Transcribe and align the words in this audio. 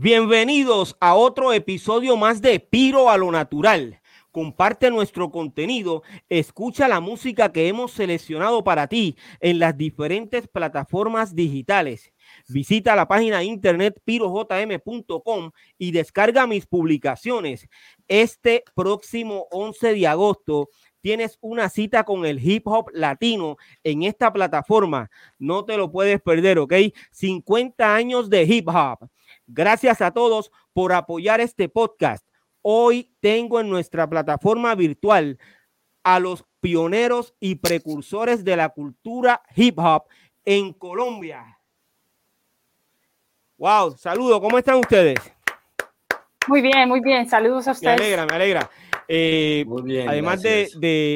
Bienvenidos 0.00 0.96
a 1.00 1.16
otro 1.16 1.52
episodio 1.52 2.16
más 2.16 2.40
de 2.40 2.60
Piro 2.60 3.10
a 3.10 3.16
lo 3.16 3.32
Natural. 3.32 4.00
Comparte 4.30 4.92
nuestro 4.92 5.32
contenido, 5.32 6.04
escucha 6.28 6.86
la 6.86 7.00
música 7.00 7.50
que 7.50 7.66
hemos 7.66 7.90
seleccionado 7.90 8.62
para 8.62 8.86
ti 8.86 9.16
en 9.40 9.58
las 9.58 9.76
diferentes 9.76 10.46
plataformas 10.46 11.34
digitales. 11.34 12.12
Visita 12.46 12.94
la 12.94 13.08
página 13.08 13.42
internet 13.42 14.00
pirojm.com 14.04 15.50
y 15.78 15.90
descarga 15.90 16.46
mis 16.46 16.64
publicaciones. 16.66 17.66
Este 18.06 18.62
próximo 18.76 19.48
11 19.50 19.94
de 19.94 20.06
agosto 20.06 20.68
tienes 21.00 21.38
una 21.40 21.68
cita 21.70 22.04
con 22.04 22.24
el 22.24 22.38
hip 22.38 22.68
hop 22.68 22.90
latino 22.92 23.56
en 23.82 24.04
esta 24.04 24.32
plataforma. 24.32 25.10
No 25.40 25.64
te 25.64 25.76
lo 25.76 25.90
puedes 25.90 26.20
perder, 26.20 26.60
¿ok? 26.60 26.74
50 27.10 27.96
años 27.96 28.30
de 28.30 28.44
hip 28.44 28.68
hop. 28.68 29.08
Gracias 29.50 30.02
a 30.02 30.10
todos 30.10 30.52
por 30.74 30.92
apoyar 30.92 31.40
este 31.40 31.70
podcast. 31.70 32.28
Hoy 32.60 33.14
tengo 33.20 33.60
en 33.60 33.70
nuestra 33.70 34.08
plataforma 34.08 34.74
virtual 34.74 35.38
a 36.04 36.20
los 36.20 36.44
pioneros 36.60 37.34
y 37.40 37.54
precursores 37.54 38.44
de 38.44 38.56
la 38.56 38.68
cultura 38.68 39.42
hip 39.56 39.78
hop 39.78 40.04
en 40.44 40.74
Colombia. 40.74 41.58
Wow, 43.56 43.96
saludos, 43.96 44.38
¿cómo 44.40 44.58
están 44.58 44.76
ustedes? 44.76 45.18
Muy 46.46 46.60
bien, 46.60 46.86
muy 46.86 47.00
bien, 47.00 47.26
saludos 47.26 47.68
a 47.68 47.72
ustedes. 47.72 47.98
Me 47.98 48.04
alegra, 48.04 48.26
me 48.26 48.34
alegra. 48.34 48.70
Eh, 49.08 49.64
muy 49.66 49.82
bien, 49.82 50.06
además 50.10 50.42
de, 50.42 50.68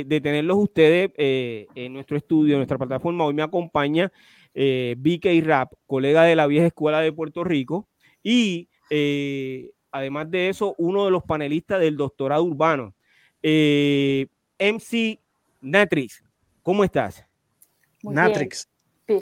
de, 0.07 0.21
tenerlos 0.23 0.57
ustedes 0.57 1.11
eh, 1.19 1.67
en 1.75 1.93
nuestro 1.93 2.17
estudio, 2.17 2.55
en 2.55 2.61
nuestra 2.61 2.79
plataforma, 2.79 3.27
hoy 3.27 3.35
me 3.35 3.43
acompaña 3.43 4.11
eh, 4.55 4.95
BK 4.97 5.47
Rap, 5.47 5.73
colega 5.87 6.25
de 6.25 6.35
la 6.35 6.47
vieja 6.47 6.67
escuela 6.67 7.01
de 7.01 7.13
Puerto 7.13 7.45
Rico, 7.45 7.89
y 8.23 8.69
eh, 8.91 9.71
además 9.91 10.31
de 10.31 10.49
eso, 10.49 10.75
uno 10.79 11.05
de 11.05 11.11
los 11.11 11.23
panelistas 11.25 11.81
del 11.81 11.97
doctorado 11.97 12.45
urbano, 12.45 12.95
eh, 13.43 14.27
MC 14.59 15.19
Natrix. 15.61 16.23
¿Cómo 16.63 16.85
estás? 16.85 17.25
Natrix. 18.03 18.69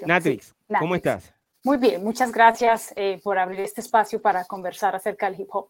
Natrix, 0.07 0.55
¿cómo 0.79 0.95
estás? 0.95 1.35
Muy 1.65 1.77
bien, 1.77 2.03
muchas 2.03 2.33
gracias 2.33 2.93
eh, 2.97 3.21
por 3.23 3.39
abrir 3.39 3.61
este 3.61 3.81
espacio 3.81 4.21
para 4.21 4.45
conversar 4.45 4.95
acerca 4.95 5.31
del 5.31 5.41
hip 5.41 5.49
hop. 5.53 5.69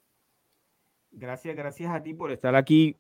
Gracias, 1.11 1.57
gracias 1.57 1.93
a 1.93 2.03
ti 2.03 2.15
por 2.15 2.31
estar 2.31 2.55
aquí 2.55 2.97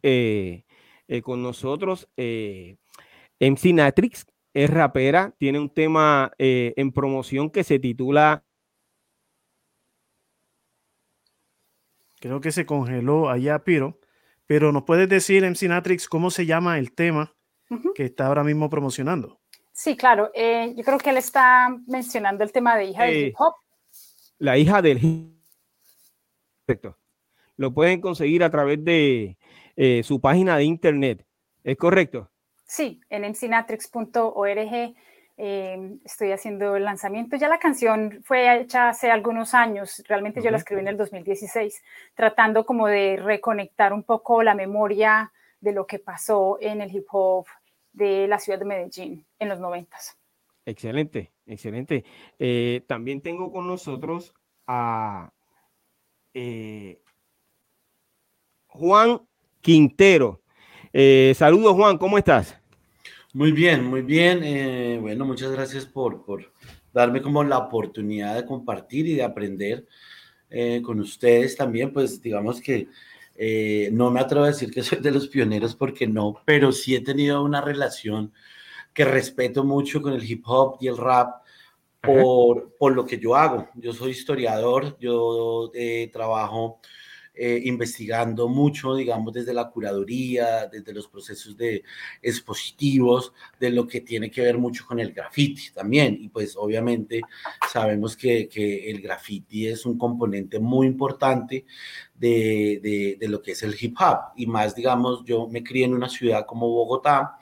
con 1.22 1.42
nosotros. 1.42 2.08
MC 2.16 3.72
Natrix 3.72 4.26
es 4.52 4.70
rapera, 4.70 5.32
tiene 5.38 5.60
un 5.60 5.70
tema 5.70 6.32
en 6.38 6.92
promoción 6.92 7.50
que 7.50 7.62
se 7.62 7.78
titula 7.78 8.44
Creo 12.20 12.40
que 12.40 12.52
se 12.52 12.66
congeló 12.66 13.28
allá 13.28 13.64
Piro. 13.64 13.98
Pero 14.46 14.72
nos 14.72 14.84
puedes 14.84 15.08
decir, 15.08 15.44
MC 15.44 15.68
Natrix, 15.68 16.08
cómo 16.08 16.30
se 16.30 16.46
llama 16.46 16.78
el 16.78 16.92
tema 16.92 17.34
que 17.94 18.04
está 18.04 18.26
ahora 18.26 18.44
mismo 18.44 18.68
promocionando. 18.68 19.40
Sí, 19.72 19.96
claro. 19.96 20.30
Eh, 20.34 20.74
yo 20.76 20.84
creo 20.84 20.98
que 20.98 21.10
él 21.10 21.16
está 21.16 21.68
mencionando 21.86 22.44
el 22.44 22.52
tema 22.52 22.76
de 22.76 22.84
hija 22.84 23.04
del 23.04 23.26
hip 23.28 23.34
hop. 23.38 23.54
La 24.38 24.58
hija 24.58 24.82
del 24.82 25.02
hip 25.02 25.40
Perfecto. 26.66 26.98
Lo 27.56 27.72
pueden 27.74 28.00
conseguir 28.00 28.44
a 28.44 28.50
través 28.50 28.84
de 28.84 29.36
eh, 29.76 30.02
su 30.04 30.20
página 30.20 30.56
de 30.56 30.64
internet. 30.64 31.26
¿Es 31.64 31.76
correcto? 31.76 32.30
Sí, 32.64 33.00
en 33.08 33.22
mcnatrix.org 33.22 34.94
Em, 35.42 36.00
estoy 36.04 36.32
haciendo 36.32 36.76
el 36.76 36.84
lanzamiento. 36.84 37.34
Ya 37.34 37.48
la 37.48 37.58
canción 37.58 38.20
fue 38.24 38.60
hecha 38.60 38.90
hace 38.90 39.10
algunos 39.10 39.54
años, 39.54 40.02
realmente 40.06 40.42
yo 40.42 40.50
la 40.50 40.58
escribí 40.58 40.82
en 40.82 40.88
el 40.88 40.98
2016, 40.98 41.82
tratando 42.14 42.66
como 42.66 42.86
de 42.88 43.16
reconectar 43.16 43.94
un 43.94 44.02
poco 44.02 44.42
la 44.42 44.54
memoria 44.54 45.32
de 45.58 45.72
lo 45.72 45.86
que 45.86 45.98
pasó 45.98 46.58
en 46.60 46.82
el 46.82 46.94
hip 46.94 47.06
hop 47.10 47.46
de 47.90 48.28
la 48.28 48.38
ciudad 48.38 48.58
de 48.58 48.66
Medellín 48.66 49.24
en 49.38 49.48
los 49.48 49.58
noventas. 49.58 50.18
Excelente, 50.66 51.32
excelente. 51.46 52.04
Eh, 52.38 52.84
también 52.86 53.22
tengo 53.22 53.50
con 53.50 53.66
nosotros 53.66 54.34
a 54.66 55.32
eh, 56.34 57.00
Juan 58.66 59.22
Quintero. 59.62 60.42
Eh, 60.92 61.32
saludos 61.34 61.72
Juan, 61.76 61.96
¿cómo 61.96 62.18
estás? 62.18 62.59
Muy 63.32 63.52
bien, 63.52 63.84
muy 63.84 64.02
bien. 64.02 64.42
Eh, 64.42 64.98
bueno, 65.00 65.24
muchas 65.24 65.52
gracias 65.52 65.86
por, 65.86 66.24
por, 66.24 66.52
darme 66.92 67.22
como 67.22 67.44
la 67.44 67.58
oportunidad 67.58 68.34
de 68.34 68.44
compartir 68.44 69.06
y 69.06 69.14
de 69.14 69.22
aprender 69.22 69.86
eh, 70.50 70.82
con 70.84 70.98
ustedes 70.98 71.56
también. 71.56 71.92
Pues 71.92 72.20
digamos 72.20 72.60
que 72.60 72.88
eh, 73.36 73.88
no 73.92 74.10
me 74.10 74.18
atrevo 74.18 74.44
a 74.46 74.48
decir 74.48 74.72
que 74.72 74.82
soy 74.82 74.98
de 74.98 75.12
los 75.12 75.28
pioneros 75.28 75.76
porque 75.76 76.08
no, 76.08 76.42
pero 76.44 76.72
sí 76.72 76.96
he 76.96 77.02
tenido 77.02 77.44
una 77.44 77.60
relación 77.60 78.32
que 78.92 79.04
respeto 79.04 79.62
mucho 79.62 80.02
con 80.02 80.12
el 80.14 80.28
hip 80.28 80.42
hop 80.46 80.78
y 80.80 80.88
el 80.88 80.96
rap 80.96 81.44
por, 82.02 82.74
por 82.78 82.92
lo 82.94 83.06
que 83.06 83.20
yo 83.20 83.36
hago. 83.36 83.68
Yo 83.76 83.92
soy 83.92 84.10
historiador, 84.10 84.98
yo 84.98 85.70
trabajo 86.12 86.80
eh, 87.34 87.60
investigando 87.64 88.48
mucho, 88.48 88.94
digamos, 88.94 89.32
desde 89.32 89.54
la 89.54 89.70
curaduría, 89.70 90.66
desde 90.66 90.92
los 90.92 91.08
procesos 91.08 91.56
de 91.56 91.82
expositivos, 92.20 93.32
de 93.58 93.70
lo 93.70 93.86
que 93.86 94.00
tiene 94.00 94.30
que 94.30 94.42
ver 94.42 94.58
mucho 94.58 94.84
con 94.86 95.00
el 95.00 95.12
graffiti 95.12 95.70
también. 95.72 96.16
Y 96.20 96.28
pues 96.28 96.56
obviamente 96.56 97.20
sabemos 97.72 98.16
que, 98.16 98.48
que 98.48 98.90
el 98.90 99.00
graffiti 99.00 99.68
es 99.68 99.86
un 99.86 99.96
componente 99.96 100.58
muy 100.58 100.86
importante 100.86 101.64
de, 102.14 102.80
de, 102.82 103.16
de 103.18 103.28
lo 103.28 103.40
que 103.40 103.52
es 103.52 103.62
el 103.62 103.76
hip 103.80 103.96
hop. 104.00 104.32
Y 104.36 104.46
más, 104.46 104.74
digamos, 104.74 105.24
yo 105.24 105.48
me 105.48 105.62
crié 105.62 105.86
en 105.86 105.94
una 105.94 106.08
ciudad 106.08 106.44
como 106.46 106.68
Bogotá, 106.68 107.38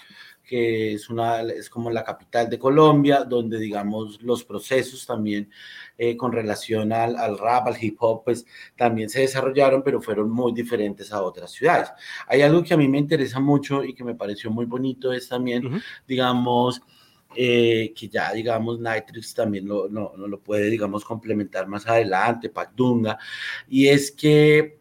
que 0.48 0.94
es, 0.94 1.10
una, 1.10 1.42
es 1.42 1.69
como 1.69 1.91
la 1.91 2.03
capital 2.03 2.48
de 2.48 2.59
Colombia, 2.59 3.25
donde 3.25 3.59
digamos 3.59 4.20
los 4.22 4.44
procesos 4.44 5.06
también 5.06 5.50
eh, 5.98 6.16
con 6.16 6.32
relación 6.32 6.91
al, 6.92 7.16
al, 7.16 7.38
rap, 7.38 7.66
al 7.66 7.76
hip 7.78 7.97
hop, 8.00 8.25
pues 8.25 8.47
también 8.75 9.10
se 9.10 9.20
desarrollaron, 9.20 9.82
pero 9.82 10.00
fueron 10.00 10.31
muy 10.31 10.53
diferentes 10.53 11.12
a 11.12 11.22
otras 11.22 11.53
ciudades. 11.53 11.91
Hay 12.26 12.41
algo 12.41 12.62
que 12.62 12.72
a 12.72 12.78
mí 12.78 12.88
me 12.88 12.98
interesa 12.98 13.38
mucho 13.41 13.84
y 13.84 13.94
que 13.94 14.04
me 14.04 14.14
pareció 14.14 14.50
muy 14.50 14.64
bonito, 14.64 15.12
es 15.12 15.28
también, 15.28 15.82
digamos, 16.06 16.81
eh, 17.37 17.92
que 17.94 18.08
ya, 18.08 18.32
digamos, 18.32 18.81
Nitrix 18.81 19.34
también 19.34 19.69
lo, 19.69 19.88
no, 19.91 20.12
no, 20.16 20.26
lo 20.26 20.41
puede, 20.41 20.70
digamos, 20.70 21.04
complementar 21.04 21.66
más 21.69 21.87
adelante, 21.87 22.48
Pacdunga, 22.48 23.19
y 23.69 23.88
es 23.88 24.10
que 24.10 24.78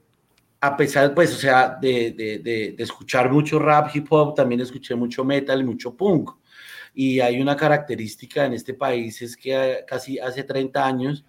a 0.68 0.78
pesar, 0.78 1.14
pues, 1.14 1.34
o 1.34 1.38
sea, 1.38 1.78
de, 1.82 2.12
de, 2.12 2.40
de, 2.40 2.84
escuchar 2.84 3.32
mucho 3.32 3.58
rap, 3.58 3.96
hip 3.96 4.08
hop, 4.10 4.36
también 4.36 4.62
escuché 4.62 4.96
mucho 4.96 5.24
metal 5.24 5.62
y 5.62 5.64
mucho 5.64 5.96
punk. 5.96 6.32
Y 6.94 7.20
hay 7.22 7.40
una 7.42 7.56
característica 7.56 8.46
en 8.46 8.54
este 8.54 8.74
país, 8.74 9.22
es 9.22 9.38
que 9.38 9.86
casi 9.88 10.20
hace 10.20 10.44
30 10.44 10.86
años, 10.86 11.26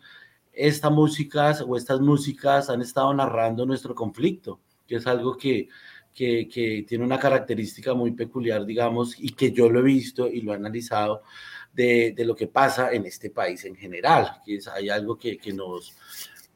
esta 0.52 0.90
música 0.90 1.52
o 1.66 1.76
estas 1.76 2.00
músicas 2.00 2.68
han 2.68 2.82
estado 2.82 3.14
narrando 3.14 3.64
nuestro 3.64 3.94
conflicto, 3.94 4.60
que 4.86 4.96
es 4.96 5.06
algo 5.06 5.36
que, 5.36 5.68
que, 6.12 6.48
que, 6.48 6.84
tiene 6.88 7.04
una 7.04 7.18
característica 7.18 7.94
muy 7.94 8.12
peculiar, 8.12 8.66
digamos, 8.66 9.14
y 9.18 9.30
que 9.30 9.52
yo 9.52 9.68
lo 9.68 9.80
he 9.80 9.84
visto 9.84 10.26
y 10.26 10.40
lo 10.40 10.52
he 10.52 10.56
analizado 10.56 11.22
de, 11.72 12.12
de 12.16 12.24
lo 12.24 12.34
que 12.34 12.48
pasa 12.48 12.90
en 12.92 13.06
este 13.06 13.30
país 13.30 13.64
en 13.64 13.76
general, 13.76 14.40
que 14.44 14.56
es, 14.56 14.66
hay 14.66 14.88
algo 14.88 15.16
que, 15.16 15.38
que 15.38 15.52
nos 15.52 15.94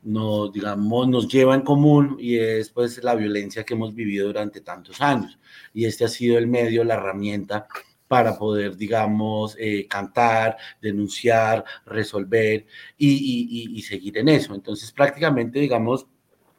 nos, 0.02 0.52
digamos, 0.52 1.08
nos 1.08 1.28
lleva 1.28 1.54
en 1.54 1.62
común 1.62 2.16
y 2.18 2.38
es 2.38 2.70
pues 2.70 3.02
la 3.02 3.14
violencia 3.14 3.64
que 3.64 3.74
hemos 3.74 3.94
vivido 3.94 4.26
durante 4.26 4.60
tantos 4.60 5.00
años. 5.00 5.38
Y 5.72 5.84
este 5.84 6.04
ha 6.04 6.08
sido 6.08 6.38
el 6.38 6.46
medio, 6.46 6.84
la 6.84 6.94
herramienta 6.94 7.66
para 8.08 8.36
poder, 8.36 8.76
digamos, 8.76 9.56
eh, 9.58 9.86
cantar, 9.88 10.58
denunciar, 10.82 11.64
resolver 11.86 12.66
y, 12.98 13.82
seguir 13.88 14.18
en 14.18 14.28
eso. 14.28 14.54
Entonces, 14.54 14.92
prácticamente, 14.92 15.58
digamos, 15.60 16.06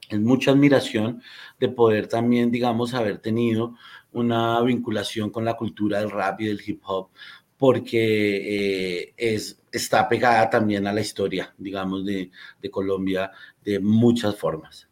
es 0.09 0.19
mucha 0.19 0.51
admiración 0.51 1.21
de 1.59 1.69
poder 1.69 2.07
también, 2.07 2.49
digamos, 2.49 2.93
haber 2.95 3.19
tenido 3.19 3.75
una 4.13 4.59
vinculación 4.61 5.29
con 5.29 5.45
la 5.45 5.55
cultura 5.55 5.99
del 5.99 6.11
rap 6.11 6.41
y 6.41 6.45
del 6.45 6.61
hip 6.65 6.81
hop, 6.85 7.09
porque 7.57 9.13
es, 9.15 9.62
está 9.73 10.07
pegada 10.07 10.49
también 10.49 10.87
a 10.87 10.93
la 10.93 11.01
historia, 11.01 11.53
digamos, 11.57 12.05
de, 12.05 12.31
Colombia 12.71 13.31
de 13.63 13.79
muchas 13.79 14.37
formas. 14.37 14.87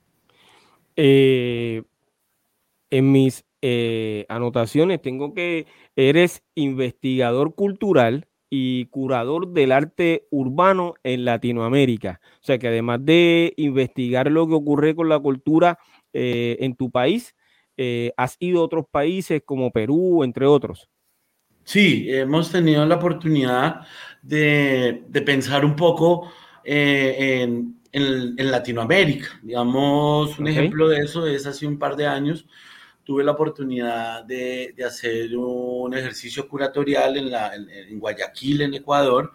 en 0.96 1.86
mis 2.90 3.46
anotaciones 4.28 5.02
tengo 5.02 5.34
que 5.34 5.68
eres 5.96 6.44
investigador 6.56 7.56
cultural 7.56 8.28
y 8.54 8.88
curador 8.88 9.54
del 9.54 9.72
arte 9.72 10.28
urbano 10.30 10.96
en 11.04 11.24
Latinoamérica. 11.24 12.20
O 12.42 12.44
sea 12.44 12.60
que 12.60 12.68
además 12.68 13.00
de 13.04 13.54
investigar 13.56 14.30
lo 14.30 14.46
que 14.46 14.56
ocurre 14.56 14.94
con 14.94 15.08
la 15.08 15.20
cultura 15.20 15.80
eh, 16.12 16.58
en 16.60 16.76
tu 16.76 16.92
país, 16.92 17.34
eh, 17.78 18.12
has 18.18 18.36
ido 18.40 18.60
a 18.60 18.66
otros 18.66 18.86
países 18.92 19.42
como 19.46 19.72
Perú, 19.72 20.26
entre 20.26 20.46
otros. 20.46 20.90
Sí, 21.64 22.06
hemos 22.10 22.52
tenido 22.52 22.86
la 22.86 22.96
oportunidad 22.96 23.82
de, 24.22 25.04
pensar 25.26 25.64
un 25.66 25.76
poco 25.76 26.32
eh, 26.64 27.42
en, 27.44 27.78
Latinoamérica. 28.38 29.28
Digamos, 29.42 30.40
un 30.40 30.48
ejemplo 30.48 30.88
de 30.88 31.00
eso 31.00 31.28
es 31.28 31.46
hace 31.46 31.68
un 31.68 31.78
par 31.78 31.96
de 31.96 32.08
años 32.08 32.46
tuve 33.04 33.24
la 33.24 33.32
oportunidad 33.32 34.24
de, 34.24 34.74
hacer 34.86 35.36
un 35.36 35.94
ejercicio 35.94 36.48
curatorial 36.48 37.18
en, 37.18 37.32
la, 37.32 37.54
en, 37.56 38.00
Guayaquil, 38.00 38.62
en 38.62 38.74
Ecuador, 38.74 39.34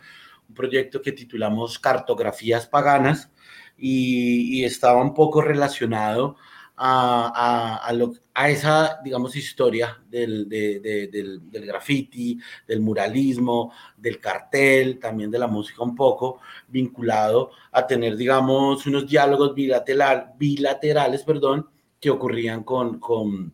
un 0.48 0.54
proyecto 0.54 1.02
que 1.02 1.12
titulamos 1.12 1.78
Cartografías 1.78 2.66
Paganas 2.66 3.30
y, 3.76 4.64
estaba 4.64 5.02
un 5.02 5.14
poco 5.14 5.42
relacionado 5.42 6.36
a, 6.76 8.48
esa, 8.48 9.00
digamos, 9.02 9.34
historia 9.36 9.98
del, 10.08 10.48
del, 10.48 11.10
del, 11.50 11.66
graffiti, 11.66 12.38
del 12.66 12.80
muralismo, 12.80 13.72
del 13.96 14.20
cartel, 14.20 14.98
también 14.98 15.30
de 15.30 15.38
la 15.38 15.46
música 15.46 15.82
un 15.82 15.94
poco, 15.94 16.40
vinculado 16.68 17.50
a 17.72 17.86
tener, 17.86 18.16
digamos, 18.16 18.86
unos 18.86 19.06
diálogos 19.06 19.54
bilateral, 19.54 20.32
bilaterales, 20.38 21.22
perdón, 21.22 21.68
que 21.98 22.10
ocurrían 22.10 22.62
con, 22.62 22.98
con, 22.98 23.52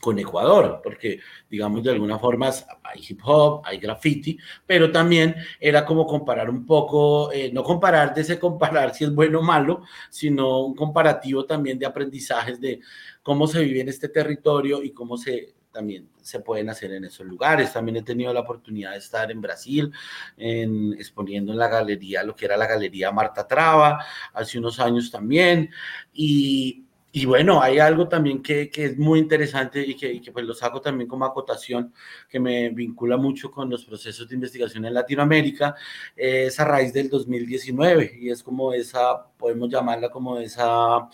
con 0.00 0.18
Ecuador, 0.18 0.80
porque 0.82 1.20
digamos 1.48 1.82
de 1.84 1.90
alguna 1.90 2.18
forma 2.18 2.50
hay 2.82 3.00
hip 3.06 3.20
hop, 3.22 3.62
hay 3.64 3.78
graffiti, 3.78 4.38
pero 4.66 4.90
también 4.90 5.36
era 5.60 5.84
como 5.84 6.06
comparar 6.06 6.48
un 6.48 6.64
poco, 6.64 7.30
eh, 7.32 7.50
no 7.52 7.62
comparar 7.62 8.14
de 8.14 8.22
ese 8.22 8.38
comparar 8.38 8.94
si 8.94 9.04
es 9.04 9.14
bueno 9.14 9.40
o 9.40 9.42
malo, 9.42 9.82
sino 10.08 10.64
un 10.64 10.74
comparativo 10.74 11.44
también 11.44 11.78
de 11.78 11.86
aprendizajes 11.86 12.60
de 12.60 12.80
cómo 13.22 13.46
se 13.46 13.62
vive 13.62 13.80
en 13.80 13.88
este 13.88 14.08
territorio 14.08 14.82
y 14.82 14.92
cómo 14.92 15.16
se 15.16 15.54
también 15.70 16.08
se 16.20 16.40
pueden 16.40 16.68
hacer 16.68 16.92
en 16.92 17.04
esos 17.04 17.24
lugares. 17.24 17.72
También 17.72 17.98
he 17.98 18.02
tenido 18.02 18.32
la 18.32 18.40
oportunidad 18.40 18.92
de 18.92 18.98
estar 18.98 19.30
en 19.30 19.40
Brasil, 19.40 19.92
en, 20.36 20.94
exponiendo 20.94 21.52
en 21.52 21.58
la 21.58 21.68
galería, 21.68 22.24
lo 22.24 22.34
que 22.34 22.46
era 22.46 22.56
la 22.56 22.66
galería 22.66 23.12
Marta 23.12 23.46
Traba, 23.46 24.04
hace 24.32 24.58
unos 24.58 24.80
años 24.80 25.12
también, 25.12 25.70
y 26.12 26.86
y 27.12 27.26
bueno, 27.26 27.60
hay 27.60 27.78
algo 27.78 28.08
también 28.08 28.42
que, 28.42 28.70
que 28.70 28.84
es 28.84 28.98
muy 28.98 29.18
interesante 29.18 29.84
y 29.84 29.96
que, 29.96 30.20
que, 30.20 30.30
pues 30.30 30.44
lo 30.44 30.54
saco 30.54 30.80
también 30.80 31.08
como 31.08 31.24
acotación, 31.24 31.92
que 32.28 32.38
me 32.38 32.68
vincula 32.70 33.16
mucho 33.16 33.50
con 33.50 33.68
los 33.68 33.84
procesos 33.84 34.28
de 34.28 34.36
investigación 34.36 34.84
en 34.84 34.94
Latinoamérica, 34.94 35.74
es 36.14 36.58
a 36.60 36.64
raíz 36.64 36.92
del 36.92 37.08
2019 37.10 38.18
y 38.20 38.30
es 38.30 38.42
como 38.42 38.72
esa, 38.72 39.26
podemos 39.36 39.68
llamarla 39.68 40.10
como 40.10 40.38
esa 40.38 41.08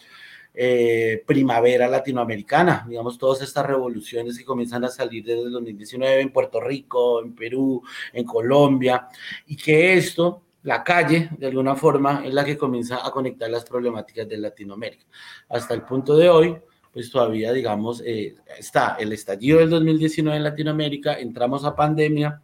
eh, 0.58 1.22
primavera 1.26 1.87
latinoamericana, 1.87 2.87
digamos, 2.88 3.19
todas 3.19 3.43
estas 3.43 3.66
revoluciones 3.66 4.38
que 4.38 4.44
comienzan 4.44 4.84
a 4.84 4.88
salir 4.88 5.22
desde 5.22 5.43
el 5.43 5.52
2019 5.52 6.20
en 6.22 6.32
Puerto 6.32 6.60
Rico, 6.60 7.22
en 7.22 7.34
Perú, 7.34 7.82
en 8.12 8.25
Colombia, 8.25 9.06
y 9.46 9.54
que 9.54 9.94
esto 9.94 10.45
la 10.66 10.82
calle, 10.82 11.28
de 11.38 11.46
alguna 11.46 11.76
forma, 11.76 12.22
es 12.24 12.34
la 12.34 12.44
que 12.44 12.58
comienza 12.58 13.06
a 13.06 13.12
conectar 13.12 13.48
las 13.48 13.64
problemáticas 13.64 14.28
de 14.28 14.36
Latinoamérica. 14.36 15.06
Hasta 15.48 15.74
el 15.74 15.82
punto 15.82 16.16
de 16.16 16.28
hoy, 16.28 16.56
pues 16.92 17.08
todavía, 17.08 17.52
digamos, 17.52 18.02
eh, 18.04 18.34
está 18.58 18.96
el 18.98 19.12
estallido 19.12 19.60
del 19.60 19.70
2019 19.70 20.36
en 20.36 20.42
Latinoamérica, 20.42 21.20
entramos 21.20 21.64
a 21.64 21.76
pandemia 21.76 22.42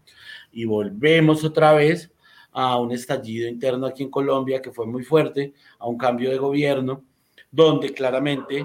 y 0.53 0.65
volvemos 0.65 1.43
otra 1.43 1.73
vez 1.73 2.13
a 2.53 2.79
un 2.79 2.93
estallido 2.93 3.49
interno 3.49 3.87
aquí 3.87 4.05
en 4.05 4.11
Colombia 4.11 4.63
que 4.63 4.71
fue 4.71 4.87
muy 4.87 5.03
fuerte, 5.03 5.53
a 5.81 5.89
un 5.89 5.99
cambio 5.99 6.31
de 6.31 6.39
gobierno, 6.39 7.05
donde 7.51 7.93
claramente 7.93 8.65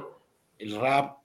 el 0.60 0.80
rap, 0.80 1.18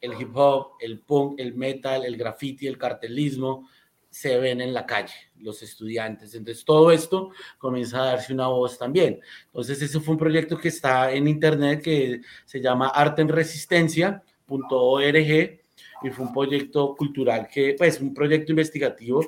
el 0.00 0.20
hip 0.20 0.36
hop, 0.36 0.72
el 0.80 0.98
punk, 0.98 1.38
el 1.38 1.54
metal, 1.54 2.04
el 2.04 2.16
graffiti, 2.16 2.66
el 2.66 2.78
cartelismo, 2.78 3.68
se 4.16 4.38
ven 4.38 4.62
en 4.62 4.72
la 4.72 4.86
calle, 4.86 5.12
los 5.40 5.62
estudiantes. 5.62 6.34
Entonces, 6.34 6.64
todo 6.64 6.90
esto 6.90 7.32
comienza 7.58 8.00
a 8.00 8.06
darse 8.06 8.32
una 8.32 8.46
voz 8.46 8.78
también. 8.78 9.20
Entonces, 9.44 9.82
ese 9.82 10.00
fue 10.00 10.14
un 10.14 10.18
proyecto 10.18 10.56
que 10.56 10.68
está 10.68 11.12
en 11.12 11.28
internet 11.28 11.82
que 11.82 12.22
se 12.46 12.62
llama 12.62 12.88
artenresistencia.org 12.88 15.60
y 16.02 16.10
fue 16.10 16.24
un 16.24 16.32
proyecto 16.32 16.96
cultural 16.96 17.46
que, 17.46 17.74
pues, 17.76 18.00
un 18.00 18.14
proyecto 18.14 18.52
investigativo 18.52 19.20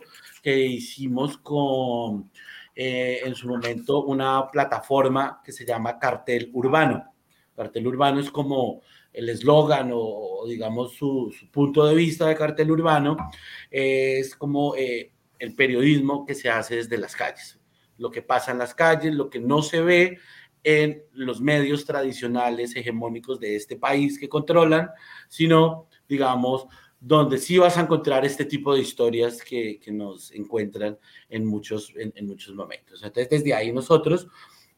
que 0.43 0.59
hicimos 0.59 1.37
con, 1.37 2.31
eh, 2.75 3.21
en 3.27 3.35
su 3.35 3.47
momento, 3.47 4.05
una 4.05 4.51
plataforma 4.51 5.43
que 5.45 5.53
se 5.53 5.67
llama 5.67 5.99
Cartel 5.99 6.49
Urbano. 6.55 7.13
Cartel 7.55 7.87
Urbano 7.87 8.21
es 8.21 8.31
como 8.31 8.81
el 9.19 9.29
eslogan 9.29 9.91
o, 9.93 10.45
digamos 10.47 10.93
su, 10.93 11.35
punto 11.51 11.85
de 11.85 11.95
vista 11.97 12.29
de 12.29 12.37
cartel 12.37 12.71
urbano 12.71 13.17
es 13.69 14.37
como 14.37 14.77
eh, 14.77 15.11
el 15.41 15.57
periodismo 15.57 16.25
que 16.25 16.37
se 16.37 16.49
hace 16.49 16.77
desde 16.77 16.99
las 16.99 17.17
calles, 17.17 17.59
lo 17.97 18.13
que 18.13 18.23
pasa 18.23 18.53
en 18.53 18.59
las 18.59 18.75
calles, 18.77 19.13
lo 19.13 19.29
que 19.29 19.41
no 19.41 19.63
se 19.63 19.81
ve 19.81 20.19
en 20.63 21.03
los 21.13 21.41
medios 21.41 21.85
tradicionales 21.85 22.77
hegemónicos 22.77 23.41
de 23.41 23.57
este 23.57 23.75
país 23.75 24.21
que 24.21 24.29
controlan, 24.29 24.91
sino, 25.29 25.89
digamos, 26.09 26.67
donde 27.01 27.39
sí 27.39 27.59
vas 27.59 27.77
a 27.77 27.83
encontrar 27.83 28.25
este 28.25 28.45
tipo 28.45 28.73
de 28.73 28.83
historias 28.83 29.43
que, 29.43 29.81
nos 29.89 30.31
encuentran 30.31 30.97
en 31.29 31.45
muchos, 31.45 31.93
en 31.97 32.27
muchos 32.27 32.55
momentos. 32.55 33.03
Entonces, 33.03 33.31
desde 33.31 33.55
ahí 33.55 33.73
nosotros 33.73 34.29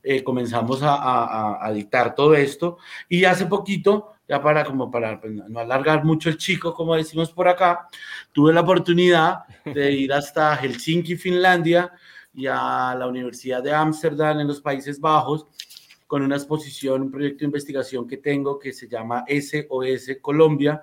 eh, 0.02 0.24
comenzamos 0.24 0.80
a, 0.82 1.70
dictar 1.74 2.14
todo 2.14 2.34
esto 2.34 2.78
y 3.06 3.24
hace 3.24 3.44
poquito, 3.44 4.12
ya 4.30 4.40
para 4.40 4.64
como 4.64 4.88
para 4.92 5.20
pues, 5.20 5.32
no 5.32 5.58
alargar 5.58 6.04
mucho 6.04 6.28
el 6.28 6.36
chico, 6.36 6.72
como 6.72 6.94
decimos 6.94 7.32
por 7.32 7.48
acá, 7.48 7.88
tuve 8.30 8.52
la 8.52 8.60
oportunidad 8.60 9.40
de 9.64 9.90
ir 10.02 10.12
hasta 10.12 10.56
Helsinki, 10.56 11.16
Finlandia 11.16 11.92
y 12.32 12.46
a 12.46 12.94
la 12.96 13.08
Universidad 13.08 13.60
de 13.60 13.74
Ámsterdam 13.74 14.38
en 14.38 14.46
los 14.46 14.60
Países 14.60 15.00
Bajos 15.00 15.46
con 16.06 16.22
una 16.22 16.36
exposición, 16.36 17.02
un 17.02 17.10
proyecto 17.10 17.40
de 17.40 17.46
investigación 17.46 18.06
que 18.06 18.18
tengo 18.18 18.56
que 18.56 18.72
se 18.72 18.86
llama 18.86 19.24
SOS 19.26 20.18
Colombia, 20.22 20.80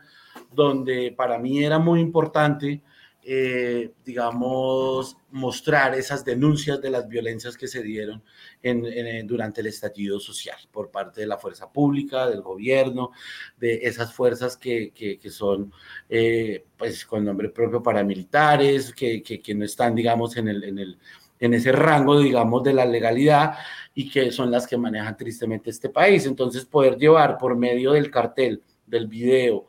donde 0.51 1.13
para 1.15 1.39
mí 1.39 1.63
era 1.63 1.79
muy 1.79 2.01
importante 2.01 2.81
eh, 3.29 3.91
digamos, 4.05 5.17
mostrar 5.31 5.93
esas 5.96 6.24
denuncias 6.24 6.81
de 6.81 6.89
las 6.89 7.10
violencias 7.10 7.57
que 7.57 7.67
se 7.67 7.84
dieron 7.84 8.24
en, 8.63 9.27
durante 9.27 9.60
el 9.60 9.67
estallido 9.67 10.17
social 10.22 10.57
por 10.72 10.89
parte 10.91 11.19
de 11.19 11.27
la 11.27 11.38
fuerza 11.38 11.69
pública, 11.69 12.29
del 12.29 12.41
gobierno, 12.41 13.12
de 13.57 13.81
esas 13.84 14.13
fuerzas 14.13 14.55
que, 14.55 14.93
que, 14.93 15.29
son, 15.29 15.74
eh, 16.07 16.63
pues, 16.77 17.05
con 17.05 17.25
nombre 17.25 17.50
propio 17.50 17.84
paramilitares, 17.84 18.93
que, 18.93 19.22
que, 19.22 19.55
no 19.55 19.65
están, 19.65 19.93
digamos, 19.93 20.38
en, 20.38 20.48
el, 20.48 20.63
en, 20.63 20.79
el, 20.79 20.98
en 21.38 21.53
ese 21.53 21.74
rango, 21.74 22.22
digamos, 22.22 22.63
de 22.63 22.74
la 22.74 22.86
legalidad 22.86 23.55
y 23.93 24.10
que 24.10 24.31
son 24.31 24.50
las 24.51 24.65
que 24.65 24.77
manejan 24.77 25.17
tristemente 25.17 25.69
este 25.69 25.89
país. 25.89 26.25
Entonces, 26.25 26.63
poder 26.63 26.96
llevar 26.96 27.38
por 27.38 27.57
medio 27.57 27.91
del 27.91 28.10
cartel, 28.10 28.63
del 28.86 29.07
video, 29.07 29.67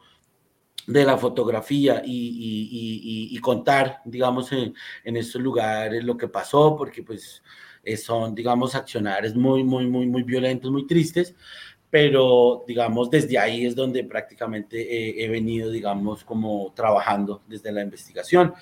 de 0.88 1.04
la 1.04 1.18
fotografía 1.18 2.02
y, 2.04 3.38
contar, 3.40 4.00
digamos, 4.06 4.50
en, 4.52 4.74
estos 5.04 5.40
lugares 5.40 6.02
lo 6.02 6.16
que 6.16 6.28
pasó, 6.28 6.76
porque 6.76 7.02
pues 7.02 7.42
eh, 7.84 7.96
son, 7.96 8.34
digamos, 8.34 8.74
accionarios 8.74 9.34
muy, 9.34 9.62
muy, 9.62 9.86
muy, 9.86 10.06
muy 10.06 10.22
violentos, 10.22 10.70
muy 10.70 10.86
tristes, 10.86 11.34
pero, 11.90 12.64
digamos, 12.66 13.10
desde 13.10 13.38
ahí 13.38 13.66
es 13.66 13.76
donde 13.76 14.02
prácticamente 14.04 15.22
he 15.24 15.28
venido, 15.28 15.70
digamos, 15.70 16.24
como 16.24 16.72
trabajando 16.74 17.42
desde 17.46 17.70
la 17.70 17.82
investigación. 17.82 18.54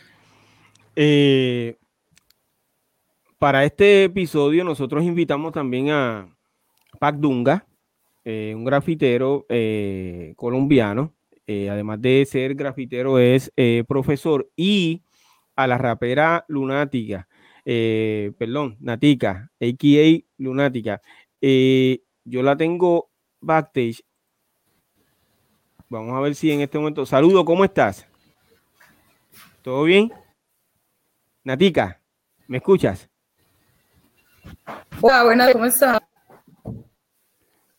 Eh, 0.97 1.77
para 3.39 3.65
este 3.65 4.05
episodio 4.05 4.65
nosotros 4.65 5.05
invitamos 5.05 5.53
también 5.53 5.91
a 5.91 6.29
Pac 6.99 7.17
Dunga, 7.17 7.67
eh, 8.25 8.53
un 8.57 8.65
grafitero 8.65 9.47
colombiano, 10.37 11.16
eh, 11.47 11.71
además 11.71 12.01
de 12.01 12.27
ser 12.27 12.55
grafitero, 12.55 13.19
es 13.19 13.53
eh, 13.57 13.85
profesor 13.87 14.51
y 14.57 15.03
a 15.55 15.67
la 15.67 15.79
rapera 15.79 16.45
Lunática, 16.49 17.29
eh, 17.65 18.33
perdón, 18.39 18.77
Natica, 18.81 19.51
a.k.a. 19.61 20.25
Lunática. 20.39 21.01
yo 21.41 22.43
la 22.43 22.57
tengo 22.57 23.11
backstage. 23.41 24.03
Vamos 25.89 26.15
a 26.15 26.21
ver 26.21 26.35
si 26.35 26.51
en 26.51 26.61
este 26.61 26.79
momento. 26.79 27.07
Saludo, 27.07 27.45
¿cómo 27.45 27.65
estás? 27.65 28.07
¿Todo 29.63 29.85
bien? 29.85 30.13
Natica, 31.45 32.01
¿me 32.49 32.59
escuchas? 32.59 33.09
Hola, 35.01 35.25
buenas, 35.25 35.53
¿cómo 35.53 35.67
estás? 35.67 36.01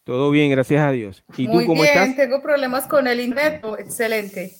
Todo 0.08 0.32
bien, 0.32 0.50
gracias 0.50 0.82
a 0.82 0.92
Dios. 0.94 1.26
¿Y 1.36 1.48
tú 1.48 1.66
cómo 1.66 1.82
bien, 1.82 2.16
Tengo 2.16 2.42
problemas 2.42 2.88
con 2.88 3.08
el 3.08 3.20
internet. 3.20 3.62
excelente. 3.78 4.56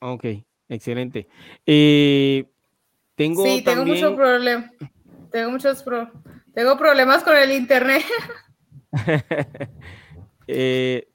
Ok, 0.00 0.24
excelente. 0.68 1.28
Eh, 1.64 2.44
tengo 3.14 3.44
sí, 3.44 3.62
tengo 3.62 3.86
muchos 3.86 4.14
problemas. 4.16 4.72
Tengo 5.30 5.50
muchos 5.52 5.84
tengo 6.52 6.76
problemas 6.76 7.22
con 7.22 7.36
el 7.36 7.52
internet. 7.52 8.04
Eh, 10.50 11.06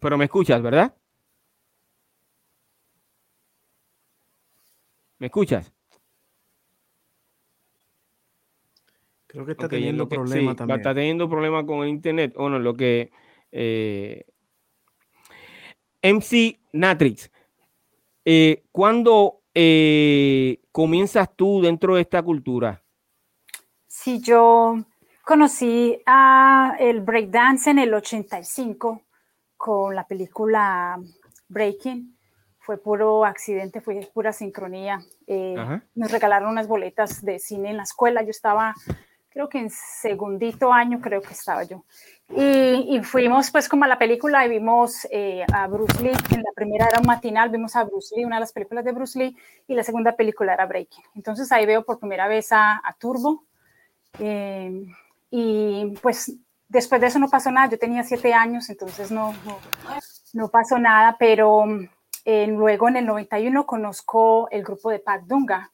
pero 0.00 0.18
me 0.18 0.24
escuchas, 0.24 0.60
¿verdad? 0.60 0.92
¿Me 5.18 5.28
escuchas? 5.28 5.72
Creo 9.30 9.46
que 9.46 9.52
está 9.52 9.68
teniendo 9.68 10.08
problemas 10.08 10.56
también. 10.56 10.80
Está 10.80 10.92
teniendo 10.92 11.28
problemas 11.28 11.64
con 11.64 11.84
el 11.84 11.88
internet. 11.88 12.34
Bueno, 12.36 12.58
lo 12.58 12.74
que 12.74 13.12
eh, 13.52 14.24
MC 16.02 16.58
Natrix, 16.72 17.30
eh, 18.24 18.64
¿cuándo 18.72 19.42
eh, 19.54 20.60
comienzas 20.72 21.28
tú 21.36 21.62
dentro 21.62 21.94
de 21.94 22.02
esta 22.02 22.24
cultura? 22.24 22.82
Sí, 23.86 24.20
yo 24.20 24.84
conocí 25.24 26.02
a 26.06 26.74
el 26.80 27.00
breakdance 27.00 27.70
en 27.70 27.78
el 27.78 27.94
85 27.94 29.02
con 29.56 29.94
la 29.94 30.08
película 30.08 30.98
Breaking. 31.46 32.16
Fue 32.58 32.78
puro 32.78 33.24
accidente, 33.24 33.80
fue 33.80 34.10
pura 34.12 34.32
sincronía. 34.32 34.98
nos 35.94 36.10
regalaron 36.10 36.50
unas 36.50 36.66
boletas 36.66 37.24
de 37.24 37.38
cine 37.38 37.70
en 37.70 37.76
la 37.76 37.84
escuela. 37.84 38.22
Yo 38.22 38.30
estaba 38.30 38.74
creo 39.30 39.48
que 39.48 39.58
en 39.58 39.70
segundito 39.70 40.72
año 40.72 41.00
creo 41.00 41.22
que 41.22 41.32
estaba 41.32 41.64
yo. 41.64 41.84
Y, 42.36 43.00
fuimos 43.02 43.50
pues 43.50 43.68
como 43.68 43.84
a 43.84 43.88
la 43.88 43.98
película 43.98 44.44
y 44.46 44.50
vimos 44.50 45.06
eh, 45.10 45.44
a 45.52 45.66
Bruce 45.66 46.00
Lee, 46.02 46.12
en 46.30 46.42
la 46.42 46.52
primera 46.54 46.86
era 46.86 47.00
un 47.00 47.06
matinal, 47.06 47.50
vimos 47.50 47.74
a 47.74 47.84
Bruce 47.84 48.14
Lee, 48.14 48.24
una 48.24 48.36
de 48.36 48.40
las 48.40 48.52
películas 48.52 48.84
de 48.84 48.92
Bruce 48.92 49.18
Lee, 49.18 49.36
y 49.66 49.74
la 49.74 49.82
segunda 49.82 50.14
película 50.14 50.52
era 50.52 50.66
Breaking. 50.66 51.04
Entonces 51.16 51.50
ahí 51.50 51.66
veo 51.66 51.84
por 51.84 51.98
primera 51.98 52.28
vez 52.28 52.48
a, 52.52 52.80
Turbo. 52.98 53.44
Eh, 54.18 54.86
y 55.30 55.92
pues 56.02 56.32
después 56.68 57.00
de 57.00 57.08
eso 57.08 57.18
no 57.18 57.28
pasó 57.28 57.50
nada, 57.50 57.70
yo 57.70 57.78
tenía 57.78 58.04
siete 58.04 58.32
años, 58.32 58.70
entonces 58.70 59.10
no, 59.10 59.34
no, 60.32 60.48
pasó 60.48 60.78
nada, 60.78 61.16
pero 61.18 61.64
eh, 62.24 62.46
luego 62.46 62.88
en 62.88 62.96
el 62.96 63.06
91 63.06 63.66
conozco 63.66 64.48
el 64.50 64.62
grupo 64.62 64.90
de 64.90 65.00
Pat 65.00 65.22
Dunga, 65.22 65.70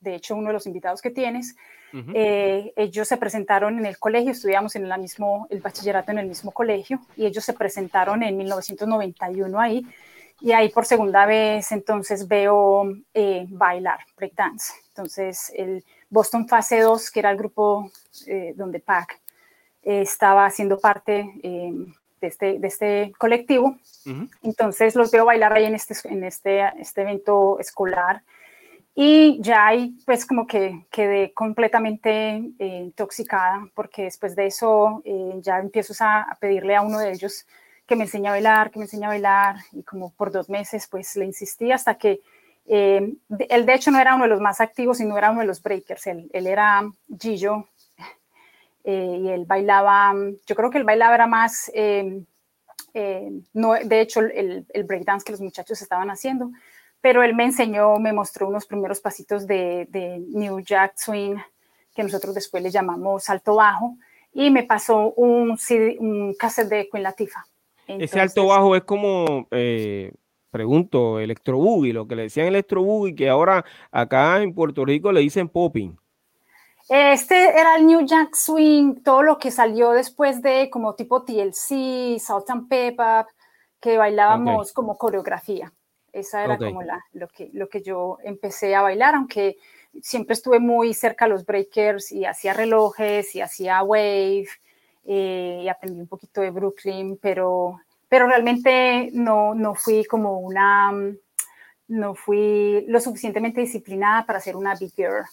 de 0.00 0.14
hecho 0.14 0.36
uno 0.36 0.48
de 0.48 0.54
los 0.54 0.66
invitados 0.66 1.02
que 1.02 1.10
tienes, 1.10 1.56
eh, 2.14 2.72
ellos 2.76 3.08
se 3.08 3.16
presentaron 3.16 3.78
en 3.78 3.86
el 3.86 3.98
colegio, 3.98 4.32
estudiamos 4.32 4.76
en 4.76 4.90
el 4.90 5.00
mismo, 5.00 5.46
el 5.50 5.60
bachillerato 5.60 6.10
en 6.10 6.18
el 6.18 6.26
mismo 6.26 6.50
colegio, 6.50 7.00
y 7.16 7.26
ellos 7.26 7.44
se 7.44 7.52
presentaron 7.52 8.22
en 8.22 8.36
1991 8.36 9.60
ahí, 9.60 9.86
y 10.40 10.52
ahí 10.52 10.68
por 10.68 10.84
segunda 10.84 11.24
vez 11.24 11.72
entonces 11.72 12.28
veo 12.28 12.84
eh, 13.14 13.46
bailar 13.48 14.00
breakdance. 14.16 14.74
Entonces 14.88 15.52
el 15.54 15.84
Boston 16.10 16.46
Fase 16.46 16.80
2, 16.80 17.10
que 17.10 17.20
era 17.20 17.30
el 17.30 17.38
grupo 17.38 17.90
eh, 18.26 18.52
donde 18.56 18.80
Pac 18.80 19.18
estaba 19.82 20.46
haciendo 20.46 20.78
parte 20.80 21.30
de 21.42 22.26
este, 22.26 22.58
de 22.58 22.66
este 22.66 23.12
colectivo, 23.18 23.76
entonces 24.42 24.96
los 24.96 25.12
veo 25.12 25.24
bailar 25.24 25.52
ahí 25.52 25.64
en 25.64 25.76
este, 25.76 25.94
en 26.08 26.24
este, 26.24 26.60
este 26.80 27.02
evento 27.02 27.58
escolar 27.60 28.22
y 28.98 29.38
ya 29.42 29.66
ahí 29.66 29.94
pues 30.06 30.24
como 30.24 30.46
que 30.46 30.86
quedé 30.90 31.34
completamente 31.34 32.36
eh, 32.58 32.80
intoxicada 32.84 33.68
porque 33.74 34.04
después 34.04 34.34
de 34.34 34.46
eso 34.46 35.02
eh, 35.04 35.34
ya 35.42 35.58
empiezo 35.58 35.92
a, 36.00 36.26
pedirle 36.40 36.74
a 36.74 36.80
uno 36.80 37.00
de 37.00 37.12
ellos 37.12 37.46
que 37.86 37.94
me 37.94 38.04
enseñe 38.04 38.28
a 38.28 38.30
bailar, 38.30 38.70
que 38.70 38.78
me 38.78 38.86
enseñe 38.86 39.04
a 39.04 39.08
bailar 39.08 39.56
y 39.72 39.82
como 39.82 40.12
por 40.14 40.32
dos 40.32 40.48
meses 40.48 40.88
pues 40.90 41.14
le 41.14 41.26
insistí 41.26 41.70
hasta 41.70 41.98
que 41.98 42.22
eh, 42.64 43.12
él 43.50 43.66
de 43.66 43.74
hecho 43.74 43.90
no 43.90 44.00
era 44.00 44.14
uno 44.14 44.24
de 44.24 44.30
los 44.30 44.40
más 44.40 44.62
activos, 44.62 44.96
sino 44.96 45.18
era 45.18 45.30
uno 45.30 45.40
de 45.40 45.46
los 45.46 45.62
breakers, 45.62 46.06
él, 46.06 46.30
él 46.32 46.46
era 46.46 46.82
Gillo 47.20 47.68
y 48.84 49.28
él 49.28 49.44
bailaba, 49.44 50.14
yo 50.46 50.56
creo 50.56 50.70
que 50.70 50.78
él 50.78 50.84
bailaba 50.84 51.14
era 51.14 51.26
más, 51.26 51.70
no, 53.52 53.74
de 53.74 54.00
hecho 54.00 54.20
el, 54.20 54.64
el 54.66 54.84
breakdance 54.84 55.22
que 55.22 55.32
los 55.32 55.42
muchachos 55.42 55.82
estaban 55.82 56.08
haciendo, 56.08 56.50
pero 57.06 57.22
él 57.22 57.36
me 57.36 57.44
enseñó, 57.44 58.00
me 58.00 58.12
mostró 58.12 58.48
unos 58.48 58.66
primeros 58.66 58.98
pasitos 58.98 59.46
de, 59.46 59.86
New 60.26 60.58
Jack 60.58 60.94
Swing, 60.96 61.36
que 61.94 62.02
nosotros 62.02 62.34
después 62.34 62.60
le 62.64 62.72
llamamos 62.72 63.22
salto 63.22 63.54
bajo, 63.54 63.96
y 64.32 64.50
me 64.50 64.64
pasó 64.64 65.12
un, 65.12 65.56
un 66.00 66.34
cassette 66.34 66.68
de 66.68 66.88
Queen 66.88 67.04
Latifah. 67.04 67.46
Ese 67.86 68.08
salto 68.08 68.48
bajo 68.48 68.74
es 68.74 68.82
como, 68.82 69.46
eh, 69.52 70.14
pregunto, 70.50 71.20
electro 71.20 71.58
boogie, 71.58 71.92
lo 71.92 72.08
que 72.08 72.16
le 72.16 72.22
decían 72.22 72.48
electro 72.48 72.82
boogie, 72.82 73.14
que 73.14 73.28
ahora 73.28 73.64
acá 73.92 74.42
en 74.42 74.52
Puerto 74.52 74.84
Rico 74.84 75.12
le 75.12 75.20
dicen 75.20 75.48
popping. 75.48 75.96
Este 76.88 77.56
era 77.56 77.76
el 77.76 77.86
New 77.86 78.04
Jack 78.04 78.34
Swing, 78.34 78.96
todo 79.04 79.22
lo 79.22 79.38
que 79.38 79.52
salió 79.52 79.92
después 79.92 80.42
de 80.42 80.68
como 80.70 80.96
tipo 80.96 81.22
TLC, 81.22 82.18
Salt 82.18 82.50
and 82.50 82.68
Pepper, 82.68 83.26
que 83.80 83.96
bailábamos 83.96 84.72
como 84.72 84.98
coreografía. 84.98 85.72
Esa 86.16 86.44
era 86.44 86.56
como 86.56 86.82
la, 86.82 87.04
lo, 87.12 87.28
que, 87.28 87.50
lo 87.52 87.68
que 87.68 87.82
yo 87.82 88.16
empecé 88.24 88.74
a 88.74 88.80
bailar, 88.80 89.14
aunque 89.14 89.58
siempre 90.00 90.32
estuve 90.32 90.58
muy 90.58 90.94
cerca 90.94 91.26
a 91.26 91.28
los 91.28 91.44
breakers 91.44 92.10
y 92.10 92.24
hacía 92.24 92.54
relojes 92.54 93.34
y 93.34 93.42
hacía 93.42 93.82
wave 93.82 94.46
eh, 95.04 95.60
y 95.62 95.68
aprendí 95.68 96.00
un 96.00 96.06
poquito 96.06 96.40
de 96.40 96.50
Brooklyn, 96.50 97.18
pero, 97.20 97.80
pero 98.08 98.26
realmente 98.26 99.10
no, 99.12 99.54
no 99.54 99.74
fui 99.74 100.06
como 100.06 100.38
una, 100.38 100.90
no 101.88 102.14
fui 102.14 102.86
lo 102.88 102.98
suficientemente 102.98 103.60
disciplinada 103.60 104.24
para 104.24 104.40
ser 104.40 104.56
una 104.56 104.74
big 104.74 104.94
girl. 104.94 105.26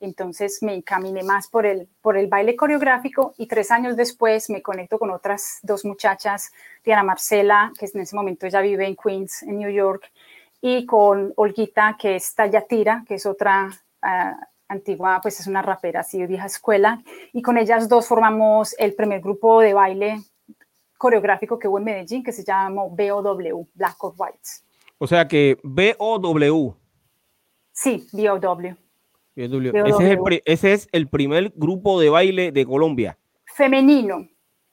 Entonces 0.00 0.62
me 0.62 0.74
encaminé 0.74 1.22
más 1.22 1.46
por 1.46 1.66
el, 1.66 1.86
por 2.00 2.16
el 2.16 2.26
baile 2.26 2.56
coreográfico 2.56 3.34
y 3.36 3.46
tres 3.46 3.70
años 3.70 3.96
después 3.96 4.48
me 4.48 4.62
conecto 4.62 4.98
con 4.98 5.10
otras 5.10 5.58
dos 5.62 5.84
muchachas, 5.84 6.50
Diana 6.82 7.02
Marcela, 7.02 7.72
que 7.78 7.86
en 7.92 8.00
ese 8.00 8.16
momento 8.16 8.46
ella 8.46 8.62
vive 8.62 8.86
en 8.86 8.96
Queens, 8.96 9.42
en 9.42 9.58
New 9.58 9.70
York, 9.70 10.10
y 10.62 10.86
con 10.86 11.32
Olguita, 11.36 11.96
que 11.98 12.16
es 12.16 12.34
Talla 12.34 12.66
que 12.66 13.14
es 13.14 13.26
otra 13.26 13.70
ah, 14.02 14.48
antigua, 14.68 15.20
pues 15.22 15.38
es 15.40 15.46
una 15.46 15.62
rapera 15.62 16.00
así 16.00 16.18
de 16.18 16.26
vieja 16.26 16.46
escuela, 16.46 17.02
y 17.32 17.42
con 17.42 17.58
ellas 17.58 17.88
dos 17.88 18.06
formamos 18.08 18.74
el 18.78 18.94
primer 18.94 19.20
grupo 19.20 19.60
de 19.60 19.74
baile 19.74 20.22
coreográfico 20.96 21.58
que 21.58 21.68
hubo 21.68 21.78
en 21.78 21.84
Medellín, 21.84 22.22
que 22.22 22.32
se 22.32 22.44
llamó 22.44 22.88
BOW, 22.90 23.68
Black 23.74 24.04
or 24.04 24.14
Whites. 24.16 24.64
O 24.98 25.06
sea 25.06 25.26
que 25.26 25.58
BOW. 25.62 26.76
Sí, 27.72 28.06
BOW. 28.12 28.76
Ese, 29.36 30.72
es 30.72 30.88
el, 30.92 31.08
primer 31.08 31.52
grupo 31.54 32.00
de 32.00 32.10
baile 32.10 32.52
de 32.52 32.66
Colombia. 32.66 33.16
Femenino. 33.44 34.28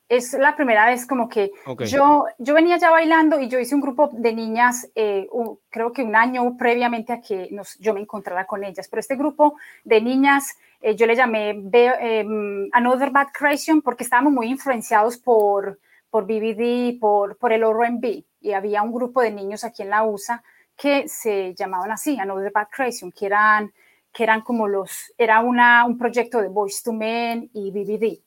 Es 0.09 0.31
la 0.31 0.55
primera 0.55 0.85
vez 0.85 1.05
como 1.05 1.27
que 1.27 1.51
yo, 1.85 2.25
yo 2.37 2.53
venía 2.53 2.77
ya 2.77 2.89
bailando 2.89 3.41
y 3.41 3.49
yo 3.49 3.59
hice 3.59 3.75
un 3.75 3.81
grupo 3.81 4.09
de 4.13 4.33
niñas, 4.33 4.89
eh, 4.95 5.27
creo 5.69 5.91
que 5.91 6.01
un 6.01 6.15
año 6.15 6.55
previamente 6.57 7.11
a 7.11 7.19
que 7.19 7.49
nos, 7.51 7.77
yo 7.77 7.93
me 7.93 7.99
encontrara 7.99 8.45
con 8.45 8.63
ellas, 8.63 8.87
pero 8.87 9.01
este 9.01 9.17
grupo 9.17 9.57
de 9.83 9.99
niñas 9.99 10.57
eh, 10.79 10.95
yo 10.95 11.07
le 11.07 11.15
llamé 11.15 11.49
em, 11.49 12.69
Another 12.71 13.09
Bad 13.11 13.27
Creation 13.33 13.81
porque 13.81 14.05
estábamos 14.05 14.31
muy 14.31 14.47
influenciados 14.47 15.17
por, 15.17 15.77
por 16.09 16.25
BBD, 16.25 16.99
por, 17.01 17.37
por 17.37 17.51
el 17.51 17.63
R&B 17.63 18.23
y 18.39 18.51
había 18.53 18.83
un 18.83 18.93
grupo 18.93 19.21
de 19.21 19.31
niños 19.31 19.65
aquí 19.65 19.81
en 19.81 19.89
la 19.89 20.03
USA 20.03 20.41
que 20.77 21.09
se 21.09 21.53
llamaban 21.53 21.91
así, 21.91 22.17
Another 22.17 22.51
Bad 22.53 22.67
Creation, 22.69 23.11
que 23.11 23.25
eran 23.25 23.73
que 24.17 24.23
eran 24.23 24.41
como 24.41 24.67
los, 24.67 25.13
era 25.15 25.41
una, 25.41 25.85
un 25.85 25.95
proyecto 25.95 26.41
de 26.41 26.47
Voice 26.47 26.81
to 26.83 26.91
Men 26.91 27.51
y 27.53 27.69
BBD. 27.69 28.19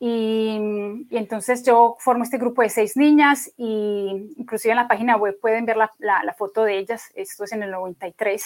Y, 0.00 1.06
entonces 1.10 1.62
yo 1.62 1.94
formo 2.00 2.24
este 2.24 2.36
grupo 2.36 2.62
de 2.62 2.68
seis 2.68 2.96
niñas 2.96 3.48
y 3.56 4.32
inclusive 4.36 4.72
en 4.72 4.78
la 4.78 4.88
página 4.88 5.16
web 5.16 5.38
pueden 5.40 5.66
ver 5.66 5.76
la, 5.76 5.92
la, 6.00 6.34
foto 6.34 6.64
de 6.64 6.78
ellas, 6.78 7.12
esto 7.14 7.44
es 7.44 7.52
en 7.52 7.62
el 7.62 7.70
93. 7.70 8.44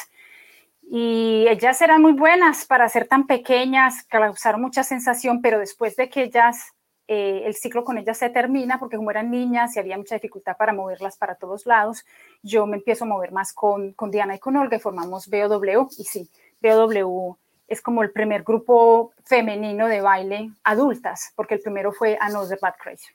Y 0.90 1.46
ellas 1.48 1.80
eran 1.80 2.02
muy 2.02 2.12
buenas 2.12 2.66
para 2.66 2.86
ser 2.90 3.08
tan 3.08 3.26
pequeñas, 3.26 4.04
causaron 4.04 4.60
mucha 4.60 4.84
sensación, 4.84 5.40
pero 5.40 5.60
después 5.60 5.96
de 5.96 6.10
que 6.10 6.24
ellas, 6.24 6.74
eh, 7.06 7.44
el 7.46 7.54
ciclo 7.54 7.82
con 7.82 7.96
ellas 7.96 8.18
se 8.18 8.28
termina, 8.28 8.78
porque 8.78 8.98
como 8.98 9.10
eran 9.10 9.30
niñas 9.30 9.74
y 9.74 9.78
había 9.80 9.96
mucha 9.96 10.16
dificultad 10.16 10.58
para 10.58 10.74
moverlas 10.74 11.16
para 11.16 11.36
todos 11.36 11.64
lados, 11.64 12.04
yo 12.42 12.66
me 12.66 12.76
empiezo 12.76 13.06
a 13.06 13.08
mover 13.08 13.32
más 13.32 13.54
con, 13.54 13.94
con 13.94 14.10
Diana 14.10 14.34
y 14.34 14.38
con 14.38 14.54
Olga 14.56 14.76
y 14.76 14.80
formamos 14.80 15.28
BOW 15.28 15.88
y 15.96 16.04
sí, 16.04 16.28
BW 16.60 17.36
es 17.68 17.82
como 17.82 18.02
el 18.02 18.10
primer 18.10 18.42
grupo 18.42 19.12
femenino 19.24 19.88
de 19.88 20.00
baile 20.00 20.50
adultas, 20.64 21.32
porque 21.36 21.54
el 21.54 21.60
primero 21.60 21.92
fue 21.92 22.16
Another 22.20 22.58
Bad 22.60 22.74
Crazy. 22.82 23.12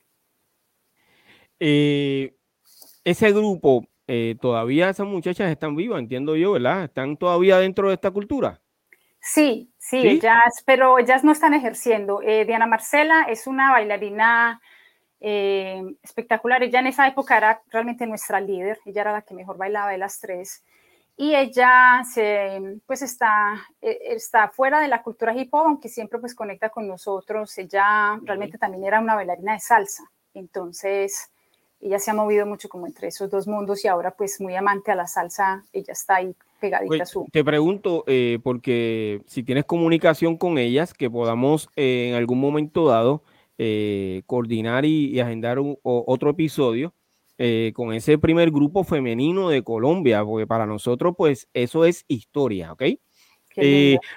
Eh, 1.60 2.36
ese 3.04 3.32
grupo, 3.32 3.88
eh, 4.08 4.36
todavía 4.40 4.90
esas 4.90 5.08
muchachas 5.08 5.50
están 5.50 5.76
vivas, 5.76 6.00
entiendo 6.00 6.36
yo, 6.36 6.54
¿verdad? 6.54 6.86
¿Están 6.86 7.18
todavía 7.18 7.58
dentro 7.58 7.88
de 7.88 7.96
esta 7.96 8.12
cultura? 8.12 8.62
Sí, 9.20 9.72
sí, 9.78 10.06
ellas, 10.06 10.64
pero 10.66 11.00
ellas 11.00 11.24
no 11.24 11.32
están 11.32 11.54
ejerciendo. 11.54 12.22
Eh, 12.22 12.44
Diana 12.46 12.68
Marcela 12.68 13.26
es 13.30 13.48
una 13.48 13.72
bailarina 13.72 14.62
eh, 15.22 15.82
espectacular. 16.04 16.62
Ella 16.62 16.82
en 16.82 16.88
esa 16.88 17.08
época 17.08 17.38
era 17.38 17.62
realmente 17.72 18.06
nuestra 18.06 18.42
líder, 18.42 18.80
ella 18.86 19.02
era 19.02 19.14
la 19.14 19.22
que 19.22 19.34
mejor 19.34 19.58
bailaba 19.58 19.92
de 19.92 19.98
las 19.98 20.20
tres. 20.20 20.66
Y 21.16 21.36
ella 21.36 22.02
se, 22.12 22.80
pues 22.88 23.04
está, 23.04 23.68
está 23.82 24.50
fuera 24.50 24.80
de 24.80 24.88
la 24.88 25.04
cultura 25.04 25.36
hip 25.36 25.54
hop, 25.54 25.68
aunque 25.68 25.90
siempre 25.90 26.20
pues 26.20 26.34
conecta 26.34 26.70
con 26.70 26.88
nosotros. 26.88 27.56
Ella 27.58 28.20
realmente 28.24 28.58
también 28.58 28.84
era 28.84 29.00
una 29.00 29.16
bailarina 29.16 29.54
de 29.54 29.60
salsa. 29.60 30.04
Entonces, 30.34 31.32
ella 31.84 32.00
se 32.00 32.12
ha 32.12 32.14
movido 32.14 32.46
mucho 32.46 32.70
como 32.70 32.88
entre 32.88 33.10
esos 33.10 33.30
dos 33.30 33.46
mundos 33.46 33.84
y 33.84 33.88
ahora 33.88 34.12
pues 34.12 34.40
muy 34.40 34.56
amante 34.56 34.92
a 34.92 34.96
la 34.96 35.06
salsa, 35.06 35.66
ella 35.74 35.92
está 35.92 36.16
ahí 36.16 36.34
pegadita 36.60 37.04
a 37.04 37.06
su... 37.06 37.28
Te 37.32 37.44
pregunto, 37.44 38.06
eh, 38.08 38.40
porque 38.42 39.22
si 39.26 39.44
tienes 39.44 39.66
comunicación 39.66 40.38
con 40.38 40.58
ellas, 40.58 40.94
que 40.94 41.10
podamos 41.10 41.70
eh, 41.76 42.08
en 42.10 42.16
algún 42.16 42.40
momento 42.40 42.88
dado 42.88 43.24
eh, 43.58 44.24
coordinar 44.28 44.86
y, 44.86 45.20
agendar 45.20 45.58
otro 45.84 46.30
episodio 46.30 46.94
con 47.74 47.94
ese 47.94 48.18
primer 48.18 48.52
grupo 48.52 48.84
femenino 48.84 49.50
de 49.50 49.64
Colombia, 49.64 50.24
porque 50.24 50.48
para 50.48 50.66
nosotros 50.66 51.14
pues 51.18 51.48
eso 51.54 51.86
es 51.86 52.06
historia, 52.08 52.72
¿ok? 52.72 52.84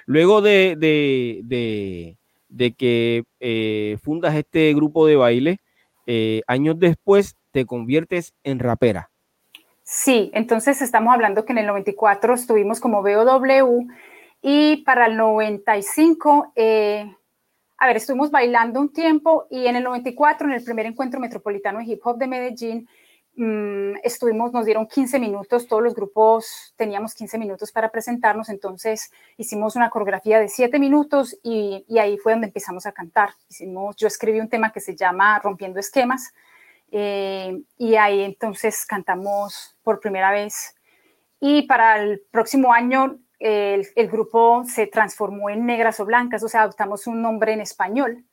luego 0.07 0.41
de, 0.41 0.75
de, 0.77 1.41
de, 1.43 2.17
de 2.49 2.73
que 2.73 3.23
fundas 4.01 4.35
este 4.35 4.73
grupo 4.73 5.05
de 5.05 5.15
baile, 5.15 5.59
años 6.47 6.79
después 6.79 7.35
te 7.51 7.65
conviertes 7.65 8.33
en 8.43 8.59
rapera. 8.59 9.09
Sí, 9.89 10.31
entonces 10.33 10.81
estamos 10.81 11.13
hablando 11.13 11.45
que 11.45 11.53
en 11.53 11.59
el 11.59 11.67
94 11.67 12.33
estuvimos 12.33 12.81
como 12.81 13.01
BOW 13.01 13.87
y 14.41 14.83
para 14.83 15.07
el 15.07 15.15
95, 15.15 16.51
eh, 16.57 17.09
a 17.77 17.87
ver, 17.87 17.95
estuvimos 17.95 18.29
bailando 18.29 18.81
un 18.81 18.91
tiempo 18.91 19.47
y 19.49 19.65
en 19.67 19.77
el 19.77 19.83
94, 19.85 20.49
en 20.49 20.55
el 20.55 20.63
primer 20.65 20.87
encuentro 20.87 21.21
metropolitano 21.21 21.79
de 21.79 21.85
hip 21.85 22.01
hop 22.03 22.17
de 22.17 22.27
Medellín, 22.27 22.89
mm, 23.37 23.99
estuvimos, 24.03 24.51
nos 24.51 24.65
dieron 24.65 24.87
15 24.87 25.19
minutos, 25.19 25.67
todos 25.67 25.81
los 25.81 25.95
grupos 25.95 26.73
teníamos 26.75 27.13
15 27.13 27.37
minutos 27.37 27.71
para 27.71 27.89
presentarnos, 27.89 28.49
entonces 28.49 29.11
hicimos 29.37 29.75
una 29.77 29.89
coreografía 29.89 30.39
de 30.39 30.49
7 30.49 30.77
minutos 30.79 31.37
y, 31.41 31.85
y 31.87 31.99
ahí 31.99 32.17
fue 32.17 32.33
donde 32.33 32.47
empezamos 32.47 32.85
a 32.85 32.91
cantar. 32.91 33.29
Hicimos, 33.49 33.95
yo 33.95 34.07
escribí 34.07 34.39
un 34.41 34.49
tema 34.49 34.73
que 34.73 34.81
se 34.81 34.95
llama 34.95 35.39
Rompiendo 35.39 35.79
Esquemas, 35.79 36.33
eh, 36.91 37.61
y 37.77 37.95
ahí 37.95 38.21
entonces 38.21 38.85
cantamos 38.85 39.75
por 39.83 39.99
primera 39.99 40.31
vez. 40.31 40.75
Y 41.39 41.63
para 41.63 42.01
el 42.01 42.21
próximo 42.31 42.73
año 42.73 43.19
el, 43.39 43.85
grupo 44.09 44.63
se 44.65 44.87
transformó 44.87 45.49
en 45.49 45.65
Negras 45.65 45.99
o 45.99 46.05
Blancas, 46.05 46.43
o 46.43 46.47
sea, 46.49 46.61
adoptamos 46.61 47.07
un 47.07 47.21
nombre 47.21 47.53
en 47.53 47.61
español, 47.61 48.25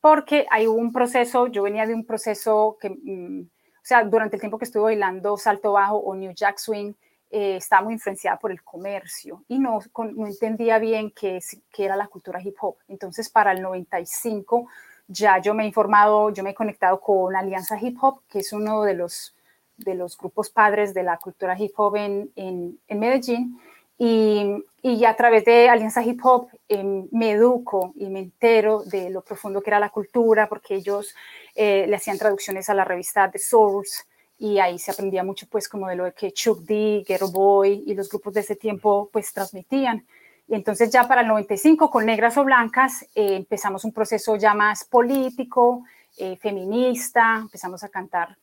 porque 0.00 0.46
hay 0.50 0.66
un 0.66 0.92
proceso, 0.92 1.48
yo 1.48 1.62
venía 1.62 1.86
de 1.86 1.94
un 1.94 2.06
proceso 2.06 2.76
que, 2.80 2.90
mm, 2.90 3.48
o 3.84 3.86
sea, 3.86 4.02
durante 4.02 4.36
el 4.36 4.40
tiempo 4.40 4.56
que 4.56 4.64
estuve 4.64 4.84
bailando 4.84 5.36
Salto 5.36 5.72
Bajo 5.72 5.98
o 5.98 6.14
New 6.14 6.32
Jack 6.34 6.56
Swing, 6.56 6.94
eh, 7.30 7.56
estaba 7.56 7.82
muy 7.82 7.92
influenciada 7.94 8.38
por 8.38 8.50
el 8.50 8.62
comercio 8.62 9.44
y 9.46 9.58
no, 9.58 9.78
no 10.14 10.26
entendía 10.26 10.78
bien 10.78 11.10
qué, 11.10 11.38
qué 11.70 11.84
era 11.84 11.94
la 11.94 12.06
cultura 12.06 12.40
hip 12.40 12.56
hop. 12.60 12.76
Entonces, 12.88 13.28
para 13.28 13.52
el 13.52 13.60
95 13.60 14.68
ya 15.06 15.38
yo 15.38 15.52
me 15.52 15.64
he 15.64 15.66
informado, 15.66 16.30
yo 16.30 16.42
me 16.42 16.50
he 16.50 16.54
conectado 16.54 16.98
con 16.98 17.36
Alianza 17.36 17.78
Hip 17.78 17.98
Hop, 18.02 18.22
que 18.28 18.38
es 18.38 18.52
uno 18.52 18.82
de 18.82 18.94
los, 18.94 19.34
de 19.76 19.94
los 19.94 20.16
grupos 20.16 20.48
padres 20.48 20.94
de 20.94 21.02
la 21.02 21.18
cultura 21.18 21.58
hip 21.58 21.72
hop 21.76 21.96
en, 21.96 22.30
en, 22.36 22.98
Medellín. 22.98 23.60
Y, 23.96 24.64
y, 24.82 25.04
a 25.04 25.14
través 25.14 25.44
de 25.44 25.68
Alianza 25.68 26.02
Hip 26.02 26.20
Hop 26.24 26.48
em, 26.68 27.06
me 27.12 27.32
educo 27.32 27.92
y 27.96 28.08
me 28.08 28.20
entero 28.20 28.82
de 28.82 29.08
lo 29.08 29.22
profundo 29.22 29.62
que 29.62 29.70
era 29.70 29.78
la 29.78 29.90
cultura, 29.90 30.48
porque 30.48 30.74
ellos 30.74 31.14
eh, 31.54 31.86
le 31.88 31.96
hacían 31.96 32.18
traducciones 32.18 32.68
a 32.68 32.74
la 32.74 32.84
revista 32.84 33.30
The 33.30 33.38
Source 33.38 34.04
y 34.38 34.58
ahí 34.58 34.78
se 34.78 34.90
aprendía 34.90 35.22
mucho 35.22 35.46
pues 35.48 35.68
como 35.68 35.88
de 35.88 35.96
lo 35.96 36.12
que 36.12 36.32
Chuck 36.32 36.60
D, 36.60 37.04
Ghetto 37.06 37.30
Boy 37.30 37.84
y 37.86 37.94
los 37.94 38.08
grupos 38.08 38.34
de 38.34 38.40
ese 38.40 38.56
tiempo 38.56 39.08
pues 39.12 39.32
transmitían. 39.32 40.04
Y 40.48 40.54
entonces 40.54 40.90
ya 40.90 41.08
para 41.08 41.22
el 41.22 41.28
95, 41.28 41.90
con 41.90 42.04
Negras 42.04 42.36
o 42.36 42.44
Blancas, 42.44 43.02
eh, 43.14 43.36
empezamos 43.36 43.84
un 43.84 43.92
proceso 43.92 44.36
ya 44.36 44.54
más 44.54 44.84
político, 44.84 45.84
eh, 46.18 46.36
feminista, 46.36 47.38
empezamos 47.42 47.82
a 47.82 47.88
cantar, 47.88 48.36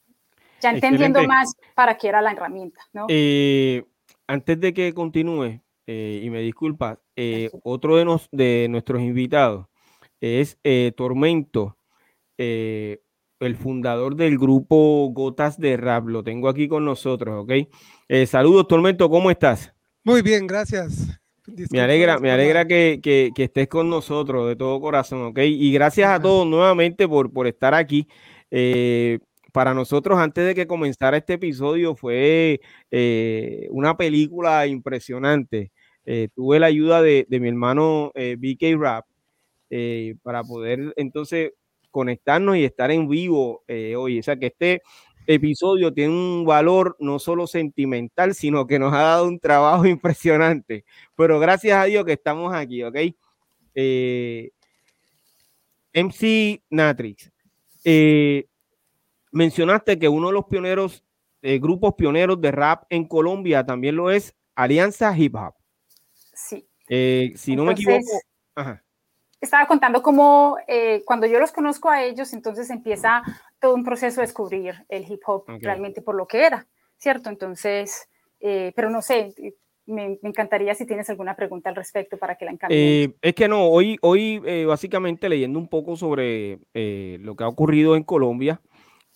ya 0.60 0.72
entendiendo 0.72 1.24
más 1.24 1.54
para 1.76 1.98
qué 1.98 2.08
era 2.08 2.22
la 2.22 2.32
herramienta. 2.32 2.82
¿no? 2.94 3.06
Eh, 3.10 3.84
antes 4.32 4.60
de 4.60 4.74
que 4.74 4.94
continúe, 4.94 5.62
y 5.88 6.30
me 6.30 6.40
disculpa, 6.42 7.00
otro 7.64 7.98
de, 7.98 8.06
nos, 8.06 8.30
de 8.32 8.68
nuestros 8.70 9.02
invitados 9.02 9.68
es 10.22 10.58
Tormento, 10.96 11.78
el 12.38 13.56
fundador 13.58 14.16
del 14.16 14.38
grupo 14.38 15.10
Gotas 15.12 15.60
de 15.60 15.76
Rap. 15.76 16.08
Lo 16.08 16.24
tengo 16.24 16.48
aquí 16.48 16.68
con 16.68 16.86
nosotros, 16.86 17.44
¿ok? 17.44 17.68
saludos, 18.26 18.68
Tormento, 18.68 19.10
¿cómo 19.10 19.32
estás? 19.32 19.74
Muy 20.04 20.22
bien, 20.22 20.48
gracias. 20.48 21.22
Me 21.72 21.82
alegra, 21.82 22.20
me 22.20 22.32
alegra 22.32 22.66
que, 22.66 23.00
que, 23.02 23.32
estés 23.36 23.68
con 23.68 23.90
nosotros 23.90 24.48
de 24.48 24.56
todo 24.56 24.80
corazón, 24.80 25.24
¿ok? 25.24 25.40
Y 25.40 25.72
gracias 25.74 26.10
a 26.10 26.22
todos 26.22 26.48
nuevamente 26.48 27.08
por, 27.08 27.32
por 27.34 27.48
estar 27.48 27.74
aquí. 27.74 28.08
Eh, 28.52 29.20
para 29.52 29.74
nosotros, 29.74 30.20
antes 30.20 30.46
de 30.46 30.56
que 30.56 30.68
comenzara 30.68 31.18
este 31.18 31.34
episodio, 31.34 31.96
fue 31.96 32.62
eh, 32.92 33.68
una 33.72 33.98
película 33.98 34.68
impresionante. 34.68 35.72
Eh, 36.06 36.30
tuve 36.36 36.60
la 36.60 36.68
ayuda 36.68 37.02
de, 37.02 37.26
mi 37.30 37.48
hermano 37.48 38.12
BK 38.16 38.80
Rap 38.80 39.06
para 40.24 40.44
poder 40.44 40.94
entonces 40.98 41.54
conectarnos 41.92 42.58
y 42.58 42.66
estar 42.66 42.92
en 42.92 43.08
vivo 43.08 43.64
hoy. 43.68 44.20
O 44.20 44.24
sea, 44.24 44.36
que 44.36 44.48
este 44.48 44.82
episodio 45.28 45.94
tiene 45.94 46.14
un 46.14 46.46
valor 46.46 46.96
no 47.00 47.20
solo 47.20 47.48
sentimental, 47.48 48.34
sino 48.34 48.68
que 48.68 48.80
nos 48.80 48.94
ha 48.94 49.02
dado 49.02 49.28
un 49.28 49.40
trabajo 49.40 49.86
impresionante. 49.88 50.86
Pero 51.16 51.40
gracias 51.40 51.78
a 51.78 51.86
Dios 51.86 52.06
que 52.06 52.14
estamos 52.14 52.54
aquí, 52.54 52.84
¿ok? 52.84 52.98
Eh, 53.76 54.52
MC 55.94 56.62
Natrix, 56.70 57.32
eh, 57.84 58.46
mencionaste 59.32 60.00
que 60.00 60.10
uno 60.10 60.28
de 60.28 60.34
los 60.34 60.46
pioneros, 60.46 61.04
eh, 61.42 61.60
grupos 61.60 61.96
pioneros 61.96 62.40
de 62.40 62.52
rap 62.52 62.84
en 62.90 63.06
Colombia 63.06 63.66
también 63.66 63.96
lo 63.96 64.12
es 64.12 64.36
Alianza 64.56 65.18
Hip 65.18 65.36
Hop. 65.36 65.56
Sí. 66.34 66.68
si 67.36 67.56
no 67.56 67.66
me 67.66 67.74
equivoco. 67.74 68.06
Estaba 69.40 69.66
contando 69.66 70.04
cómo 70.04 70.58
cuando 71.06 71.26
yo 71.26 71.40
los 71.40 71.52
conozco 71.52 71.90
a 71.90 72.04
ellos, 72.04 72.32
entonces 72.34 72.70
empieza 72.70 73.24
todo 73.62 73.76
un 73.76 73.86
proceso 73.86 74.20
de 74.20 74.28
descubrir 74.28 74.86
el 74.90 75.10
hip 75.10 75.22
hop 75.26 75.46
realmente 75.62 76.02
por 76.02 76.16
lo 76.16 76.28
que 76.28 76.46
era, 76.46 76.68
¿cierto? 76.98 77.30
Entonces, 77.30 78.10
eh, 78.42 78.74
pero 78.76 78.90
no 78.90 79.02
sé, 79.02 79.34
me, 79.86 80.20
encantaría 80.24 80.74
si 80.74 80.86
tienes 80.86 81.10
alguna 81.10 81.36
pregunta 81.36 81.70
al 81.70 81.76
respecto 81.76 82.18
para 82.18 82.36
que 82.36 82.46
la 82.46 82.52
encamine. 82.52 83.04
Eh, 83.04 83.16
es 83.22 83.36
que 83.36 83.48
no, 83.48 83.68
hoy, 83.68 83.98
hoy 84.02 84.42
eh, 84.46 84.66
básicamente 84.66 85.30
leyendo 85.30 85.60
un 85.60 85.68
poco 85.68 85.96
sobre 85.96 86.60
lo 86.74 87.36
que 87.36 87.44
ha 87.44 87.48
ocurrido 87.48 87.96
en 87.96 88.04
Colombia 88.04 88.60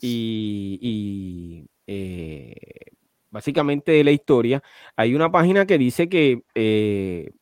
y, 0.01 1.65
básicamente 3.29 3.91
de 3.91 4.03
la 4.03 4.11
historia, 4.11 4.63
hay 4.95 5.15
una 5.15 5.31
página 5.31 5.65
que 5.65 5.77
dice 5.77 6.09
que 6.09 7.33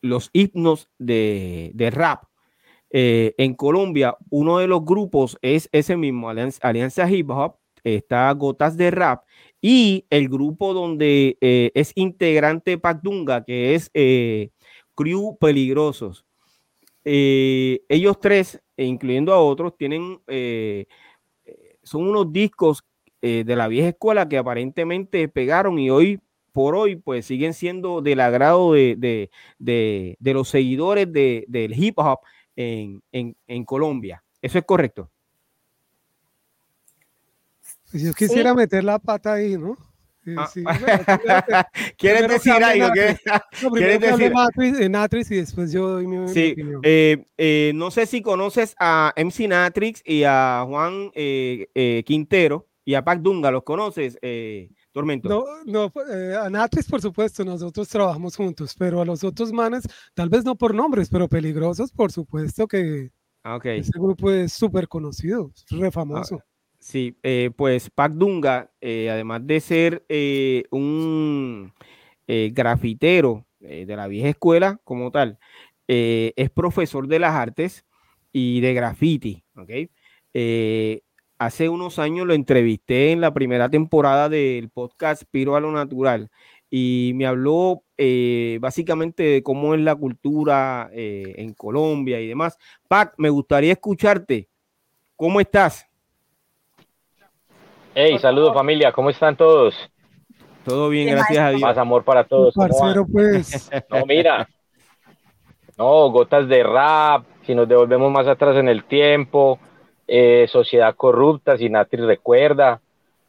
los 0.00 0.30
himnos 0.32 0.88
de, 0.98 1.70
de 1.74 1.90
rap 1.90 2.24
eh, 2.96 3.34
en 3.38 3.54
Colombia, 3.54 4.16
uno 4.30 4.58
de 4.58 4.68
los 4.68 4.84
grupos 4.84 5.36
es 5.42 5.68
ese 5.72 5.96
mismo, 5.96 6.30
Alianza, 6.30 7.10
Hip 7.10 7.28
Hop, 7.28 7.56
está 7.82 8.30
Gotas 8.34 8.76
de 8.76 8.92
Rap, 8.92 9.24
y 9.60 10.06
el 10.10 10.28
grupo 10.28 10.72
donde 10.72 11.36
eh, 11.40 11.72
es 11.74 11.90
integrante 11.96 12.78
Pacdunga, 12.78 13.42
que 13.42 13.74
es 13.74 13.90
eh, 13.94 14.50
Crew 14.94 15.36
Peligrosos. 15.40 16.24
ellos 17.02 18.20
tres, 18.20 18.62
e 18.76 18.84
incluyendo 18.84 19.34
a 19.34 19.40
otros, 19.40 19.76
tienen, 19.76 20.20
son 21.84 22.08
unos 22.08 22.32
discos 22.32 22.84
de 23.22 23.56
la 23.56 23.68
vieja 23.68 23.88
escuela 23.88 24.28
que 24.28 24.36
aparentemente 24.36 25.28
pegaron 25.28 25.78
y 25.78 25.88
hoy 25.88 26.20
por 26.54 26.76
hoy, 26.76 26.94
pues 26.94 27.26
siguen 27.26 27.52
siendo 27.52 28.00
del 28.00 28.20
agrado 28.20 28.74
de, 28.74 29.30
los 30.20 30.48
seguidores 30.48 31.12
del 31.12 31.74
hip 31.74 31.98
hop 31.98 32.20
en, 32.54 33.02
en, 33.10 33.36
en 33.48 33.64
Colombia. 33.64 34.22
¿Eso 34.40 34.58
es 34.58 34.64
correcto? 34.64 35.10
Pues 37.90 38.02
yo 38.04 38.12
quisiera 38.14 38.54
meter 38.54 38.84
la 38.84 38.98
pata 38.98 39.32
ahí, 39.32 39.56
¿no? 39.56 39.76
Ah, 40.36 40.50
¿Quieres 41.98 42.28
decir 42.28 42.52
algo? 42.52 42.88
¿Quieres 43.74 44.00
decir? 44.00 44.90
Natrix 44.90 45.30
y 45.30 45.36
después 45.36 45.72
yo 45.72 45.88
doy 45.88 46.06
mi, 46.06 46.28
sí, 46.28 46.54
eh, 46.82 47.26
eh, 47.36 47.72
no 47.74 47.90
sé 47.90 48.06
si 48.06 48.22
conoces 48.22 48.74
a 48.78 49.12
MC 49.16 49.48
Natrix 49.48 50.02
y 50.04 50.24
a 50.24 50.64
Juan 50.66 51.10
eh, 51.14 52.02
Quintero 52.06 52.68
y 52.84 52.94
a 52.94 53.04
Pac 53.04 53.20
Dunga, 53.20 53.50
¿los 53.50 53.62
conoces, 53.62 54.18
Tormento. 54.94 55.44
No, 55.66 55.90
no, 55.90 55.92
eh, 56.08 56.36
a 56.36 56.48
Natris, 56.48 56.86
por 56.86 57.02
supuesto, 57.02 57.44
nosotros 57.44 57.88
trabajamos 57.88 58.36
juntos, 58.36 58.76
pero 58.78 59.00
a 59.00 59.04
los 59.04 59.24
otros 59.24 59.52
manes, 59.52 59.82
tal 60.14 60.28
vez 60.28 60.44
no 60.44 60.54
por 60.54 60.72
nombres, 60.72 61.08
pero 61.10 61.28
peligrosos, 61.28 61.90
por 61.90 62.12
supuesto 62.12 62.68
que 62.68 63.10
Ah, 63.42 63.56
ok. 63.56 63.64
ese 63.66 63.90
grupo 63.98 64.30
es 64.30 64.52
súper 64.52 64.86
conocido, 64.86 65.50
es 65.52 65.76
re 65.76 65.90
famoso. 65.90 66.38
Sí, 66.84 67.16
eh, 67.22 67.50
pues 67.56 67.88
Pac 67.88 68.12
Dunga, 68.12 68.70
eh, 68.82 69.08
además 69.10 69.46
de 69.46 69.60
ser 69.60 70.04
eh, 70.10 70.64
un 70.70 71.72
grafitero 72.26 73.46
de 73.58 73.96
la 73.96 74.06
vieja 74.06 74.28
escuela 74.28 74.78
como 74.84 75.10
tal, 75.10 75.38
es 75.86 76.50
profesor 76.50 77.08
de 77.08 77.18
las 77.18 77.34
artes 77.34 77.86
y 78.32 78.60
de 78.60 78.74
graffiti. 78.74 79.44
hace 81.38 81.68
unos 81.70 81.98
años 81.98 82.26
lo 82.26 82.34
entrevisté 82.34 83.12
en 83.12 83.22
la 83.22 83.32
primera 83.32 83.70
temporada 83.70 84.28
del 84.28 84.68
podcast 84.68 85.22
Piro 85.30 85.56
a 85.56 85.60
lo 85.60 85.72
Natural 85.72 86.30
y 86.70 87.12
me 87.14 87.26
habló 87.26 87.82
básicamente 88.60 89.22
de 89.22 89.42
cómo 89.42 89.74
es 89.74 89.80
la 89.80 89.96
cultura 89.96 90.90
en 90.92 91.54
Colombia 91.54 92.20
y 92.20 92.28
demás. 92.28 92.58
Pac, 92.88 93.14
me 93.16 93.30
gustaría 93.30 93.72
escucharte. 93.72 94.48
¿Cómo 95.16 95.40
estás? 95.40 95.86
Hey, 97.96 98.18
saludos 98.18 98.52
familia, 98.52 98.90
¿cómo 98.90 99.08
están 99.08 99.36
todos? 99.36 99.72
Todo 100.64 100.88
bien, 100.88 101.10
gracias 101.10 101.38
a 101.38 101.50
Dios. 101.50 101.60
Más 101.60 101.78
amor 101.78 102.02
para 102.02 102.24
todos. 102.24 102.52
Parcero, 102.52 103.06
pues, 103.06 103.70
No, 103.88 104.04
mira. 104.04 104.48
No, 105.78 106.10
gotas 106.10 106.48
de 106.48 106.64
rap, 106.64 107.24
si 107.46 107.54
nos 107.54 107.68
devolvemos 107.68 108.10
más 108.10 108.26
atrás 108.26 108.56
en 108.56 108.68
el 108.68 108.82
tiempo, 108.82 109.60
eh, 110.08 110.48
sociedad 110.50 110.96
corrupta, 110.96 111.56
si 111.56 111.68
Natri 111.68 112.02
recuerda. 112.02 112.80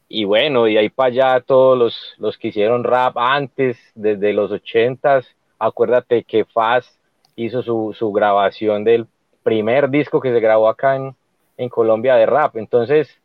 Y 0.08 0.24
bueno, 0.24 0.66
y 0.66 0.76
ahí 0.76 0.88
para 0.88 1.10
allá 1.10 1.40
todos 1.42 1.78
los, 1.78 2.14
los 2.18 2.36
que 2.36 2.48
hicieron 2.48 2.82
rap 2.82 3.16
antes, 3.18 3.78
desde 3.94 4.32
los 4.32 4.50
ochentas, 4.50 5.28
acuérdate 5.60 6.24
que 6.24 6.44
Faz 6.44 6.98
hizo 7.36 7.62
su, 7.62 7.94
su 7.96 8.10
grabación 8.10 8.82
del 8.82 9.06
primer 9.44 9.90
disco 9.90 10.20
que 10.20 10.32
se 10.32 10.40
grabó 10.40 10.68
acá 10.68 10.96
en, 10.96 11.14
en 11.56 11.68
Colombia 11.68 12.16
de 12.16 12.26
rap. 12.26 12.56
Entonces, 12.56 13.16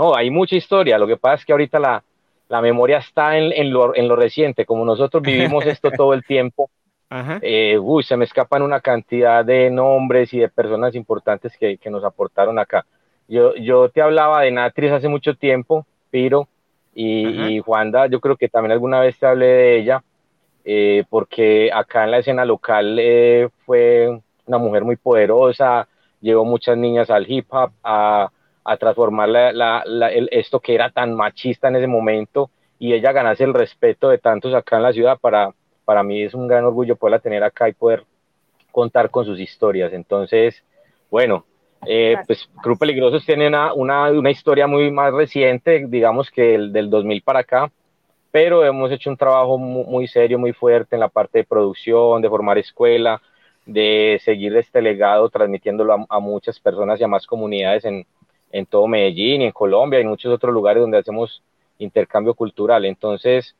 no, 0.00 0.16
hay 0.16 0.30
mucha 0.30 0.56
historia. 0.56 0.98
Lo 0.98 1.06
que 1.06 1.18
pasa 1.18 1.36
es 1.36 1.44
que 1.44 1.52
ahorita 1.52 1.78
la, 1.78 2.02
la 2.48 2.62
memoria 2.62 2.98
está 2.98 3.36
en, 3.36 3.52
en, 3.52 3.70
lo, 3.70 3.94
en 3.94 4.08
lo 4.08 4.16
reciente. 4.16 4.64
Como 4.64 4.84
nosotros 4.84 5.22
vivimos 5.22 5.66
esto 5.66 5.90
todo 5.96 6.14
el 6.14 6.24
tiempo, 6.24 6.70
eh, 7.42 7.76
uy, 7.78 8.02
se 8.02 8.16
me 8.16 8.24
escapan 8.24 8.62
una 8.62 8.80
cantidad 8.80 9.44
de 9.44 9.68
nombres 9.70 10.32
y 10.32 10.38
de 10.38 10.48
personas 10.48 10.94
importantes 10.94 11.56
que, 11.58 11.76
que 11.76 11.90
nos 11.90 12.02
aportaron 12.02 12.58
acá. 12.58 12.86
Yo, 13.28 13.54
yo 13.56 13.90
te 13.90 14.00
hablaba 14.00 14.42
de 14.42 14.50
Natris 14.50 14.90
hace 14.90 15.08
mucho 15.08 15.34
tiempo, 15.34 15.86
Piro, 16.10 16.48
y 16.94 17.60
Juanda, 17.60 18.06
yo 18.08 18.20
creo 18.20 18.36
que 18.36 18.48
también 18.48 18.72
alguna 18.72 19.00
vez 19.00 19.18
te 19.18 19.26
hablé 19.26 19.46
de 19.46 19.78
ella, 19.78 20.02
eh, 20.64 21.04
porque 21.08 21.70
acá 21.72 22.04
en 22.04 22.10
la 22.10 22.18
escena 22.18 22.44
local 22.44 22.98
eh, 22.98 23.48
fue 23.64 24.20
una 24.46 24.58
mujer 24.58 24.84
muy 24.84 24.96
poderosa, 24.96 25.88
llevó 26.20 26.44
muchas 26.44 26.76
niñas 26.76 27.08
al 27.10 27.30
hip 27.30 27.46
hop, 27.50 27.70
a, 27.84 28.30
a 28.72 28.76
transformar 28.76 29.28
la- 29.28 29.52
la- 29.52 29.82
la- 29.84 30.12
el- 30.12 30.28
esto 30.30 30.60
que 30.60 30.74
era 30.74 30.90
tan 30.90 31.12
machista 31.14 31.68
en 31.68 31.76
ese 31.76 31.88
momento, 31.88 32.50
y 32.78 32.92
ella 32.94 33.10
ganase 33.12 33.42
el 33.44 33.52
respeto 33.52 34.08
de 34.08 34.18
tantos 34.18 34.54
acá 34.54 34.76
en 34.76 34.84
la 34.84 34.92
ciudad 34.92 35.18
para, 35.20 35.52
para 35.84 36.02
mí 36.04 36.22
es 36.22 36.34
un 36.34 36.46
gran 36.46 36.64
orgullo 36.64 36.94
poderla 36.94 37.18
tener 37.18 37.42
acá 37.42 37.68
y 37.68 37.72
poder 37.72 38.04
contar 38.70 39.10
con 39.10 39.24
sus 39.24 39.40
historias. 39.40 39.92
Entonces, 39.92 40.62
bueno, 41.10 41.44
eh, 41.84 42.16
pues 42.26 42.48
Cruz 42.62 42.78
Peligrosos 42.78 43.26
tiene 43.26 43.48
una, 43.48 43.74
una, 43.74 44.10
una 44.12 44.30
historia 44.30 44.68
muy 44.68 44.90
más 44.92 45.12
reciente, 45.12 45.84
digamos 45.88 46.30
que 46.30 46.54
el 46.54 46.72
del 46.72 46.88
2000 46.90 47.22
para 47.22 47.40
acá, 47.40 47.72
pero 48.30 48.64
hemos 48.64 48.92
hecho 48.92 49.10
un 49.10 49.16
trabajo 49.16 49.58
mu- 49.58 49.84
muy, 49.84 50.06
serio, 50.06 50.38
muy 50.38 50.52
fuerte 50.52 50.94
en 50.94 51.00
la 51.00 51.08
parte 51.08 51.38
de 51.38 51.44
producción, 51.44 52.22
de 52.22 52.28
formar 52.28 52.56
escuela, 52.58 53.20
de 53.66 54.20
seguir 54.24 54.56
este 54.56 54.80
legado, 54.80 55.28
transmitiéndolo 55.28 55.92
a, 55.92 56.06
a 56.08 56.20
muchas 56.20 56.60
personas 56.60 57.00
y 57.00 57.04
a 57.04 57.08
más 57.08 57.26
comunidades 57.26 57.84
en, 57.84 58.06
en 58.50 58.66
todo 58.66 58.86
Medellín 58.86 59.42
y 59.42 59.46
en 59.46 59.52
Colombia 59.52 59.98
y 59.98 60.02
en 60.02 60.08
muchos 60.08 60.32
otros 60.32 60.52
lugares 60.52 60.80
donde 60.80 60.98
hacemos 60.98 61.42
intercambio 61.78 62.34
cultural. 62.34 62.84
Entonces, 62.84 63.54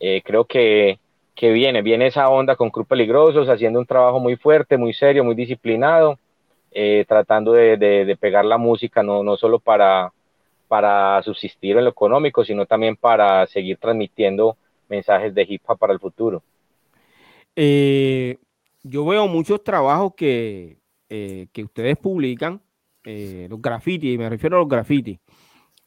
eh, 0.00 0.22
creo 0.24 0.44
que, 0.44 0.98
que 1.34 1.52
viene, 1.52 1.82
viene 1.82 2.06
esa 2.08 2.28
onda 2.28 2.56
con 2.56 2.70
Cruz 2.70 2.86
Peligrosos, 2.86 3.48
haciendo 3.48 3.78
un 3.78 3.86
trabajo 3.86 4.20
muy 4.20 4.36
fuerte, 4.36 4.76
muy 4.76 4.92
serio, 4.92 5.24
muy 5.24 5.34
disciplinado, 5.34 6.18
eh, 6.72 7.04
tratando 7.08 7.52
de, 7.52 7.76
de- 7.76 8.16
pegar 8.16 8.44
la 8.44 8.58
música, 8.58 9.02
no, 9.02 9.22
no 9.22 9.36
solo 9.36 9.58
para, 9.58 10.12
para 10.68 11.22
subsistir 11.22 11.76
en 11.76 11.84
lo 11.84 11.90
económico, 11.90 12.44
sino 12.44 12.66
también 12.66 12.96
para 12.96 13.46
seguir 13.46 13.76
transmitiendo 13.78 14.56
mensajes 14.88 15.34
de 15.34 15.46
hip 15.48 15.62
hop 15.66 15.78
para 15.78 15.92
el 15.92 16.00
futuro. 16.00 16.42
Eh, 17.56 18.38
yo 18.82 19.04
veo 19.06 19.28
muchos 19.28 19.62
trabajos 19.62 20.14
que, 20.16 20.78
que 21.08 21.62
ustedes 21.62 21.96
publican, 21.98 22.60
eh, 23.04 23.46
los 23.50 23.60
graffiti, 23.60 24.16
me 24.18 24.28
refiero 24.28 24.56
a 24.56 24.60
los 24.60 24.68
graffiti. 24.68 25.18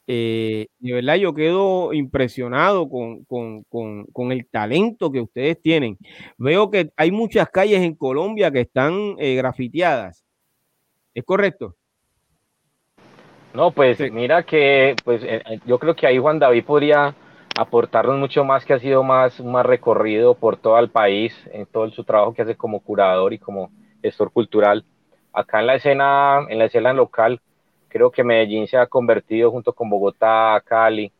Eh, 0.07 0.67
de 0.79 0.93
verdad 0.93 1.15
yo 1.15 1.33
quedo 1.33 1.91
impresionado 1.93 2.87
con, 2.89 3.23
con- 3.25 3.63
con- 3.63 4.05
con 4.13 4.31
el 4.31 4.47
talento 4.47 5.11
que 5.11 5.21
ustedes 5.21 5.61
tienen. 5.61 5.97
Veo 6.37 6.69
que 6.69 6.91
hay 6.95 7.11
muchas 7.11 7.49
calles 7.49 7.81
en 7.81 7.95
Colombia 7.95 8.51
que 8.51 8.61
están 8.61 9.15
eh, 9.17 9.35
grafiteadas. 9.35 10.23
¿Es 11.13 11.23
correcto? 11.23 11.75
No, 13.53 13.71
pues 13.71 13.97
Sí. 13.97 14.11
mira 14.11 14.43
que 14.43 14.95
pues 15.03 15.23
eh, 15.23 15.41
eh, 15.49 15.59
yo 15.65 15.79
creo 15.79 15.95
que 15.95 16.05
ahí 16.07 16.17
Juan 16.17 16.39
David 16.39 16.65
podría 16.65 17.15
aportarnos 17.57 18.17
mucho 18.19 18.43
más 18.43 18.65
que 18.65 18.73
ha 18.73 18.79
sido 18.79 19.01
más, 19.01 19.39
más 19.39 19.65
recorrido 19.65 20.35
por 20.35 20.57
todo 20.57 20.77
el 20.77 20.89
país, 20.89 21.33
en 21.53 21.65
todo 21.65 21.89
su 21.91 22.03
trabajo 22.03 22.33
que 22.33 22.41
hace 22.41 22.55
como 22.55 22.81
curador 22.81 23.31
y 23.33 23.39
como 23.39 23.71
gestor 24.03 24.31
cultural. 24.31 24.85
Acá 25.35 25.59
en 25.59 25.67
la 25.67 25.75
escena, 25.75 26.45
en 26.47 26.57
la 26.57 26.65
escena 26.65 26.93
local, 26.93 27.41
creo 27.89 28.09
que 28.09 28.23
Medellín 28.23 28.67
se 28.67 28.77
ha 28.77 28.87
convertido 28.87 29.51
junto 29.51 29.73
con 29.73 29.89
Bogotá, 29.89 30.63
Cali 30.65 31.11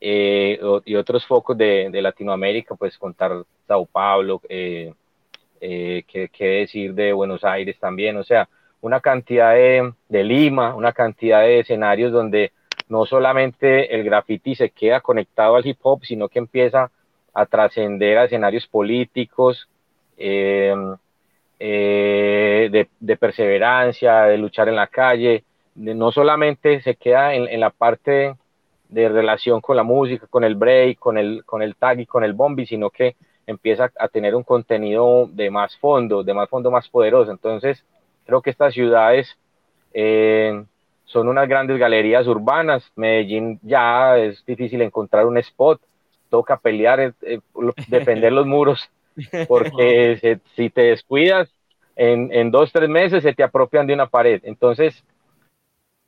eh, 0.00 0.60
y 0.84 0.94
otros 0.94 1.26
focos 1.26 1.58
de, 1.58 1.90
Latinoamérica, 1.92 2.76
pues 2.76 2.96
contar 2.96 3.32
Sao 3.66 3.84
Paulo, 3.86 4.40
eh, 4.48 4.94
eh, 5.60 6.04
qué, 6.06 6.44
decir 6.44 6.94
de 6.94 7.12
Buenos 7.12 7.42
Aires 7.42 7.76
también, 7.80 8.16
o 8.16 8.22
sea, 8.22 8.48
una 8.82 9.00
cantidad 9.00 9.54
de, 9.54 9.92
de 10.08 10.22
Lima, 10.22 10.76
una 10.76 10.92
cantidad 10.92 11.40
de 11.40 11.60
escenarios 11.60 12.12
donde 12.12 12.52
no 12.88 13.04
solamente 13.04 13.92
el 13.92 14.04
graffiti 14.04 14.54
se 14.54 14.70
queda 14.70 15.00
conectado 15.00 15.56
al 15.56 15.66
hip 15.66 15.78
hop, 15.82 16.04
sino 16.04 16.28
que 16.28 16.38
empieza 16.38 16.92
a 17.34 17.46
trascender 17.46 18.18
a 18.18 18.24
escenarios 18.26 18.68
políticos, 18.68 19.68
eh, 20.16 20.72
eh, 21.58 22.68
de, 22.70 22.88
de 23.00 23.16
perseverancia, 23.16 24.22
de 24.24 24.38
luchar 24.38 24.68
en 24.68 24.76
la 24.76 24.86
calle, 24.88 25.44
de- 25.74 25.94
no 25.94 26.12
solamente 26.12 26.80
se 26.82 26.96
queda 26.96 27.34
en, 27.34 27.48
en 27.48 27.60
la 27.60 27.70
parte 27.70 28.34
de 28.88 29.08
relación 29.08 29.60
con 29.60 29.76
la 29.76 29.82
música, 29.82 30.26
con 30.28 30.44
el 30.44 30.54
break, 30.54 30.98
con 30.98 31.18
el, 31.18 31.44
con 31.44 31.62
el 31.62 31.76
tag 31.76 32.00
y 32.00 32.06
con 32.06 32.24
el 32.24 32.34
bombi, 32.34 32.66
sino 32.66 32.90
que 32.90 33.16
empieza 33.46 33.90
a 33.98 34.08
tener 34.08 34.34
un 34.34 34.42
contenido 34.42 35.28
de 35.32 35.50
más 35.50 35.76
fondo, 35.78 36.22
de 36.22 36.34
más 36.34 36.48
fondo 36.48 36.70
más 36.70 36.88
poderoso. 36.88 37.30
Entonces, 37.30 37.84
creo 38.24 38.42
que 38.42 38.50
estas 38.50 38.74
ciudades 38.74 39.36
eh, 39.94 40.64
son 41.04 41.28
unas 41.28 41.48
grandes 41.48 41.78
galerías 41.78 42.26
urbanas. 42.26 42.90
Medellín 42.96 43.58
ya 43.62 44.18
es 44.18 44.44
difícil 44.44 44.82
encontrar 44.82 45.26
un 45.26 45.38
spot, 45.38 45.80
toca 46.30 46.56
pelear, 46.58 47.14
eh, 47.22 47.40
defender 47.86 48.32
los 48.32 48.46
muros, 48.46 48.88
porque 49.46 50.18
se- 50.20 50.40
si 50.54 50.70
te 50.70 50.82
descuidas, 50.82 51.50
en, 51.96 52.32
en 52.32 52.50
dos, 52.50 52.72
tres 52.72 52.88
meses 52.88 53.22
se 53.22 53.34
te 53.34 53.42
apropian 53.42 53.86
de 53.86 53.94
una 53.94 54.06
pared. 54.08 54.40
Entonces, 54.44 55.02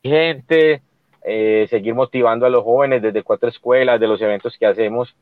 gente, 0.03 0.83
eh, 1.25 1.66
seguir 1.71 1.94
motivando 1.94 2.47
a 2.47 2.51
los 2.51 2.62
jóvenes 2.64 3.03
desde 3.03 3.23
cuatro 3.23 3.49
escuelas, 3.49 4.01
de 4.01 4.07
los 4.07 4.21
eventos 4.21 4.57
que 4.59 4.66
hacemos 4.66 5.14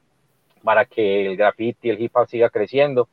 para 0.62 0.84
que 0.84 1.26
el 1.26 1.36
graffiti, 1.36 1.90
el 1.90 2.00
hip 2.00 2.16
hop 2.16 2.28
siga 2.28 2.50
creciendo. 2.50 3.08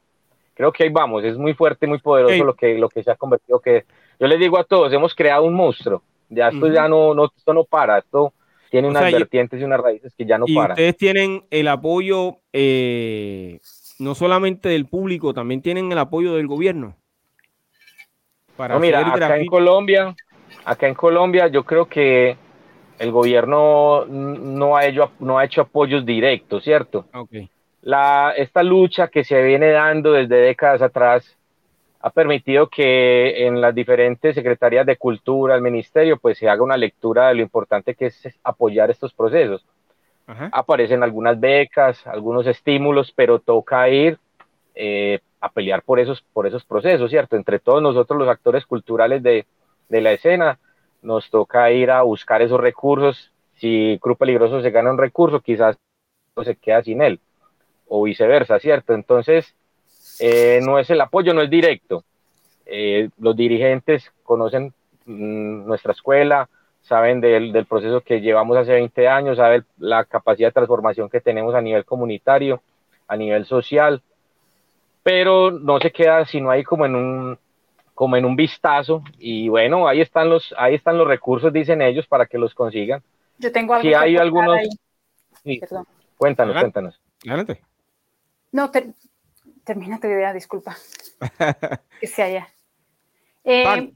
Creo 0.55 0.71
que 0.71 0.83
ahí 0.83 0.89
vamos, 0.89 1.23
es 1.23 1.37
muy 1.37 1.53
fuerte, 1.53 1.87
muy 1.87 1.99
poderoso 1.99 2.43
lo, 2.43 2.55
que, 2.55 2.77
lo 2.77 2.89
que 2.89 3.03
se 3.03 3.11
ha 3.11 3.15
convertido. 3.15 3.59
Que 3.59 3.85
yo 4.19 4.27
les 4.27 4.39
digo 4.39 4.57
a 4.57 4.63
todos, 4.63 4.93
hemos 4.93 5.15
creado 5.15 5.43
un 5.45 5.53
monstruo. 5.53 6.03
Ya 6.29 6.49
esto 6.49 6.67
ya 6.67 6.87
no, 6.87 7.13
no, 7.13 7.25
esto 7.35 7.53
no 7.53 7.63
para, 7.63 7.99
esto 7.99 8.33
tiene 8.71 8.87
O 8.87 8.91
unas 8.91 9.09
sea, 9.09 9.19
vertientes 9.19 9.61
y 9.61 9.63
unas 9.63 9.79
raíces 9.79 10.13
que 10.17 10.25
ya 10.25 10.37
no 10.37 10.45
y 10.47 10.55
paran. 10.55 10.77
ustedes 10.77 10.97
tienen 10.97 11.43
el 11.51 11.67
apoyo 11.67 12.37
eh, 12.53 13.59
no 13.99 14.15
solamente 14.15 14.69
del 14.69 14.85
público, 14.85 15.33
también 15.33 15.61
tienen 15.61 15.91
el 15.91 15.97
apoyo 15.97 16.33
del 16.35 16.47
gobierno. 16.47 16.95
Para 18.57 18.75
No, 18.75 18.79
mira, 18.79 18.99
acá 18.99 19.37
en. 19.37 19.45
Colombia, 19.45 20.15
acá 20.65 20.87
en 20.87 20.93
Colombia 20.93 21.47
yo 21.47 21.63
creo 21.63 21.87
que 21.87 22.37
el 22.99 23.11
gobierno 23.11 24.05
no 24.05 24.77
ha 24.77 24.85
hecho, 24.85 25.11
no 25.19 25.37
ha 25.37 25.45
hecho 25.45 25.61
apoyos 25.61 26.05
directos, 26.05 26.63
¿cierto? 26.63 27.05
Ok. 27.13 27.31
La, 27.81 28.33
esta 28.37 28.63
lucha 28.63 29.09
que 29.09 29.23
se 29.23 29.41
viene 29.43 29.71
dando 29.71 30.13
desde 30.13 30.37
décadas 30.37 30.81
atrás 30.81 31.37
ha 31.99 32.09
permitido 32.09 32.67
que 32.67 33.47
en 33.47 33.61
las 33.61 33.73
diferentes 33.73 34.35
secretarías 34.35 34.85
de 34.85 34.97
cultura, 34.97 35.55
el 35.55 35.61
ministerio, 35.61 36.17
pues 36.17 36.37
se 36.37 36.49
haga 36.49 36.61
una 36.61 36.77
lectura 36.77 37.29
de 37.29 37.35
lo 37.35 37.41
importante 37.41 37.95
que 37.95 38.07
es 38.07 38.39
apoyar 38.43 38.91
estos 38.91 39.13
procesos. 39.13 39.65
Aparecen 40.51 41.03
algunas 41.03 41.39
becas, 41.39 42.05
algunos 42.07 42.47
estímulos, 42.47 43.11
pero 43.15 43.39
toca 43.39 43.89
ir 43.89 44.17
eh, 44.75 45.19
a 45.41 45.49
pelear 45.49 45.83
por 45.83 45.99
esos, 45.99 46.23
por 46.33 46.47
esos 46.47 46.63
procesos, 46.63 47.09
¿cierto? 47.09 47.35
Entre 47.35 47.59
todos 47.59 47.81
nosotros 47.81 48.17
los 48.17 48.29
actores 48.29 48.65
culturales 48.65 49.21
de, 49.21 49.45
de 49.89 50.01
la 50.01 50.13
escena, 50.13 50.59
nos 51.01 51.29
toca 51.29 51.69
ir 51.71 51.91
a 51.91 52.01
buscar 52.01 52.41
esos 52.41 52.59
recursos. 52.59 53.31
Si 53.57 53.97
Cruz 54.01 54.17
Peligroso 54.17 54.61
se 54.61 54.71
gana 54.71 54.91
un 54.91 54.97
recurso, 54.97 55.41
quizás 55.41 55.77
no 56.35 56.43
se 56.43 56.55
queda 56.55 56.81
sin 56.81 57.01
él, 57.01 57.19
o 57.87 58.03
viceversa, 58.03 58.59
¿cierto? 58.59 58.93
Entonces, 58.93 59.53
eh, 60.19 60.59
no 60.63 60.79
es 60.79 60.89
el 60.89 61.01
apoyo, 61.01 61.33
no 61.33 61.41
es 61.41 61.49
directo. 61.49 62.03
Eh, 62.65 63.09
los 63.19 63.35
dirigentes 63.35 64.11
conocen 64.23 64.73
mm, 65.05 65.65
nuestra 65.65 65.91
escuela, 65.91 66.49
saben 66.83 67.21
del, 67.21 67.51
del, 67.51 67.65
proceso 67.65 68.01
que 68.01 68.21
llevamos 68.21 68.57
hace 68.57 68.73
20 68.73 69.07
años, 69.07 69.37
saben 69.37 69.65
la 69.77 70.05
capacidad 70.05 70.49
de 70.49 70.53
transformación 70.53 71.09
que 71.09 71.21
tenemos 71.21 71.55
a 71.55 71.61
nivel 71.61 71.85
comunitario, 71.85 72.61
a 73.07 73.15
nivel 73.15 73.45
social, 73.45 74.01
pero 75.01 75.51
no 75.51 75.79
se 75.79 75.91
queda 75.91 76.25
sino 76.25 76.49
ahí 76.49 76.63
como 76.63 76.85
en 76.85 76.95
un 76.95 77.37
como 77.93 78.17
en 78.17 78.25
un 78.25 78.35
vistazo 78.35 79.03
y 79.19 79.49
bueno, 79.49 79.87
ahí 79.87 80.01
están 80.01 80.29
los 80.29 80.53
ahí 80.57 80.75
están 80.75 80.97
los 80.97 81.07
recursos 81.07 81.53
dicen 81.53 81.81
ellos 81.81 82.07
para 82.07 82.25
que 82.25 82.37
los 82.37 82.53
consigan. 82.53 83.03
Yo 83.37 83.51
tengo 83.51 83.73
algo 83.73 83.87
si 83.87 83.93
hay 83.93 84.17
algunos 84.17 84.59
sí. 85.43 85.61
Cuéntanos, 86.17 86.55
cuéntanos. 86.59 86.99
Adelante. 87.27 87.61
No, 88.51 88.71
termina 89.63 89.99
tu 89.99 90.07
idea, 90.07 90.31
disculpa. 90.33 90.75
que 91.99 92.07
se 92.07 92.23
haya. 92.23 92.47
Eh, 93.43 93.93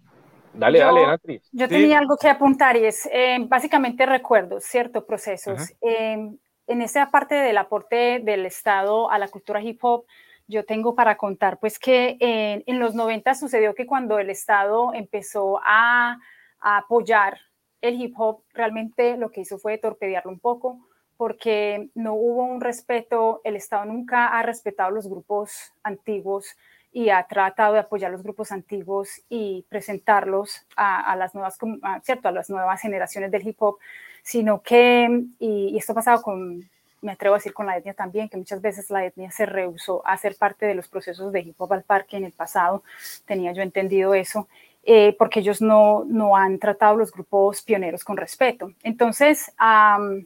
dale, 0.57 0.79
yo, 0.79 0.85
dale, 0.85 1.07
Natri. 1.07 1.41
Yo 1.51 1.67
tenía 1.67 1.99
algo 1.99 2.17
que 2.17 2.29
apuntar 2.29 2.75
y 2.77 2.85
es 2.85 3.07
eh, 3.11 3.37
básicamente 3.47 4.05
recuerdos, 4.05 4.63
¿cierto? 4.63 5.05
Procesos. 5.05 5.73
Eh, 5.81 6.31
en 6.67 6.81
esa 6.81 7.09
parte 7.09 7.35
del 7.35 7.57
aporte 7.57 8.19
del 8.23 8.45
Estado 8.45 9.09
a 9.09 9.17
la 9.17 9.29
cultura 9.29 9.61
hip 9.61 9.79
hop, 9.83 10.05
yo 10.47 10.65
tengo 10.65 10.95
para 10.95 11.17
contar, 11.17 11.59
pues 11.59 11.79
que 11.79 12.17
en, 12.19 12.63
en 12.65 12.79
los 12.79 12.95
90 12.95 13.35
sucedió 13.35 13.75
que 13.75 13.85
cuando 13.85 14.19
el 14.19 14.29
Estado 14.29 14.93
empezó 14.93 15.59
a, 15.63 16.19
a, 16.59 16.77
apoyar 16.77 17.39
el 17.81 18.01
hip 18.01 18.13
hop, 18.17 18.43
realmente 18.53 19.17
lo 19.17 19.29
que 19.29 19.41
hizo 19.41 19.57
fue 19.57 19.77
torpedearlo 19.77 20.31
un 20.31 20.39
poco, 20.39 20.87
porque 21.17 21.89
no 21.95 22.13
hubo 22.13 22.43
un 22.45 22.61
respeto, 22.61 23.41
el 23.43 23.55
Estado 23.55 23.85
nunca 23.85 24.27
ha 24.27 24.43
respetado 24.43 24.91
los 24.91 25.09
grupos 25.09 25.73
antiguos 25.83 26.55
y 26.97 27.11
ha 27.11 27.21
tratado 27.27 27.73
de 27.73 27.79
apoyar 27.81 28.09
los 28.09 28.23
grupos 28.23 28.51
antiguos 28.51 29.21
y 29.29 29.63
presentarlos 29.69 30.65
a, 30.75 31.11
a 31.11 31.15
las 31.15 31.35
nuevas, 31.35 31.55
a, 31.83 31.99
cierto, 31.99 32.27
a 32.27 32.31
las 32.31 32.49
nuevas 32.49 32.81
generaciones 32.81 33.29
del 33.29 33.47
hip 33.47 33.61
hop, 33.61 33.77
sino 34.23 34.63
que, 34.63 35.07
y, 35.37 35.69
y 35.73 35.77
esto 35.77 35.91
ha 35.91 35.95
pasado 35.95 36.23
con, 36.23 36.67
me 37.03 37.11
atrevo 37.11 37.35
a 37.35 37.37
decir 37.37 37.53
con 37.53 37.67
la 37.67 37.77
etnia 37.77 37.93
también, 37.93 38.29
que 38.29 38.37
muchas 38.37 38.63
veces 38.63 38.89
la 38.89 39.05
etnia 39.05 39.29
se 39.29 39.45
rehusó 39.45 40.01
a 40.07 40.17
ser 40.17 40.35
parte 40.37 40.65
de 40.65 40.73
los 40.73 40.87
procesos 40.87 41.31
de 41.31 41.41
hip 41.41 41.61
hop 41.61 41.73
al 41.73 41.83
parque 41.83 42.17
en 42.17 42.25
el 42.25 42.31
pasado, 42.31 42.81
tenía 43.27 43.53
yo 43.53 43.61
entendido 43.61 44.15
eso, 44.15 44.47
eh, 44.81 45.15
porque 45.19 45.41
ellos 45.41 45.61
no, 45.61 46.03
no 46.07 46.35
han 46.35 46.57
tratado 46.57 46.97
los 46.97 47.11
grupos 47.11 47.61
pioneros 47.61 48.03
con 48.03 48.17
respeto. 48.17 48.71
Entonces, 48.81 49.53
um, 49.61 50.25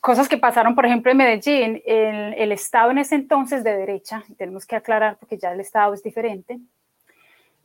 cosas 0.00 0.28
que 0.28 0.38
pasaron, 0.38 0.74
por 0.74 0.86
ejemplo, 0.86 1.10
en 1.10 1.18
Medellín, 1.18 1.82
el, 1.84 2.34
el, 2.34 2.52
Estado 2.52 2.90
en 2.90 2.98
ese 2.98 3.14
entonces 3.14 3.64
de 3.64 3.76
derecha, 3.76 4.24
tenemos 4.36 4.66
que 4.66 4.76
aclarar 4.76 5.16
porque 5.18 5.38
ya 5.38 5.52
el 5.52 5.60
Estado 5.60 5.94
es 5.94 6.02
diferente, 6.02 6.58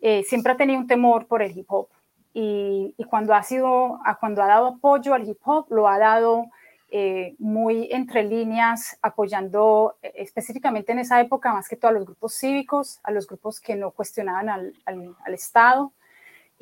eh, 0.02 0.24
siempre 0.24 0.52
ha 0.52 0.58
tenido 0.58 0.80
un 0.80 0.88
temor 0.88 1.28
por 1.28 1.42
el 1.42 1.58
hip 1.58 1.66
hop 1.70 1.88
y, 2.34 2.94
y, 2.98 3.04
cuando, 3.06 3.34
ha 3.34 3.44
sido, 3.44 4.00
cuando 4.20 4.42
ha 4.42 4.48
dado 4.48 4.68
apoyo 4.68 5.14
al 5.14 5.28
hip 5.28 5.40
hop, 5.46 5.68
lo 5.70 5.88
ha 5.88 5.98
dado 5.98 6.48
eh, 6.90 7.36
muy 7.40 7.88
entre 7.92 8.24
líneas, 8.24 8.98
apoyando 9.02 9.96
eh, 10.02 10.12
específicamente 10.16 10.92
en 10.92 11.00
esa 11.00 11.22
época 11.22 11.54
más 11.54 11.68
que 11.68 11.76
todo 11.76 11.90
a 11.90 11.94
los 11.94 12.06
grupos 12.06 12.36
cívicos, 12.36 13.00
a 13.04 13.12
los 13.12 13.28
grupos 13.28 13.60
que 13.60 13.76
no 13.76 13.92
cuestionaban 13.92 14.50
al, 14.50 14.74
al, 14.86 15.16
al 15.26 15.34
Estado. 15.34 15.94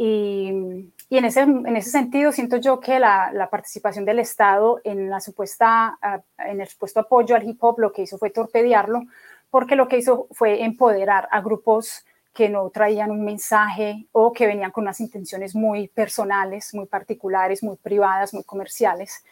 Y, 0.04 0.92
y, 1.10 1.18
en, 1.20 1.26
ese, 1.26 1.42
en 1.42 1.76
ese 1.76 1.92
sentido 1.92 2.32
siento 2.32 2.58
yo 2.58 2.80
que 2.80 2.98
la, 3.00 3.32
la 3.34 3.52
participación 3.52 4.04
del 4.04 4.18
Estado 4.18 4.82
en, 4.84 5.12
la 5.12 5.20
supuesta, 5.20 6.00
uh, 6.02 6.42
en 6.42 6.60
el 6.60 6.68
supuesto 6.68 7.02
apoyo 7.02 7.36
al 7.36 7.48
hip 7.48 7.64
hop 7.64 7.78
lo 7.78 7.92
que 7.92 8.02
hizo 8.02 8.18
fue 8.18 8.32
torpedearlo, 8.32 9.04
porque 9.52 9.76
lo 9.76 9.88
que 9.88 10.00
hizo 10.00 10.28
fue 10.32 10.64
empoderar 10.64 11.28
a 11.30 11.40
grupos 11.42 12.04
que 12.34 12.50
no 12.50 12.68
traían 12.72 13.12
un 13.12 13.24
mensaje 13.24 14.08
o 14.12 14.34
que 14.34 14.48
venían 14.48 14.72
con 14.72 14.86
unas 14.86 15.00
intenciones 15.02 15.54
muy 15.54 15.88
personales, 15.88 16.74
muy 16.74 16.88
particulares, 16.88 17.62
muy 17.62 17.76
privadas, 17.76 18.34
muy 18.34 18.44
comerciales. 18.44 19.24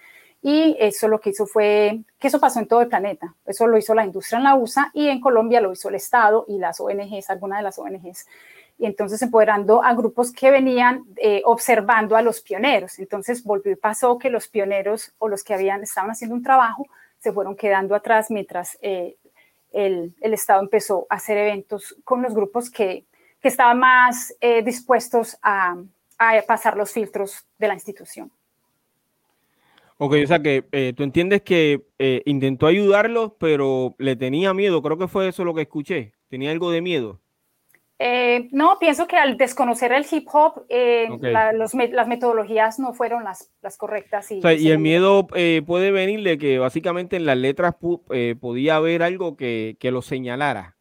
Y 0.43 0.77
eso 0.79 1.07
lo 1.07 1.19
que 1.19 1.31
hizo 1.31 1.47
fue, 1.47 2.01
que 2.19 2.27
eso 2.27 2.39
pasó 2.39 2.59
en 2.59 2.67
todo 2.67 2.81
el 2.81 2.89
planeta, 2.89 3.33
eso 3.43 3.65
lo 3.65 3.75
hizo 3.79 3.95
la 3.95 4.05
industria 4.05 4.37
en 4.37 4.43
la 4.43 4.55
USA 4.55 4.91
y 4.93 5.07
en 5.07 5.19
Colombia 5.19 5.61
lo 5.61 5.71
hizo 5.71 5.89
el 5.89 5.95
Estado 5.95 6.45
y 6.47 6.59
las 6.59 6.79
ONGs, 6.79 7.31
algunas 7.31 7.57
de 7.57 7.63
las 7.63 7.79
ONGs. 7.79 8.27
Y 8.79 8.85
entonces 8.85 9.21
empoderando 9.21 9.83
a 9.83 9.93
grupos 9.93 10.31
que 10.31 10.49
venían 10.49 11.03
eh, 11.17 11.43
observando 11.45 12.15
a 12.15 12.23
los 12.23 12.41
pioneros. 12.41 12.97
Entonces 12.97 13.43
volvió 13.43 13.71
y 13.71 13.75
pasó 13.75 14.17
que 14.17 14.31
los 14.31 14.47
pioneros 14.47 15.13
o 15.19 15.27
los 15.27 15.43
que 15.43 15.53
habían, 15.53 15.83
estaban 15.83 16.09
haciendo 16.09 16.35
un 16.35 16.41
trabajo 16.41 16.87
se 17.19 17.31
fueron 17.31 17.55
quedando 17.55 17.93
atrás 17.93 18.31
mientras 18.31 18.77
eh, 18.81 19.17
el, 19.73 20.15
el, 20.21 20.33
Estado 20.33 20.61
empezó 20.61 21.05
a 21.09 21.15
hacer 21.15 21.37
eventos 21.37 21.95
con 22.03 22.21
los 22.21 22.33
grupos 22.33 22.71
que, 22.71 23.03
que 23.41 23.49
estaban 23.49 23.77
más 23.77 24.33
eh, 24.39 24.63
dispuestos 24.63 25.37
a, 25.43 25.75
a 26.17 26.41
pasar 26.47 26.77
los 26.77 26.91
filtros 26.91 27.45
de 27.57 27.67
la 27.67 27.73
institución. 27.73 28.31
Ok, 30.01 30.15
o 30.23 30.27
sea 30.27 30.41
que 30.41 30.63
eh, 30.71 30.93
tú 30.95 31.03
entiendes 31.03 31.41
que 31.41 31.85
eh, 31.99 32.21
intentó 32.25 32.67
ayudarlos, 32.67 33.33
pero 33.37 33.95
le 33.97 34.15
tenía 34.15 34.53
miedo. 34.53 34.81
Creo 34.81 34.97
que 34.97 35.09
fue 35.09 35.27
eso 35.27 35.43
lo 35.43 35.53
que 35.53 35.63
escuché. 35.63 36.13
Tenía 36.29 36.51
algo 36.51 36.71
de 36.71 36.81
miedo. 36.81 37.19
Eh, 37.99 38.47
no, 38.51 38.77
pienso 38.79 39.07
que 39.07 39.17
al 39.17 39.35
desconocer 39.35 39.91
el 39.91 40.05
hip 40.09 40.27
hop, 40.31 40.63
okay. 40.63 41.17
la, 41.19 41.51
los, 41.51 41.73
las 41.73 42.07
metodologías 42.07 42.79
no 42.79 42.93
fueron 42.93 43.25
las, 43.25 43.51
las 43.61 43.75
correctas. 43.75 44.31
Y, 44.31 44.39
o 44.39 44.41
sea, 44.41 44.53
y 44.53 44.71
el 44.71 44.79
miedo 44.79 45.27
puede 45.27 45.91
venir 45.91 46.23
de 46.23 46.37
que 46.37 46.59
básicamente 46.59 47.17
en 47.17 47.25
las 47.25 47.37
letras 47.37 47.75
podía 48.39 48.77
haber 48.77 49.03
algo 49.03 49.35
que, 49.35 49.75
que, 49.79 49.91
lo 49.91 50.01
señalara. 50.01 50.75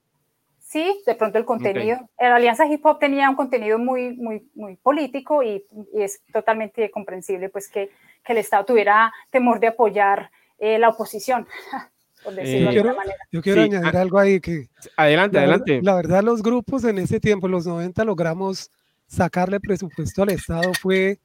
Sí, 0.61 1.03
de 1.07 1.15
pronto 1.15 1.39
el 1.39 1.45
contenido. 1.45 1.97
Okay. 1.97 2.29
La 2.29 2.37
Alianza 2.37 2.67
Hip 2.67 2.87
Hop 2.87 2.99
tenía 2.99 3.29
un 3.29 3.37
contenido 3.37 3.79
muy, 3.79 4.15
muy, 4.17 4.49
muy 4.55 4.77
político 4.77 5.43
y, 5.43 5.65
y 5.95 6.03
es 6.03 6.23
totalmente 6.33 6.91
comprensible 6.91 7.49
pues 7.49 7.69
que 7.69 7.91
que 8.29 8.33
el 8.33 8.39
Estado 8.39 8.65
tuviera 8.67 9.13
temor 9.31 9.59
de 9.59 9.69
apoyar 9.69 10.31
eh, 10.59 10.79
la 10.79 10.91
oposición. 10.91 11.47
Eh, 12.39 12.63
yo, 12.65 12.71
quiero, 12.71 12.97
yo 13.31 13.43
quiero, 13.43 13.63
sí. 13.63 13.69
añadir 13.71 13.97
algo 13.97 14.19
ahí 14.19 14.41
que... 14.41 14.69
Adelante, 14.97 15.37
la, 15.37 15.43
adelante. 15.43 15.81
La 15.83 15.95
verdad, 15.95 16.23
los 16.23 16.43
grupos 16.43 16.85
en 16.85 16.99
ese 16.99 17.21
tiempo, 17.21 17.47
en 17.47 17.53
los 17.53 17.67
90, 17.67 18.05
logramos 18.05 18.71
sacarle 19.07 19.61
presupuesto 19.61 20.23
al 20.23 20.31
Estado 20.31 20.73
fue 20.81 21.19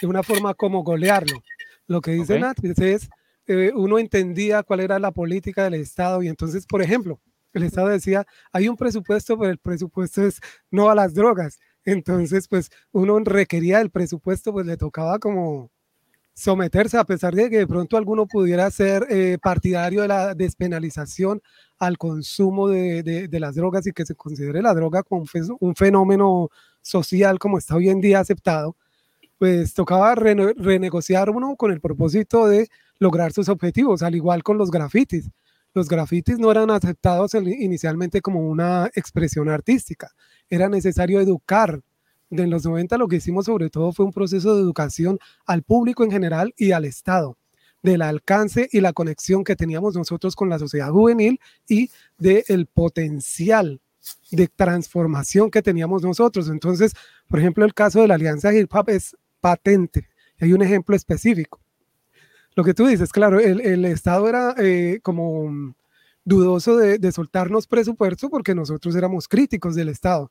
de 0.00 0.06
una 0.06 0.22
forma 0.22 0.54
como 0.54 0.82
golearlo. 0.82 1.42
Lo 1.86 2.00
que 2.00 2.12
dice 2.12 2.34
okay. 2.34 2.42
Natris 2.42 2.78
es, 2.78 3.08
eh, 3.46 3.72
uno 3.74 3.98
entendía 3.98 4.62
cuál 4.62 4.80
era 4.80 4.98
la 4.98 5.10
política 5.10 5.64
del 5.64 5.74
Estado 5.74 6.22
y 6.22 6.28
entonces, 6.28 6.66
por 6.66 6.82
ejemplo, 6.82 7.20
el 7.54 7.62
Estado 7.62 7.88
decía, 7.88 8.26
hay 8.52 8.68
un 8.68 8.76
presupuesto, 8.76 9.38
pero 9.38 9.50
el 9.50 9.58
presupuesto 9.58 10.26
es 10.26 10.40
no 10.70 10.90
a 10.90 10.94
las 10.94 11.14
drogas. 11.14 11.58
Entonces, 11.84 12.46
pues 12.48 12.70
uno 12.92 13.18
requería 13.20 13.80
el 13.80 13.90
presupuesto, 13.90 14.52
pues 14.52 14.66
le 14.66 14.76
tocaba 14.76 15.18
como 15.18 15.70
someterse, 16.38 16.96
a 16.96 17.04
pesar 17.04 17.34
de 17.34 17.50
que 17.50 17.58
de 17.58 17.66
pronto 17.66 17.96
alguno 17.96 18.26
pudiera 18.26 18.70
ser 18.70 19.06
eh, 19.10 19.38
partidario 19.42 20.02
de 20.02 20.08
la 20.08 20.34
despenalización 20.34 21.42
al 21.78 21.98
consumo 21.98 22.68
de, 22.68 23.02
de, 23.02 23.28
de, 23.28 23.40
las 23.40 23.56
drogas 23.56 23.86
y 23.86 23.92
que 23.92 24.06
se 24.06 24.14
considere 24.14 24.62
la 24.62 24.72
droga 24.72 25.02
como 25.02 25.24
un 25.60 25.74
fenómeno 25.74 26.48
social 26.80 27.38
como 27.38 27.58
está 27.58 27.74
hoy 27.74 27.88
en 27.88 28.00
día 28.00 28.20
aceptado, 28.20 28.76
pues 29.36 29.74
tocaba 29.74 30.14
rene 30.14 30.54
renegociar 30.56 31.30
uno 31.30 31.56
con 31.56 31.72
el 31.72 31.80
propósito 31.80 32.46
de 32.46 32.68
lograr 33.00 33.32
sus 33.32 33.48
objetivos, 33.48 34.02
al 34.02 34.14
igual 34.14 34.42
con 34.42 34.58
los 34.58 34.70
grafitis. 34.70 35.30
Los 35.74 35.88
grafitis 35.88 36.38
no 36.38 36.50
eran 36.50 36.70
aceptados 36.70 37.34
inicialmente 37.34 38.20
como 38.20 38.40
una 38.48 38.86
expresión 38.94 39.48
artística, 39.48 40.10
era 40.48 40.68
necesario 40.68 41.20
educar 41.20 41.80
en 42.30 42.50
los 42.50 42.64
90 42.64 42.98
lo 42.98 43.08
que 43.08 43.16
hicimos 43.16 43.46
sobre 43.46 43.70
todo 43.70 43.92
fue 43.92 44.04
un 44.04 44.12
proceso 44.12 44.54
de 44.54 44.62
educación 44.62 45.18
al 45.46 45.62
público 45.62 46.04
en 46.04 46.10
general 46.10 46.54
y 46.56 46.72
al 46.72 46.84
Estado, 46.84 47.36
del 47.82 48.02
alcance 48.02 48.68
y 48.72 48.80
la 48.80 48.92
conexión 48.92 49.44
que 49.44 49.56
teníamos 49.56 49.94
nosotros 49.94 50.36
con 50.36 50.48
la 50.48 50.58
sociedad 50.58 50.90
juvenil 50.90 51.40
y 51.68 51.90
del 52.18 52.44
de 52.46 52.66
potencial 52.72 53.80
de 54.30 54.48
transformación 54.48 55.50
que 55.50 55.62
teníamos 55.62 56.02
nosotros. 56.02 56.48
Entonces, 56.48 56.92
por 57.28 57.40
ejemplo, 57.40 57.64
el 57.64 57.74
caso 57.74 58.00
de 58.00 58.08
la 58.08 58.14
Alianza 58.14 58.54
Hip 58.54 58.74
Hop 58.74 58.88
es 58.88 59.16
patente. 59.40 60.08
Hay 60.40 60.52
un 60.52 60.62
ejemplo 60.62 60.96
específico. 60.96 61.60
Lo 62.54 62.64
que 62.64 62.74
tú 62.74 62.86
dices, 62.86 63.12
claro, 63.12 63.38
el, 63.38 63.84
Estado 63.84 64.28
era 64.28 64.54
eh, 64.58 65.00
como 65.02 65.74
dudoso 66.24 66.76
de, 66.76 66.98
de 66.98 67.12
soltarnos 67.12 67.66
presupuesto 67.66 68.28
porque 68.28 68.54
nosotros 68.54 68.96
éramos 68.96 69.28
críticos 69.28 69.74
del 69.74 69.88
Estado 69.88 70.30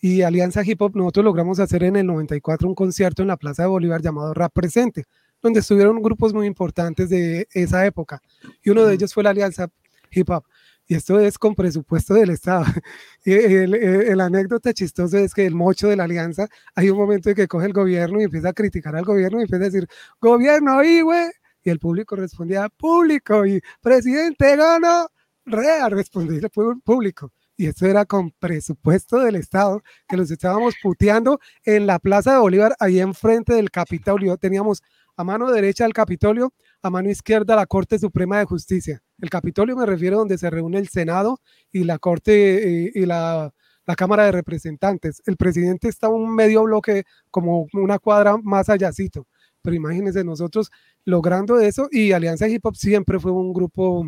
y 0.00 0.22
Alianza 0.22 0.62
Hip 0.64 0.80
Hop, 0.80 0.96
nosotros 0.96 1.24
logramos 1.24 1.60
hacer 1.60 1.84
en 1.84 1.96
el 1.96 2.06
94 2.06 2.66
un 2.66 2.74
concierto 2.74 3.22
en 3.22 3.28
la 3.28 3.36
Plaza 3.36 3.64
de 3.64 3.68
Bolívar 3.68 4.00
llamado 4.00 4.32
Rap 4.32 4.52
Presente. 4.52 5.04
donde 5.42 5.60
estuvieron 5.60 6.02
grupos 6.02 6.34
muy 6.34 6.46
importantes 6.46 7.08
de 7.08 7.48
esa 7.52 7.86
época. 7.86 8.20
Y 8.62 8.70
uno 8.70 8.84
de 8.84 8.94
ellos 8.94 9.14
fue 9.14 9.22
la 9.22 9.30
Alianza 9.30 9.68
Hip 10.10 10.28
Hop. 10.30 10.44
Y 10.86 10.94
esto 10.94 11.20
es 11.20 11.38
con 11.38 11.54
presupuesto 11.54 12.14
del 12.14 12.30
Estado. 12.30 12.64
Y 13.24 13.32
el, 13.32 13.74
el, 13.74 14.20
anécdota 14.20 14.72
chistoso 14.74 15.18
es 15.18 15.34
que 15.34 15.46
el 15.46 15.54
mocho 15.54 15.88
de 15.88 15.96
la 15.96 16.04
alianza, 16.04 16.48
hay 16.74 16.90
un 16.90 16.98
momento 16.98 17.30
en 17.30 17.36
que 17.36 17.48
coge 17.48 17.66
el 17.66 17.72
gobierno 17.72 18.20
y 18.20 18.24
empieza 18.24 18.50
a 18.50 18.52
criticar 18.52 18.96
al 18.96 19.04
gobierno 19.04 19.40
y 19.40 19.42
empieza 19.42 19.64
a 19.64 19.68
decir, 19.70 19.88
gobierno, 20.20 20.78
ahí, 20.78 21.02
güey. 21.02 21.30
Y 21.62 21.70
el 21.70 21.78
público 21.78 22.16
respondía, 22.16 22.68
público. 22.70 23.46
Y 23.46 23.60
presidente, 23.80 24.56
gana. 24.56 25.06
Rea, 25.44 25.88
respondía 25.88 26.40
el 26.40 26.50
público 26.84 27.32
y 27.60 27.66
esto 27.66 27.84
era 27.84 28.06
con 28.06 28.30
presupuesto 28.30 29.18
del 29.18 29.36
Estado, 29.36 29.82
que 30.08 30.16
los 30.16 30.30
estábamos 30.30 30.76
puteando 30.82 31.40
en 31.62 31.86
la 31.86 31.98
Plaza 31.98 32.32
de 32.32 32.38
Bolívar, 32.38 32.74
ahí 32.80 33.00
enfrente 33.00 33.52
del 33.52 33.70
Capitolio. 33.70 34.38
Teníamos 34.38 34.82
a 35.14 35.24
mano 35.24 35.50
derecha 35.50 35.84
el 35.84 35.92
Capitolio, 35.92 36.54
a 36.80 36.88
mano 36.88 37.10
izquierda 37.10 37.54
la 37.56 37.66
Corte 37.66 37.98
Suprema 37.98 38.38
de 38.38 38.46
Justicia. 38.46 39.02
El 39.20 39.28
Capitolio 39.28 39.76
me 39.76 39.84
refiero 39.84 40.16
donde 40.16 40.38
se 40.38 40.48
reúne 40.48 40.78
el 40.78 40.88
Senado 40.88 41.38
y 41.70 41.84
la 41.84 41.98
Corte 41.98 42.86
eh, 42.86 42.92
y, 42.94 43.04
la, 43.04 43.52
la, 43.84 43.94
Cámara 43.94 44.24
de 44.24 44.32
Representantes. 44.32 45.20
El 45.26 45.36
presidente 45.36 45.88
está 45.88 46.08
un 46.08 46.34
medio 46.34 46.62
bloque, 46.62 47.04
como 47.30 47.66
una 47.74 47.98
cuadra 47.98 48.38
más 48.38 48.70
allácito. 48.70 49.26
Pero 49.60 49.76
imagínense 49.76 50.24
nosotros 50.24 50.70
logrando 51.04 51.60
eso 51.60 51.88
y 51.90 52.12
Alianza 52.12 52.48
Hip 52.48 52.64
Hop 52.64 52.76
siempre 52.76 53.20
fue 53.20 53.32
un 53.32 53.52
grupo 53.52 54.06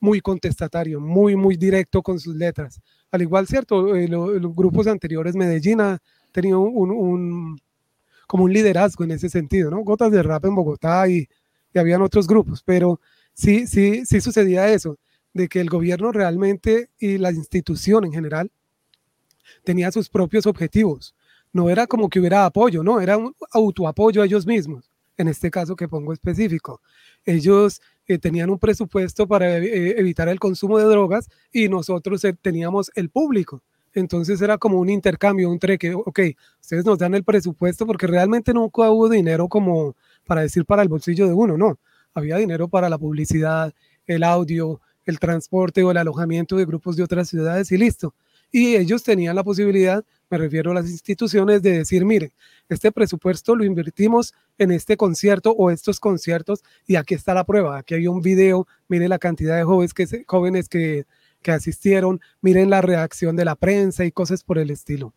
muy 0.00 0.20
contestatario, 0.20 1.00
muy, 1.00 1.36
muy 1.36 1.56
directo 1.56 2.02
con 2.02 2.18
sus 2.18 2.34
letras. 2.34 2.80
Al 3.10 3.22
igual, 3.22 3.46
cierto, 3.46 3.94
eh, 3.94 4.08
los 4.08 4.54
grupos 4.54 4.86
anteriores, 4.86 5.36
Medellín 5.36 5.80
ha 5.80 5.98
tenido 6.32 6.60
un, 6.60 7.60
como 8.26 8.44
un 8.44 8.52
liderazgo 8.52 9.04
en 9.04 9.12
ese 9.12 9.28
sentido, 9.28 9.70
¿no? 9.70 9.80
Gotas 9.80 10.10
de 10.10 10.22
rap 10.22 10.44
en 10.46 10.54
Bogotá 10.54 11.08
y, 11.08 11.28
y 11.74 11.78
habían 11.78 12.02
otros 12.02 12.26
grupos, 12.26 12.62
pero 12.64 13.00
sí, 13.34 13.66
sí, 13.66 14.04
sí 14.06 14.20
sucedía 14.20 14.72
eso, 14.72 14.98
de 15.32 15.48
que 15.48 15.60
el 15.60 15.68
gobierno 15.68 16.12
realmente 16.12 16.90
y 16.98 17.18
la 17.18 17.30
institución 17.30 18.04
en 18.04 18.12
general 18.12 18.50
tenía 19.64 19.92
sus 19.92 20.08
propios 20.08 20.46
objetivos. 20.46 21.14
No 21.52 21.68
era 21.68 21.86
como 21.86 22.08
que 22.08 22.20
hubiera 22.20 22.46
apoyo, 22.46 22.82
no, 22.82 23.00
era 23.00 23.16
un 23.16 23.34
autoapoyo 23.52 24.22
a 24.22 24.26
ellos 24.26 24.46
mismos, 24.46 24.90
en 25.16 25.28
este 25.28 25.50
caso 25.50 25.74
que 25.74 25.88
pongo 25.88 26.12
específico. 26.12 26.80
Ellos 27.24 27.80
tenían 28.18 28.50
un 28.50 28.58
presupuesto 28.58 29.26
para 29.26 29.58
eh, 29.58 29.94
evitar 29.98 30.28
el 30.28 30.40
consumo 30.40 30.78
de 30.78 30.84
drogas 30.84 31.28
y 31.52 31.68
nosotros 31.68 32.24
eh, 32.24 32.34
teníamos 32.40 32.90
el 32.94 33.10
público. 33.10 33.62
Entonces 33.92 34.40
era 34.40 34.58
como 34.58 34.78
un 34.78 34.88
intercambio, 34.88 35.50
un 35.50 35.58
treque. 35.58 35.94
Ok, 35.94 36.20
ustedes 36.60 36.84
nos 36.84 36.98
dan 36.98 37.14
el 37.14 37.24
presupuesto 37.24 37.86
porque 37.86 38.06
realmente 38.06 38.54
nunca 38.54 38.90
hubo 38.90 39.08
dinero 39.08 39.48
como 39.48 39.96
para 40.26 40.42
decir 40.42 40.64
para 40.64 40.82
el 40.82 40.88
bolsillo 40.88 41.26
de 41.26 41.32
uno, 41.32 41.56
no. 41.56 41.78
Había 42.14 42.36
dinero 42.36 42.68
para 42.68 42.88
la 42.88 42.98
publicidad, 42.98 43.72
el 44.06 44.22
audio, 44.24 44.80
el 45.04 45.18
transporte 45.18 45.82
o 45.82 45.90
el 45.90 45.96
alojamiento 45.96 46.56
de 46.56 46.64
grupos 46.64 46.96
de 46.96 47.02
otras 47.02 47.28
ciudades 47.28 47.70
y 47.72 47.78
listo. 47.78 48.14
Y 48.52 48.76
ellos 48.76 49.02
tenían 49.02 49.36
la 49.36 49.44
posibilidad 49.44 50.04
me 50.30 50.38
refiero 50.38 50.70
a 50.70 50.74
las 50.74 50.88
instituciones 50.88 51.60
de 51.60 51.78
decir, 51.78 52.04
mire, 52.04 52.32
este 52.68 52.92
presupuesto 52.92 53.56
lo 53.56 53.64
invertimos 53.64 54.32
en 54.58 54.70
este 54.70 54.96
concierto 54.96 55.52
o 55.52 55.70
estos 55.70 55.98
conciertos 55.98 56.62
y 56.86 56.96
aquí 56.96 57.14
está 57.14 57.34
la 57.34 57.44
prueba, 57.44 57.78
aquí 57.78 57.94
hay 57.94 58.06
un 58.06 58.22
video, 58.22 58.66
mire 58.88 59.08
la 59.08 59.18
cantidad 59.18 59.56
de 59.56 59.64
jóvenes 59.64 59.92
que, 59.92 60.24
jóvenes 60.26 60.68
que, 60.68 61.04
que 61.42 61.50
asistieron, 61.50 62.20
miren 62.40 62.70
la 62.70 62.80
reacción 62.80 63.34
de 63.34 63.44
la 63.44 63.56
prensa 63.56 64.04
y 64.04 64.12
cosas 64.12 64.44
por 64.44 64.58
el 64.58 64.70
estilo. 64.70 65.12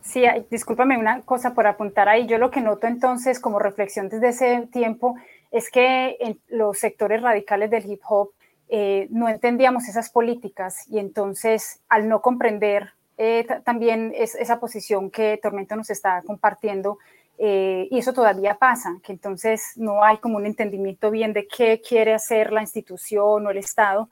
Sí, 0.00 0.24
discúlpame 0.50 0.98
una 0.98 1.20
cosa 1.22 1.54
por 1.54 1.66
apuntar 1.66 2.08
ahí. 2.08 2.26
Yo 2.26 2.38
lo 2.38 2.50
que 2.50 2.60
noto 2.60 2.86
entonces 2.86 3.38
como 3.38 3.58
reflexión 3.58 4.08
desde 4.08 4.28
ese 4.28 4.68
tiempo 4.72 5.16
es 5.50 5.70
que 5.70 6.16
en 6.20 6.40
los 6.48 6.78
sectores 6.78 7.22
radicales 7.22 7.70
del 7.70 7.88
hip 7.88 8.00
hop 8.08 8.30
eh, 8.68 9.06
no 9.10 9.28
entendíamos 9.28 9.86
esas 9.88 10.10
políticas 10.10 10.88
y 10.88 10.98
entonces 10.98 11.80
al 11.88 12.08
no 12.08 12.22
comprender 12.22 12.94
eh, 13.18 13.46
también 13.64 14.12
es 14.16 14.34
esa 14.34 14.58
posición 14.58 15.10
que 15.10 15.38
Tormento 15.42 15.76
nos 15.76 15.90
está 15.90 16.22
compartiendo 16.22 16.98
eh, 17.38 17.88
y 17.90 17.98
eso 17.98 18.12
todavía 18.12 18.56
pasa, 18.56 18.98
que 19.02 19.12
entonces 19.12 19.72
no 19.76 20.04
hay 20.04 20.18
como 20.18 20.36
un 20.36 20.46
entendimiento 20.46 21.10
bien 21.10 21.32
de 21.32 21.46
qué 21.46 21.80
quiere 21.86 22.14
hacer 22.14 22.52
la 22.52 22.60
institución 22.60 23.46
o 23.46 23.50
el 23.50 23.58
Estado 23.58 24.08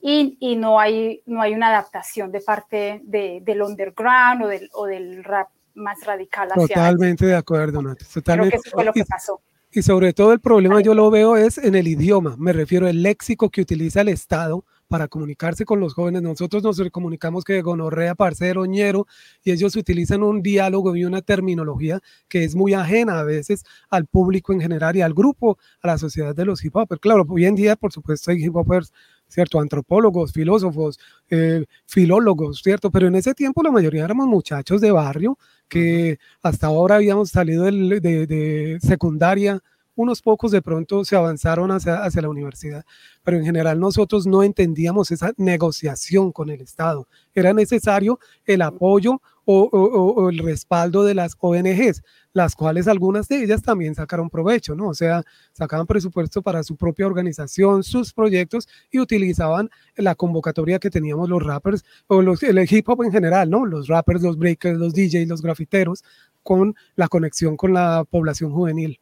y, 0.00 0.36
y 0.40 0.56
no, 0.56 0.80
hay, 0.80 1.22
no 1.26 1.42
hay 1.42 1.52
una 1.52 1.68
adaptación 1.68 2.32
de 2.32 2.40
parte 2.40 3.00
de, 3.04 3.40
del 3.42 3.62
underground 3.62 4.44
o 4.44 4.48
del, 4.48 4.70
o 4.72 4.86
del 4.86 5.22
rap 5.24 5.48
más 5.74 6.02
radical. 6.04 6.48
Totalmente 6.54 7.26
de 7.26 7.36
acuerdo, 7.36 7.82
Nati. 7.82 8.04
Totalmente. 8.04 8.50
Creo 8.50 8.62
que 8.62 8.68
eso 8.68 8.76
fue 8.76 8.84
lo 8.84 8.92
que 8.92 9.04
pasó. 9.04 9.40
Y 9.72 9.82
sobre 9.82 10.12
todo 10.12 10.32
el 10.32 10.40
problema 10.40 10.80
yo 10.80 10.94
lo 10.94 11.10
veo 11.10 11.36
es 11.36 11.58
en 11.58 11.76
el 11.76 11.86
idioma, 11.86 12.34
me 12.38 12.52
refiero 12.52 12.88
al 12.88 13.02
léxico 13.02 13.50
que 13.50 13.60
utiliza 13.60 14.00
el 14.00 14.08
Estado 14.08 14.64
para 14.90 15.06
comunicarse 15.06 15.64
con 15.64 15.78
los 15.78 15.94
jóvenes. 15.94 16.20
Nosotros 16.20 16.64
nos 16.64 16.82
comunicamos 16.90 17.44
que 17.44 17.62
gonorrea, 17.62 18.16
parcero, 18.16 18.66
ñero, 18.66 19.06
y 19.44 19.52
ellos 19.52 19.76
utilizan 19.76 20.24
un 20.24 20.42
diálogo 20.42 20.96
y 20.96 21.04
una 21.04 21.22
terminología 21.22 22.00
que 22.28 22.42
es 22.42 22.56
muy 22.56 22.74
ajena 22.74 23.20
a 23.20 23.22
veces 23.22 23.64
al 23.88 24.06
público 24.06 24.52
en 24.52 24.60
general 24.60 24.96
y 24.96 25.02
al 25.02 25.14
grupo, 25.14 25.58
a 25.80 25.86
la 25.86 25.96
sociedad 25.98 26.34
de 26.34 26.44
los 26.44 26.64
hip 26.64 26.74
hopers. 26.74 27.00
Claro, 27.00 27.24
hoy 27.28 27.46
en 27.46 27.54
día, 27.54 27.76
por 27.76 27.92
supuesto, 27.92 28.32
hay 28.32 28.44
hip 28.44 28.56
hopers 28.56 28.92
¿cierto? 29.28 29.60
Antropólogos, 29.60 30.32
filósofos, 30.32 30.98
eh, 31.30 31.64
filólogos, 31.86 32.62
¿cierto? 32.64 32.90
Pero 32.90 33.06
en 33.06 33.14
ese 33.14 33.32
tiempo 33.32 33.62
la 33.62 33.70
mayoría 33.70 34.04
éramos 34.04 34.26
muchachos 34.26 34.80
de 34.80 34.90
barrio 34.90 35.38
que 35.68 36.18
hasta 36.42 36.66
ahora 36.66 36.96
habíamos 36.96 37.30
salido 37.30 37.62
de, 37.62 38.00
de 38.00 38.78
secundaria 38.82 39.62
unos 40.00 40.22
pocos 40.22 40.50
de 40.50 40.62
pronto 40.62 41.04
se 41.04 41.14
avanzaron 41.14 41.70
hacia, 41.70 42.02
hacia, 42.02 42.22
la 42.22 42.28
universidad, 42.28 42.84
pero 43.22 43.36
en 43.36 43.44
general 43.44 43.78
nosotros 43.78 44.26
no 44.26 44.42
entendíamos 44.42 45.10
esa 45.10 45.32
negociación 45.36 46.32
con 46.32 46.48
el 46.48 46.62
Estado. 46.62 47.06
Era 47.34 47.52
necesario 47.52 48.18
el 48.46 48.62
apoyo 48.62 49.20
o, 49.44 49.64
o, 49.64 50.30
el 50.30 50.38
respaldo 50.38 51.04
de 51.04 51.14
las 51.14 51.36
ONGs, 51.38 52.02
las 52.32 52.54
cuales 52.54 52.86
algunas 52.86 53.28
de 53.28 53.42
ellas 53.42 53.62
también 53.62 53.94
sacaron 53.94 54.30
provecho, 54.30 54.74
¿no? 54.74 54.88
O 54.88 54.94
sea, 54.94 55.24
sacaban 55.52 55.86
presupuesto 55.86 56.40
para 56.40 56.62
su 56.62 56.76
propia 56.76 57.06
organización, 57.06 57.82
sus 57.82 58.12
proyectos 58.12 58.68
y 58.90 59.00
utilizaban 59.00 59.68
la 59.96 60.14
convocatoria 60.14 60.78
que 60.78 60.90
teníamos 60.90 61.28
los 61.28 61.42
rappers 61.42 61.84
o 62.06 62.22
los, 62.22 62.42
el 62.42 62.58
hip 62.70 62.88
hop 62.88 63.02
en 63.02 63.12
general, 63.12 63.50
¿no? 63.50 63.66
Los 63.66 63.88
rappers, 63.88 64.22
los 64.22 64.38
breakers, 64.38 64.78
los 64.78 64.94
DJs, 64.94 65.28
los 65.28 65.42
grafiteros, 65.42 66.04
con 66.42 66.74
la 66.96 67.08
conexión 67.08 67.56
con 67.56 67.74
la 67.74 68.04
población 68.08 68.52
juvenil 68.52 69.00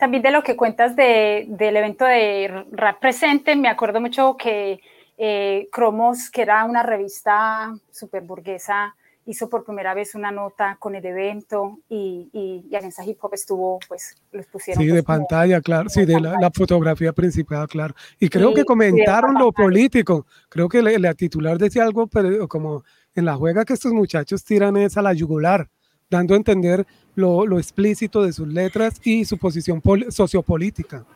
también 0.00 0.22
de 0.22 0.32
lo 0.32 0.42
que 0.42 0.56
cuentas 0.56 0.96
de, 0.96 1.46
del 1.48 1.76
evento 1.76 2.04
de 2.04 2.64
Rap 2.72 2.98
Presente, 2.98 3.54
me 3.54 3.68
acuerdo 3.68 4.00
mucho 4.00 4.36
que 4.36 4.80
eh, 5.16 5.68
Cromos, 5.70 6.30
que 6.30 6.42
era 6.42 6.64
una 6.64 6.82
revista 6.82 7.72
súper 7.92 8.22
burguesa, 8.22 8.96
hizo 9.26 9.48
por 9.48 9.64
primera 9.64 9.94
vez 9.94 10.14
una 10.14 10.32
nota 10.32 10.76
con 10.80 10.94
el 10.94 11.04
evento 11.04 11.78
y, 11.88 12.28
y, 12.32 12.66
y 12.68 12.74
Alianza 12.74 13.04
Hip 13.04 13.18
Hop 13.22 13.34
estuvo, 13.34 13.78
pues, 13.86 14.16
los 14.32 14.46
pusieron. 14.46 14.82
Sí, 14.82 14.88
pues, 14.88 14.96
de 14.96 15.02
pantalla, 15.02 15.60
claro, 15.60 15.88
sí, 15.88 16.04
de 16.04 16.18
la, 16.18 16.50
fotografía 16.52 17.12
principal, 17.12 17.68
claro. 17.68 17.94
Y 18.18 18.28
creo 18.28 18.54
que 18.54 18.64
comentaron 18.64 19.34
lo 19.34 19.52
político, 19.52 20.26
creo 20.48 20.68
que 20.68 20.82
la, 20.82 21.14
titular 21.14 21.58
decía 21.58 21.84
algo, 21.84 22.06
pero 22.06 22.48
como 22.48 22.82
en 23.14 23.26
la 23.26 23.36
juega 23.36 23.64
que 23.64 23.74
estos 23.74 23.92
muchachos 23.92 24.42
tiran 24.42 24.76
es 24.78 24.96
a 24.96 25.02
la 25.02 25.12
yugular, 25.12 25.68
dando 26.10 26.34
a 26.34 26.36
entender 26.36 26.86
lo, 27.14 27.58
explícito 27.58 28.22
de 28.22 28.32
sus 28.32 28.48
letras 28.48 29.00
y 29.04 29.24
su 29.24 29.38
posición 29.38 29.82
sociopolítica. 30.10 31.06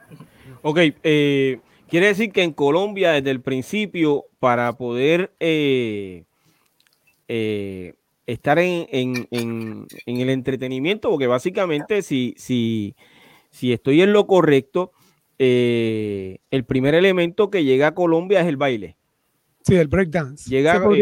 Ok, 0.62 0.78
eh, 1.02 1.60
quiere 1.88 2.06
decir 2.06 2.32
que 2.32 2.42
en 2.42 2.52
Colombia 2.52 3.12
desde 3.12 3.30
el 3.30 3.40
principio, 3.40 4.24
para 4.38 4.72
poder 4.76 5.32
eh, 5.40 6.24
eh, 7.28 7.94
estar 8.26 8.58
en, 8.58 9.26
el 9.30 10.30
entretenimiento, 10.30 11.10
porque 11.10 11.26
básicamente 11.26 12.02
si, 12.02 12.34
si, 12.36 12.94
si 13.50 13.72
estoy 13.72 14.02
en 14.02 14.12
lo 14.12 14.26
correcto, 14.26 14.92
el 15.38 16.64
primer 16.66 16.94
elemento 16.94 17.50
que 17.50 17.64
llega 17.64 17.88
a 17.88 17.94
Colombia 17.94 18.40
es 18.40 18.46
el 18.46 18.56
baile. 18.56 18.96
Sí, 19.62 19.74
el 19.74 19.88
breakdance. 19.88 20.48
Llega, 20.48 20.80
como 20.80 20.94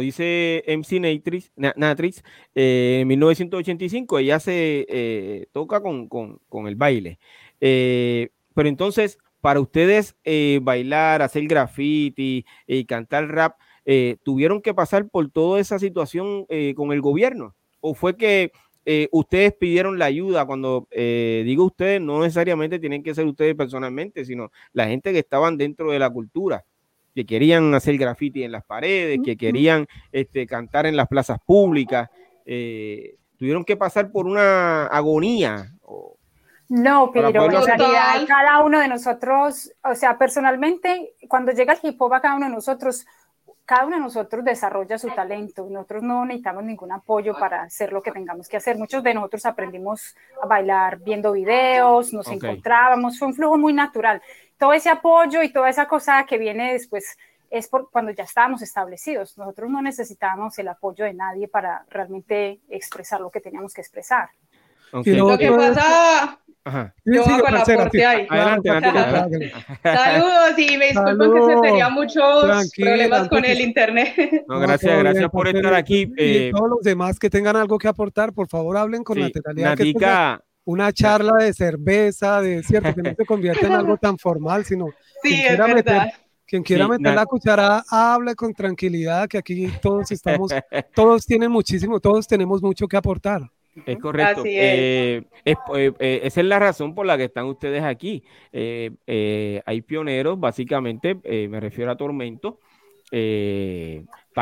dice 0.00 0.64
MC 0.66 1.00
Natrix, 1.00 1.52
Natrix 1.56 2.22
eh, 2.54 2.98
en 3.02 3.08
1985 3.08 4.18
ella 4.18 4.40
se 4.40 4.86
eh, 4.88 5.46
toca 5.52 5.80
con, 5.80 6.66
el 6.66 6.76
baile. 6.76 7.18
Eh, 7.60 8.30
pero 8.54 8.68
entonces, 8.68 9.18
para 9.40 9.60
ustedes 9.60 10.16
bailar, 10.62 11.22
hacer 11.22 11.46
graffiti 11.46 12.44
y 12.66 12.84
cantar 12.84 13.28
rap, 13.28 13.56
¿tuvieron 14.22 14.60
que 14.60 14.74
pasar 14.74 15.08
por 15.08 15.30
toda 15.30 15.60
esa 15.60 15.78
situación 15.78 16.46
con 16.74 16.92
el 16.92 17.00
gobierno? 17.00 17.54
¿O 17.80 17.94
fue 17.94 18.16
que 18.16 18.50
ustedes 19.12 19.54
pidieron 19.54 19.98
la 19.98 20.06
ayuda? 20.06 20.44
Cuando 20.44 20.88
digo 20.90 21.64
ustedes, 21.64 22.00
no 22.00 22.20
necesariamente 22.20 22.80
tienen 22.80 23.02
que 23.02 23.14
ser 23.14 23.26
ustedes 23.26 23.54
personalmente, 23.54 24.24
sino 24.24 24.50
la 24.72 24.88
gente 24.88 25.12
que 25.12 25.20
estaban 25.20 25.56
dentro 25.56 25.92
de 25.92 26.00
la 26.00 26.10
cultura 26.10 26.64
que 27.18 27.26
querían 27.26 27.74
hacer 27.74 27.98
graffiti 27.98 28.44
en 28.44 28.52
las 28.52 28.64
paredes, 28.64 29.18
que 29.24 29.36
querían 29.36 29.88
este, 30.12 30.46
cantar 30.46 30.86
en 30.86 30.96
las 30.96 31.08
plazas 31.08 31.40
públicas, 31.44 32.08
eh, 32.46 33.16
tuvieron 33.36 33.64
que 33.64 33.76
pasar 33.76 34.12
por 34.12 34.26
una 34.26 34.86
agonía. 34.86 35.74
No, 36.68 37.10
pero 37.12 37.28
en 37.28 37.34
realidad 37.34 38.24
cada 38.28 38.62
uno 38.62 38.78
de 38.78 38.86
nosotros, 38.86 39.72
o 39.82 39.96
sea, 39.96 40.16
personalmente, 40.16 41.14
cuando 41.26 41.50
llega 41.50 41.72
el 41.72 41.80
hip 41.82 42.00
hop 42.00 42.14
a 42.14 42.20
cada 42.20 42.36
uno 42.36 42.46
de 42.46 42.52
nosotros, 42.52 43.04
cada 43.64 43.86
uno 43.86 43.96
de 43.96 44.02
nosotros 44.02 44.44
desarrolla 44.44 44.96
su 44.96 45.08
talento. 45.10 45.66
Nosotros 45.68 46.04
no 46.04 46.24
necesitamos 46.24 46.62
ningún 46.62 46.92
apoyo 46.92 47.34
para 47.36 47.64
hacer 47.64 47.92
lo 47.92 48.00
que 48.00 48.12
tengamos 48.12 48.48
que 48.48 48.58
hacer. 48.58 48.78
Muchos 48.78 49.02
de 49.02 49.12
nosotros 49.12 49.44
aprendimos 49.44 50.14
a 50.40 50.46
bailar 50.46 51.00
viendo 51.00 51.32
videos, 51.32 52.12
nos 52.12 52.28
encontrábamos, 52.28 53.18
fue 53.18 53.26
un 53.26 53.34
flujo 53.34 53.58
muy 53.58 53.72
natural. 53.72 54.22
Todo 54.58 54.72
ese 54.72 54.90
apoyo 54.90 55.42
y 55.42 55.52
toda 55.52 55.68
esa 55.68 55.86
cosa 55.86 56.24
que 56.26 56.38
viene 56.38 56.72
después 56.72 57.16
es 57.50 57.68
por 57.68 57.90
cuando 57.90 58.12
ya 58.12 58.24
estábamos 58.24 58.62
establecidos. 58.62 59.38
Nosotros 59.38 59.70
no 59.70 59.80
necesitábamos 59.80 60.58
el 60.58 60.68
apoyo 60.68 61.04
de 61.04 61.14
nadie 61.14 61.48
para 61.48 61.84
realmente 61.88 62.60
expresar 62.68 63.20
lo 63.20 63.30
que 63.30 63.40
teníamos 63.40 63.72
que 63.72 63.80
expresar. 63.80 64.30
Lo 64.92 65.38
que 65.38 65.52
pasa, 65.52 66.40
yo 67.04 67.24
hago 67.24 67.46
el 67.46 67.56
aporte 67.56 68.06
ahí. 68.06 68.26
Adelante, 68.28 68.70
adelante, 68.70 69.52
Saludos 69.82 70.58
y 70.58 70.76
me 70.76 70.86
disculpen 70.88 71.32
que 71.32 71.54
se 71.54 71.60
tenía 71.60 71.88
muchos 71.88 72.72
problemas 72.76 73.28
con 73.28 73.44
el 73.44 73.60
internet. 73.60 74.44
No, 74.48 74.58
gracias, 74.60 74.98
gracias 74.98 75.30
por 75.30 75.48
estar 75.48 75.74
aquí. 75.74 76.12
Eh, 76.16 76.50
todos 76.54 76.70
los 76.70 76.82
demás 76.82 77.18
que 77.18 77.30
tengan 77.30 77.56
algo 77.56 77.78
que 77.78 77.88
aportar, 77.88 78.32
por 78.32 78.48
favor 78.48 78.76
hablen 78.76 79.04
con 79.04 79.18
la 79.20 79.30
Natica, 79.54 80.42
una 80.68 80.92
charla 80.92 81.32
de 81.42 81.54
cerveza, 81.54 82.42
de 82.42 82.62
cierto, 82.62 82.94
que 82.94 83.00
no 83.00 83.14
se 83.14 83.24
convierta 83.24 83.66
en 83.66 83.72
algo 83.72 83.96
tan 83.96 84.18
formal, 84.18 84.66
sino 84.66 84.88
sí, 85.22 85.42
es 85.42 85.56
verdad. 85.56 86.12
Quien 86.46 86.62
quiera 86.62 86.86
meter 86.86 87.14
la 87.14 87.24
cuchara, 87.24 87.84
hable 87.90 88.34
con 88.34 88.52
tranquilidad, 88.52 89.28
que 89.28 89.38
aquí 89.38 89.70
todos 89.80 90.10
estamos, 90.12 90.52
todos 90.94 91.24
tienen 91.24 91.50
muchísimo, 91.50 92.00
todos 92.00 92.26
tenemos 92.26 92.62
mucho 92.62 92.86
que 92.86 92.98
aportar. 92.98 93.50
Es 93.86 93.98
correcto. 93.98 94.42
Eh, 94.44 95.22
eh, 95.44 95.56
eh, 95.74 96.20
esa 96.24 96.40
es 96.40 96.46
la 96.46 96.58
razón 96.58 96.94
por 96.94 97.06
la 97.06 97.16
que 97.16 97.24
están 97.24 97.46
ustedes 97.46 97.82
aquí. 97.82 98.22
hay 98.52 99.80
pioneros, 99.86 100.38
básicamente, 100.38 101.14
me 101.48 101.60
refiero 101.60 101.90
a 101.90 101.96
Tormento. 101.96 102.58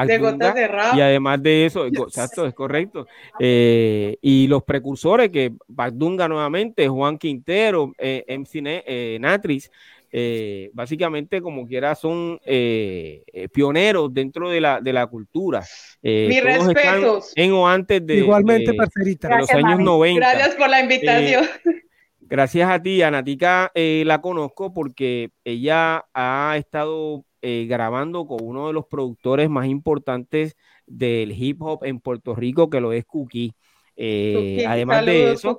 De 0.04 0.18
gotas 0.18 0.54
de 0.54 0.68
rap. 0.68 0.94
Y 0.96 1.00
además 1.00 1.42
de 1.42 1.66
eso, 1.66 1.86
exacto, 1.86 2.46
es 2.46 2.54
correcto. 2.54 3.06
y 3.38 4.46
los 4.48 4.64
precursores, 4.64 5.30
que 5.30 5.52
Bagdunga 5.68 6.28
nuevamente, 6.28 6.88
Juan 6.88 7.18
Quintero, 7.18 7.92
MC 7.98 9.18
Natris, 9.20 9.70
eh, 10.18 10.70
básicamente 10.72 11.42
como 11.42 11.66
quiera 11.66 11.94
son 11.94 12.40
eh, 12.46 13.22
eh, 13.26 13.48
pioneros 13.48 14.14
dentro 14.14 14.48
de 14.48 14.62
la, 14.62 14.80
de 14.80 14.92
la 14.92 15.06
cultura. 15.08 15.62
Mis 16.02 16.42
respetos. 16.42 17.32
En 17.34 17.52
o 17.52 17.68
antes 17.68 18.06
de, 18.06 18.16
Igualmente, 18.16 18.72
los 18.72 19.50
años 19.50 19.80
90. 19.80 20.18
Gracias 20.18 20.54
por 20.54 20.70
la 20.70 20.80
invitación. 20.80 21.44
gracias 22.20 22.70
a 22.70 22.80
ti, 22.80 23.02
Anatica, 23.02 23.70
la 23.74 24.20
conozco 24.22 24.72
porque 24.72 25.30
ella 25.44 26.06
ha 26.14 26.54
estado 26.56 27.24
grabando 27.68 28.26
con 28.26 28.38
uno 28.42 28.66
de 28.66 28.72
los 28.72 28.86
productores 28.86 29.48
más 29.48 29.66
importantes 29.66 30.56
del 30.86 31.32
hip 31.32 31.62
hop 31.62 31.84
en 31.84 32.00
Puerto 32.00 32.34
Rico, 32.34 32.70
que 32.70 32.80
lo 32.80 32.92
es 32.92 33.04
Cookie. 33.04 33.54
además 34.66 35.06
de 35.06 35.32
eso, 35.32 35.58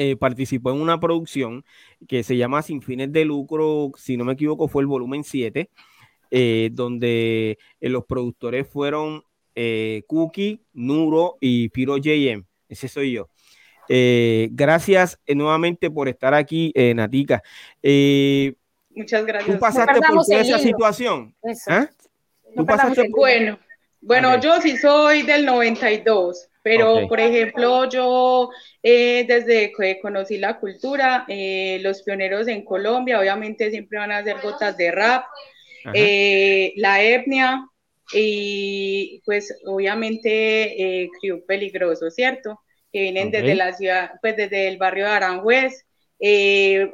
eh, 0.00 0.14
participó 0.14 0.70
en 0.70 0.80
una 0.80 1.00
producción 1.00 1.64
que 2.06 2.22
se 2.22 2.36
llama 2.36 2.62
Sin 2.62 2.82
fines 2.82 3.10
de 3.12 3.24
lucro, 3.24 3.90
si 3.96 4.16
no 4.16 4.24
me 4.24 4.34
equivoco, 4.34 4.68
fue 4.68 4.82
el 4.82 4.86
volumen 4.86 5.24
7, 5.24 5.70
eh, 6.30 6.70
donde 6.70 7.58
eh, 7.80 7.88
los 7.88 8.04
productores 8.04 8.68
fueron 8.68 9.24
Cookie, 10.06 10.60
Nuro 10.72 11.36
y 11.40 11.68
Piro 11.70 11.96
JM. 11.96 12.44
Ese 12.68 12.86
soy 12.86 13.10
yo. 13.10 13.28
gracias 13.88 15.18
nuevamente 15.26 15.90
por 15.90 16.08
estar 16.08 16.32
aquí, 16.32 16.72
Natica. 16.94 17.42
Muchas 18.98 19.24
gracias. 19.24 19.54
¿Tú 19.54 19.60
pasaste 19.60 20.00
por 20.00 20.26
toda 20.26 20.40
esa 20.40 20.58
situación? 20.58 21.34
¿Tú 22.54 22.66
pasaste 22.66 23.08
Bueno, 23.10 23.58
bueno, 24.00 24.40
yo 24.40 24.60
sí 24.60 24.76
soy 24.76 25.22
del 25.22 25.46
92. 25.46 26.48
Pero, 26.62 27.08
por 27.08 27.18
ejemplo, 27.18 27.88
yo 27.88 28.50
eh, 28.82 29.24
desde 29.26 29.72
que 29.72 30.00
conocí 30.00 30.36
la 30.36 30.58
cultura, 30.58 31.24
eh, 31.28 31.78
los 31.82 32.02
pioneros 32.02 32.46
en 32.48 32.64
Colombia, 32.64 33.20
obviamente 33.20 33.70
siempre 33.70 33.98
van 33.98 34.12
a 34.12 34.18
hacer 34.18 34.36
gotas 34.42 34.76
de 34.76 34.90
rap, 34.90 35.24
eh, 35.94 36.74
la 36.76 37.02
etnia 37.02 37.66
y 38.12 39.22
pues 39.24 39.56
obviamente 39.64 41.08
Crew 41.20 41.44
Peligroso, 41.46 42.10
¿cierto? 42.10 42.60
Que 42.92 43.02
vienen 43.02 43.30
desde 43.30 43.54
la 43.54 43.72
ciudad, 43.72 44.10
pues 44.20 44.36
desde 44.36 44.68
el 44.68 44.76
barrio 44.76 45.04
de 45.04 45.12
Aranjuez. 45.12 45.86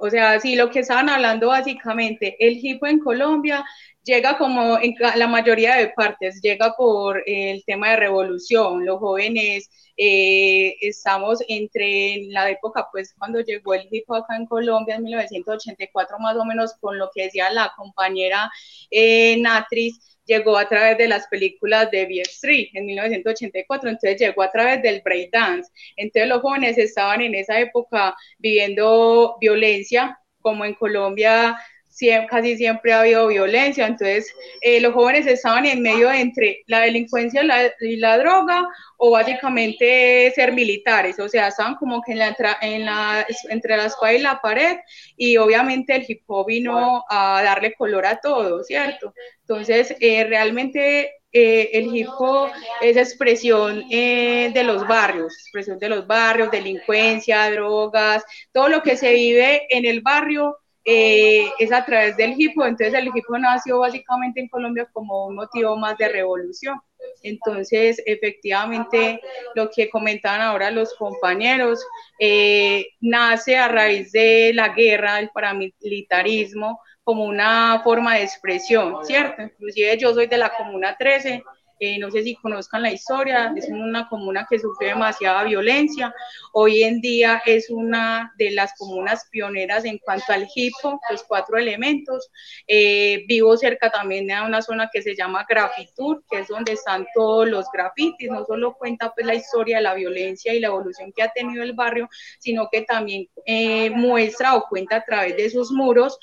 O 0.00 0.10
sea, 0.10 0.38
sí, 0.40 0.56
lo 0.56 0.70
que 0.70 0.80
estaban 0.80 1.08
hablando 1.08 1.48
básicamente, 1.48 2.36
el 2.38 2.58
hip 2.60 2.84
en 2.84 2.98
Colombia 3.00 3.64
llega 4.04 4.36
como 4.38 4.78
en 4.78 4.94
la 5.16 5.26
mayoría 5.26 5.76
de 5.76 5.88
partes, 5.88 6.40
llega 6.42 6.74
por 6.76 7.22
el 7.26 7.64
tema 7.64 7.90
de 7.90 7.96
revolución, 7.96 8.84
los 8.84 8.98
jóvenes 8.98 9.70
eh, 9.96 10.76
estamos 10.80 11.38
entre 11.48 12.24
la 12.28 12.50
época, 12.50 12.88
pues 12.92 13.14
cuando 13.16 13.40
llegó 13.40 13.74
el 13.74 13.88
hip 13.90 14.04
hop 14.08 14.16
acá 14.24 14.36
en 14.36 14.46
Colombia 14.46 14.96
en 14.96 15.04
1984, 15.04 16.18
más 16.18 16.36
o 16.36 16.44
menos 16.44 16.74
con 16.80 16.98
lo 16.98 17.10
que 17.14 17.24
decía 17.24 17.50
la 17.50 17.72
compañera 17.76 18.50
eh, 18.90 19.36
Natris, 19.40 20.13
llegó 20.24 20.56
a 20.56 20.68
través 20.68 20.98
de 20.98 21.08
las 21.08 21.26
películas 21.28 21.90
de 21.90 22.06
B 22.06 22.20
Street 22.22 22.68
en 22.74 22.86
1984, 22.86 23.88
entonces 23.88 24.20
llegó 24.20 24.42
a 24.42 24.50
través 24.50 24.82
del 24.82 25.02
breakdance. 25.02 25.70
Entonces 25.96 26.28
los 26.28 26.40
jóvenes 26.40 26.78
estaban 26.78 27.20
en 27.22 27.34
esa 27.34 27.58
época 27.60 28.14
viviendo 28.38 29.36
violencia, 29.40 30.18
como 30.40 30.64
en 30.64 30.74
Colombia 30.74 31.56
casi 32.28 32.56
siempre 32.56 32.92
ha 32.92 33.00
habido 33.00 33.28
violencia, 33.28 33.86
entonces 33.86 34.32
eh, 34.60 34.80
los 34.80 34.94
jóvenes 34.94 35.26
estaban 35.26 35.64
en 35.64 35.80
medio 35.82 36.10
entre 36.10 36.62
la 36.66 36.80
delincuencia 36.80 37.42
y 37.80 37.96
la, 37.96 38.18
droga 38.18 38.68
o 38.96 39.10
básicamente 39.10 40.32
ser 40.34 40.52
militares, 40.52 41.18
o 41.18 41.28
sea, 41.28 41.48
estaban 41.48 41.76
como 41.76 42.02
que 42.02 42.12
en 42.12 42.18
la, 42.18 42.36
en 42.60 42.84
la, 42.84 43.26
entre 43.50 43.76
la 43.76 43.86
espada 43.86 44.12
y 44.12 44.18
la 44.18 44.40
pared 44.40 44.78
y 45.16 45.36
obviamente 45.36 45.94
el 45.94 46.04
hip 46.06 46.22
hop 46.26 46.46
vino 46.46 47.04
a 47.08 47.42
darle 47.42 47.74
color 47.74 48.06
a 48.06 48.20
todo, 48.20 48.62
¿cierto? 48.64 49.14
Entonces, 49.40 49.94
eh, 50.00 50.24
realmente 50.24 51.12
eh, 51.32 51.70
el 51.74 51.94
hip 51.94 52.08
hop 52.18 52.50
es 52.80 52.96
expresión 52.96 53.88
de 53.88 54.62
los 54.64 54.86
barrios, 54.86 55.32
expresión 55.34 55.78
de 55.78 55.88
los 55.88 56.06
barrios, 56.06 56.50
delincuencia, 56.50 57.50
drogas, 57.50 58.24
todo 58.52 58.68
lo 58.68 58.82
que 58.82 58.96
se 58.96 59.12
vive 59.12 59.66
en 59.68 59.84
el 59.84 60.00
barrio 60.00 60.58
eh, 60.84 61.50
es 61.58 61.72
a 61.72 61.84
través 61.84 62.16
del 62.16 62.34
hip 62.36 62.52
hop. 62.56 62.66
Entonces 62.66 62.94
el 62.94 63.08
hip 63.08 63.24
hop 63.28 63.38
nació 63.38 63.78
básicamente 63.78 64.40
en 64.40 64.48
Colombia 64.48 64.88
como 64.92 65.26
un 65.26 65.36
motivo 65.36 65.76
más 65.76 65.96
de 65.98 66.08
revolución. 66.08 66.80
Entonces, 67.22 68.02
efectivamente, 68.06 69.20
lo 69.54 69.70
que 69.70 69.90
comentaban 69.90 70.40
ahora 70.40 70.70
los 70.70 70.94
compañeros, 70.94 71.84
eh, 72.18 72.86
nace 73.00 73.56
a 73.56 73.68
raíz 73.68 74.12
de 74.12 74.52
la 74.54 74.70
guerra, 74.70 75.16
del 75.16 75.30
paramilitarismo, 75.30 76.80
como 77.02 77.24
una 77.24 77.80
forma 77.84 78.14
de 78.14 78.22
expresión, 78.22 79.04
¿cierto? 79.04 79.42
Inclusive 79.42 79.98
yo 79.98 80.14
soy 80.14 80.26
de 80.26 80.38
la 80.38 80.54
Comuna 80.56 80.96
13 80.98 81.42
eh, 81.84 81.98
no 81.98 82.10
sé 82.10 82.22
si 82.22 82.34
conozcan 82.36 82.80
la 82.80 82.92
historia, 82.92 83.52
es 83.54 83.68
una 83.68 84.08
comuna 84.08 84.46
que 84.48 84.58
sufre 84.58 84.86
demasiada 84.88 85.44
violencia. 85.44 86.14
Hoy 86.54 86.82
en 86.82 87.02
día 87.02 87.42
es 87.44 87.68
una 87.68 88.32
de 88.38 88.52
las 88.52 88.72
comunas 88.78 89.26
pioneras 89.30 89.84
en 89.84 89.98
cuanto 89.98 90.32
al 90.32 90.48
hip 90.54 90.72
hop, 90.82 90.98
los 91.10 91.22
cuatro 91.24 91.58
elementos. 91.58 92.30
Eh, 92.66 93.24
vivo 93.28 93.54
cerca 93.58 93.90
también 93.90 94.26
de 94.26 94.40
una 94.40 94.62
zona 94.62 94.88
que 94.90 95.02
se 95.02 95.14
llama 95.14 95.44
Grafitur, 95.46 96.24
que 96.30 96.38
es 96.38 96.48
donde 96.48 96.72
están 96.72 97.06
todos 97.14 97.46
los 97.46 97.66
grafitis. 97.70 98.30
No 98.30 98.46
solo 98.46 98.74
cuenta 98.78 99.12
pues 99.14 99.26
la 99.26 99.34
historia 99.34 99.76
de 99.76 99.82
la 99.82 99.92
violencia 99.92 100.54
y 100.54 100.60
la 100.60 100.68
evolución 100.68 101.12
que 101.14 101.22
ha 101.22 101.32
tenido 101.32 101.62
el 101.62 101.74
barrio, 101.74 102.08
sino 102.38 102.68
que 102.72 102.80
también 102.80 103.28
eh, 103.44 103.90
muestra 103.90 104.56
o 104.56 104.64
cuenta 104.70 104.96
a 104.96 105.04
través 105.04 105.36
de 105.36 105.50
sus 105.50 105.70
muros 105.70 106.18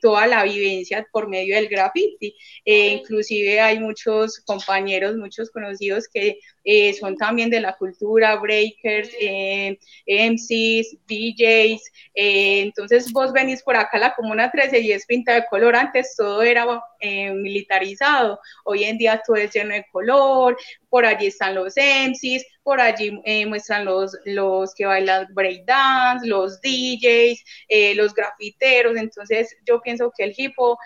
toda 0.00 0.26
la 0.26 0.44
vivencia 0.44 1.06
por 1.12 1.28
medio 1.28 1.54
del 1.54 1.68
graffiti. 1.68 2.34
inclusive 2.64 3.60
hay 3.60 3.78
muchos 3.78 4.38
compañeros, 4.46 4.69
muchos 5.16 5.50
conocidos 5.50 6.08
que 6.08 6.38
eh, 6.64 6.92
son 6.94 7.16
también 7.16 7.50
de 7.50 7.60
la 7.60 7.76
cultura, 7.76 8.36
breakers, 8.36 9.10
eh, 9.18 9.78
MCs, 10.06 10.96
DJs. 11.08 11.82
Eh, 12.14 12.60
entonces 12.62 13.12
vos 13.12 13.32
venís 13.32 13.62
por 13.62 13.76
acá 13.76 13.96
a 13.96 14.00
la 14.00 14.14
Comuna 14.14 14.50
13 14.50 14.80
y 14.80 14.92
es 14.92 15.06
pinta 15.06 15.34
de 15.34 15.46
color. 15.46 15.76
Antes 15.76 16.14
todo 16.16 16.42
era 16.42 16.66
militarizado. 17.00 18.40
Hoy 18.64 18.84
en 18.84 18.98
día 18.98 19.22
todo 19.26 19.36
es 19.36 19.52
lleno 19.52 19.74
de 19.74 19.86
color. 19.90 20.56
Por 20.88 21.06
allí 21.06 21.28
están 21.28 21.54
los 21.54 21.74
MCs, 21.76 22.44
por 22.62 22.80
allí 22.80 23.12
muestran 23.46 23.84
los, 23.84 24.16
los 24.24 24.74
que 24.74 24.84
bailan 24.84 25.26
breakdance, 25.32 26.26
los 26.26 26.60
DJs, 26.60 27.96
los 27.96 28.12
grafiteros. 28.12 28.96
Entonces 28.96 29.56
yo 29.66 29.80
pienso 29.80 30.12
que 30.16 30.24
el 30.24 30.34
hip 30.36 30.52
hop 30.58 30.76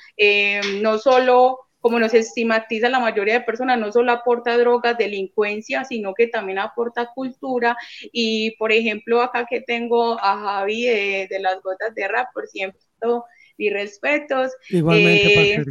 no 0.83 0.99
solo 0.99 1.59
como 1.85 2.01
nos 2.01 2.15
estigmatiza 2.15 2.89
la 2.89 2.99
mayoría 2.99 3.35
de 3.35 3.41
personas, 3.43 3.79
no 3.79 3.93
solo 3.93 4.11
aporta 4.11 4.57
drogas, 4.57 4.97
delincuencia, 4.97 5.85
sino 5.85 6.15
que 6.15 6.29
también 6.29 6.59
aporta 6.59 7.11
cultura. 7.15 7.77
Y 8.11 8.57
por 8.57 8.73
ejemplo, 8.73 9.21
acá 9.21 9.45
que 9.45 9.61
tengo 9.61 10.19
a 10.19 10.39
Javi 10.39 10.87
de, 10.87 11.39
las 11.41 11.61
gotas 11.61 11.95
de 11.95 12.09
rap, 12.09 12.29
por 12.33 12.47
cierto, 12.47 13.27
y 13.59 13.69
respetos. 13.69 14.53
Igualmente, 14.71 15.57
eh, 15.57 15.65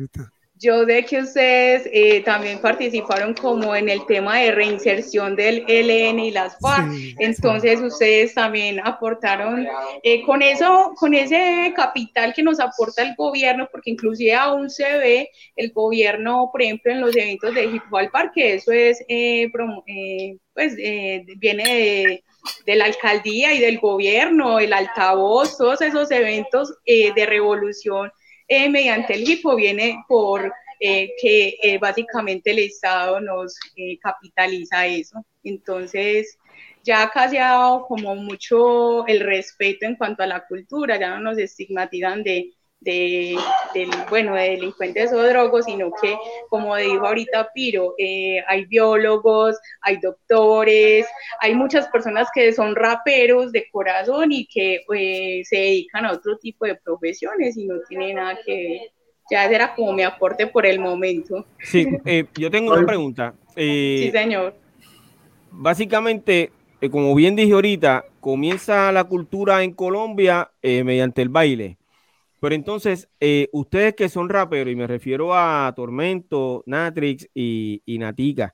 yo 0.63 0.85
sé 0.85 1.03
que 1.03 1.19
ustedes 1.19 1.89
eh, 1.91 2.21
también 2.21 2.57
participaron 2.59 3.33
como 3.33 3.75
en 3.75 3.89
el 3.89 4.05
tema 4.05 4.37
de 4.37 4.53
reinserción 4.53 5.35
del 5.35 5.65
LN 5.67 6.19
y 6.19 6.31
las 6.31 6.57
FARC, 6.59 6.89
entonces 7.19 7.81
ustedes 7.81 8.33
también 8.33 8.79
aportaron 8.79 9.67
eh, 10.03 10.23
con 10.23 10.41
eso, 10.41 10.93
con 10.95 11.13
ese 11.13 11.73
capital 11.75 12.33
que 12.33 12.43
nos 12.43 12.61
aporta 12.61 13.01
el 13.01 13.13
gobierno, 13.15 13.67
porque 13.69 13.91
inclusive 13.91 14.33
aún 14.35 14.69
se 14.69 14.97
ve 14.97 15.29
el 15.57 15.73
gobierno, 15.73 16.47
por 16.49 16.61
ejemplo, 16.61 16.93
en 16.93 17.01
los 17.01 17.13
eventos 17.13 17.53
de 17.53 17.65
Hip 17.65 17.83
Hop 17.91 18.09
Park, 18.09 18.31
que 18.33 18.53
eso 18.53 18.71
es, 18.71 19.03
eh, 19.09 19.51
pues 20.53 20.75
viene 21.37 22.23
de 22.65 22.75
la 22.75 22.85
alcaldía 22.85 23.53
y 23.53 23.59
del 23.59 23.79
gobierno, 23.79 24.59
el 24.59 24.71
altavoz, 24.71 25.57
todos 25.57 25.81
esos 25.81 26.09
eventos 26.11 26.73
de 26.85 27.25
revolución 27.25 28.11
eh, 28.47 28.69
mediante 28.69 29.13
el 29.13 29.23
HIPO 29.23 29.55
viene 29.55 30.03
por 30.07 30.53
eh, 30.79 31.11
que 31.21 31.57
eh, 31.61 31.77
básicamente 31.77 32.51
el 32.51 32.59
Estado 32.59 33.19
nos 33.21 33.57
capitaliza 34.01 34.85
eso. 34.85 35.25
Entonces, 35.43 36.37
ya 36.83 37.09
se 37.29 37.39
ha 37.39 37.51
dado 37.51 37.85
como 37.85 38.15
mucho 38.15 39.07
el 39.07 39.21
respeto 39.21 39.85
en 39.85 39.95
cuanto 39.95 40.23
a 40.23 40.27
la 40.27 40.45
cultura, 40.45 40.99
ya 40.99 41.11
no 41.11 41.31
nos 41.31 41.37
estigmatizan 41.37 42.23
de 42.23 42.53
de, 42.83 43.35
del, 43.73 43.89
bueno, 44.09 44.35
de 44.35 44.51
delincuentes 44.51 45.11
o 45.13 45.21
drogos, 45.21 45.65
sino 45.65 45.91
que, 46.01 46.17
como 46.49 46.75
dijo 46.75 47.05
ahorita 47.05 47.49
Piro, 47.53 47.95
eh, 47.97 48.43
hay 48.47 48.65
biólogos, 48.65 49.57
hay 49.81 49.97
doctores, 49.97 51.05
hay 51.39 51.55
muchas 51.55 51.87
personas 51.87 52.27
que 52.33 52.51
son 52.51 52.75
raperos 52.75 53.51
de 53.51 53.65
corazón 53.71 54.31
y 54.31 54.45
que 54.45 54.81
eh, 54.95 55.41
se 55.45 55.57
dedican 55.57 56.05
a 56.05 56.11
otro 56.11 56.37
tipo 56.37 56.65
de 56.65 56.75
profesiones 56.75 57.57
y 57.57 57.65
no 57.65 57.75
tiene 57.87 58.13
nada 58.13 58.37
que 58.45 58.55
ver. 58.55 58.91
Ya 59.31 59.45
era 59.45 59.73
como 59.73 59.93
mi 59.93 60.03
aporte 60.03 60.47
por 60.47 60.65
el 60.65 60.79
momento. 60.79 61.45
Sí, 61.59 61.87
eh, 62.05 62.25
yo 62.37 62.51
tengo 62.51 62.73
una 62.73 62.85
pregunta. 62.85 63.33
sí, 63.55 64.09
señor. 64.11 64.53
Básicamente, 65.49 66.51
como 66.91 67.15
bien 67.15 67.35
dije 67.35 67.53
ahorita, 67.53 68.05
comienza 68.19 68.91
la 68.91 69.05
cultura 69.05 69.63
en 69.63 69.71
Colombia 69.71 70.51
mediante 70.61 71.21
el 71.21 71.29
baile. 71.29 71.77
Pero 72.43 72.55
entonces, 72.55 73.07
eh, 73.21 73.47
ustedes 73.53 73.95
que 73.95 74.09
son 74.09 74.27
raperos, 74.27 74.73
y 74.73 74.75
me 74.75 74.85
refiero 74.85 75.33
a 75.33 75.71
Tormento, 75.73 76.61
Natrix 76.65 77.29
y, 77.33 77.81
Natica, 77.87 78.53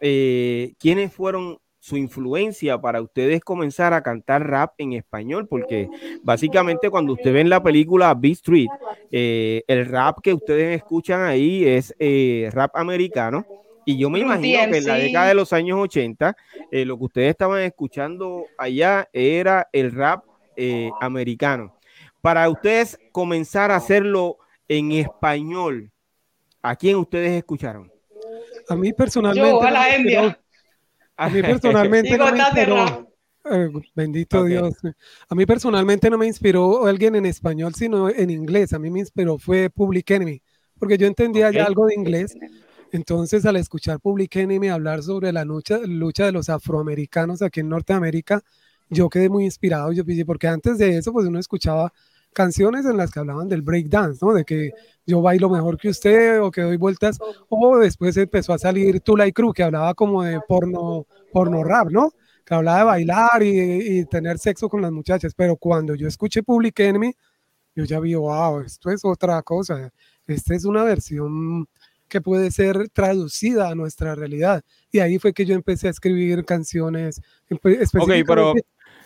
eh, 0.00 0.72
¿quiénes 0.78 1.12
fueron 1.12 1.58
su 1.78 1.98
influencia 1.98 2.80
para 2.80 3.02
ustedes 3.02 3.42
comenzar 3.42 3.92
a 3.92 4.02
cantar 4.02 4.48
rap 4.48 4.72
en 4.78 4.94
español? 4.94 5.46
Porque 5.46 5.90
básicamente 6.22 6.88
cuando 6.88 7.12
usted 7.12 7.34
ve 7.34 7.42
en 7.42 7.50
la 7.50 7.62
película 7.62 8.14
Beat 8.14 8.36
Street, 8.36 8.68
eh, 9.12 9.62
el 9.68 9.84
rap 9.84 10.20
que 10.22 10.32
ustedes 10.32 10.78
escuchan 10.78 11.20
ahí 11.20 11.66
es 11.66 11.94
rap 12.54 12.74
americano. 12.76 13.44
Y 13.84 13.98
yo 13.98 14.08
me 14.08 14.20
imagino 14.20 14.70
que 14.70 14.78
en 14.78 14.86
la 14.86 14.94
década 14.94 15.28
de 15.28 15.34
los 15.34 15.52
años 15.52 15.78
80, 15.78 16.34
lo 16.70 16.96
que 16.96 17.04
ustedes 17.04 17.28
estaban 17.28 17.60
escuchando 17.60 18.46
allá 18.56 19.06
era 19.12 19.68
el 19.70 19.92
rap 19.92 20.24
americano 21.02 21.77
para 22.20 22.48
ustedes 22.48 22.98
comenzar 23.12 23.70
a 23.70 23.76
hacerlo 23.76 24.38
en 24.66 24.92
español, 24.92 25.90
¿a 26.62 26.76
quién 26.76 26.96
ustedes 26.96 27.32
escucharon? 27.32 27.90
A 28.68 28.76
mí 28.76 28.92
personalmente. 28.92 29.50
Yo, 29.50 29.62
a 29.62 29.70
la 29.70 29.96
India. 29.96 30.40
A 31.16 31.28
mí 31.28 31.42
personalmente. 31.42 32.16
no 32.16 32.30
me 32.30 32.38
inspiró, 32.38 33.08
eh, 33.50 33.70
bendito 33.94 34.44
Dios. 34.44 34.74
A 35.28 35.34
mí 35.34 35.46
personalmente 35.46 36.10
no 36.10 36.18
me 36.18 36.26
inspiró 36.26 36.86
alguien 36.86 37.14
en 37.14 37.26
español, 37.26 37.74
sino 37.74 38.10
en 38.10 38.30
inglés. 38.30 38.72
A 38.72 38.78
mí 38.78 38.90
me 38.90 39.00
inspiró 39.00 39.38
fue 39.38 39.70
Public 39.70 40.10
Enemy, 40.10 40.42
porque 40.78 40.98
yo 40.98 41.06
entendía 41.06 41.50
ya 41.50 41.64
algo 41.64 41.86
de 41.86 41.94
inglés. 41.94 42.36
Entonces, 42.92 43.44
al 43.44 43.56
escuchar 43.56 44.00
Public 44.00 44.36
Enemy 44.36 44.68
hablar 44.68 45.02
sobre 45.02 45.32
la 45.32 45.44
lucha, 45.44 45.78
lucha 45.78 46.26
de 46.26 46.32
los 46.32 46.48
afroamericanos 46.48 47.42
aquí 47.42 47.60
en 47.60 47.68
Norteamérica, 47.68 48.42
yo 48.90 49.08
quedé 49.08 49.28
muy 49.28 49.44
inspirado, 49.44 49.92
yo 49.92 50.04
porque 50.26 50.48
antes 50.48 50.78
de 50.78 50.98
eso, 50.98 51.12
pues 51.12 51.26
uno 51.26 51.38
escuchaba 51.38 51.92
canciones 52.32 52.84
en 52.86 52.96
las 52.96 53.10
que 53.10 53.18
hablaban 53.18 53.48
del 53.48 53.62
breakdance, 53.62 54.24
¿no? 54.24 54.32
De 54.32 54.44
que 54.44 54.70
yo 55.06 55.20
bailo 55.20 55.48
mejor 55.50 55.78
que 55.78 55.88
usted 55.88 56.40
o 56.40 56.50
que 56.50 56.62
doy 56.62 56.76
vueltas, 56.76 57.18
o 57.48 57.78
después 57.78 58.16
empezó 58.16 58.52
a 58.52 58.58
salir 58.58 59.00
Tula 59.00 59.26
y 59.26 59.32
Crew, 59.32 59.52
que 59.52 59.62
hablaba 59.62 59.94
como 59.94 60.22
de 60.22 60.40
porno, 60.46 61.06
porno 61.32 61.64
rap, 61.64 61.90
¿no? 61.90 62.12
Que 62.44 62.54
hablaba 62.54 62.78
de 62.78 62.84
bailar 62.84 63.42
y, 63.42 64.04
tener 64.06 64.38
sexo 64.38 64.68
con 64.68 64.82
las 64.82 64.92
muchachas, 64.92 65.34
pero 65.34 65.56
cuando 65.56 65.94
yo 65.94 66.06
escuché 66.06 66.42
Public 66.42 66.78
Enemy, 66.80 67.12
yo 67.74 67.84
ya 67.84 68.00
vi, 68.00 68.14
wow, 68.14 68.60
esto 68.60 68.90
es 68.90 69.04
otra 69.04 69.42
cosa, 69.42 69.92
esta 70.26 70.54
es 70.54 70.64
una 70.64 70.82
versión 70.84 71.68
que 72.08 72.20
puede 72.20 72.50
ser 72.50 72.88
traducida 72.88 73.68
a 73.68 73.74
nuestra 73.74 74.14
realidad. 74.14 74.64
Y 74.90 75.00
ahí 75.00 75.18
fue 75.18 75.32
que 75.32 75.44
yo 75.44 75.54
empecé 75.54 75.88
a 75.88 75.90
escribir 75.90 76.44
canciones. 76.44 77.20
Ok, 77.50 78.10
pero 78.26 78.54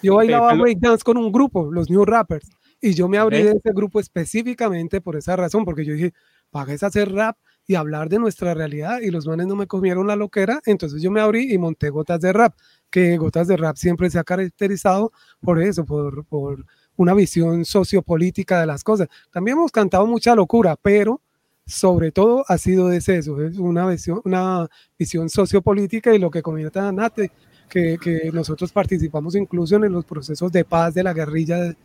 yo 0.02 0.16
bailaba 0.16 0.54
breakdance 0.54 1.04
con 1.04 1.16
un 1.16 1.30
grupo, 1.32 1.70
los 1.70 1.88
New 1.90 2.04
Rappers, 2.04 2.48
y 2.80 2.94
yo 2.94 3.08
me 3.08 3.18
abrí 3.18 3.42
de 3.42 3.50
ese 3.50 3.72
grupo 3.72 4.00
específicamente 4.00 5.00
por 5.00 5.16
esa 5.16 5.36
razón, 5.36 5.64
porque 5.64 5.84
yo 5.84 5.94
dije, 5.94 6.12
pagues 6.50 6.82
a 6.82 6.88
hacer 6.88 7.12
rap 7.12 7.36
y 7.66 7.76
hablar 7.76 8.08
de 8.08 8.18
nuestra 8.18 8.54
realidad, 8.54 9.00
y 9.00 9.10
los 9.10 9.26
manes 9.26 9.46
no 9.46 9.54
me 9.54 9.66
comieron 9.66 10.06
la 10.08 10.16
loquera, 10.16 10.60
entonces 10.66 11.00
yo 11.00 11.10
me 11.10 11.20
abrí 11.20 11.52
y 11.52 11.58
monté 11.58 11.90
Gotas 11.90 12.20
de 12.20 12.32
Rap, 12.32 12.54
que 12.90 13.16
Gotas 13.16 13.46
de 13.46 13.56
Rap 13.56 13.76
siempre 13.76 14.10
se 14.10 14.18
ha 14.18 14.24
caracterizado 14.24 15.12
por 15.40 15.62
eso, 15.62 15.84
por, 15.84 16.24
por 16.24 16.66
una 16.96 17.14
visión 17.14 17.64
sociopolítica 17.64 18.60
de 18.60 18.66
las 18.66 18.82
cosas. 18.82 19.08
También 19.30 19.56
hemos 19.56 19.70
cantado 19.70 20.06
mucha 20.06 20.34
locura, 20.34 20.76
pero 20.80 21.20
sobre 21.64 22.10
todo 22.10 22.44
ha 22.48 22.58
sido 22.58 22.88
de 22.88 22.96
eso, 22.96 23.40
es 23.40 23.58
una 23.58 23.86
visión, 23.86 24.20
una 24.24 24.68
visión 24.98 25.28
sociopolítica 25.28 26.12
y 26.12 26.18
lo 26.18 26.30
que 26.30 26.42
comenta 26.42 26.90
Nate, 26.90 27.30
que, 27.72 28.30
nosotros 28.32 28.70
participamos 28.72 29.34
incluso 29.34 29.76
en 29.76 29.90
los 29.92 30.04
procesos 30.04 30.52
de 30.52 30.64
paz 30.64 30.94
de 30.94 31.02
la 31.02 31.12
guerrilla 31.12 31.58
de, 31.58 31.76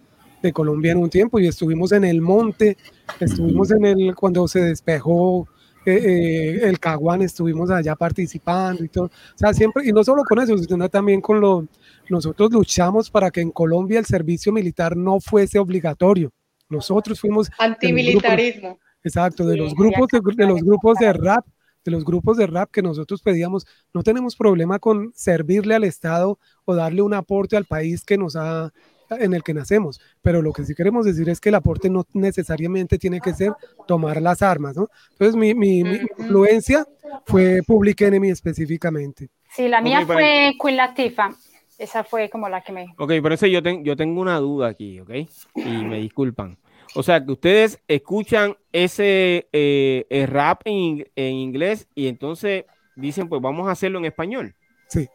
Colombia 0.54 0.94
en 0.94 1.00
un 1.00 1.10
tiempo 1.10 1.40
y 1.40 1.48
estuvimos 1.48 1.92
en 1.92 2.06
el 2.06 2.22
monte, 2.22 2.78
estuvimos 3.20 3.70
en 3.72 3.84
el, 3.84 4.16
cuando 4.16 4.48
se 4.48 4.62
despejó 4.62 5.46
eh, 5.86 5.94
eh, 5.94 6.60
el 6.64 6.80
Caguán, 6.80 7.22
estuvimos 7.22 7.70
allá 7.70 7.96
participando 7.98 8.82
y 8.82 8.88
todo. 8.88 9.06
O 9.06 9.12
sea, 9.36 9.54
siempre, 9.54 9.86
y 9.86 9.92
no 9.92 10.06
solo 10.06 10.24
con 10.24 10.40
eso, 10.40 10.58
sino 10.58 10.88
también 10.88 11.20
con 11.20 11.42
lo, 11.42 11.68
nosotros 12.08 12.50
luchamos 12.52 13.10
para 13.10 13.30
que 13.30 13.42
en 13.42 13.52
Colombia 13.52 14.00
el 14.00 14.06
servicio 14.06 14.54
militar 14.54 14.96
no 14.96 15.20
fuese 15.20 15.60
obligatorio. 15.60 16.32
Nosotros 16.70 17.20
fuimos... 17.20 17.50
Antimilitarismo. 17.58 18.80
exacto, 19.04 19.46
de 19.46 19.58
los 19.58 19.74
grupos 19.74 20.08
de 20.10 20.46
los 20.46 20.62
grupos 20.62 20.98
de 21.00 21.12
rap 21.12 21.46
de 21.88 21.92
los 21.92 22.04
grupos 22.04 22.36
de 22.36 22.48
rap 22.48 22.70
que 22.70 22.82
nosotros 22.82 23.22
pedíamos, 23.22 23.66
no 23.94 24.04
tenemos 24.04 24.36
problema 24.36 24.78
con 24.78 25.14
servirle 25.16 25.74
al 25.74 25.86
Estado 25.86 26.38
o 26.66 26.76
darle 26.76 27.02
un 27.02 27.14
aporte 27.14 27.56
al 27.56 27.64
país 27.64 28.04
que 28.04 28.18
nos 28.18 28.36
ha 28.36 28.74
en 29.10 29.34
el 29.34 29.42
que 29.42 29.54
nacemos, 29.54 30.02
pero 30.22 30.42
lo 30.42 30.52
que 30.52 30.66
sí 30.66 30.76
queremos 30.76 31.06
decir 31.06 31.30
es 31.30 31.40
que 31.40 31.48
el 31.48 31.56
aporte 31.56 31.90
no 31.90 32.06
necesariamente 32.12 32.98
tiene 32.98 33.22
que 33.22 33.34
ser 33.34 33.54
tomar 33.88 34.22
las 34.22 34.42
armas, 34.42 34.76
¿no? 34.76 34.90
Entonces 35.12 35.38
mi, 35.38 35.54
mi, 35.56 35.80
influencia 35.80 36.86
fue 37.26 37.62
Public 37.66 38.02
Enemy 38.02 38.32
específicamente. 38.32 39.30
Sí, 39.50 39.70
la 39.70 39.80
mía 39.80 40.06
fue 40.06 40.56
Queen 40.62 40.76
Latifah, 40.76 41.34
esa 41.78 42.04
fue 42.04 42.30
como 42.30 42.50
la 42.50 42.60
que 42.60 42.74
me... 42.74 42.88
Ok, 42.98 43.14
por 43.22 43.32
eso 43.32 43.48
yo, 43.48 43.62
yo 43.62 43.96
tengo 43.96 44.20
una 44.20 44.40
duda 44.40 44.68
aquí, 44.68 45.00
¿ok? 45.00 45.12
Y 45.56 45.86
me 45.86 46.00
disculpan. 46.02 46.58
O 46.96 47.04
sea, 47.04 47.24
que 47.24 47.32
ustedes 47.32 47.80
escuchan 47.88 48.56
ese 48.72 49.48
eh, 49.52 50.28
rap 50.30 50.62
en, 50.66 51.06
inglés 51.16 51.88
y 51.96 52.08
entonces 52.08 52.66
dicen, 52.96 53.30
pues 53.30 53.42
vamos 53.42 53.68
a 53.68 53.72
hacerlo 53.72 54.00
en 54.00 54.06
español. 54.06 54.56
Sí. 54.88 55.08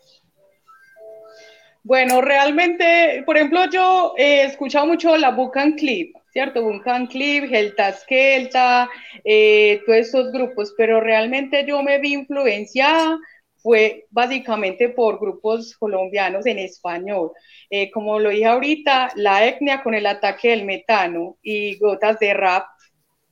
Bueno, 1.85 2.21
realmente, 2.21 3.23
por 3.27 3.37
ejemplo, 3.37 3.69
yo 3.71 4.15
he 4.17 4.45
escuchado 4.45 4.87
mucho 4.87 5.17
la 5.17 5.31
Bucan 5.31 5.73
Clip, 5.73 6.15
¿cierto? 6.33 6.63
Bucan 6.63 7.09
Clip, 7.09 7.49
Gelta 7.49 7.93
Skelta, 7.93 8.89
eh, 9.25 9.81
todos 9.85 9.99
estos 9.99 10.33
grupos, 10.33 10.75
pero 10.77 11.01
realmente 11.01 11.65
yo 11.67 11.83
me 11.83 11.99
vi 11.99 12.13
influenciada 12.13 13.19
fue 13.63 14.07
básicamente 14.11 14.89
por 14.89 15.21
grupos 15.21 15.77
colombianos 15.77 16.47
en 16.47 16.59
español. 16.59 17.31
Eh, 17.71 17.91
como 17.91 18.19
lo 18.19 18.31
dije 18.31 18.47
ahorita, 18.47 19.13
la 19.17 19.47
etnia 19.47 19.83
con 19.83 19.95
el 19.95 20.07
ataque 20.07 20.51
del 20.51 20.65
metano 20.65 21.37
y 21.43 21.79
gotas 21.79 22.19
de 22.19 22.35
rap. 22.35 22.67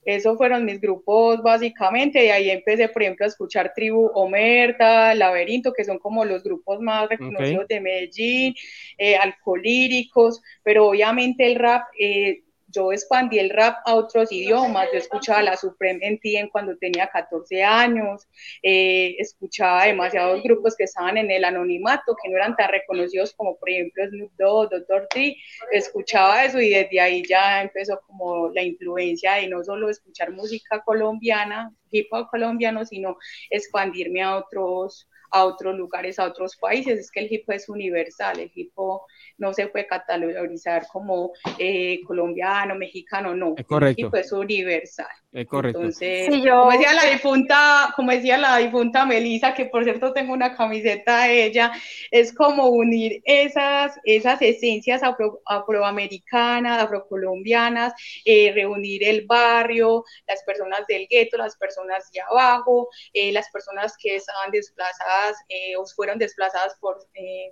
Esos 0.03 0.35
fueron 0.37 0.65
mis 0.65 0.81
grupos 0.81 1.43
básicamente, 1.43 2.25
y 2.25 2.29
ahí 2.29 2.49
empecé, 2.49 2.89
por 2.89 3.03
ejemplo, 3.03 3.25
a 3.25 3.29
escuchar 3.29 3.71
Tribu 3.75 4.09
Omerta, 4.15 5.13
Laberinto, 5.13 5.73
que 5.73 5.83
son 5.83 5.99
como 5.99 6.25
los 6.25 6.41
grupos 6.41 6.79
más 6.79 7.07
reconocidos 7.07 7.67
de 7.67 7.81
Medellín, 7.81 8.55
eh, 8.97 9.15
Alcolíricos, 9.15 10.41
pero 10.63 10.87
obviamente 10.87 11.45
el 11.45 11.55
rap 11.55 11.83
eh, 11.99 12.41
yo 12.71 12.91
expandí 12.91 13.39
el 13.39 13.49
rap 13.49 13.77
a 13.85 13.95
otros 13.95 14.31
idiomas, 14.31 14.87
yo 14.91 14.99
escuchaba 14.99 15.41
la 15.41 15.57
Supreme 15.57 16.19
en 16.23 16.49
cuando 16.49 16.77
tenía 16.77 17.07
14 17.07 17.63
años, 17.63 18.27
eh, 18.63 19.15
escuchaba 19.19 19.85
demasiados 19.85 20.41
grupos 20.43 20.75
que 20.75 20.85
estaban 20.85 21.17
en 21.17 21.29
el 21.31 21.43
anonimato, 21.43 22.15
que 22.21 22.29
no 22.29 22.37
eran 22.37 22.55
tan 22.55 22.69
reconocidos 22.69 23.33
como 23.33 23.57
por 23.57 23.69
ejemplo 23.69 24.07
Snoop 24.07 24.31
Dogg, 24.37 24.69
Dr. 24.69 25.07
Dre, 25.13 25.37
escuchaba 25.71 26.45
eso 26.45 26.59
y 26.59 26.69
desde 26.69 26.99
ahí 26.99 27.23
ya 27.27 27.61
empezó 27.61 27.99
como 28.07 28.49
la 28.49 28.63
influencia 28.63 29.33
de 29.33 29.47
no 29.47 29.63
solo 29.63 29.89
escuchar 29.89 30.31
música 30.31 30.81
colombiana, 30.83 31.73
hip 31.91 32.07
hop 32.11 32.27
colombiano, 32.29 32.85
sino 32.85 33.17
expandirme 33.49 34.21
a 34.23 34.37
otros 34.37 35.07
a 35.31 35.45
otros 35.45 35.75
lugares, 35.75 36.19
a 36.19 36.25
otros 36.25 36.55
países. 36.57 36.99
Es 36.99 37.11
que 37.11 37.21
el 37.21 37.31
hip 37.31 37.43
hop 37.47 37.53
es 37.53 37.69
universal, 37.69 38.39
el 38.39 38.51
hip 38.53 38.71
hop 38.75 39.01
no 39.37 39.53
se 39.53 39.67
puede 39.67 39.87
categorizar 39.87 40.85
como 40.91 41.31
eh, 41.57 41.99
colombiano, 42.05 42.75
mexicano, 42.75 43.35
no. 43.35 43.55
Es 43.57 43.65
correcto. 43.65 44.01
El 44.01 44.05
hip 44.05 44.13
hop 44.13 44.19
es 44.19 44.31
universal. 44.31 45.07
Es 45.31 45.47
correcto. 45.47 45.79
Entonces, 45.79 46.27
como 46.29 46.71
decía 46.71 46.93
la 46.93 47.05
difunta, 47.05 47.93
como 47.95 48.11
decía 48.11 48.37
la 48.37 48.57
difunta 48.57 49.05
Melissa, 49.05 49.53
que 49.53 49.65
por 49.65 49.85
cierto 49.85 50.11
tengo 50.11 50.33
una 50.33 50.55
camiseta 50.55 51.23
de 51.23 51.45
ella, 51.45 51.71
es 52.11 52.33
como 52.33 52.67
unir 52.67 53.21
esas, 53.23 53.97
esas 54.03 54.41
esencias 54.41 55.03
afro, 55.03 55.39
afroamericanas, 55.45 56.83
afrocolombianas, 56.83 57.93
eh, 58.25 58.51
reunir 58.53 59.05
el 59.05 59.25
barrio, 59.25 60.03
las 60.27 60.43
personas 60.43 60.85
del 60.87 61.07
gueto, 61.09 61.37
las 61.37 61.55
personas 61.55 62.11
de 62.11 62.19
abajo, 62.21 62.89
eh, 63.13 63.31
las 63.31 63.49
personas 63.51 63.95
que 63.97 64.15
estaban 64.15 64.51
desplazadas 64.51 65.20
eh, 65.49 65.75
o 65.77 65.85
fueron 65.85 66.17
desplazadas 66.17 66.75
por, 66.79 66.97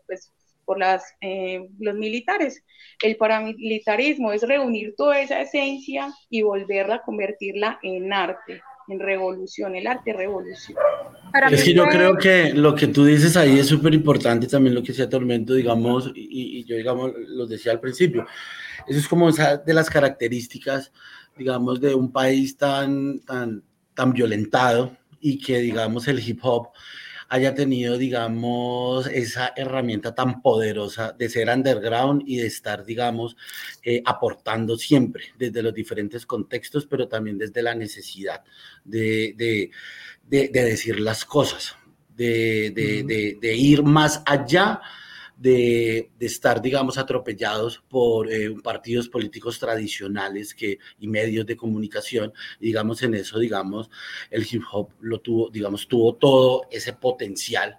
pues, 0.06 0.32
por 0.66 0.78
las, 0.78 1.04
los 1.80 1.96
militares. 1.96 2.64
El 3.02 3.18
paramilitarismo 3.18 4.32
es 4.32 4.44
reunir 4.44 4.94
toda 4.96 5.20
esa 5.20 5.42
esencia 5.42 6.14
y 6.30 6.44
volverla 6.44 6.96
a 6.96 7.02
convertirla 7.02 7.80
en 7.82 8.14
arte, 8.14 8.62
en 8.90 9.00
revolución, 9.00 9.76
el 9.76 9.88
arte 9.88 10.14
revolución. 10.14 10.78
es 11.52 11.64
que 11.64 11.74
yo 11.74 11.86
creo 11.88 12.18
que 12.18 12.54
lo 12.54 12.74
que 12.74 12.88
tú 12.88 13.06
dices 13.06 13.38
ahí 13.38 13.60
es 13.60 13.68
súper 13.68 13.94
importante, 13.94 14.48
también 14.48 14.76
lo 14.76 14.82
que 14.82 14.90
decía 14.90 15.10
Tormento, 15.10 15.54
digamos, 15.54 16.12
y, 16.16 16.64
yo, 16.66 16.76
digamos, 16.76 17.14
lo 17.16 17.46
decía 17.46 17.72
al 17.72 17.80
principio. 17.80 18.26
Eso 18.88 19.00
es 19.00 19.08
como 19.08 19.30
esa 19.30 19.58
de 19.58 19.74
las 19.74 19.90
características, 19.90 20.92
digamos, 21.38 21.80
de 21.80 21.94
un 21.94 22.12
país 22.12 22.58
tan, 22.58 23.20
tan, 23.20 23.64
tan 23.94 24.12
violentado 24.12 24.98
y 25.20 25.38
que, 25.40 25.60
digamos, 25.60 26.08
el 26.08 26.20
hip 26.20 26.40
hop 26.42 26.70
haya 27.30 27.54
tenido, 27.54 27.98
digamos, 27.98 29.06
esa 29.08 29.54
herramienta 29.56 30.16
tan 30.16 30.42
poderosa 30.42 31.12
de 31.12 31.30
ser 31.30 31.48
underground 31.50 32.24
y 32.26 32.38
de 32.38 32.48
estar, 32.48 32.84
digamos, 32.84 33.38
eh, 33.84 34.02
aportando 34.04 34.78
siempre 34.78 35.26
desde 35.38 35.62
los 35.62 35.74
diferentes 35.74 36.26
contextos, 36.26 36.88
pero 36.88 37.08
también 37.08 37.38
desde 37.38 37.62
la 37.62 37.76
necesidad 37.76 38.44
de, 38.84 39.36
de, 39.38 39.72
de, 40.28 40.50
decir 40.64 41.00
las 41.00 41.24
cosas, 41.24 41.76
de, 42.16 43.40
ir 43.42 43.84
más 43.84 44.24
allá 44.26 44.82
de, 45.40 46.12
estar, 46.20 46.62
digamos, 46.62 46.98
atropellados 46.98 47.82
por 47.90 48.32
eh, 48.32 48.54
partidos 48.62 49.08
políticos 49.08 49.58
tradicionales 49.58 50.54
que, 50.54 50.80
y 51.00 51.08
medios 51.08 51.46
de 51.46 51.56
comunicación. 51.56 52.34
digamos, 52.60 53.02
en 53.04 53.16
eso, 53.16 53.40
digamos, 53.40 53.90
el 54.30 54.46
hip 54.50 54.64
hop 54.72 54.90
lo 55.00 55.20
tuvo, 55.20 55.50
digamos, 55.50 55.88
tuvo 55.88 56.16
todo 56.16 56.64
ese 56.72 56.94
potencial 56.94 57.78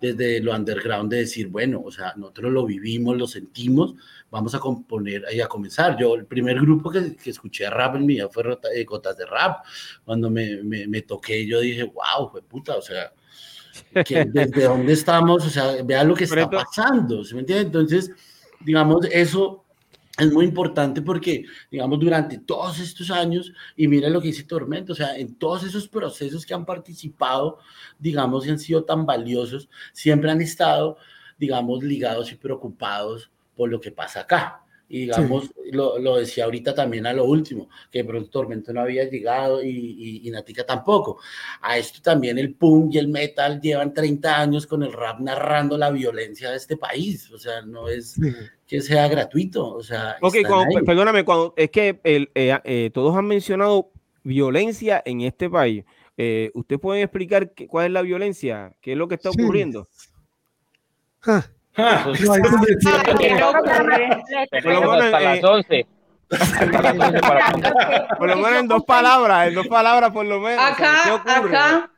desde 0.00 0.40
lo 0.40 0.52
underground 0.52 1.12
de 1.12 1.18
decir, 1.18 1.46
bueno, 1.46 1.80
o 1.84 1.92
sea, 1.92 2.12
nosotros 2.16 2.50
lo 2.50 2.66
vivimos, 2.66 3.16
lo 3.16 3.28
sentimos, 3.28 3.94
vamos 4.30 4.52
a 4.54 4.58
componer 4.58 5.24
y 5.32 5.40
a 5.40 5.46
comenzar. 5.46 5.96
Yo, 5.96 6.16
el 6.16 6.26
primer 6.26 6.58
grupo 6.60 6.90
que, 6.90 7.14
que 7.14 7.30
escuché 7.30 7.70
rap 7.70 7.94
en 7.94 8.06
mi 8.06 8.14
vida 8.14 8.28
fue 8.28 8.42
eh, 8.74 8.84
Gotas 8.84 9.16
de 9.16 9.26
Rap. 9.26 9.64
Cuando 10.04 10.28
me, 10.28 10.62
me, 10.64 10.88
me 10.88 11.02
toqué, 11.02 11.46
yo 11.46 11.60
dije, 11.60 11.84
wow, 11.84 12.28
fue 12.30 12.42
puta, 12.42 12.76
o 12.76 12.82
sea, 12.82 13.12
que 14.04 14.24
desde 14.24 14.64
dónde 14.64 14.92
estamos, 14.92 15.46
o 15.46 15.50
sea, 15.50 15.82
vea 15.84 16.04
lo 16.04 16.14
que 16.14 16.24
está 16.24 16.48
pasando, 16.48 17.24
¿se 17.24 17.34
me 17.34 17.40
entiende? 17.40 17.66
Entonces, 17.66 18.10
digamos, 18.60 19.06
eso 19.10 19.64
es 20.18 20.32
muy 20.32 20.44
importante 20.44 21.00
porque, 21.00 21.44
digamos, 21.70 21.98
durante 21.98 22.38
todos 22.38 22.78
estos 22.80 23.10
años, 23.10 23.52
y 23.76 23.88
mira 23.88 24.10
lo 24.10 24.20
que 24.20 24.28
dice 24.28 24.44
Tormento, 24.44 24.92
o 24.92 24.96
sea, 24.96 25.16
en 25.16 25.34
todos 25.36 25.64
esos 25.64 25.88
procesos 25.88 26.44
que 26.44 26.54
han 26.54 26.66
participado, 26.66 27.58
digamos, 27.98 28.46
y 28.46 28.50
han 28.50 28.58
sido 28.58 28.84
tan 28.84 29.06
valiosos, 29.06 29.68
siempre 29.92 30.30
han 30.30 30.40
estado, 30.40 30.98
digamos, 31.38 31.82
ligados 31.82 32.30
y 32.30 32.36
preocupados 32.36 33.30
por 33.56 33.70
lo 33.70 33.80
que 33.80 33.90
pasa 33.90 34.20
acá. 34.20 34.61
Y 34.92 35.06
digamos, 35.06 35.50
lo, 35.70 35.98
lo, 35.98 36.16
decía 36.16 36.44
ahorita 36.44 36.74
también 36.74 37.06
a 37.06 37.14
lo 37.14 37.24
último, 37.24 37.70
que 37.90 38.04
pronto 38.04 38.28
Tormento 38.28 38.74
no 38.74 38.82
había 38.82 39.08
llegado 39.08 39.64
y, 39.64 40.20
y, 40.22 40.30
Natica 40.30 40.66
tampoco. 40.66 41.18
A 41.62 41.78
esto 41.78 42.00
también 42.02 42.36
el 42.36 42.52
punk 42.54 42.92
y 42.94 42.98
el 42.98 43.08
metal 43.08 43.58
llevan 43.58 43.94
30 43.94 44.38
años 44.38 44.66
con 44.66 44.82
el 44.82 44.92
rap 44.92 45.18
narrando 45.20 45.78
la 45.78 45.90
violencia 45.90 46.50
de 46.50 46.58
este 46.58 46.76
país. 46.76 47.30
O 47.32 47.38
sea, 47.38 47.62
no 47.62 47.88
es 47.88 48.20
que 48.66 48.82
sea 48.82 49.08
gratuito. 49.08 49.66
O 49.66 49.82
sea, 49.82 50.18
ok, 50.20 50.36
cuando, 50.46 50.84
perdóname, 50.84 51.24
cuando, 51.24 51.54
es 51.56 51.70
que 51.70 51.98
el, 52.04 52.30
eh, 52.34 52.58
eh, 52.62 52.90
todos 52.92 53.16
han 53.16 53.24
mencionado 53.24 53.92
violencia 54.22 55.02
en 55.06 55.22
este 55.22 55.48
país. 55.48 55.86
Eh, 56.18 56.50
¿Usted 56.52 56.78
puede 56.78 57.00
explicar 57.00 57.54
qué, 57.54 57.66
cuál 57.66 57.86
es 57.86 57.92
la 57.92 58.02
violencia? 58.02 58.76
¿Qué 58.82 58.92
es 58.92 58.98
lo 58.98 59.08
que 59.08 59.14
está 59.14 59.30
ocurriendo? 59.30 59.88
Ah. 61.76 62.04
Por 68.18 68.28
lo 68.28 68.36
menos 68.36 68.60
en 68.60 68.68
dos 68.68 68.84
palabras, 68.84 69.48
en 69.48 69.54
dos 69.54 69.68
palabras 69.68 70.10
por 70.12 70.24
lo 70.24 70.40
menos. 70.40 70.64
Acá, 70.64 71.14
acá, 71.14 71.90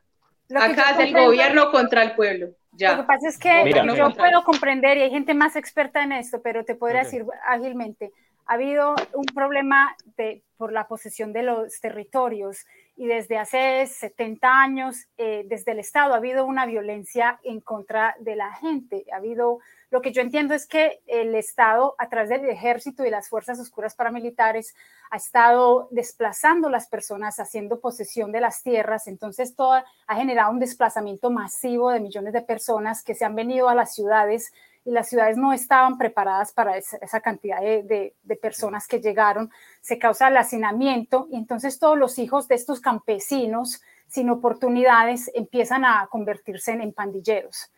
acá 0.53 0.91
es 0.91 0.99
el 0.99 1.13
gobierno 1.13 1.71
contra 1.71 2.03
el 2.03 2.15
pueblo. 2.15 2.49
Ya. 2.73 2.97
Lo 2.97 3.03
que 3.03 3.07
pasa 3.07 3.29
es 3.29 3.37
que 3.37 3.71
yo 3.95 4.13
puedo 4.13 4.43
comprender 4.43 4.97
y 4.97 5.03
hay 5.03 5.09
gente 5.09 5.33
más 5.33 5.55
experta 5.55 6.03
en 6.03 6.11
esto, 6.11 6.41
pero 6.41 6.65
te 6.65 6.75
podría 6.75 7.03
decir 7.03 7.25
ágilmente, 7.47 8.11
ha 8.45 8.55
habido 8.55 8.95
un 9.13 9.25
problema 9.25 9.95
de, 10.17 10.43
por 10.57 10.73
la 10.73 10.87
posesión 10.87 11.31
de 11.31 11.43
los 11.43 11.79
territorios 11.79 12.65
y 12.97 13.07
desde 13.07 13.37
hace 13.37 13.85
70 13.87 14.47
años, 14.47 15.07
eh, 15.17 15.43
desde 15.47 15.73
el 15.73 15.79
Estado, 15.79 16.13
ha 16.13 16.17
habido 16.17 16.45
una 16.45 16.65
violencia 16.65 17.39
en 17.43 17.59
contra 17.59 18.15
de 18.19 18.35
la 18.35 18.53
gente. 18.53 19.05
Ha 19.11 19.17
habido, 19.17 19.59
lo 19.89 20.01
que 20.01 20.13
yo 20.13 20.21
entiendo 20.21 20.53
es 20.53 20.65
que 20.65 21.01
el 21.05 21.35
Estado, 21.35 21.95
a 21.97 22.07
través 22.07 22.29
del 22.29 22.49
ejército 22.49 23.05
y 23.05 23.09
las 23.09 23.27
fuerzas 23.27 23.59
oscuras 23.59 23.95
paramilitares, 23.95 24.75
ha 25.11 25.17
estado 25.17 25.89
desplazando 25.91 26.69
las 26.69 26.87
personas, 26.87 27.39
haciendo 27.39 27.81
posesión 27.81 28.31
de 28.31 28.41
las 28.41 28.63
tierras. 28.63 29.07
Entonces, 29.07 29.55
todo 29.55 29.73
ha 30.07 30.15
generado 30.15 30.51
un 30.51 30.59
desplazamiento 30.59 31.29
masivo 31.31 31.91
de 31.91 31.99
millones 31.99 32.33
de 32.33 32.41
personas 32.41 33.03
que 33.03 33.13
se 33.13 33.25
han 33.25 33.35
venido 33.35 33.67
a 33.67 33.75
las 33.75 33.93
ciudades 33.93 34.53
y 34.85 34.91
las 34.91 35.09
ciudades 35.09 35.35
no 35.35 35.51
estaban 35.51 35.97
preparadas 35.97 36.53
para 36.53 36.77
esa, 36.77 37.19
cantidad 37.19 37.59
de, 37.59 38.13
personas 38.41 38.87
que 38.87 39.01
llegaron, 39.01 39.51
se 39.81 39.97
causa 39.97 40.27
el 40.27 40.37
hacinamiento 40.37 41.27
y 41.31 41.37
entonces 41.37 41.79
todos 41.79 41.97
los 41.97 42.19
hijos 42.19 42.47
de 42.47 42.55
estos 42.55 42.79
campesinos 42.79 43.81
sin 44.07 44.29
oportunidades 44.29 45.31
empiezan 45.33 45.83
a 45.83 46.07
convertirse 46.11 46.71
en, 46.71 46.93
pandilleros. 46.93 47.71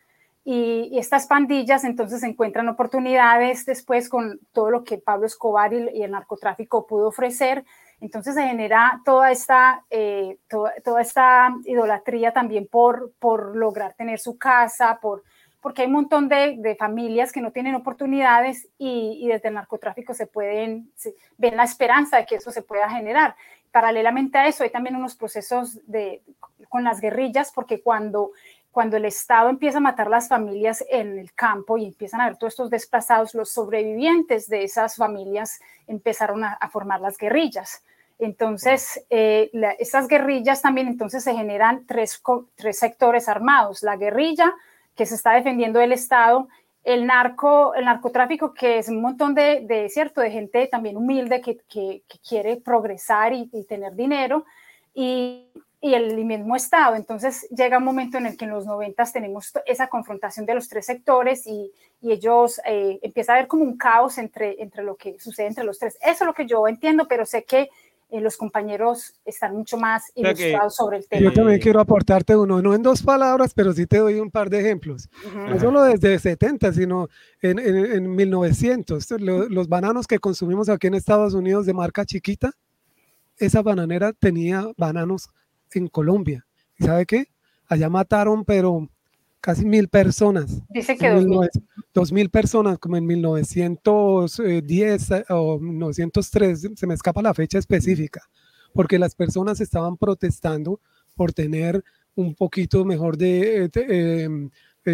Y, 0.44 0.98
estas 0.98 1.26
pandillas 1.26 1.84
entonces 1.84 2.22
encuentran 2.22 2.68
oportunidades 2.68 3.64
después 3.64 4.10
con 4.10 4.38
todo 4.52 4.70
lo 4.70 4.84
que 4.84 4.98
Pablo 4.98 5.26
Escobar 5.26 5.72
y, 5.72 6.02
el 6.02 6.10
narcotráfico 6.10 6.86
pudo 6.86 7.08
ofrecer. 7.08 7.64
Entonces 8.00 8.34
se 8.34 8.42
genera 8.42 9.00
toda 9.04 9.30
esta, 9.30 9.84
eh, 9.88 10.38
toda, 10.48 11.00
esta 11.00 11.54
idolatría 11.64 12.32
también 12.32 12.68
por, 12.70 13.12
por 13.18 13.56
lograr 13.56 13.94
tener 13.94 14.20
su 14.20 14.36
casa, 14.36 14.98
por 15.00 15.24
porque 15.60 15.82
hay 15.82 15.88
un 15.88 15.94
montón 15.94 16.28
de, 16.28 16.76
familias 16.78 17.32
que 17.32 17.40
no 17.40 17.50
tienen 17.50 17.74
oportunidades 17.74 18.68
y, 18.78 19.26
desde 19.28 19.48
el 19.48 19.54
narcotráfico 19.54 20.14
se 20.14 20.26
pueden, 20.26 20.92
ven 21.36 21.56
la 21.56 21.64
esperanza 21.64 22.18
de 22.18 22.26
que 22.26 22.36
eso 22.36 22.50
se 22.50 22.62
pueda 22.62 22.88
generar. 22.88 23.34
Paralelamente 23.72 24.38
a 24.38 24.46
eso 24.46 24.62
hay 24.64 24.70
también 24.70 24.96
unos 24.96 25.16
procesos 25.16 25.78
de, 25.86 26.22
con 26.68 26.84
las 26.84 27.00
guerrillas, 27.00 27.52
porque 27.52 27.82
cuando, 27.82 28.30
cuando 28.70 28.96
el 28.96 29.04
Estado 29.04 29.50
empieza 29.50 29.78
a 29.78 29.82
matar 29.82 30.08
las 30.08 30.28
familias 30.28 30.84
en 30.88 31.18
el 31.18 31.32
campo 31.32 31.76
y 31.76 31.86
empiezan 31.86 32.20
a 32.20 32.26
ver 32.26 32.36
todos 32.36 32.52
estos 32.52 32.70
desplazados, 32.70 33.34
los 33.34 33.50
sobrevivientes 33.50 34.48
de 34.48 34.62
esas 34.62 34.96
familias 34.96 35.60
empezaron 35.86 36.44
a, 36.44 36.56
formar 36.70 37.00
las 37.00 37.18
guerrillas. 37.18 37.82
Entonces, 38.20 39.04
eh, 39.10 39.50
esas 39.78 40.08
guerrillas 40.08 40.62
también 40.62 40.88
entonces 40.88 41.22
se 41.22 41.34
generan 41.34 41.86
tres, 41.86 42.20
tres 42.56 42.78
sectores 42.78 43.28
armados, 43.28 43.82
la 43.82 43.96
guerrilla, 43.96 44.54
que 44.98 45.06
se 45.06 45.14
está 45.14 45.34
defendiendo 45.34 45.78
del 45.78 45.92
Estado, 45.92 46.48
el 46.82 47.06
narco, 47.06 47.72
el 47.74 47.84
narcotráfico, 47.84 48.52
que 48.52 48.78
es 48.78 48.88
un 48.88 49.00
montón 49.00 49.32
de, 49.32 49.86
cierto, 49.90 50.20
de 50.20 50.32
gente 50.32 50.66
también 50.66 50.96
humilde 50.96 51.40
que, 51.40 52.02
quiere 52.28 52.56
progresar 52.56 53.32
y, 53.32 53.46
tener 53.68 53.94
dinero, 53.94 54.44
y, 54.92 55.46
y 55.80 55.94
el 55.94 56.24
mismo 56.24 56.56
Estado. 56.56 56.96
Entonces 56.96 57.48
llega 57.50 57.78
un 57.78 57.84
momento 57.84 58.18
en 58.18 58.26
el 58.26 58.36
que 58.36 58.46
en 58.46 58.50
los 58.50 58.66
90 58.66 59.04
tenemos 59.12 59.52
esa 59.66 59.86
confrontación 59.86 60.46
de 60.46 60.54
los 60.54 60.68
tres 60.68 60.86
sectores 60.86 61.46
y, 61.46 61.70
y 62.00 62.10
ellos 62.10 62.60
eh, 62.64 62.98
empieza 63.02 63.32
a 63.32 63.36
haber 63.36 63.46
como 63.46 63.62
un 63.62 63.76
caos 63.76 64.18
entre, 64.18 64.60
entre 64.60 64.82
lo 64.82 64.96
que 64.96 65.20
sucede 65.20 65.46
entre 65.46 65.62
los 65.62 65.78
tres. 65.78 65.96
Eso 66.00 66.24
es 66.24 66.26
lo 66.26 66.34
que 66.34 66.46
yo 66.46 66.66
entiendo, 66.66 67.06
pero 67.06 67.24
sé 67.24 67.44
que 67.44 67.70
eh, 68.10 68.20
los 68.20 68.36
compañeros 68.36 69.14
están 69.24 69.54
mucho 69.54 69.76
más 69.76 70.04
ilustrados 70.14 70.76
sobre 70.76 70.98
el 70.98 71.06
tema. 71.06 71.22
Yo 71.22 71.32
también 71.32 71.60
quiero 71.60 71.80
aportarte 71.80 72.34
uno, 72.34 72.62
no 72.62 72.74
en 72.74 72.82
dos 72.82 73.02
palabras, 73.02 73.52
pero 73.54 73.72
sí 73.72 73.86
te 73.86 73.98
doy 73.98 74.18
un 74.18 74.30
par 74.30 74.48
de 74.48 74.60
ejemplos. 74.60 75.10
No 75.34 75.60
solo 75.60 75.82
desde 75.82 76.18
70, 76.18 76.72
sino 76.72 77.08
en, 77.42 77.58
en, 77.58 77.76
en 77.76 78.16
1900. 78.16 79.10
Los, 79.20 79.50
los 79.50 79.68
bananos 79.68 80.06
que 80.06 80.18
consumimos 80.18 80.68
aquí 80.68 80.86
en 80.86 80.94
Estados 80.94 81.34
Unidos 81.34 81.66
de 81.66 81.74
marca 81.74 82.06
chiquita, 82.06 82.52
esa 83.36 83.62
bananera 83.62 84.12
tenía 84.12 84.66
bananos 84.76 85.28
en 85.72 85.88
Colombia. 85.88 86.46
¿Y 86.78 86.84
sabe 86.84 87.04
qué? 87.06 87.26
Allá 87.66 87.90
mataron, 87.90 88.44
pero 88.44 88.88
casi 89.40 89.64
mil 89.64 89.88
personas. 89.88 90.62
Dice 90.68 90.96
que 90.96 91.10
dos 91.10 91.24
mil. 91.24 91.48
dos 91.94 92.12
mil 92.12 92.30
personas, 92.30 92.78
como 92.78 92.96
en 92.96 93.06
1910 93.06 95.10
eh, 95.10 95.24
o 95.30 95.58
1903, 95.58 96.70
se 96.74 96.86
me 96.86 96.94
escapa 96.94 97.22
la 97.22 97.34
fecha 97.34 97.58
específica, 97.58 98.22
porque 98.72 98.98
las 98.98 99.14
personas 99.14 99.60
estaban 99.60 99.96
protestando 99.96 100.80
por 101.14 101.32
tener 101.32 101.84
un 102.14 102.34
poquito 102.34 102.84
mejor 102.84 103.16
de, 103.16 103.70
em, 103.74 104.50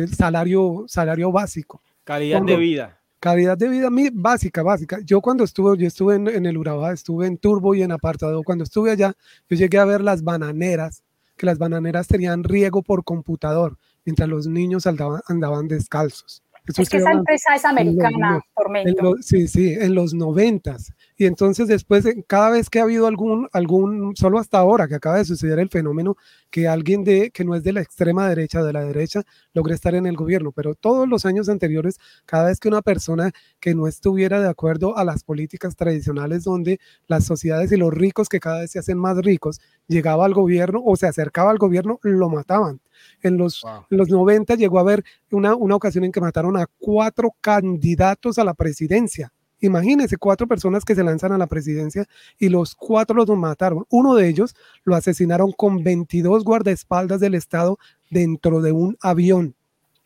salario, 0.08 0.84
salario 0.88 1.32
básico. 1.32 1.82
Calidad 2.04 2.42
de 2.42 2.56
vida. 2.56 3.00
Calidad 3.18 3.56
de 3.56 3.68
vida 3.68 3.88
básica, 4.12 4.62
básica. 4.62 4.98
Yo 5.02 5.22
cuando 5.22 5.44
estuve, 5.44 5.78
yo 5.78 5.86
estuve 5.86 6.16
en, 6.16 6.28
en 6.28 6.44
el 6.44 6.58
Urabá, 6.58 6.92
estuve 6.92 7.26
en 7.26 7.38
Turbo 7.38 7.74
y 7.74 7.82
en 7.82 7.92
Apartado. 7.92 8.42
Cuando 8.42 8.64
estuve 8.64 8.90
allá, 8.90 9.14
yo 9.48 9.56
llegué 9.56 9.78
a 9.78 9.86
ver 9.86 10.02
las 10.02 10.22
bananeras, 10.22 11.02
que 11.34 11.46
las 11.46 11.56
bananeras 11.56 12.06
tenían 12.06 12.44
riego 12.44 12.82
por 12.82 13.02
computador 13.02 13.78
mientras 14.04 14.28
los 14.28 14.46
niños 14.46 14.86
andaban, 14.86 15.20
andaban 15.28 15.68
descalzos. 15.68 16.42
es 16.66 16.88
que 16.88 16.96
esa 16.98 17.12
empresa 17.12 17.54
es 17.54 17.64
americana, 17.64 18.40
por 18.54 18.70
medio. 18.70 19.16
Sí, 19.20 19.48
sí, 19.48 19.74
en 19.74 19.94
los 19.94 20.14
noventas. 20.14 20.92
Y 21.16 21.26
entonces 21.26 21.68
después, 21.68 22.04
cada 22.26 22.50
vez 22.50 22.68
que 22.68 22.80
ha 22.80 22.82
habido 22.82 23.06
algún, 23.06 23.48
algún, 23.52 24.16
solo 24.16 24.40
hasta 24.40 24.58
ahora 24.58 24.88
que 24.88 24.96
acaba 24.96 25.18
de 25.18 25.24
suceder 25.24 25.60
el 25.60 25.68
fenómeno, 25.68 26.16
que 26.50 26.66
alguien 26.66 27.04
de, 27.04 27.30
que 27.30 27.44
no 27.44 27.54
es 27.54 27.62
de 27.62 27.72
la 27.72 27.82
extrema 27.82 28.28
derecha, 28.28 28.64
de 28.64 28.72
la 28.72 28.82
derecha, 28.84 29.22
logre 29.52 29.74
estar 29.74 29.94
en 29.94 30.06
el 30.06 30.16
gobierno. 30.16 30.50
Pero 30.50 30.74
todos 30.74 31.08
los 31.08 31.24
años 31.24 31.48
anteriores, 31.48 32.00
cada 32.26 32.46
vez 32.46 32.58
que 32.58 32.66
una 32.66 32.82
persona 32.82 33.30
que 33.60 33.76
no 33.76 33.86
estuviera 33.86 34.40
de 34.40 34.48
acuerdo 34.48 34.98
a 34.98 35.04
las 35.04 35.22
políticas 35.22 35.76
tradicionales 35.76 36.42
donde 36.42 36.80
las 37.06 37.24
sociedades 37.24 37.70
y 37.70 37.76
los 37.76 37.94
ricos 37.94 38.28
que 38.28 38.40
cada 38.40 38.60
vez 38.60 38.72
se 38.72 38.80
hacen 38.80 38.98
más 38.98 39.16
ricos, 39.18 39.60
llegaba 39.86 40.24
al 40.24 40.34
gobierno 40.34 40.82
o 40.84 40.96
se 40.96 41.06
acercaba 41.06 41.52
al 41.52 41.58
gobierno, 41.58 42.00
lo 42.02 42.28
mataban. 42.28 42.80
En 43.22 43.36
los, 43.36 43.62
los 43.88 44.08
90 44.08 44.56
llegó 44.56 44.78
a 44.78 44.82
haber 44.82 45.04
una, 45.30 45.54
una 45.54 45.76
ocasión 45.76 46.04
en 46.04 46.12
que 46.12 46.20
mataron 46.20 46.56
a 46.56 46.66
cuatro 46.78 47.36
candidatos 47.40 48.38
a 48.38 48.44
la 48.44 48.54
presidencia 48.54 49.32
Imagínense 49.64 50.18
cuatro 50.18 50.46
personas 50.46 50.84
que 50.84 50.94
se 50.94 51.02
lanzan 51.02 51.32
a 51.32 51.38
la 51.38 51.46
presidencia 51.46 52.04
y 52.38 52.50
los 52.50 52.74
cuatro 52.74 53.16
los 53.16 53.26
mataron. 53.30 53.86
Uno 53.88 54.14
de 54.14 54.28
ellos 54.28 54.54
lo 54.84 54.94
asesinaron 54.94 55.52
con 55.52 55.82
22 55.82 56.44
guardaespaldas 56.44 57.18
del 57.18 57.34
Estado 57.34 57.78
dentro 58.10 58.60
de 58.60 58.72
un 58.72 58.98
avión. 59.00 59.54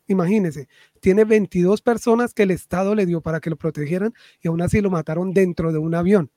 Imagínense, 0.07 0.69
tiene 1.01 1.25
22 1.25 1.81
personas 1.81 2.33
que 2.33 2.43
el 2.43 2.51
Estado 2.51 2.95
le 2.95 3.05
dio 3.05 3.19
para 3.19 3.41
que 3.41 3.49
lo 3.49 3.57
protegieran 3.57 4.13
y 4.41 4.47
aún 4.47 4.61
así 4.61 4.79
lo 4.79 4.89
mataron 4.89 5.33
dentro 5.33 5.73
de 5.73 5.77
un 5.77 5.93
avión. 5.93 6.31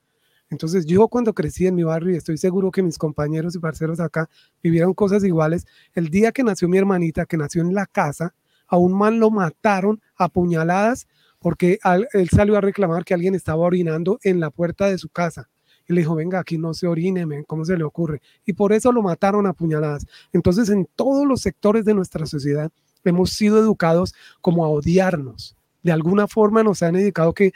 Entonces 0.49 0.85
yo 0.85 1.07
cuando 1.07 1.33
crecí 1.33 1.65
en 1.65 1.75
mi 1.75 1.83
barrio 1.83 2.13
y 2.13 2.17
estoy 2.17 2.37
seguro 2.37 2.71
que 2.71 2.83
mis 2.83 2.97
compañeros 2.97 3.55
y 3.55 3.59
parceros 3.59 4.01
acá 4.01 4.29
vivieron 4.61 4.93
cosas 4.93 5.23
iguales, 5.23 5.65
el 5.93 6.09
día 6.09 6.33
que 6.33 6.43
nació 6.43 6.67
mi 6.67 6.77
hermanita, 6.77 7.25
que 7.25 7.37
nació 7.37 7.61
en 7.61 7.73
la 7.73 7.85
casa, 7.85 8.35
a 8.67 8.75
un 8.75 8.91
man 8.91 9.21
lo 9.21 9.31
mataron 9.31 10.01
a 10.17 10.27
puñaladas 10.27 11.07
porque 11.43 11.77
él 12.13 12.29
salió 12.29 12.57
a 12.57 12.61
reclamar 12.61 13.03
que 13.03 13.13
alguien 13.13 13.35
estaba 13.35 13.61
orinando 13.63 14.17
en 14.23 14.39
la 14.39 14.49
puerta 14.49 14.87
de 14.87 14.97
su 14.97 15.09
casa. 15.09 15.49
Y 15.85 15.93
le 15.93 15.99
dijo, 15.99 16.15
venga, 16.15 16.39
aquí 16.39 16.57
no 16.57 16.73
se 16.73 16.87
orine, 16.87 17.43
¿cómo 17.45 17.65
se 17.65 17.77
le 17.77 17.83
ocurre? 17.83 18.21
Y 18.45 18.53
por 18.53 18.71
eso 18.71 18.93
lo 18.93 19.01
mataron 19.01 19.45
a 19.45 19.51
puñaladas. 19.51 20.07
Entonces, 20.31 20.69
en 20.69 20.87
todos 20.95 21.27
los 21.27 21.41
sectores 21.41 21.83
de 21.83 21.93
nuestra 21.93 22.25
sociedad 22.25 22.71
hemos 23.03 23.31
sido 23.31 23.59
educados 23.59 24.15
como 24.39 24.63
a 24.63 24.69
odiarnos. 24.69 25.57
De 25.81 25.91
alguna 25.91 26.29
forma 26.29 26.63
nos 26.63 26.81
han 26.81 26.95
indicado 26.95 27.33
que, 27.33 27.51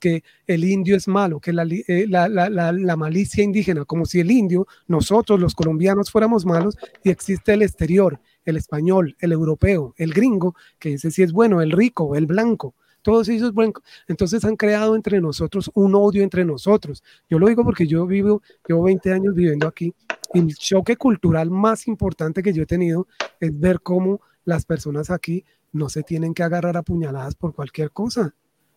que 0.00 0.24
el 0.48 0.64
indio 0.64 0.96
es 0.96 1.06
malo, 1.06 1.38
que 1.38 1.52
eh, 1.52 2.06
la, 2.08 2.96
malicia 2.96 3.44
indígena, 3.44 3.84
como 3.84 4.04
si 4.04 4.18
el 4.18 4.32
indio, 4.32 4.66
nosotros 4.88 5.38
los 5.38 5.54
colombianos 5.54 6.10
fuéramos 6.10 6.44
malos 6.44 6.76
y 7.04 7.10
existe 7.10 7.52
el 7.52 7.62
exterior, 7.62 8.20
el 8.44 8.56
español, 8.56 9.16
el 9.20 9.30
europeo, 9.30 9.94
el 9.96 10.12
gringo, 10.12 10.56
que 10.80 10.94
ese 10.94 11.12
sí 11.12 11.22
es 11.22 11.30
bueno, 11.30 11.62
el 11.62 11.70
rico, 11.70 12.16
el 12.16 12.26
blanco 12.26 12.74
todos 13.08 13.26
ellos, 13.30 13.54
bueno, 13.54 13.72
entonces 14.06 14.44
han 14.44 14.54
creado 14.54 14.94
entre 14.94 15.18
nosotros 15.18 15.70
un 15.72 15.94
odio 15.94 16.22
entre 16.22 16.44
nosotros. 16.44 17.02
Yo 17.30 17.38
lo 17.38 17.48
digo 17.48 17.64
porque 17.64 17.86
yo 17.86 18.06
vivo, 18.06 18.42
llevo 18.68 18.82
20 18.82 19.14
años 19.14 19.34
viviendo 19.34 19.66
aquí 19.66 19.94
y 20.34 20.40
el 20.40 20.54
choque 20.54 20.94
cultural 20.98 21.50
más 21.50 21.88
importante 21.88 22.42
que 22.42 22.52
yo 22.52 22.64
he 22.64 22.66
tenido 22.66 23.06
es 23.40 23.58
ver 23.58 23.80
cómo 23.80 24.20
las 24.44 24.66
personas 24.66 25.08
aquí 25.08 25.42
no 25.72 25.88
se 25.88 26.02
tienen 26.02 26.34
que 26.34 26.42
agarrar 26.42 26.76
a 26.76 26.82
puñaladas 26.82 27.34
por 27.34 27.54
cualquier 27.54 27.92
cosa. 27.92 28.34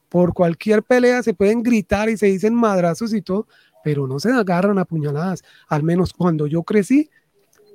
Por 0.07 0.33
cualquier 0.33 0.81
pelea 0.81 1.21
se 1.23 1.33
pueden 1.33 1.61
gritar 1.61 2.09
y 2.09 2.15
se 2.15 2.27
dicen 2.27 2.55
madrazos 2.55 3.13
y 3.13 3.21
todo, 3.21 3.49
pero 3.83 4.07
no 4.07 4.17
se 4.17 4.31
agarran 4.31 4.79
a 4.79 4.85
puñaladas. 4.85 5.43
Al 5.67 5.83
menos 5.83 6.13
cuando 6.13 6.47
yo 6.47 6.63
crecí, 6.63 7.09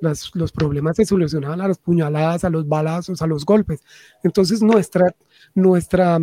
los, 0.01 0.31
los, 0.33 0.51
problemas 0.51 0.95
se 0.95 1.05
solucionaban 1.05 1.61
a 1.61 1.67
las 1.67 1.77
puñaladas, 1.77 2.43
a 2.45 2.49
los 2.49 2.67
balazos, 2.67 3.21
a 3.21 3.27
los 3.27 3.45
golpes. 3.45 3.83
Entonces 4.23 4.63
nuestra, 4.63 5.15
nuestra 5.53 6.19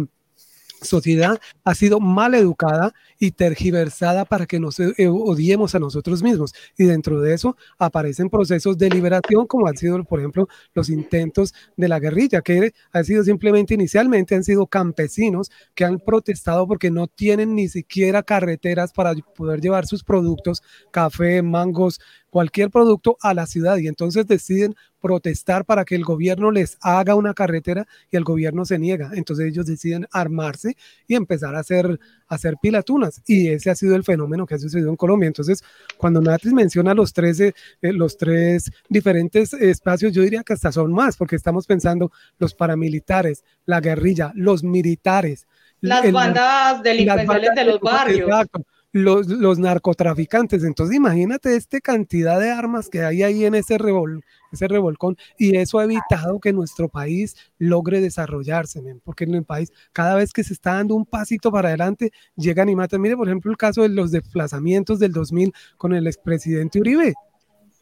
sociedad 0.82 1.40
ha 1.64 1.74
sido 1.74 2.00
mal 2.00 2.34
educada 2.34 2.92
y 3.18 3.30
tergiversada 3.30 4.24
para 4.24 4.46
que 4.46 4.60
nos 4.60 4.78
eh, 4.80 4.94
odiemos 5.08 5.74
a 5.74 5.78
nosotros 5.78 6.22
mismos. 6.22 6.52
Y 6.76 6.84
dentro 6.84 7.20
de 7.20 7.34
eso 7.34 7.56
aparecen 7.78 8.28
procesos 8.28 8.76
de 8.78 8.90
liberación, 8.90 9.46
como 9.46 9.66
han 9.66 9.76
sido, 9.76 10.02
por 10.04 10.20
ejemplo, 10.20 10.48
los 10.74 10.88
intentos 10.88 11.54
de 11.76 11.88
la 11.88 11.98
guerrilla, 11.98 12.42
que 12.42 12.72
han 12.92 13.04
sido 13.04 13.24
simplemente 13.24 13.74
inicialmente, 13.74 14.34
han 14.34 14.44
sido 14.44 14.66
campesinos 14.66 15.50
que 15.74 15.84
han 15.84 15.98
protestado 15.98 16.66
porque 16.66 16.90
no 16.90 17.06
tienen 17.06 17.54
ni 17.54 17.68
siquiera 17.68 18.22
carreteras 18.22 18.92
para 18.92 19.14
poder 19.14 19.60
llevar 19.60 19.86
sus 19.86 20.04
productos, 20.04 20.62
café, 20.90 21.42
mangos, 21.42 22.00
cualquier 22.34 22.68
producto 22.68 23.16
a 23.20 23.32
la 23.32 23.46
ciudad 23.46 23.76
y 23.76 23.86
entonces 23.86 24.26
deciden 24.26 24.74
protestar 25.00 25.64
para 25.64 25.84
que 25.84 25.94
el 25.94 26.02
gobierno 26.02 26.50
les 26.50 26.78
haga 26.80 27.14
una 27.14 27.32
carretera 27.32 27.86
y 28.10 28.16
el 28.16 28.24
gobierno 28.24 28.64
se 28.64 28.76
niega. 28.76 29.12
Entonces 29.14 29.46
ellos 29.46 29.66
deciden 29.66 30.08
armarse 30.10 30.76
y 31.06 31.14
empezar 31.14 31.54
a 31.54 31.60
hacer, 31.60 32.00
a 32.26 32.34
hacer 32.34 32.56
pilatunas. 32.60 33.22
Y 33.24 33.50
ese 33.50 33.70
ha 33.70 33.76
sido 33.76 33.94
el 33.94 34.02
fenómeno 34.02 34.46
que 34.46 34.56
ha 34.56 34.58
sucedido 34.58 34.90
en 34.90 34.96
Colombia. 34.96 35.28
Entonces, 35.28 35.62
cuando 35.96 36.20
Natris 36.20 36.52
menciona 36.52 36.92
los 36.92 37.12
tres, 37.12 37.38
eh, 37.38 37.52
los 37.82 38.16
tres 38.16 38.68
diferentes 38.88 39.52
espacios, 39.52 40.12
yo 40.12 40.22
diría 40.22 40.42
que 40.42 40.54
hasta 40.54 40.72
son 40.72 40.92
más, 40.92 41.16
porque 41.16 41.36
estamos 41.36 41.68
pensando 41.68 42.10
los 42.40 42.52
paramilitares, 42.52 43.44
la 43.64 43.80
guerrilla, 43.80 44.32
los 44.34 44.64
militares. 44.64 45.46
Las 45.80 46.10
bandas 46.10 46.82
delincuenciales 46.82 47.54
de 47.54 47.64
los 47.64 47.78
barrios. 47.78 48.28
Exacto 48.28 48.64
los, 48.94 49.26
los, 49.26 49.58
narcotraficantes. 49.58 50.62
Entonces 50.62 50.96
imagínate 50.96 51.56
esta 51.56 51.80
cantidad 51.80 52.38
de 52.38 52.50
armas 52.50 52.88
que 52.88 53.02
hay 53.04 53.24
ahí 53.24 53.44
en 53.44 53.56
ese, 53.56 53.76
revol, 53.76 54.24
ese 54.52 54.68
revolcón 54.68 55.16
y 55.36 55.56
eso 55.56 55.80
ha 55.80 55.84
evitado 55.84 56.38
que 56.38 56.52
nuestro 56.52 56.88
país 56.88 57.34
logre 57.58 58.00
desarrollarse, 58.00 58.80
porque 59.02 59.24
en 59.24 59.34
el 59.34 59.44
país 59.44 59.72
cada 59.92 60.14
vez 60.14 60.32
que 60.32 60.44
se 60.44 60.52
está 60.52 60.74
dando 60.74 60.94
un 60.94 61.06
pasito 61.06 61.50
para 61.50 61.68
adelante 61.68 62.12
llegan 62.36 62.68
y 62.68 62.76
matan. 62.76 63.00
Mire, 63.00 63.16
por 63.16 63.26
ejemplo, 63.26 63.50
el 63.50 63.56
caso 63.56 63.82
de 63.82 63.88
los 63.88 64.12
desplazamientos 64.12 65.00
del 65.00 65.12
2000 65.12 65.52
con 65.76 65.92
el 65.92 66.06
expresidente 66.06 66.78
Uribe. 66.78 67.14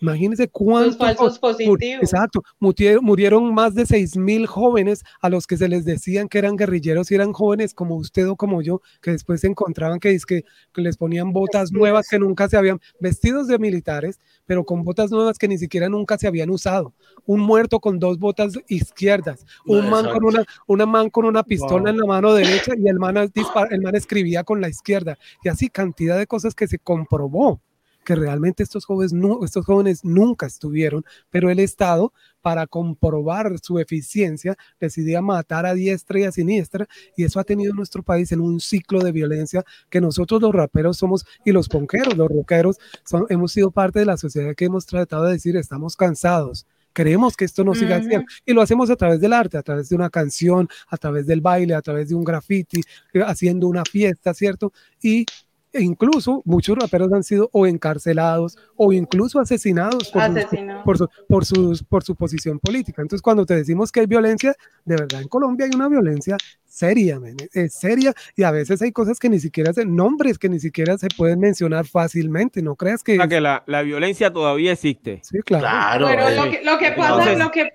Imagínense 0.02 0.48
cuántos. 0.48 0.98
falsos 0.98 1.38
positivos. 1.38 2.02
Exacto. 2.02 2.42
Murieron, 2.58 3.54
más 3.54 3.74
de 3.74 3.86
seis 3.86 4.16
mil 4.16 4.46
jóvenes 4.48 5.04
a 5.20 5.28
los 5.28 5.46
que 5.46 5.56
se 5.56 5.68
les 5.68 5.84
decían 5.84 6.28
que 6.28 6.38
eran 6.38 6.56
guerrilleros 6.56 7.10
y 7.10 7.14
eran 7.14 7.32
jóvenes 7.32 7.72
como 7.72 7.94
usted 7.94 8.28
o 8.28 8.34
como 8.34 8.62
yo, 8.62 8.82
que 9.00 9.12
después 9.12 9.40
se 9.40 9.46
encontraban 9.46 10.00
que, 10.00 10.18
que, 10.26 10.44
que 10.72 10.82
les 10.82 10.96
ponían 10.96 11.32
botas 11.32 11.70
nuevas 11.70 12.08
que 12.08 12.18
nunca 12.18 12.48
se 12.48 12.56
habían, 12.56 12.80
vestidos 12.98 13.46
de 13.46 13.60
militares, 13.60 14.18
pero 14.44 14.64
con 14.64 14.82
botas 14.82 15.12
nuevas 15.12 15.38
que 15.38 15.46
ni 15.46 15.56
siquiera 15.56 15.88
nunca 15.88 16.18
se 16.18 16.26
habían 16.26 16.50
usado. 16.50 16.92
Un 17.24 17.38
muerto 17.38 17.78
con 17.78 18.00
dos 18.00 18.18
botas 18.18 18.54
izquierdas, 18.66 19.46
un 19.66 19.88
man 19.88 20.10
con 20.10 20.24
una, 20.24 20.44
una 20.66 20.84
man 20.84 21.10
con 21.10 21.26
una 21.26 21.44
pistola 21.44 21.90
en 21.90 21.98
la 21.98 22.06
mano 22.06 22.34
derecha 22.34 22.72
y 22.76 22.88
el 22.88 22.98
man, 22.98 23.16
el 23.16 23.80
man 23.80 23.94
escribía 23.94 24.42
con 24.42 24.60
la 24.60 24.68
izquierda. 24.68 25.16
Y 25.44 25.48
así 25.48 25.70
cantidad 25.70 26.18
de 26.18 26.26
cosas 26.26 26.56
que 26.56 26.66
se 26.66 26.80
comprobó 26.80 27.60
que 28.04 28.14
realmente 28.14 28.62
estos 28.62 28.84
jóvenes, 28.84 29.12
estos 29.44 29.64
jóvenes 29.64 30.04
nunca 30.04 30.46
estuvieron, 30.46 31.04
pero 31.30 31.50
el 31.50 31.58
Estado, 31.60 32.12
para 32.40 32.66
comprobar 32.66 33.58
su 33.62 33.78
eficiencia, 33.78 34.56
decidía 34.80 35.20
matar 35.22 35.66
a 35.66 35.74
diestra 35.74 36.20
y 36.20 36.24
a 36.24 36.32
siniestra, 36.32 36.88
y 37.16 37.24
eso 37.24 37.38
ha 37.40 37.44
tenido 37.44 37.74
nuestro 37.74 38.02
país 38.02 38.32
en 38.32 38.40
un 38.40 38.60
ciclo 38.60 39.00
de 39.00 39.12
violencia 39.12 39.64
que 39.90 40.00
nosotros 40.00 40.40
los 40.40 40.52
raperos 40.52 40.96
somos, 40.96 41.24
y 41.44 41.52
los 41.52 41.68
ponqueros, 41.68 42.16
los 42.16 42.28
rockeros, 42.28 42.78
son, 43.04 43.26
hemos 43.28 43.52
sido 43.52 43.70
parte 43.70 44.00
de 44.00 44.06
la 44.06 44.16
sociedad 44.16 44.54
que 44.54 44.64
hemos 44.64 44.86
tratado 44.86 45.24
de 45.24 45.34
decir, 45.34 45.56
estamos 45.56 45.96
cansados 45.96 46.66
Queremos 46.92 47.36
que 47.36 47.44
esto 47.44 47.64
no 47.64 47.74
siga 47.74 47.96
así. 47.96 48.10
Y 48.44 48.52
lo 48.52 48.60
hacemos 48.60 48.90
a 48.90 48.96
través 48.96 49.20
del 49.20 49.32
arte, 49.32 49.56
a 49.56 49.62
través 49.62 49.88
de 49.88 49.96
una 49.96 50.10
canción, 50.10 50.68
a 50.88 50.96
través 50.96 51.26
del 51.26 51.40
baile, 51.40 51.74
a 51.74 51.82
través 51.82 52.08
de 52.08 52.14
un 52.14 52.24
graffiti, 52.24 52.82
eh, 53.14 53.22
haciendo 53.24 53.66
una 53.66 53.84
fiesta, 53.84 54.34
¿cierto? 54.34 54.72
Y 55.02 55.24
e 55.72 55.82
incluso 55.82 56.42
muchos 56.44 56.76
raperos 56.76 57.12
han 57.12 57.24
sido 57.24 57.48
o 57.52 57.66
encarcelados 57.66 58.56
o 58.76 58.92
incluso 58.92 59.40
asesinados 59.40 60.10
por, 60.10 60.98
Su, 60.98 61.08
por, 61.28 61.44
su, 61.44 61.86
por, 61.88 62.04
su, 62.04 62.16
posición 62.16 62.58
política. 62.58 63.02
Entonces, 63.02 63.22
cuando 63.22 63.46
te 63.46 63.54
decimos 63.54 63.90
que 63.90 64.00
hay 64.00 64.06
violencia, 64.06 64.54
de 64.84 64.96
verdad 64.96 65.22
en 65.22 65.28
Colombia 65.28 65.66
hay 65.66 65.72
una 65.74 65.88
violencia 65.88 66.36
seria, 66.66 67.20
es 67.52 67.74
seria 67.74 68.14
y 68.34 68.42
a 68.44 68.50
veces 68.50 68.80
hay 68.80 68.92
cosas 68.92 69.18
que 69.18 69.28
ni 69.28 69.38
siquiera, 69.38 69.72
se, 69.72 69.84
nombres 69.84 70.38
que 70.38 70.48
ni 70.48 70.58
siquiera 70.58 70.96
se 70.96 71.08
pueden 71.16 71.40
mencionar 71.40 71.86
fácilmente, 71.86 72.62
¿no 72.62 72.76
crees 72.76 73.02
que? 73.02 73.14
O 73.14 73.16
sea, 73.16 73.28
que 73.28 73.40
la, 73.40 73.62
la, 73.66 73.82
violencia 73.82 74.32
todavía 74.32 74.72
existe. 74.72 75.20
Sí, 75.22 75.40
claro. 75.40 76.06
Pero 76.06 76.30
lo 76.30 76.50
que, 76.50 76.62
lo 76.64 76.78
que 76.78 76.92
pasa, 76.92 77.34
lo 77.34 77.50
que 77.50 77.72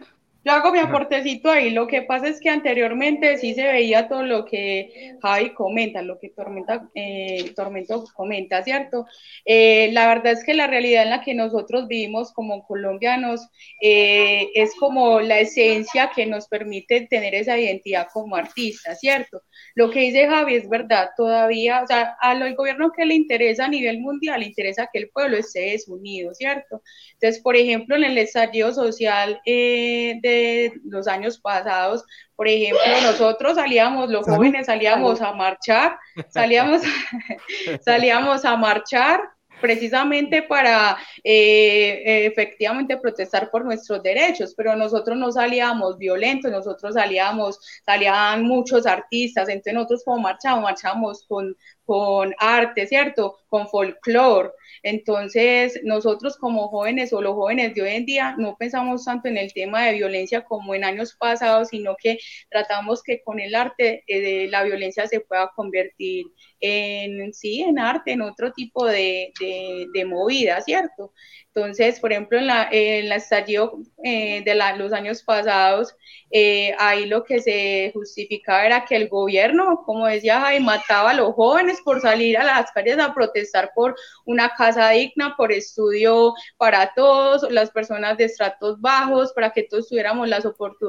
yo 0.48 0.54
hago 0.54 0.72
mi 0.72 0.80
aportecito 0.80 1.52
ahí. 1.52 1.72
Lo 1.72 1.88
que 1.88 2.04
pasa 2.04 2.30
es 2.30 2.40
que 2.40 2.50
anteriormente 2.50 3.38
sí 3.38 3.54
se 3.54 3.64
veía 3.64 4.08
todo 4.08 4.24
lo 4.24 4.46
que 4.46 5.18
Javi 5.22 5.54
comenta, 5.54 6.02
lo 6.02 6.18
que 6.20 6.30
Tormenta, 6.30 6.90
eh, 6.96 7.52
Tormento 7.54 8.06
comenta, 8.16 8.64
¿cierto? 8.64 9.06
Eh, 9.44 9.90
la 9.92 10.08
verdad 10.08 10.32
es 10.32 10.46
que 10.46 10.54
la 10.54 10.68
realidad 10.68 11.04
en 11.04 11.10
la 11.10 11.22
que 11.22 11.34
nosotros 11.34 11.90
vivimos 11.90 12.32
como 12.32 12.66
colombianos 12.66 13.50
eh, 13.82 14.48
es 14.56 14.74
como 14.76 15.20
la 15.20 15.40
esencia 15.40 16.12
que 16.16 16.26
nos 16.26 16.48
permite 16.48 17.08
tener 17.08 17.36
esa 17.36 17.58
identidad 17.58 18.08
como 18.14 18.38
artistas, 18.38 19.02
¿cierto? 19.02 19.42
Lo 19.76 19.92
que 19.92 20.00
dice 20.00 20.28
Javi 20.28 20.56
es 20.56 20.70
verdad, 20.70 21.10
todavía, 21.18 21.82
o 21.84 21.88
sea, 21.88 22.16
al 22.22 22.56
gobierno 22.56 22.94
que 22.96 23.06
le 23.06 23.16
interesa 23.16 23.66
a 23.66 23.70
nivel 23.70 24.00
mundial, 24.00 24.40
le 24.40 24.46
interesa 24.46 24.90
que 24.92 25.00
el 25.00 25.10
pueblo 25.10 25.36
esté 25.36 25.72
desunido, 25.72 26.34
¿cierto? 26.34 26.82
Entonces, 27.14 27.42
por 27.42 27.58
ejemplo, 27.58 27.98
en 27.98 28.06
el 28.06 28.18
estallido 28.18 28.72
social 28.72 29.42
de 29.46 30.37
los 30.84 31.08
años 31.08 31.40
pasados. 31.40 32.04
Por 32.36 32.48
ejemplo, 32.48 32.82
nosotros 33.04 33.56
salíamos, 33.56 34.10
los 34.10 34.26
jóvenes 34.26 34.68
salíamos 34.68 35.22
a 35.22 35.34
marchar, 35.34 35.98
salíamos, 36.30 36.82
salíamos 37.82 38.46
a 38.46 38.56
marchar 38.58 39.22
precisamente 39.62 40.44
para 40.44 40.98
eh, 41.24 42.26
efectivamente 42.28 42.98
protestar 42.98 43.50
por 43.50 43.66
nuestros 43.66 44.02
derechos, 44.04 44.54
pero 44.56 44.76
nosotros 44.76 45.18
no 45.18 45.32
salíamos 45.32 45.98
violentos, 45.98 46.52
nosotros 46.52 46.94
salíamos, 46.94 47.60
salían 47.86 48.44
muchos 48.44 48.86
artistas, 48.86 49.50
entonces 49.50 49.74
nosotros 49.74 50.04
como 50.06 50.20
marchamos, 50.20 50.64
marchamos 50.64 51.26
con, 51.28 51.56
con 51.88 52.36
arte, 52.38 52.86
¿cierto? 52.86 53.38
Con 53.48 53.70
folclore. 53.70 54.52
Entonces, 54.84 55.80
nosotros 55.84 56.36
como 56.38 56.68
jóvenes 56.68 57.14
o 57.14 57.22
los 57.22 57.34
jóvenes 57.34 57.74
de 57.74 57.82
hoy 57.82 57.90
en 57.92 58.06
día 58.06 58.36
no 58.38 58.58
pensamos 58.58 59.06
tanto 59.06 59.30
en 59.30 59.38
el 59.38 59.54
tema 59.54 59.86
de 59.86 59.94
violencia 59.94 60.44
como 60.44 60.76
en 60.76 60.84
años 60.84 61.16
pasados, 61.18 61.70
sino 61.70 61.96
que 61.96 62.20
tratamos 62.50 63.02
que 63.04 63.24
con 63.24 63.40
el 63.40 63.56
arte 63.56 64.04
eh, 64.08 64.50
la 64.50 64.64
violencia 64.64 65.08
se 65.08 65.22
pueda 65.22 65.50
convertir 65.56 66.26
en, 66.60 67.34
sí, 67.34 67.62
en 67.62 67.80
arte, 67.80 68.12
en 68.12 68.22
otro 68.22 68.52
tipo 68.52 68.86
de, 68.86 69.32
de, 69.40 70.06
movida, 70.06 70.60
¿cierto? 70.62 71.14
Entonces, 71.58 72.00
por 72.00 72.12
ejemplo, 72.12 72.38
en 72.38 72.46
la, 72.46 72.70
en 72.72 73.10
la 73.10 73.16
estallido 73.16 73.80
eh, 74.04 74.44
de 74.46 74.54
los 74.78 74.94
años 74.94 75.24
pasados, 75.24 75.96
eh, 76.30 76.76
ahí 76.78 77.08
lo 77.08 77.24
que 77.24 77.40
se 77.40 77.90
justificaba 77.96 78.64
era 78.64 78.86
que 78.86 78.96
el 78.96 79.10
gobierno, 79.10 79.82
como 79.84 80.06
decía 80.06 80.40
Jaime, 80.42 80.66
mataba 80.66 81.12
a 81.12 81.14
los 81.16 81.34
jóvenes 81.34 81.80
por 81.84 82.00
salir 82.00 82.38
a 82.38 82.44
las 82.44 82.72
calles 82.72 83.00
a 83.00 83.12
protestar 83.12 83.72
por 83.74 83.96
una 84.26 84.50
casa 84.50 84.90
digna, 84.92 85.36
por 85.36 85.52
estudio 85.52 86.34
para 86.58 86.94
todos, 86.94 87.50
las 87.50 87.72
personas 87.72 88.18
de 88.18 88.26
estratos 88.26 88.80
bajos, 88.80 89.34
para 89.34 89.50
que 89.52 89.64
todos 89.64 89.88
tuviéramos 89.90 90.28
las, 90.28 90.44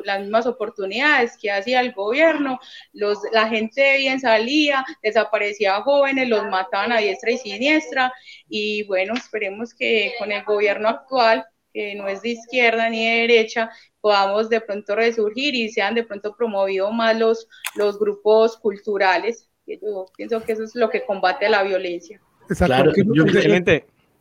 las 0.05 0.21
mismas 0.21 0.47
oportunidades 0.47 1.39
que 1.41 1.51
hacía 1.51 1.81
el 1.81 1.93
gobierno. 1.93 2.61
Los, 2.93 3.21
la 3.33 3.49
gente 3.49 3.97
bien 3.97 4.21
salía, 4.21 4.85
desaparecía 5.03 5.81
jóvenes, 5.81 6.29
los 6.29 6.45
mataban 6.45 6.93
a 6.93 6.99
diestra 6.99 7.31
y 7.31 7.39
siniestra. 7.39 8.13
Y 8.51 8.83
bueno, 8.85 9.15
esperemos 9.15 9.73
que 9.73 10.13
con 10.19 10.31
el 10.31 10.43
gobierno 10.45 10.58
actual 10.67 11.45
que 11.73 11.95
no 11.95 12.09
es 12.09 12.23
de 12.23 12.31
izquierda 12.31 12.89
ni 12.89 13.07
de 13.07 13.21
derecha, 13.21 13.71
podamos 14.01 14.49
de 14.49 14.61
pronto 14.61 14.95
resurgir 14.95 15.55
y 15.55 15.69
sean 15.69 15.95
de 15.95 16.05
pronto 16.05 16.35
promovidos 16.37 16.93
más 16.93 17.19
los, 17.19 17.47
los 17.77 17.99
grupos 17.99 18.57
culturales. 18.57 19.49
Yo 19.67 20.07
pienso 20.17 20.43
que 20.43 20.53
eso 20.53 20.65
es 20.65 20.75
lo 20.75 20.89
que 20.89 21.05
combate 21.05 21.49
la 21.49 21.63
violencia. 21.63 22.21
Claro, 22.65 22.93
yo, 22.97 23.27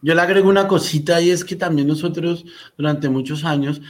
yo 0.02 0.14
le 0.14 0.22
agrego 0.22 0.50
una 0.50 0.68
cosita 0.68 1.22
y 1.22 1.32
es 1.32 1.46
que 1.46 1.56
también 1.56 1.88
nosotros 1.88 2.46
durante 2.78 3.10
muchos 3.10 3.46
años 3.46 3.82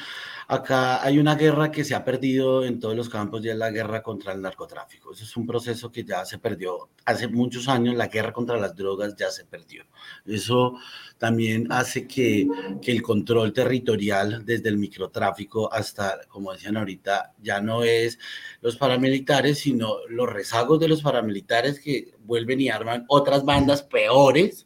Acá 0.49 1.03
hay 1.03 1.19
una 1.19 1.35
guerra 1.35 1.71
que 1.71 1.83
se 1.83 1.93
ha 1.93 2.05
perdido 2.05 2.63
en 2.63 2.79
todos 2.79 2.95
los 2.95 3.09
campos 3.09 3.43
y 3.43 3.49
es 3.49 3.57
la 3.57 3.69
guerra 3.69 4.01
contra 4.01 4.31
el 4.31 4.41
narcotráfico. 4.41 5.11
Eso 5.11 5.25
es 5.25 5.35
un 5.35 5.45
proceso 5.45 5.91
que 5.91 6.05
ya 6.05 6.23
se 6.23 6.37
perdió. 6.37 6.87
Hace 7.03 7.27
muchos 7.27 7.67
años 7.67 7.95
la 7.95 8.07
guerra 8.07 8.31
contra 8.31 8.55
las 8.55 8.73
drogas 8.73 9.13
ya 9.17 9.29
se 9.29 9.43
perdió. 9.43 9.83
Eso 10.25 10.79
también 11.17 11.69
hace 11.69 12.07
que, 12.07 12.47
que 12.81 12.93
el 12.93 13.01
control 13.01 13.51
territorial 13.51 14.45
desde 14.45 14.69
el 14.69 14.77
microtráfico 14.77 15.71
hasta, 15.73 16.21
como 16.29 16.53
decían 16.53 16.77
ahorita, 16.77 17.33
ya 17.41 17.59
no 17.59 17.83
es 17.83 18.17
los 18.61 18.77
paramilitares, 18.77 19.59
sino 19.59 19.97
los 20.07 20.31
rezagos 20.31 20.79
de 20.79 20.87
los 20.87 21.01
paramilitares 21.01 21.81
que 21.81 22.13
vuelven 22.23 22.61
y 22.61 22.69
arman 22.69 23.03
otras 23.09 23.43
bandas 23.43 23.83
peores. 23.83 24.65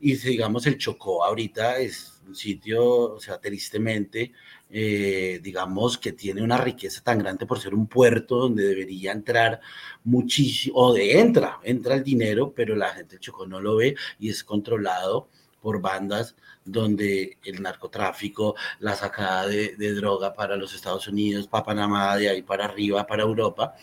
Y 0.00 0.16
digamos, 0.16 0.66
el 0.66 0.76
Chocó 0.76 1.24
ahorita 1.24 1.78
es 1.78 2.20
un 2.26 2.34
sitio, 2.34 2.84
o 3.12 3.20
sea, 3.20 3.38
tristemente, 3.38 4.32
eh, 4.70 5.40
digamos, 5.42 5.98
que 5.98 6.12
tiene 6.12 6.42
una 6.42 6.58
riqueza 6.58 7.02
tan 7.02 7.18
grande 7.18 7.46
por 7.46 7.60
ser 7.60 7.74
un 7.74 7.86
puerto 7.86 8.36
donde 8.36 8.64
debería 8.64 9.12
entrar 9.12 9.60
muchísimo, 10.04 10.76
o 10.78 10.92
de 10.92 11.20
entra, 11.20 11.60
entra 11.62 11.94
el 11.94 12.02
dinero, 12.02 12.52
pero 12.54 12.74
la 12.74 12.88
gente 12.88 13.16
de 13.16 13.20
Chocó 13.20 13.46
no 13.46 13.60
lo 13.60 13.76
ve 13.76 13.94
y 14.18 14.30
es 14.30 14.42
controlado 14.42 15.28
por 15.60 15.80
bandas 15.80 16.34
donde 16.64 17.38
el 17.44 17.62
narcotráfico, 17.62 18.54
la 18.80 18.94
sacada 18.94 19.46
de, 19.46 19.94
droga 19.94 20.34
para 20.34 20.56
los 20.56 20.74
Estados 20.74 21.08
Unidos, 21.08 21.46
para 21.46 21.64
Panamá, 21.64 22.16
de 22.16 22.28
ahí 22.28 22.42
para 22.42 22.64
arriba, 22.64 23.06
para 23.06 23.22
Europa, 23.22 23.74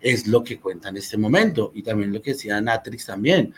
es 0.00 0.26
lo 0.26 0.42
que 0.42 0.58
cuenta 0.58 0.88
en 0.88 0.96
este 0.96 1.16
momento. 1.16 1.70
Y 1.74 1.82
también 1.82 2.12
lo 2.12 2.20
que 2.20 2.32
decía 2.32 2.60
Natrix 2.60 3.06
también 3.06 3.54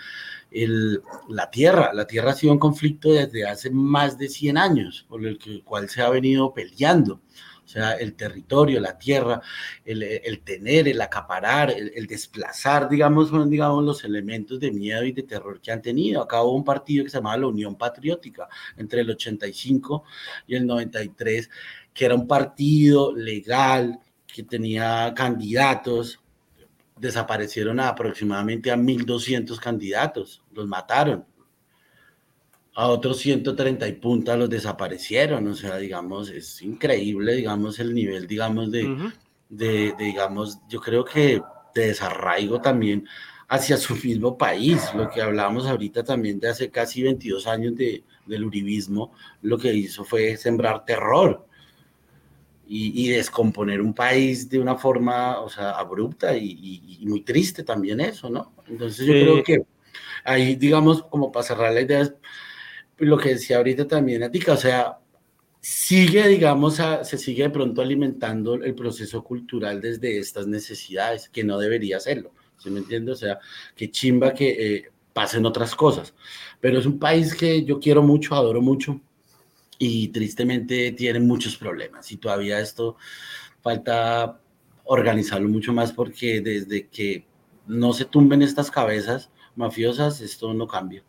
la 1.28 1.50
tierra. 1.50 1.92
La 1.92 2.06
tierra 2.06 2.32
ha 2.32 2.34
sido 2.34 2.52
un 2.52 2.58
conflicto 2.58 3.12
desde 3.12 3.46
hace 3.46 3.70
más 3.70 4.18
de 4.18 4.28
100 4.28 4.58
años, 4.58 5.06
por 5.08 5.24
el 5.24 5.38
cual 5.64 5.88
se 5.88 6.02
ha 6.02 6.10
venido 6.10 6.52
peleando. 6.52 7.20
O 7.64 7.68
sea, 7.68 7.92
el 7.92 8.14
territorio, 8.14 8.80
la 8.80 8.98
tierra, 8.98 9.40
el, 9.84 10.40
tener, 10.44 10.88
el 10.88 11.00
acaparar, 11.00 11.70
el, 11.70 12.06
desplazar, 12.06 12.88
digamos, 12.88 13.30
digamos, 13.48 13.84
los 13.84 14.04
elementos 14.04 14.60
de 14.60 14.72
miedo 14.72 15.04
y 15.04 15.12
de 15.12 15.22
terror 15.22 15.60
que 15.60 15.70
han 15.72 15.80
tenido. 15.80 16.20
Acá 16.20 16.42
hubo 16.42 16.54
un 16.54 16.64
partido 16.64 17.04
que 17.04 17.10
se 17.10 17.18
llamaba 17.18 17.38
la 17.38 17.46
Unión 17.46 17.76
Patriótica 17.76 18.48
entre 18.76 19.00
el 19.00 19.10
85 19.10 20.04
y 20.48 20.56
el 20.56 20.66
93, 20.66 21.48
que 21.94 22.04
era 22.04 22.14
un 22.14 22.26
partido 22.26 23.14
legal, 23.14 24.00
que 24.26 24.42
tenía 24.42 25.12
candidatos, 25.14 26.21
desaparecieron 27.02 27.80
aproximadamente 27.80 28.70
a 28.70 28.76
1.200 28.76 29.58
candidatos, 29.58 30.40
los 30.52 30.68
mataron. 30.68 31.26
A 32.74 32.86
otros 32.86 33.18
130 33.18 33.88
y 33.88 33.92
punta 33.94 34.36
los 34.36 34.48
desaparecieron, 34.48 35.46
o 35.48 35.54
sea, 35.56 35.78
digamos, 35.78 36.30
es 36.30 36.62
increíble, 36.62 37.34
digamos, 37.34 37.80
el 37.80 37.92
nivel, 37.92 38.28
digamos, 38.28 38.70
de, 38.70 39.12
de, 39.48 39.94
digamos, 39.98 40.60
yo 40.68 40.80
creo 40.80 41.04
que 41.04 41.42
de 41.74 41.88
desarraigo 41.88 42.60
también 42.60 43.06
hacia 43.48 43.76
su 43.76 43.96
mismo 43.96 44.38
país, 44.38 44.80
lo 44.94 45.10
que 45.10 45.20
hablábamos 45.20 45.66
ahorita 45.66 46.04
también 46.04 46.38
de 46.38 46.50
hace 46.50 46.70
casi 46.70 47.02
22 47.02 47.48
años 47.48 47.74
de, 47.74 48.04
del 48.26 48.44
uribismo, 48.44 49.12
lo 49.42 49.58
que 49.58 49.74
hizo 49.74 50.04
fue 50.04 50.36
sembrar 50.36 50.84
terror, 50.84 51.46
y, 52.66 53.08
descomponer 53.08 53.80
un 53.80 53.92
país 53.92 54.48
de 54.48 54.58
una 54.58 54.76
forma, 54.76 55.40
o 55.40 55.48
sea, 55.48 55.72
abrupta 55.72 56.36
y, 56.36 57.00
muy 57.02 57.22
triste 57.22 57.64
también 57.64 58.00
eso, 58.00 58.30
¿no? 58.30 58.54
Entonces 58.66 59.06
yo 59.06 59.12
creo 59.12 59.42
que 59.42 59.62
ahí, 60.24 60.54
digamos, 60.56 61.02
como 61.04 61.30
para 61.30 61.42
cerrar 61.42 61.72
la 61.72 61.80
idea, 61.82 62.00
es 62.00 62.14
lo 62.98 63.18
que 63.18 63.30
decía 63.30 63.58
ahorita 63.58 63.86
también 63.86 64.22
Atica, 64.22 64.52
o 64.52 64.56
sea, 64.56 64.98
sigue, 65.60 66.26
digamos, 66.28 66.80
se 67.02 67.18
sigue 67.18 67.42
de 67.42 67.50
pronto 67.50 67.82
alimentando 67.82 68.54
el 68.54 68.74
proceso 68.74 69.22
cultural 69.22 69.80
desde 69.80 70.18
estas 70.18 70.46
necesidades, 70.46 71.28
que 71.28 71.44
no 71.44 71.58
debería 71.58 71.98
hacerlo, 71.98 72.32
¿sí 72.58 72.70
me 72.70 72.78
entiendes? 72.78 73.16
O 73.16 73.18
sea, 73.18 73.38
que 73.76 73.90
chimba 73.90 74.32
que... 74.32 74.76
Eh, 74.76 74.92
pasen 75.12 75.44
otras 75.46 75.74
cosas. 75.74 76.14
Pero 76.60 76.78
es 76.78 76.86
un 76.86 76.98
país 76.98 77.34
que 77.34 77.64
yo 77.64 77.78
quiero 77.78 78.02
mucho, 78.02 78.34
adoro 78.34 78.60
mucho 78.60 79.00
y 79.84 80.06
tristemente 80.08 80.92
tiene 80.92 81.18
muchos 81.18 81.56
problemas 81.56 82.12
y 82.12 82.16
todavía 82.16 82.60
esto 82.60 82.94
falta 83.62 84.40
organizarlo 84.84 85.48
mucho 85.48 85.72
más 85.72 85.92
porque 85.92 86.40
desde 86.40 86.86
que 86.86 87.24
no 87.66 87.92
se 87.92 88.04
tumben 88.04 88.42
estas 88.42 88.70
cabezas 88.70 89.32
mafiosas, 89.56 90.20
esto 90.20 90.54
no 90.54 90.68
cambia. 90.68 91.02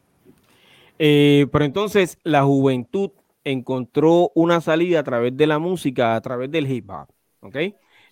Eh, 0.98 1.46
pero 1.52 1.66
entonces 1.66 2.18
la 2.24 2.46
juventud 2.46 3.12
encontró 3.44 4.32
una 4.34 4.60
salida 4.60 5.02
a 5.02 5.04
través 5.04 5.38
de 5.38 5.46
la 5.46 5.60
música, 5.60 6.16
a 6.16 6.22
través 6.22 6.50
del 6.50 6.66
hip 6.72 6.90
hop, 6.90 7.10
¿ok? 7.42 7.56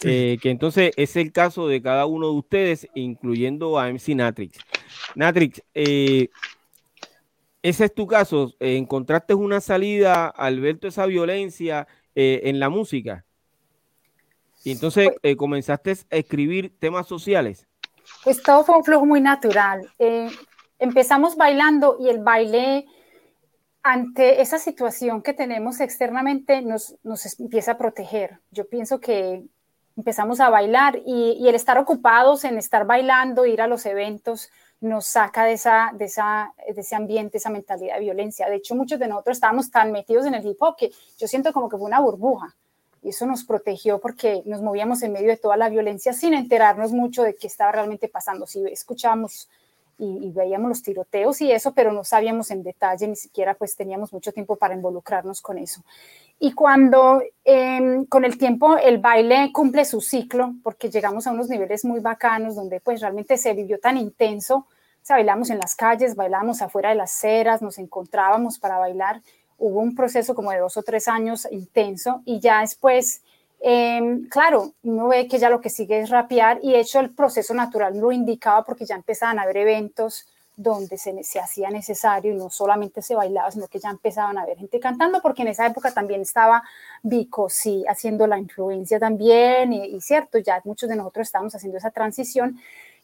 Eh, 0.03 0.37
que 0.39 0.51
entonces 0.51 0.91
es 0.95 1.15
el 1.15 1.31
caso 1.31 1.67
de 1.67 1.81
cada 1.81 2.05
uno 2.05 2.27
de 2.27 2.33
ustedes, 2.33 2.87
incluyendo 2.93 3.79
a 3.79 3.89
MC 3.91 4.13
Natrix. 4.13 4.59
Natrix, 5.15 5.63
eh, 5.73 6.29
ese 7.61 7.85
es 7.85 7.93
tu 7.93 8.07
caso. 8.07 8.53
¿Encontraste 8.59 9.33
una 9.33 9.61
salida 9.61 10.27
al 10.27 10.59
ver 10.59 10.77
toda 10.77 10.89
esa 10.89 11.05
violencia 11.05 11.87
en 12.15 12.59
la 12.59 12.69
música? 12.69 13.25
Y 14.63 14.71
entonces 14.71 15.09
pues 15.21 15.35
comenzaste 15.35 15.91
a 15.91 16.15
escribir 16.17 16.77
temas 16.79 17.07
sociales. 17.07 17.67
Pues 18.23 18.41
todo 18.41 18.63
fue 18.63 18.77
un 18.77 18.83
flujo 18.83 19.05
muy 19.05 19.21
natural. 19.21 19.89
empezamos 20.79 21.35
bailando 21.35 21.97
y 21.99 22.09
el 22.09 22.19
baile 22.19 22.85
ante 23.83 24.41
esa 24.41 24.59
situación 24.59 25.21
que 25.21 25.33
tenemos 25.33 25.79
externamente 25.79 26.61
nos, 26.61 26.95
nos, 27.03 27.39
empieza 27.39 27.73
a 27.73 27.77
proteger. 27.77 28.39
Yo 28.51 28.67
pienso 28.69 28.99
que 28.99 29.43
empezamos 29.97 30.39
a 30.39 30.49
bailar 30.49 30.99
y, 31.05 31.47
el 31.47 31.55
estar 31.55 31.77
ocupados 31.77 32.43
en 32.43 32.57
estar 32.57 32.85
bailando, 32.85 33.45
ir 33.45 33.61
a 33.61 33.67
los 33.67 33.85
eventos, 33.85 34.49
nos 34.81 35.05
saca 35.05 35.45
de, 35.45 35.53
esa, 35.53 35.91
de, 35.93 36.05
esa, 36.05 36.53
de 36.57 36.81
ese 36.81 36.95
ambiente, 36.95 37.37
esa 37.37 37.49
mentalidad 37.49 37.95
de 37.95 38.01
violencia. 38.01 38.49
De 38.49 38.55
hecho, 38.55 38.75
muchos 38.75 38.99
de 38.99 39.07
nosotros 39.07 39.37
estábamos 39.37 39.69
tan 39.69 39.91
metidos 39.91 40.25
en 40.25 40.33
el 40.33 40.45
hip 40.45 40.61
hop 40.61 40.75
que 40.75 40.91
yo 41.17 41.27
siento 41.27 41.53
como 41.53 41.69
que 41.69 41.77
fue 41.77 41.85
una 41.85 41.99
burbuja. 41.99 42.55
Y 43.03 43.09
eso 43.09 43.25
nos 43.25 43.43
protegió 43.43 43.99
porque 43.99 44.43
nos 44.45 44.61
movíamos 44.61 45.01
en 45.03 45.11
medio 45.11 45.29
de 45.29 45.37
toda 45.37 45.57
la 45.57 45.69
violencia 45.69 46.13
sin 46.13 46.33
enterarnos 46.33 46.91
mucho 46.91 47.23
de 47.23 47.35
qué 47.35 47.47
estaba 47.47 47.71
realmente 47.71 48.07
pasando. 48.07 48.45
Si 48.45 48.63
escuchábamos 48.67 49.49
y, 50.03 50.31
veíamos 50.31 50.69
los 50.69 50.81
tiroteos 50.81 51.41
y 51.41 51.51
eso, 51.51 51.73
pero 51.73 51.93
no 51.93 52.03
sabíamos 52.03 52.49
en 52.49 52.63
detalle, 52.63 53.07
ni 53.07 53.15
siquiera 53.15 53.53
pues 53.53 53.75
teníamos 53.75 54.11
mucho 54.11 54.31
tiempo 54.31 54.55
para 54.55 54.73
involucrarnos 54.73 55.41
con 55.41 55.59
eso. 55.59 55.83
Y 56.39 56.53
cuando 56.53 57.21
em, 57.43 58.05
con 58.05 58.25
el 58.25 58.37
tiempo 58.39 58.77
el 58.77 58.97
baile 58.97 59.51
cumple 59.53 59.85
su 59.85 60.01
ciclo, 60.01 60.55
porque 60.63 60.89
llegamos 60.89 61.27
a 61.27 61.31
unos 61.31 61.49
niveles 61.49 61.85
muy 61.85 61.99
bacanos 61.99 62.55
donde 62.55 62.79
pues 62.79 62.99
realmente 62.99 63.37
se 63.37 63.53
vivió 63.53 63.79
tan 63.79 63.95
intenso, 63.97 64.55
o 64.55 65.05
sea, 65.05 65.17
bailamos 65.17 65.51
en 65.51 65.59
las 65.59 65.75
calles, 65.75 66.15
bailamos 66.15 66.63
afuera 66.63 66.89
de 66.89 66.95
las 66.95 67.11
ceras, 67.11 67.61
nos 67.61 67.77
encontrábamos 67.77 68.57
para 68.57 68.79
bailar, 68.79 69.21
hubo 69.59 69.79
un 69.81 69.93
proceso 69.93 70.33
como 70.33 70.51
de 70.51 70.57
dos 70.57 70.77
o 70.77 70.81
tres 70.81 71.07
años 71.07 71.47
intenso 71.51 72.23
y 72.25 72.39
ya 72.39 72.61
después 72.61 73.21
Em, 73.63 74.27
claro, 74.27 74.73
uno 74.81 75.07
ve 75.07 75.27
que 75.27 75.37
ya 75.37 75.49
lo 75.49 75.61
que 75.61 75.69
sigue 75.69 75.99
es 75.99 76.09
rapear 76.09 76.59
y 76.63 76.71
de 76.71 76.79
hecho 76.79 76.99
el 76.99 77.13
proceso 77.13 77.53
natural 77.53 77.95
lo 77.99 78.11
indicaba 78.11 78.65
porque 78.65 78.85
ya 78.85 78.95
empezaban 78.95 79.37
a 79.37 79.43
haber 79.43 79.57
eventos 79.57 80.25
donde 80.55 80.97
se, 80.97 81.39
hacía 81.39 81.69
necesario 81.69 82.33
y 82.33 82.35
no 82.35 82.49
solamente 82.49 83.01
se 83.03 83.15
bailaba, 83.15 83.51
sino 83.51 83.67
que 83.67 83.79
ya 83.79 83.89
empezaban 83.89 84.37
a 84.37 84.43
haber 84.43 84.57
gente 84.57 84.79
cantando, 84.79 85.21
porque 85.21 85.43
en 85.43 85.49
esa 85.49 85.65
época 85.65 85.93
también 85.93 86.21
estaba 86.21 86.63
Vico, 87.03 87.49
sí, 87.49 87.83
haciendo 87.87 88.27
la 88.27 88.37
influencia 88.37 88.99
también, 88.99 89.73
y, 89.73 89.99
cierto, 90.01 90.37
ya 90.39 90.61
muchos 90.65 90.89
de 90.89 90.95
nosotros 90.95 91.27
estábamos 91.27 91.55
haciendo 91.55 91.77
esa 91.77 91.91
transición, 91.91 92.59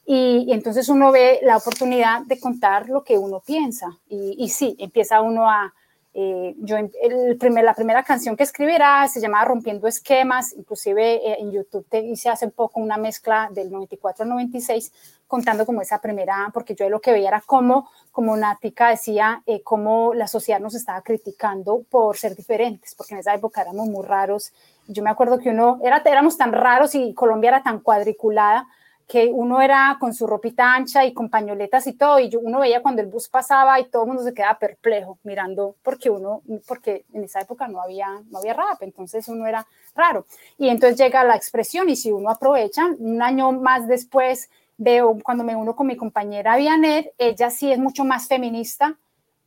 y, 0.05 0.47
entonces 0.51 0.89
uno 0.89 1.12
ve 1.12 1.39
la 1.41 1.58
oportunidad 1.58 2.22
de 2.24 2.39
contar 2.39 2.89
lo 2.89 3.03
que 3.03 3.18
uno 3.18 3.39
piensa, 3.39 3.97
y 4.10 4.49
sí, 4.49 4.76
empieza 4.80 5.22
uno 5.22 5.49
a, 5.49 5.74
eh, 6.20 6.55
yo 6.57 6.78
el 6.78 7.38
primer, 7.38 7.63
la 7.63 7.76
primera 7.76 8.01
canción 8.01 8.36
que 8.36 8.41
escribirá 8.41 9.07
se 9.07 9.22
llamaba 9.22 9.45
Rompiendo 9.45 9.88
Esquemas, 9.88 10.51
inclusive 10.57 11.18
eh, 11.18 11.38
en 11.41 11.51
YouTube 11.51 11.86
te 11.88 11.99
hice 11.99 12.28
hace 12.28 12.47
poco 12.47 12.80
una 12.80 12.97
mezcla 12.97 13.49
del 13.53 13.72
94 13.72 14.24
al 14.24 14.30
96 14.30 14.91
contando 15.28 15.63
como 15.63 15.80
esa 15.84 16.01
primera, 16.01 16.49
porque 16.51 16.74
yo 16.74 16.89
lo 16.89 17.01
que 17.01 17.11
veía 17.11 17.28
era 17.28 17.41
como, 17.41 17.88
como 18.11 18.36
Nática 18.36 18.89
decía, 18.89 19.43
eh, 19.45 19.61
cómo 19.61 20.15
la 20.15 20.26
sociedad 20.26 20.59
nos 20.59 20.74
estaba 20.74 21.03
criticando 21.03 21.84
por 21.88 22.18
ser 22.18 22.36
diferentes, 22.36 22.95
porque 22.95 23.13
en 23.13 23.20
esa 23.20 23.36
época 23.36 23.61
éramos 23.61 23.88
muy 23.88 24.03
raros. 24.03 24.53
Yo 24.88 25.03
me 25.03 25.11
acuerdo 25.11 25.38
que 25.38 25.51
uno, 25.51 25.80
era, 25.84 26.01
éramos 26.03 26.36
tan 26.36 26.51
raros 26.51 26.95
y 26.95 27.13
Colombia 27.13 27.49
era 27.49 27.61
tan 27.61 27.80
cuadriculada 27.82 28.68
que 29.08 29.28
uno 29.28 29.62
era 29.62 29.95
con 29.99 30.14
su 30.14 30.28
ropita 30.28 30.74
ancha 30.74 31.05
y 31.05 31.14
con 31.14 31.30
pañoletas 31.30 31.88
y 31.88 31.93
todo, 31.93 32.20
y 32.20 32.28
yo, 32.28 32.41
uno 32.41 32.60
veía 32.60 32.82
cuando 32.82 33.01
el 33.01 33.08
bus 33.08 33.30
pasaba 33.30 33.80
y 33.80 33.86
todo 33.86 34.03
el 34.03 34.08
mundo 34.10 34.24
se 34.24 34.34
quedaba 34.34 34.60
perplejo 34.60 35.18
mirando, 35.24 35.76
porque 35.82 36.10
uno, 36.10 36.41
porque 36.68 37.05
en 37.14 37.24
esa 37.24 37.39
época 37.39 37.70
no 37.70 37.82
había, 37.82 38.22
no 38.30 38.39
había 38.39 38.53
rap, 38.53 38.82
entonces 38.82 39.28
uno 39.30 39.47
era 39.47 39.66
raro. 39.95 40.26
Y 40.58 40.68
entonces 40.68 40.99
llega 40.99 41.24
la 41.24 41.38
expresión, 41.38 41.88
y 41.88 41.95
si 41.95 42.12
uno 42.12 42.30
aprovecha, 42.30 42.86
un 42.99 43.22
año 43.22 43.53
más 43.53 43.88
después 43.88 44.49
veo, 44.78 45.18
cuando 45.24 45.45
me 45.45 45.55
uno 45.55 45.74
con 45.74 45.88
mi 45.88 45.95
compañera 45.95 46.58
Vianet, 46.58 47.14
ella 47.18 47.49
sí 47.49 47.72
es 47.72 47.80
mucho 47.80 48.03
más 48.03 48.28
feminista, 48.28 48.97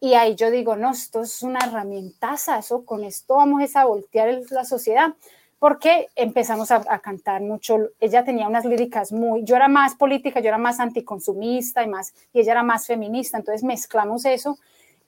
y 0.00 0.14
ahí 0.14 0.36
yo 0.36 0.50
digo, 0.50 0.76
no, 0.76 0.92
esto 0.92 1.20
es 1.20 1.42
una 1.42 1.66
herramientaza, 1.66 2.58
eso, 2.58 2.86
con 2.86 3.04
esto 3.04 3.36
vamos 3.36 3.76
a 3.76 3.84
voltear 3.84 4.40
la 4.48 4.64
sociedad 4.64 5.14
porque 5.60 6.08
empezamos 6.16 6.70
a, 6.70 6.98
cantar 7.00 7.42
mucho. 7.42 7.90
Ella 8.00 8.24
tenía 8.24 8.48
unas 8.48 8.64
líricas 8.64 9.12
muy, 9.12 9.44
yo 9.44 9.56
era 9.56 9.68
más 9.68 9.94
política, 9.94 10.40
yo 10.40 10.48
era 10.48 10.58
más 10.58 10.80
anticonsumista 10.80 11.84
y 11.84 11.86
más, 11.86 12.14
y 12.32 12.40
ella 12.40 12.52
era 12.52 12.62
más 12.62 12.86
feminista, 12.86 13.36
entonces 13.36 13.62
mezclamos 13.62 14.24
eso 14.24 14.58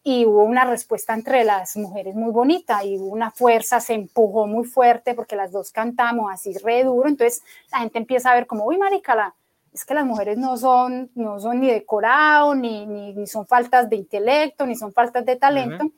y 0.04 0.26
hubo 0.26 0.44
una 0.44 0.64
respuesta 0.64 1.14
entre 1.14 1.44
las 1.44 1.76
mujeres 1.76 2.14
muy 2.14 2.30
bonita 2.32 2.84
y 2.84 2.98
hubo 2.98 3.06
una 3.06 3.30
fuerza, 3.30 3.80
se 3.80 3.94
empujó 3.94 4.46
muy 4.46 4.66
fuerte 4.66 5.14
porque 5.14 5.36
las 5.36 5.52
dos 5.52 5.72
cantamos 5.72 6.30
así 6.30 6.52
re 6.58 6.84
duro, 6.84 7.08
entonces 7.08 7.42
la 7.70 7.78
gente 7.78 7.98
empieza 7.98 8.30
a 8.30 8.34
ver 8.34 8.46
como, 8.46 8.66
uy, 8.66 8.76
marica, 8.76 9.34
es 9.72 9.86
que 9.86 9.94
las 9.94 10.04
mujeres 10.04 10.36
no 10.36 10.58
son, 10.58 11.10
no 11.14 11.40
son 11.40 11.60
ni 11.60 11.70
decorado, 11.70 12.54
ni, 12.54 12.84
ni, 12.84 13.26
son 13.26 13.46
faltas 13.46 13.88
de 13.88 13.96
intelecto, 13.96 14.66
ni 14.66 14.76
son 14.76 14.92
faltas 14.92 15.24
de 15.24 15.36
talento 15.36 15.90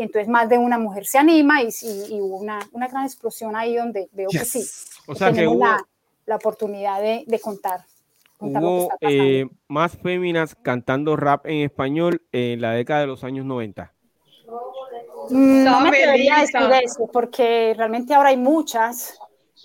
y 0.00 0.02
entonces 0.02 0.28
más 0.28 0.48
de 0.48 0.56
una 0.56 0.78
mujer 0.78 1.04
se 1.04 1.18
anima 1.18 1.62
y, 1.62 1.68
y, 2.08 2.20
hubo 2.22 2.38
una, 2.38 2.58
una, 2.72 2.88
gran 2.88 3.04
explosión 3.04 3.54
ahí 3.54 3.76
donde 3.76 4.08
veo 4.12 4.30
que 4.30 4.46
sí, 4.46 4.64
o 5.06 5.14
sea 5.14 5.30
que 5.30 5.46
hubo, 5.46 5.62
la, 5.62 5.76
la, 6.24 6.36
oportunidad 6.36 7.02
de, 7.02 7.24
de 7.26 7.38
contar. 7.38 7.80
hubo 8.38 8.88
eh, 9.02 9.46
más 9.68 9.98
féminas 9.98 10.54
cantando 10.62 11.16
rap 11.16 11.44
en 11.44 11.66
español 11.66 12.22
en 12.32 12.62
la 12.62 12.72
década 12.72 13.02
de 13.02 13.08
los 13.08 13.24
años 13.24 13.44
90. 13.44 13.92
Mm, 15.28 15.64
no, 15.64 15.80
me 15.82 15.88
atrevería 15.88 16.38
a 16.38 16.40
decir 16.40 16.60
eso, 16.82 17.06
porque 17.12 17.74
realmente 17.76 18.14
ahora 18.14 18.30
hay 18.30 18.38
muchas. 18.38 19.18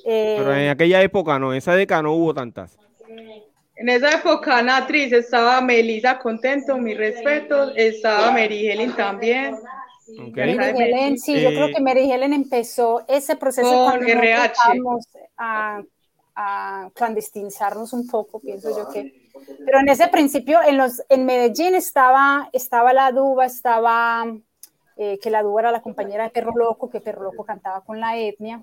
Eh, 0.03 0.36
Pero 0.38 0.53
en 0.53 0.69
aquella 0.69 1.01
época 1.01 1.39
no, 1.39 1.53
en 1.53 1.59
esa 1.59 1.75
década 1.75 2.01
no 2.01 2.11
hubo 2.11 2.33
tantas. 2.33 2.77
En 3.77 3.89
esa 3.89 4.11
época, 4.11 4.61
Natriz, 4.61 5.13
estaba 5.13 5.61
Melissa 5.61 6.19
Contento, 6.19 6.77
mi 6.77 6.93
respeto, 6.93 7.73
estaba 7.75 8.31
Mary 8.31 8.67
Helen 8.69 8.93
también. 8.93 9.55
Okay. 10.07 10.55
Mary 10.55 10.83
Helen, 10.83 11.17
sí, 11.17 11.41
yo 11.41 11.49
creo 11.49 11.67
que 11.73 11.81
Mary 11.81 12.11
Helen 12.11 12.33
empezó 12.33 13.03
ese 13.07 13.35
proceso 13.35 13.69
cuando 13.85 14.05
empezamos 14.05 15.07
a, 15.35 15.81
a, 16.35 16.89
clandestinizarnos 16.93 17.91
un 17.93 18.07
poco, 18.07 18.39
pienso 18.39 18.69
yo 18.69 18.89
que. 18.89 19.25
Pero 19.65 19.79
en 19.79 19.89
ese 19.89 20.07
principio, 20.07 20.61
en, 20.61 20.77
los, 20.77 21.01
en 21.09 21.25
Medellín 21.25 21.75
estaba, 21.75 22.49
estaba 22.53 22.93
la 22.93 23.11
Duba, 23.11 23.45
estaba, 23.45 24.25
eh, 24.95 25.19
que 25.21 25.29
la 25.29 25.43
Duba 25.43 25.61
era 25.61 25.71
la 25.71 25.81
compañera 25.81 26.23
de 26.23 26.29
Perro 26.29 26.55
Loco, 26.55 26.89
que 26.89 27.01
Perro 27.01 27.23
Loco 27.23 27.43
cantaba 27.43 27.81
con 27.81 27.99
la 27.99 28.17
etnia. 28.17 28.61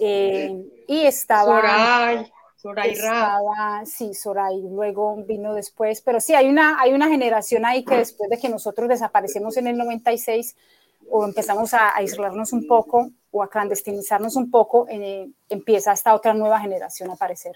Eh, 0.00 0.64
y 0.86 1.00
estaba. 1.04 1.60
Soray. 1.60 2.32
Soray 2.58 2.90
estaba, 2.90 3.86
sí, 3.86 4.14
Soray, 4.14 4.60
luego 4.62 5.22
vino 5.24 5.54
después, 5.54 6.02
pero 6.02 6.18
sí, 6.18 6.34
hay 6.34 6.48
una, 6.48 6.80
hay 6.80 6.92
una 6.92 7.08
generación 7.08 7.64
ahí 7.64 7.84
que 7.84 7.94
después 7.94 8.28
de 8.28 8.36
que 8.36 8.48
nosotros 8.48 8.88
desaparecemos 8.88 9.56
en 9.58 9.68
el 9.68 9.76
96 9.76 10.56
o 11.08 11.24
empezamos 11.24 11.72
a, 11.72 11.94
aislarnos 11.94 12.52
un 12.52 12.66
poco 12.66 13.12
o 13.30 13.44
a 13.44 13.48
clandestinizarnos 13.48 14.34
un 14.34 14.50
poco, 14.50 14.88
eh, 14.90 15.28
empieza 15.48 15.92
esta 15.92 16.12
otra 16.16 16.34
nueva 16.34 16.58
generación 16.58 17.10
a 17.10 17.12
aparecer. 17.12 17.52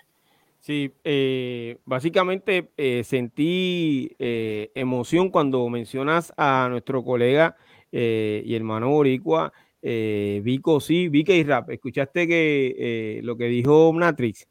Sí, 0.60 0.94
eh, 1.02 1.78
básicamente 1.84 2.70
eh, 2.76 3.02
sentí 3.02 4.14
emoción 4.20 5.30
cuando 5.30 5.68
mencionas 5.68 6.32
a 6.36 6.68
nuestro 6.70 7.02
colega 7.02 7.56
y 7.90 8.54
hermano 8.54 8.90
boricua, 8.90 9.52
Vico, 9.82 10.78
sí, 10.78 11.08
Vico 11.08 11.32
y 11.32 11.42
Rap. 11.42 11.70
¿Escuchaste 11.70 12.28
que 12.28 13.18
lo 13.24 13.36
que 13.36 13.46
dijo 13.46 13.92
Matrix? 13.92 14.46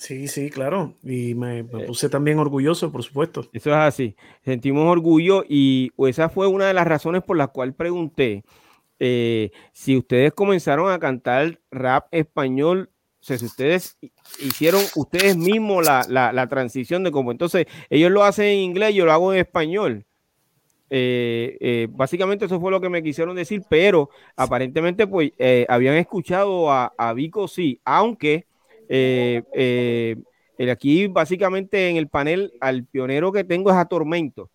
Sí, 0.00 0.28
sí, 0.28 0.48
claro. 0.48 0.94
Y 1.02 1.34
me, 1.34 1.58
eh, 1.58 1.64
puse 1.86 2.08
también 2.08 2.38
orgulloso, 2.38 2.90
por 2.90 3.02
supuesto. 3.02 3.46
Eso 3.52 3.68
es 3.68 3.76
así. 3.76 4.16
Sentimos 4.42 4.90
orgullo 4.90 5.44
y 5.46 5.92
esa 5.98 6.30
fue 6.30 6.46
una 6.46 6.66
de 6.66 6.72
las 6.72 6.86
razones 6.86 7.22
por 7.22 7.36
las 7.36 7.48
cuales 7.48 7.74
pregunté 7.74 8.42
eh, 8.98 9.50
si 9.74 9.98
ustedes 9.98 10.32
comenzaron 10.32 10.90
a 10.90 10.98
cantar 10.98 11.60
rap 11.70 12.06
español, 12.12 12.88
o 13.20 13.22
sea, 13.22 13.36
si 13.36 13.44
ustedes 13.44 13.98
hicieron 14.38 14.82
ustedes 14.96 15.36
mismos 15.36 15.84
la, 15.84 16.46
transición 16.48 17.04
de 17.04 17.10
cómo 17.10 17.30
entonces 17.30 17.66
ellos 17.90 18.10
lo 18.10 18.24
hacen 18.24 18.46
en 18.46 18.58
inglés, 18.60 18.94
yo 18.94 19.04
lo 19.04 19.12
hago 19.12 19.34
en 19.34 19.40
español. 19.40 20.06
Eh, 20.88 21.58
eh, 21.60 21.88
básicamente 21.90 22.46
eso 22.46 22.58
fue 22.58 22.70
lo 22.70 22.80
que 22.80 22.88
me 22.88 23.02
quisieron 23.02 23.36
decir, 23.36 23.64
pero 23.68 24.08
aparentemente 24.34 25.06
pues 25.06 25.32
habían 25.68 25.96
escuchado 25.96 26.72
a, 26.72 26.94
a 26.96 27.12
Vico 27.12 27.48
sí, 27.48 27.82
aunque 27.84 28.46
aquí 30.70 31.06
básicamente 31.06 31.88
en 31.88 31.96
el 31.96 32.08
panel 32.08 32.52
al 32.60 32.84
pionero 32.84 33.32
que 33.32 33.44
tengo 33.44 33.70
es 33.70 33.76
a 33.76 33.84
Tormento. 33.84 34.50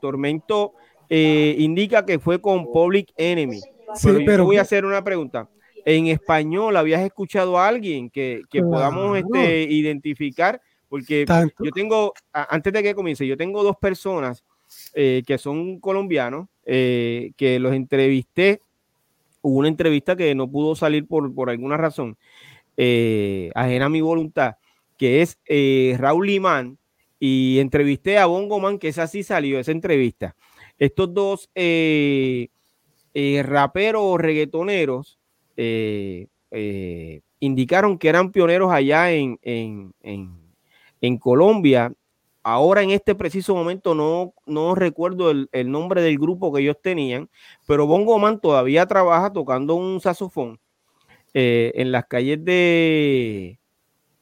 Tormento 0.00 0.74
indica 1.08 2.06
que 2.06 2.18
fue 2.18 2.40
con 2.40 2.70
Public 2.70 3.12
Enemy. 3.16 3.60
pero, 4.24 4.44
voy 4.44 4.56
a 4.56 4.62
hacer 4.62 4.84
una 4.84 5.02
pregunta. 5.02 5.48
En 5.84 6.06
español, 6.06 6.76
¿habías 6.76 7.00
escuchado 7.02 7.58
a 7.58 7.66
alguien 7.66 8.08
que, 8.08 8.42
podamos 8.52 9.18
este, 9.18 9.62
identificar? 9.62 10.60
Porque 10.88 11.24
yo 11.58 11.70
tengo, 11.72 12.12
antes 12.32 12.72
de 12.72 12.82
que 12.82 12.94
comience, 12.94 13.26
yo 13.26 13.36
tengo 13.36 13.64
dos 13.64 13.76
personas 13.76 14.44
eh, 14.94 15.22
que 15.26 15.38
son 15.38 15.80
colombianos, 15.80 16.48
eh, 16.64 17.32
que 17.36 17.58
los 17.58 17.72
entrevisté. 17.72 18.60
Hubo 19.40 19.58
una 19.58 19.68
entrevista 19.68 20.14
que 20.14 20.34
no 20.34 20.50
pudo 20.50 20.76
salir 20.76 21.06
por, 21.06 21.34
por 21.34 21.50
alguna 21.50 21.76
razón, 21.76 22.16
eh, 22.76 23.50
ajena 23.54 23.86
a 23.86 23.90
mi 23.90 24.00
voluntad, 24.00 24.56
que 24.96 25.22
es 25.22 25.38
Raúl 25.98 26.26
Limán, 26.26 26.78
y 27.18 27.58
entrevisté 27.60 28.18
a 28.18 28.26
Bongo 28.26 28.58
Man, 28.58 28.78
que 28.78 28.88
esa 28.88 29.06
sí 29.06 29.22
salió, 29.22 29.58
esa 29.58 29.72
entrevista. 29.72 30.34
Estos 30.78 31.14
dos 31.14 31.50
raperos 33.14 34.02
o 34.04 34.18
reggaetoneros 34.18 35.20
indicaron 37.40 37.98
que 37.98 38.08
eran 38.08 38.32
pioneros 38.32 38.72
allá 38.72 39.12
en 39.12 39.88
Colombia 41.20 41.92
Ahora 42.44 42.82
en 42.82 42.90
este 42.90 43.14
preciso 43.14 43.54
momento 43.54 43.94
no, 43.94 44.34
no 44.46 44.74
recuerdo 44.74 45.30
el, 45.30 45.70
nombre 45.70 46.02
del 46.02 46.18
grupo 46.18 46.52
que 46.52 46.62
ellos 46.62 46.76
tenían, 46.82 47.30
pero 47.66 47.86
Bongo 47.86 48.18
Man 48.18 48.40
todavía 48.40 48.84
trabaja 48.86 49.32
tocando 49.32 49.76
un 49.76 50.00
saxofón 50.00 50.58
eh, 51.34 51.72
en 51.74 51.92
las 51.92 52.06
calles 52.06 52.44
de, 52.44 53.58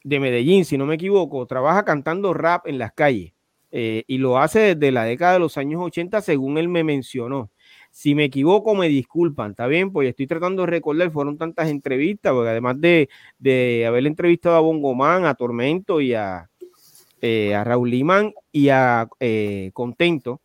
de 0.03 0.19
Medellín, 0.19 0.65
si 0.65 0.77
no 0.77 0.85
me 0.85 0.95
equivoco. 0.95 1.45
Trabaja 1.45 1.83
cantando 1.83 2.33
rap 2.33 2.67
en 2.67 2.77
las 2.77 2.93
calles 2.93 3.33
eh, 3.71 4.03
y 4.07 4.17
lo 4.17 4.37
hace 4.37 4.75
desde 4.75 4.91
la 4.91 5.05
década 5.05 5.33
de 5.33 5.39
los 5.39 5.57
años 5.57 5.81
80, 5.81 6.21
según 6.21 6.57
él 6.57 6.67
me 6.67 6.83
mencionó. 6.83 7.49
Si 7.89 8.15
me 8.15 8.25
equivoco, 8.25 8.75
me 8.75 8.87
disculpan, 8.87 9.51
¿está 9.51 9.67
bien? 9.67 9.91
Pues 9.91 10.09
estoy 10.09 10.27
tratando 10.27 10.63
de 10.63 10.67
recordar, 10.67 11.11
fueron 11.11 11.37
tantas 11.37 11.69
entrevistas, 11.69 12.33
porque 12.33 12.49
además 12.49 12.79
de, 12.79 13.09
de 13.37 13.85
haber 13.85 14.05
entrevistado 14.07 14.55
a 14.55 14.61
Bongo 14.61 14.95
Man, 14.95 15.25
a 15.25 15.35
Tormento 15.35 15.99
y 15.99 16.13
a, 16.13 16.49
eh, 17.21 17.53
a 17.53 17.63
Raúl 17.63 17.89
Limán 17.89 18.33
y 18.51 18.69
a 18.69 19.07
eh, 19.19 19.71
Contento. 19.73 20.41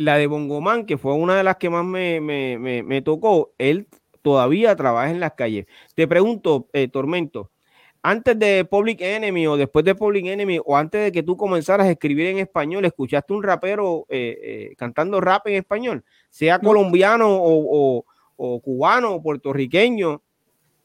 La 0.00 0.16
de 0.16 0.26
Bongomán, 0.26 0.86
que 0.86 0.96
fue 0.96 1.12
una 1.12 1.36
de 1.36 1.44
las 1.44 1.56
que 1.56 1.68
más 1.68 1.84
me, 1.84 3.02
tocó, 3.04 3.52
él 3.58 3.86
todavía 4.22 4.74
trabaja 4.74 5.10
en 5.10 5.20
las 5.20 5.34
calles. 5.34 5.66
Te 5.94 6.08
pregunto, 6.08 6.68
Tormento, 6.90 7.50
antes 8.02 8.38
de 8.38 8.64
Public 8.64 9.02
Enemy 9.02 9.46
o 9.46 9.58
después 9.58 9.84
de 9.84 9.94
Public 9.94 10.24
Enemy 10.24 10.58
o 10.64 10.74
antes 10.74 11.04
de 11.04 11.12
que 11.12 11.22
tú 11.22 11.36
comenzaras 11.36 11.86
a 11.86 11.90
escribir 11.90 12.28
en 12.28 12.38
español, 12.38 12.86
¿escuchaste 12.86 13.34
un 13.34 13.42
rapero 13.42 14.06
cantando 14.78 15.20
rap 15.20 15.46
en 15.48 15.56
español? 15.56 16.02
Sea 16.30 16.58
colombiano 16.58 17.28
o, 17.30 18.02
o, 18.36 18.60
cubano 18.60 19.12
o 19.16 19.22
puertorriqueño, 19.22 20.22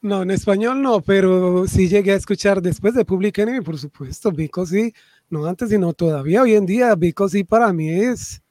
no, 0.01 0.21
en 0.21 0.29
español 0.29 0.83
no, 0.83 1.01
pero 1.01 1.65
sí 1.65 1.87
llegué 1.87 2.11
a 2.11 2.15
escuchar 2.15 2.61
después 2.61 2.93
de 2.93 3.05
Public 3.05 3.39
Enemy, 3.39 3.61
por 3.61 3.79
supuesto, 3.79 4.31
Vico 4.31 4.63
sí, 4.63 4.93
no 5.29 5.47
antes, 5.47 5.69
sino 5.69 5.93
todavía 5.93 6.43
hoy 6.43 6.53
en 6.53 6.67
día, 6.67 6.93
Vico 6.93 7.27
sí 7.27 7.43
para 7.43 7.73
mí 7.73 7.89
es 7.89 8.44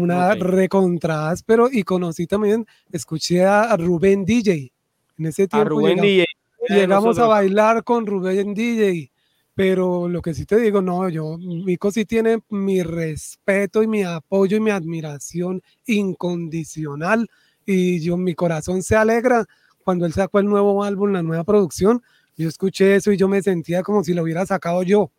una 0.00 0.34
recontra 0.34 1.34
pero 1.46 1.68
y 1.70 1.82
conocí 1.82 2.26
también, 2.26 2.66
escuché 2.90 3.44
a 3.44 3.76
Rubén 3.76 4.24
DJ, 4.24 4.72
en 5.18 5.26
ese 5.26 5.46
tiempo 5.46 5.70
Rubén 5.70 6.00
llegamos, 6.00 6.06
DJ. 6.06 6.26
llegamos 6.68 7.18
a 7.18 7.26
bailar 7.26 7.84
con 7.84 8.06
Rubén 8.06 8.54
DJ, 8.54 9.10
pero 9.54 10.08
lo 10.08 10.22
que 10.22 10.34
sí 10.34 10.46
te 10.46 10.56
digo, 10.56 10.80
no, 10.82 11.08
yo, 11.08 11.36
Vico 11.38 11.90
sí 11.90 12.04
tiene 12.04 12.40
mi 12.48 12.82
respeto 12.82 13.82
y 13.82 13.86
mi 13.86 14.02
apoyo 14.02 14.56
y 14.56 14.60
mi 14.60 14.70
admiración 14.70 15.62
incondicional, 15.86 17.28
y 17.66 18.00
yo, 18.00 18.16
mi 18.16 18.34
corazón 18.34 18.82
se 18.82 18.96
alegra 18.96 19.46
cuando 19.84 20.06
él 20.06 20.12
sacó 20.12 20.38
el 20.38 20.46
nuevo 20.46 20.82
álbum, 20.82 21.12
la 21.12 21.22
nueva 21.22 21.44
producción, 21.44 22.02
yo 22.36 22.48
escuché 22.48 22.96
eso 22.96 23.12
y 23.12 23.16
yo 23.16 23.28
me 23.28 23.42
sentía 23.42 23.82
como 23.82 24.02
si 24.02 24.14
lo 24.14 24.22
hubiera 24.22 24.46
sacado 24.46 24.82
yo. 24.82 25.10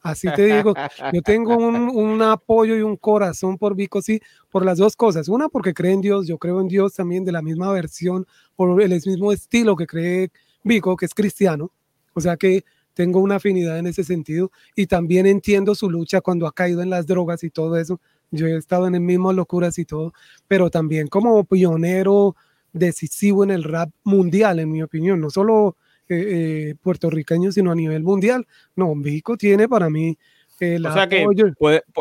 Así 0.00 0.28
te 0.34 0.46
digo, 0.56 0.74
yo 1.12 1.22
tengo 1.22 1.56
un, 1.56 2.22
apoyo 2.22 2.76
y 2.76 2.82
un 2.82 2.96
corazón 2.96 3.58
por 3.58 3.74
Vico, 3.74 4.00
sí, 4.00 4.20
por 4.50 4.64
las 4.64 4.78
dos 4.78 4.96
cosas. 4.96 5.28
Una, 5.28 5.48
porque 5.48 5.74
cree 5.74 5.92
en 5.92 6.00
Dios, 6.00 6.26
yo 6.26 6.38
creo 6.38 6.60
en 6.60 6.68
Dios 6.68 6.94
también 6.94 7.24
de 7.24 7.32
la 7.32 7.42
misma 7.42 7.72
versión, 7.72 8.26
por 8.54 8.80
el 8.80 8.90
mismo 8.90 9.32
estilo 9.32 9.76
que 9.76 9.86
cree 9.86 10.30
Vico, 10.62 10.96
que 10.96 11.06
es 11.06 11.14
cristiano. 11.14 11.72
O 12.14 12.20
sea 12.20 12.36
que 12.36 12.64
tengo 12.94 13.20
una 13.20 13.36
afinidad 13.36 13.78
en 13.78 13.86
ese 13.86 14.02
sentido 14.02 14.50
y 14.74 14.86
también 14.88 15.24
entiendo 15.26 15.76
su 15.76 15.88
lucha 15.88 16.20
cuando 16.20 16.48
ha 16.48 16.52
caído 16.52 16.82
en 16.82 16.90
las 16.90 17.06
drogas 17.06 17.44
y 17.44 17.50
todo 17.50 17.76
eso. 17.76 18.00
Yo 18.30 18.46
he 18.46 18.56
estado 18.56 18.86
en 18.88 18.94
el 18.96 19.00
mismo 19.00 19.32
locuras 19.32 19.78
y 19.78 19.84
todo, 19.84 20.12
pero 20.48 20.68
también 20.68 21.06
como 21.06 21.44
pionero 21.44 22.34
decisivo 22.72 23.44
en 23.44 23.50
el 23.50 23.64
rap 23.64 23.90
mundial, 24.04 24.58
en 24.58 24.70
mi 24.70 24.82
opinión, 24.82 25.20
no 25.20 25.30
solo 25.30 25.76
eh, 26.08 26.70
eh, 26.70 26.74
puertorriqueño, 26.80 27.52
sino 27.52 27.70
a 27.70 27.74
nivel 27.74 28.02
mundial. 28.02 28.46
No, 28.74 28.94
México 28.94 29.36
tiene 29.36 29.68
para 29.68 29.90
mí 29.90 30.16
el 30.60 30.84
o 30.84 30.92
sea 30.92 31.08
que 31.08 31.24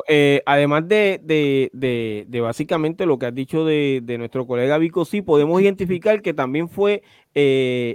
eh, 0.07 0.41
además 0.45 0.87
de, 0.87 1.21
de, 1.23 2.25
de, 2.27 2.41
básicamente 2.41 3.05
lo 3.05 3.19
que 3.19 3.27
has 3.27 3.35
dicho 3.35 3.65
de, 3.65 4.01
nuestro 4.17 4.47
colega 4.47 4.79
Vico, 4.79 5.05
sí 5.05 5.21
podemos 5.21 5.61
identificar 5.61 6.21
que 6.21 6.33
también 6.33 6.69
fue 6.69 7.03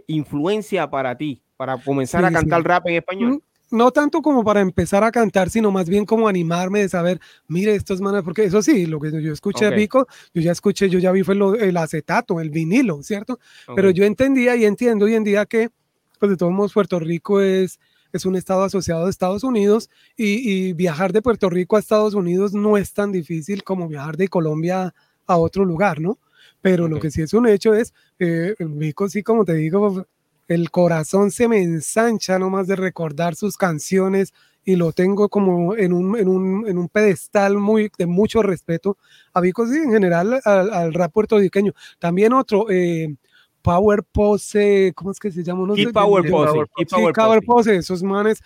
influencia 0.06 0.88
para 0.88 1.16
ti, 1.16 1.42
para 1.56 1.78
comenzar 1.78 2.24
a 2.24 2.30
cantar 2.30 2.62
rap 2.62 2.86
en 2.86 2.96
español. 2.96 3.42
No 3.72 3.90
tanto 3.90 4.20
como 4.20 4.44
para 4.44 4.60
empezar 4.60 5.02
a 5.02 5.10
cantar, 5.10 5.48
sino 5.48 5.70
más 5.70 5.88
bien 5.88 6.04
como 6.04 6.28
animarme 6.28 6.80
de 6.80 6.90
saber, 6.90 7.18
mire, 7.48 7.74
estos 7.74 8.02
manes, 8.02 8.22
porque 8.22 8.44
eso 8.44 8.60
sí, 8.60 8.84
lo 8.84 9.00
que 9.00 9.10
yo 9.10 9.32
escuché 9.32 9.68
okay. 9.68 9.78
Vico, 9.78 10.06
yo 10.34 10.42
ya 10.42 10.52
escuché, 10.52 10.90
yo 10.90 10.98
ya 10.98 11.10
vi 11.10 11.22
fue 11.22 11.34
el 11.34 11.76
acetato, 11.78 12.38
el 12.38 12.50
vinilo, 12.50 13.02
¿cierto? 13.02 13.40
Pero 13.74 13.90
yo 13.90 14.04
entendía 14.04 14.56
y 14.56 14.66
entiendo 14.66 15.06
hoy 15.06 15.14
en 15.14 15.24
día 15.24 15.46
que, 15.46 15.70
pues 16.22 16.30
de 16.30 16.36
todos 16.36 16.52
modos, 16.52 16.72
Puerto 16.72 17.00
Rico 17.00 17.40
es, 17.40 17.80
es 18.12 18.26
un 18.26 18.36
estado 18.36 18.62
asociado 18.62 19.06
a 19.06 19.10
Estados 19.10 19.42
Unidos 19.42 19.90
y, 20.16 20.72
viajar 20.74 21.12
de 21.12 21.20
Puerto 21.20 21.50
Rico 21.50 21.74
a 21.74 21.80
Estados 21.80 22.14
Unidos 22.14 22.54
no 22.54 22.76
es 22.76 22.92
tan 22.92 23.10
difícil 23.10 23.64
como 23.64 23.88
viajar 23.88 24.16
de 24.16 24.28
Colombia 24.28 24.94
a 25.26 25.36
otro 25.36 25.64
lugar, 25.64 26.00
¿no? 26.00 26.20
Pero 26.60 26.86
lo 26.86 27.00
que 27.00 27.10
sí 27.10 27.22
es 27.22 27.34
un 27.34 27.48
hecho 27.48 27.74
es, 27.74 27.92
eh, 28.20 28.54
Vico 28.60 29.08
sí, 29.08 29.24
como 29.24 29.44
te 29.44 29.54
digo, 29.54 30.06
el 30.46 30.70
corazón 30.70 31.32
se 31.32 31.48
me 31.48 31.60
ensancha 31.60 32.38
nomás 32.38 32.68
de 32.68 32.76
recordar 32.76 33.34
sus 33.34 33.56
canciones 33.56 34.32
y 34.64 34.76
lo 34.76 34.92
tengo 34.92 35.28
como 35.28 35.74
en 35.74 35.92
un, 35.92 36.16
en 36.16 36.28
un, 36.28 36.68
en 36.68 36.78
un 36.78 36.88
pedestal 36.88 37.58
muy, 37.58 37.90
de 37.98 38.06
mucho 38.06 38.44
respeto 38.44 38.96
a 39.32 39.40
Vico, 39.40 39.66
sí, 39.66 39.74
en 39.76 39.90
general 39.90 40.40
al, 40.44 40.94
rap 40.94 41.12
puertorriqueño. 41.12 41.72
También 41.98 42.32
otro, 42.32 42.70
eh, 42.70 43.12
Power 43.62 44.02
Pose, 44.02 44.92
¿cómo 44.94 45.12
es 45.12 45.18
que 45.18 45.30
se 45.30 45.42
llama? 45.42 45.66
No 45.66 45.74
sé, 45.74 45.88
Power, 45.92 46.28
Pose, 46.28 46.66
Power, 47.14 47.42
Pose. 47.44 47.76
esos 47.76 48.02
manes, 48.02 48.42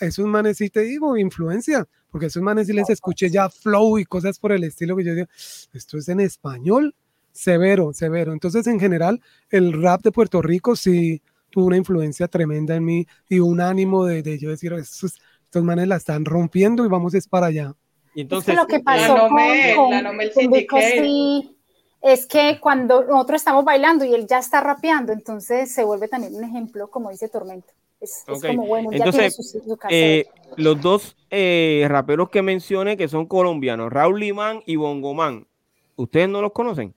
esos 0.00 0.26
manes 0.26 0.58
sí 0.58 0.70
te 0.70 0.80
digo, 0.80 1.16
influencia, 1.16 1.86
porque 2.10 2.26
esos 2.26 2.42
manes 2.42 2.68
sí 2.68 2.72
les 2.72 2.88
escuché 2.88 3.28
ya 3.28 3.50
flow 3.50 3.98
y 3.98 4.04
cosas 4.04 4.38
por 4.38 4.52
el 4.52 4.64
estilo 4.64 4.96
que 4.96 5.04
yo 5.04 5.14
digo, 5.14 5.26
esto 5.72 5.98
es 5.98 6.08
en 6.08 6.20
español, 6.20 6.94
severo, 7.32 7.92
severo. 7.92 8.32
Entonces, 8.32 8.66
en 8.66 8.80
general, 8.80 9.20
el 9.50 9.80
rap 9.82 10.02
de 10.02 10.12
Puerto 10.12 10.40
Rico 10.40 10.76
sí 10.76 11.20
tuvo 11.50 11.66
una 11.66 11.76
influencia 11.76 12.28
tremenda 12.28 12.76
en 12.76 12.84
mí 12.84 13.06
y 13.28 13.40
un 13.40 13.60
ánimo 13.60 14.04
de, 14.04 14.22
de 14.22 14.38
yo 14.38 14.50
decir, 14.50 14.72
estos, 14.74 15.20
estos 15.44 15.64
manes 15.64 15.88
la 15.88 15.96
están 15.96 16.24
rompiendo 16.24 16.84
y 16.84 16.88
vamos 16.88 17.14
es 17.14 17.26
para 17.26 17.46
allá. 17.46 17.74
Y 18.14 18.22
entonces, 18.22 18.48
es 18.48 18.54
que 18.54 18.60
lo 18.60 18.66
que 18.66 18.80
pasó 18.80 19.16
la 19.16 19.28
con, 19.76 19.90
es 22.02 22.26
que 22.26 22.58
cuando 22.60 23.04
nosotros 23.04 23.40
estamos 23.40 23.64
bailando 23.64 24.04
y 24.04 24.14
él 24.14 24.26
ya 24.26 24.38
está 24.38 24.60
rapeando, 24.60 25.12
entonces 25.12 25.72
se 25.72 25.84
vuelve 25.84 26.08
también 26.08 26.34
un 26.34 26.44
ejemplo, 26.44 26.88
como 26.88 27.10
dice 27.10 27.28
Tormento. 27.28 27.68
Es, 28.00 28.24
como 28.26 28.66
bueno, 28.66 28.88
entonces, 28.92 29.58
eh, 29.90 30.24
los 30.56 30.80
dos 30.80 31.16
eh, 31.28 31.84
raperos 31.86 32.30
que 32.30 32.40
mencioné 32.40 32.96
que 32.96 33.08
son 33.08 33.26
colombianos, 33.26 33.92
Raúl 33.92 34.20
Limán 34.20 34.62
y 34.64 34.76
Bongoman, 34.76 35.46
¿ustedes 35.96 36.26
no 36.30 36.40
los 36.40 36.52
conocen? 36.52 36.94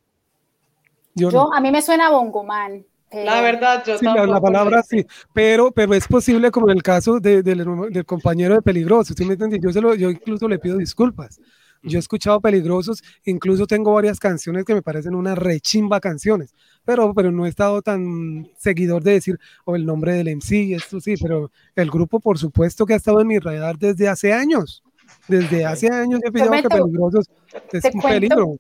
Yo, 1.14 1.54
a 1.54 1.60
mí 1.60 1.72
me 1.72 1.82
suena 1.82 2.10
Bongoman. 2.10 2.86
La 3.12 3.42
verdad, 3.42 3.84
yo 3.86 3.98
sí, 4.00 4.06
la, 4.06 4.42
palabra 4.42 4.82
sí, 4.82 5.06
pero, 5.34 5.72
pero 5.72 5.94
es 5.94 6.08
posible 6.08 6.50
como 6.50 6.72
en 6.72 6.78
el 6.78 6.84
caso 6.84 7.20
de, 7.20 7.44
del 7.44 8.06
compañero 8.06 8.56
de 8.56 8.62
Peligrosos, 8.62 9.16
¿sí 9.16 9.24
me 9.26 9.34
entendí? 9.34 9.60
Yo, 9.60 9.72
se 9.72 9.82
lo, 9.82 9.94
yo 9.94 10.10
incluso 10.10 10.48
le 10.48 10.58
pido 10.58 10.78
disculpas. 10.78 11.40
Yo 11.84 11.98
he 11.98 12.00
escuchado 12.00 12.40
Peligrosos, 12.40 13.04
incluso 13.26 13.68
tengo 13.68 13.94
varias 13.94 14.20
canciones 14.20 14.64
que 14.64 14.74
me 14.74 14.82
parecen 14.82 15.16
una 15.16 15.36
rechimba 15.36 16.00
canciones, 16.00 16.56
pero, 16.86 17.14
pero 17.14 17.32
no 17.32 17.46
he 17.46 17.50
estado 17.50 17.82
tan 17.82 18.50
seguidor 18.58 19.04
de 19.04 19.12
decir, 19.14 19.38
o 19.66 19.76
el 19.76 19.86
nombre 19.86 20.14
del 20.14 20.34
MC, 20.36 20.74
esto 20.74 21.02
sí, 21.02 21.16
pero 21.22 21.52
el 21.76 21.92
grupo 21.92 22.20
por 22.22 22.40
supuesto 22.40 22.86
que 22.86 22.94
ha 22.94 22.98
estado 22.98 23.20
en 23.20 23.28
mi 23.28 23.38
radar 23.38 23.78
desde 23.78 24.08
hace 24.08 24.32
años. 24.32 24.84
Desde 25.28 25.66
hace 25.66 25.88
años 25.88 26.22
he 26.24 26.32
pillado 26.32 26.52
que 26.52 26.70
peligrosos 26.70 27.30
es 27.72 27.86
un 27.94 28.02
peligro. 28.02 28.58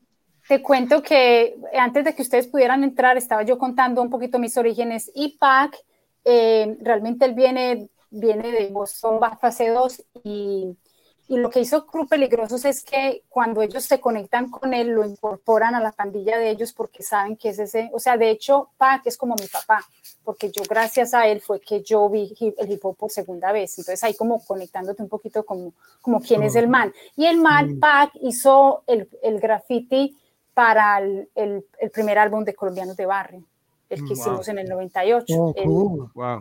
Te 0.47 0.61
cuento 0.61 1.01
que 1.01 1.55
antes 1.77 2.03
de 2.03 2.13
que 2.13 2.21
ustedes 2.21 2.47
pudieran 2.47 2.83
entrar, 2.83 3.15
estaba 3.15 3.43
yo 3.43 3.57
contando 3.57 4.01
un 4.01 4.09
poquito 4.09 4.39
mis 4.39 4.57
orígenes 4.57 5.09
y 5.15 5.37
PAC, 5.37 5.77
eh, 6.25 6.77
realmente 6.81 7.25
él 7.25 7.33
viene, 7.33 7.89
viene 8.09 8.51
de 8.51 8.67
Boston 8.67 9.19
fase 9.39 9.69
2 9.69 10.03
y 10.25 10.75
y 11.27 11.37
lo 11.37 11.49
que 11.49 11.61
hizo 11.61 11.85
Club 11.85 12.09
Peligrosos 12.09 12.65
es 12.65 12.83
que 12.83 13.23
cuando 13.29 13.61
ellos 13.61 13.85
se 13.85 14.01
conectan 14.01 14.49
con 14.49 14.73
él, 14.73 14.89
lo 14.89 15.05
incorporan 15.05 15.73
a 15.73 15.79
la 15.79 15.93
pandilla 15.93 16.37
de 16.37 16.49
ellos 16.49 16.73
porque 16.73 17.01
saben 17.01 17.37
que 17.37 17.49
es 17.49 17.59
ese, 17.59 17.89
o 17.93 17.99
sea, 17.99 18.17
de 18.17 18.29
hecho, 18.29 18.71
Pac 18.77 19.07
es 19.07 19.17
como 19.17 19.35
mi 19.35 19.47
papá, 19.47 19.85
porque 20.23 20.51
yo 20.51 20.63
gracias 20.67 21.13
a 21.13 21.27
él 21.27 21.39
fue 21.39 21.61
que 21.61 21.81
yo 21.81 22.09
vi 22.09 22.35
el 22.57 22.71
hip 22.71 22.85
hop 22.85 22.97
por 22.97 23.09
segunda 23.09 23.51
vez. 23.51 23.77
Entonces 23.77 24.03
ahí 24.03 24.15
como 24.15 24.43
conectándote 24.43 25.01
un 25.01 25.09
poquito 25.09 25.45
como, 25.45 25.73
como 26.01 26.19
quién 26.19 26.43
es 26.43 26.55
el 26.55 26.67
man. 26.67 26.93
Y 27.15 27.25
el 27.25 27.37
man, 27.37 27.75
mm. 27.75 27.79
Pac, 27.79 28.11
hizo 28.21 28.83
el, 28.87 29.09
el 29.21 29.39
graffiti 29.39 30.17
para 30.53 30.99
el, 30.99 31.29
el, 31.35 31.65
el 31.79 31.91
primer 31.91 32.19
álbum 32.19 32.43
de 32.43 32.53
Colombianos 32.53 32.97
de 32.97 33.05
Barrio 33.05 33.47
el 33.93 34.05
que 34.05 34.13
hicimos 34.13 34.47
en 34.47 34.59
el 34.59 34.67
98. 34.67 35.55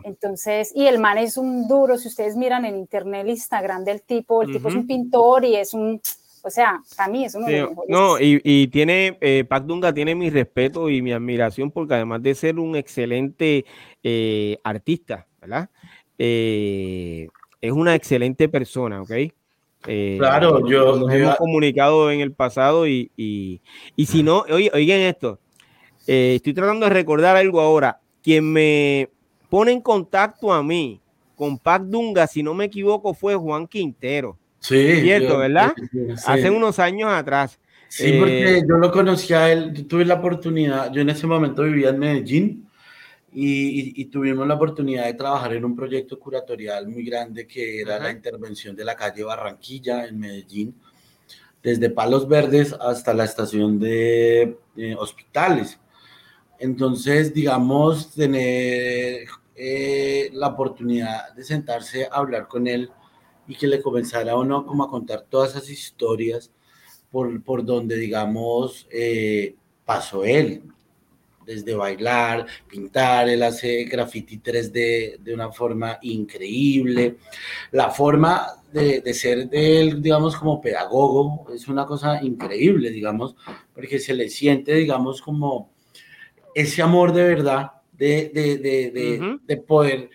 Entonces, 0.03 0.71
y 0.75 0.87
el 0.87 0.99
man 0.99 1.17
es 1.17 1.37
un 1.37 1.67
duro, 1.67 1.97
si 1.97 2.07
ustedes 2.07 2.35
miran 2.35 2.65
en 2.65 2.77
internet 2.77 3.21
el 3.23 3.29
Instagram 3.31 3.83
del 3.83 4.01
tipo, 4.01 4.41
el 4.41 4.51
tipo 4.51 4.69
es 4.69 4.75
un 4.75 4.87
pintor 4.87 5.45
y 5.45 5.55
es 5.55 5.73
un, 5.73 6.01
o 6.43 6.49
sea, 6.49 6.81
para 6.97 7.11
mí 7.11 7.25
es 7.25 7.35
uno 7.35 7.47
de 7.47 7.61
los 7.61 7.69
mejores. 7.69 7.89
No, 7.89 8.19
y, 8.19 8.41
y 8.43 8.67
tiene, 8.67 9.17
eh, 9.21 9.45
Pac 9.47 9.63
Dunga 9.63 9.93
tiene 9.93 10.13
mi 10.13 10.29
respeto 10.29 10.89
y 10.89 11.01
mi 11.01 11.13
admiración 11.13 11.71
porque 11.71 11.95
además 11.95 12.21
de 12.21 12.35
ser 12.35 12.59
un 12.59 12.75
excelente 12.75 13.65
eh, 14.03 14.57
artista, 14.63 15.25
¿verdad? 15.39 15.69
Eh, 16.17 17.27
es 17.61 17.71
una 17.71 17.95
excelente 17.95 18.49
persona, 18.49 19.01
¿ok? 19.01 19.11
claro, 20.17 20.65
yo 20.65 20.95
nos 20.95 21.11
hemos 21.11 21.35
comunicado 21.35 22.09
en 22.09 22.21
el 22.21 22.31
pasado 22.31 22.87
y, 22.87 23.11
y, 23.17 23.59
y 23.97 24.05
si 24.05 24.23
no, 24.23 24.45
oigan 24.49 25.01
esto, 25.01 25.39
eh, 26.07 26.35
estoy 26.35 26.53
tratando 26.53 26.85
de 26.85 26.93
recordar 26.93 27.35
algo 27.35 27.61
ahora. 27.61 27.99
Quien 28.21 28.51
me 28.51 29.09
pone 29.49 29.71
en 29.71 29.81
contacto 29.81 30.51
a 30.53 30.63
mí 30.63 30.99
con 31.35 31.57
Pac 31.57 31.83
Dunga, 31.83 32.27
si 32.27 32.43
no 32.43 32.53
me 32.53 32.65
equivoco, 32.65 33.13
fue 33.13 33.35
Juan 33.35 33.67
Quintero. 33.67 34.37
Sí. 34.59 35.01
Cierto, 35.01 35.37
¿verdad? 35.37 35.73
Hace 36.25 36.49
unos 36.49 36.79
años 36.79 37.09
atrás. 37.11 37.59
Sí, 37.89 38.15
porque 38.17 38.57
eh, 38.57 38.63
yo 38.67 38.77
lo 38.77 38.91
conocí 38.91 39.33
a 39.33 39.51
él, 39.51 39.85
tuve 39.85 40.03
la 40.03 40.15
oportunidad, 40.15 40.91
yo 40.91 41.01
en 41.01 41.09
ese 41.09 41.27
momento 41.27 41.61
vivía 41.61 41.89
en 41.89 41.99
Medellín 41.99 42.67
y, 43.31 44.05
tuvimos 44.05 44.47
la 44.47 44.55
oportunidad 44.55 45.05
de 45.05 45.13
trabajar 45.13 45.53
en 45.53 45.63
un 45.63 45.75
proyecto 45.75 46.19
curatorial 46.19 46.87
muy 46.87 47.03
grande 47.03 47.45
que 47.45 47.81
era 47.81 47.99
la 47.99 48.09
intervención 48.09 48.75
de 48.75 48.85
la 48.85 48.95
calle 48.95 49.23
Barranquilla 49.23 50.05
en 50.05 50.19
Medellín, 50.19 50.75
desde 51.61 51.91
Palos 51.91 52.27
Verdes 52.27 52.73
hasta 52.73 53.13
la 53.13 53.25
estación 53.25 53.79
de 53.79 54.57
eh, 54.75 54.95
hospitales. 54.97 55.79
Entonces, 56.59 57.33
digamos, 57.33 58.11
tener 58.11 59.27
eh, 59.55 60.29
la 60.33 60.47
oportunidad 60.47 61.33
de 61.33 61.43
sentarse 61.43 62.05
a 62.05 62.15
hablar 62.15 62.47
con 62.47 62.67
él 62.67 62.89
y 63.47 63.55
que 63.55 63.67
le 63.67 63.81
comenzara 63.81 64.31
a 64.31 64.37
uno 64.37 64.65
como 64.65 64.83
a 64.83 64.89
contar 64.89 65.25
todas 65.29 65.51
esas 65.51 65.69
historias 65.69 66.51
por, 67.11 67.43
por 67.43 67.63
donde, 67.65 67.97
digamos, 67.97 68.87
eh, 68.91 69.55
pasó 69.85 70.23
él, 70.23 70.63
desde 71.45 71.75
bailar, 71.75 72.47
pintar, 72.67 73.29
él 73.29 73.43
hace 73.43 73.83
graffiti 73.83 74.39
3D 74.39 75.19
de 75.19 75.33
una 75.33 75.51
forma 75.51 75.99
increíble. 76.01 77.17
La 77.71 77.91
forma 77.91 78.63
de, 78.71 79.01
de, 79.01 79.13
ser 79.13 79.49
de 79.49 79.81
él, 79.81 80.01
digamos, 80.01 80.35
como 80.37 80.61
pedagogo, 80.61 81.51
es 81.53 81.67
una 81.67 81.85
cosa 81.85 82.23
increíble, 82.23 82.89
digamos, 82.89 83.35
porque 83.75 83.99
se 83.99 84.13
le 84.13 84.29
siente, 84.29 84.73
digamos, 84.73 85.21
como 85.21 85.72
ese 86.55 86.81
amor 86.81 87.13
de 87.13 87.23
verdad, 87.23 87.71
de, 87.91 88.31
de, 88.33 88.57
de, 88.57 89.39
de 89.43 89.57
poder 89.57 90.09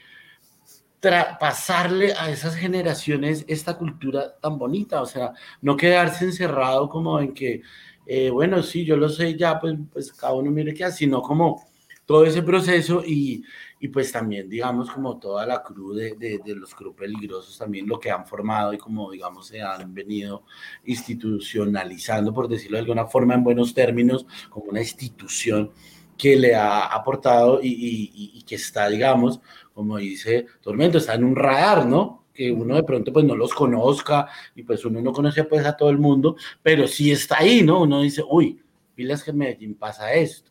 pasarle 1.01 2.13
a 2.13 2.31
esas 2.31 2.57
generaciones 2.57 3.45
esta 3.49 3.77
cultura 3.79 4.37
tan 4.41 4.59
bonita, 4.59 5.01
o 5.01 5.07
sea, 5.07 5.33
no 5.63 5.77
quedarse 5.77 6.25
encerrado 6.25 6.89
como 6.89 7.21
en 7.21 7.33
que, 7.33 7.63
eh, 8.07 8.31
bueno, 8.31 8.63
sí, 8.63 8.85
yo 8.85 8.97
lo 8.97 9.09
sé 9.09 9.37
ya, 9.37 9.61
pues, 9.61 9.77
pues 9.93 10.13
cada 10.13 10.33
uno 10.33 10.51
mire 10.51 10.75
qué 10.75 10.85
hace, 10.85 10.99
sino 10.99 11.23
como 11.23 11.65
todo 12.05 12.25
ese 12.25 12.43
proceso 12.43 13.03
y, 13.07 13.45
y 13.79 13.89
pues 13.89 14.11
también, 14.11 14.49
digamos, 14.49 14.91
como 14.91 15.19
toda 15.19 15.47
la 15.47 15.63
cruz 15.63 15.97
de, 15.97 16.15
de, 16.17 16.41
de, 16.45 16.55
los 16.57 16.75
grupos 16.75 17.01
peligrosos, 17.03 17.57
también 17.59 17.87
lo 17.87 18.01
que 18.01 18.11
han 18.11 18.27
formado 18.27 18.73
y 18.73 18.79
como, 18.79 19.11
digamos, 19.11 19.47
se 19.47 19.61
han 19.61 19.93
venido 19.93 20.45
institucionalizando, 20.85 22.33
por 22.33 22.49
decirlo 22.49 22.77
de 22.77 22.81
alguna 22.83 23.07
forma, 23.07 23.35
en 23.35 23.45
buenos 23.45 23.75
términos, 23.75 24.27
como 24.49 24.71
una 24.71 24.81
institución 24.81 25.71
que 26.19 26.37
le 26.37 26.55
ha 26.55 26.87
aportado 26.87 27.61
y, 27.63 28.43
que 28.47 28.57
está, 28.57 28.89
digamos, 28.89 29.41
como 29.73 29.97
dice 29.99 30.47
Tormento, 30.61 30.99
está 30.99 31.15
en 31.15 31.25
un 31.25 31.37
radar, 31.37 31.87
¿no? 31.87 32.25
Que 32.35 32.51
uno 32.51 32.75
de 32.75 32.83
pronto 32.83 33.13
pues 33.13 33.25
no 33.25 33.37
los 33.37 33.55
conozca 33.55 34.29
y 34.55 34.65
pues 34.65 34.85
uno 34.85 35.01
no 35.01 35.13
conoce 35.13 35.45
pues 35.45 35.65
a 35.65 35.77
todo 35.77 35.91
el 35.91 35.99
mundo, 35.99 36.37
pero 36.63 36.87
sí 36.89 37.13
está 37.13 37.39
ahí, 37.39 37.63
¿no? 37.63 37.83
Uno 37.83 38.03
dice, 38.03 38.23
uy, 38.29 38.61
pilas 38.95 39.23
que 39.23 39.31
en 39.31 39.39
Medellín 39.39 39.75
pasa 39.77 40.13
esto, 40.13 40.51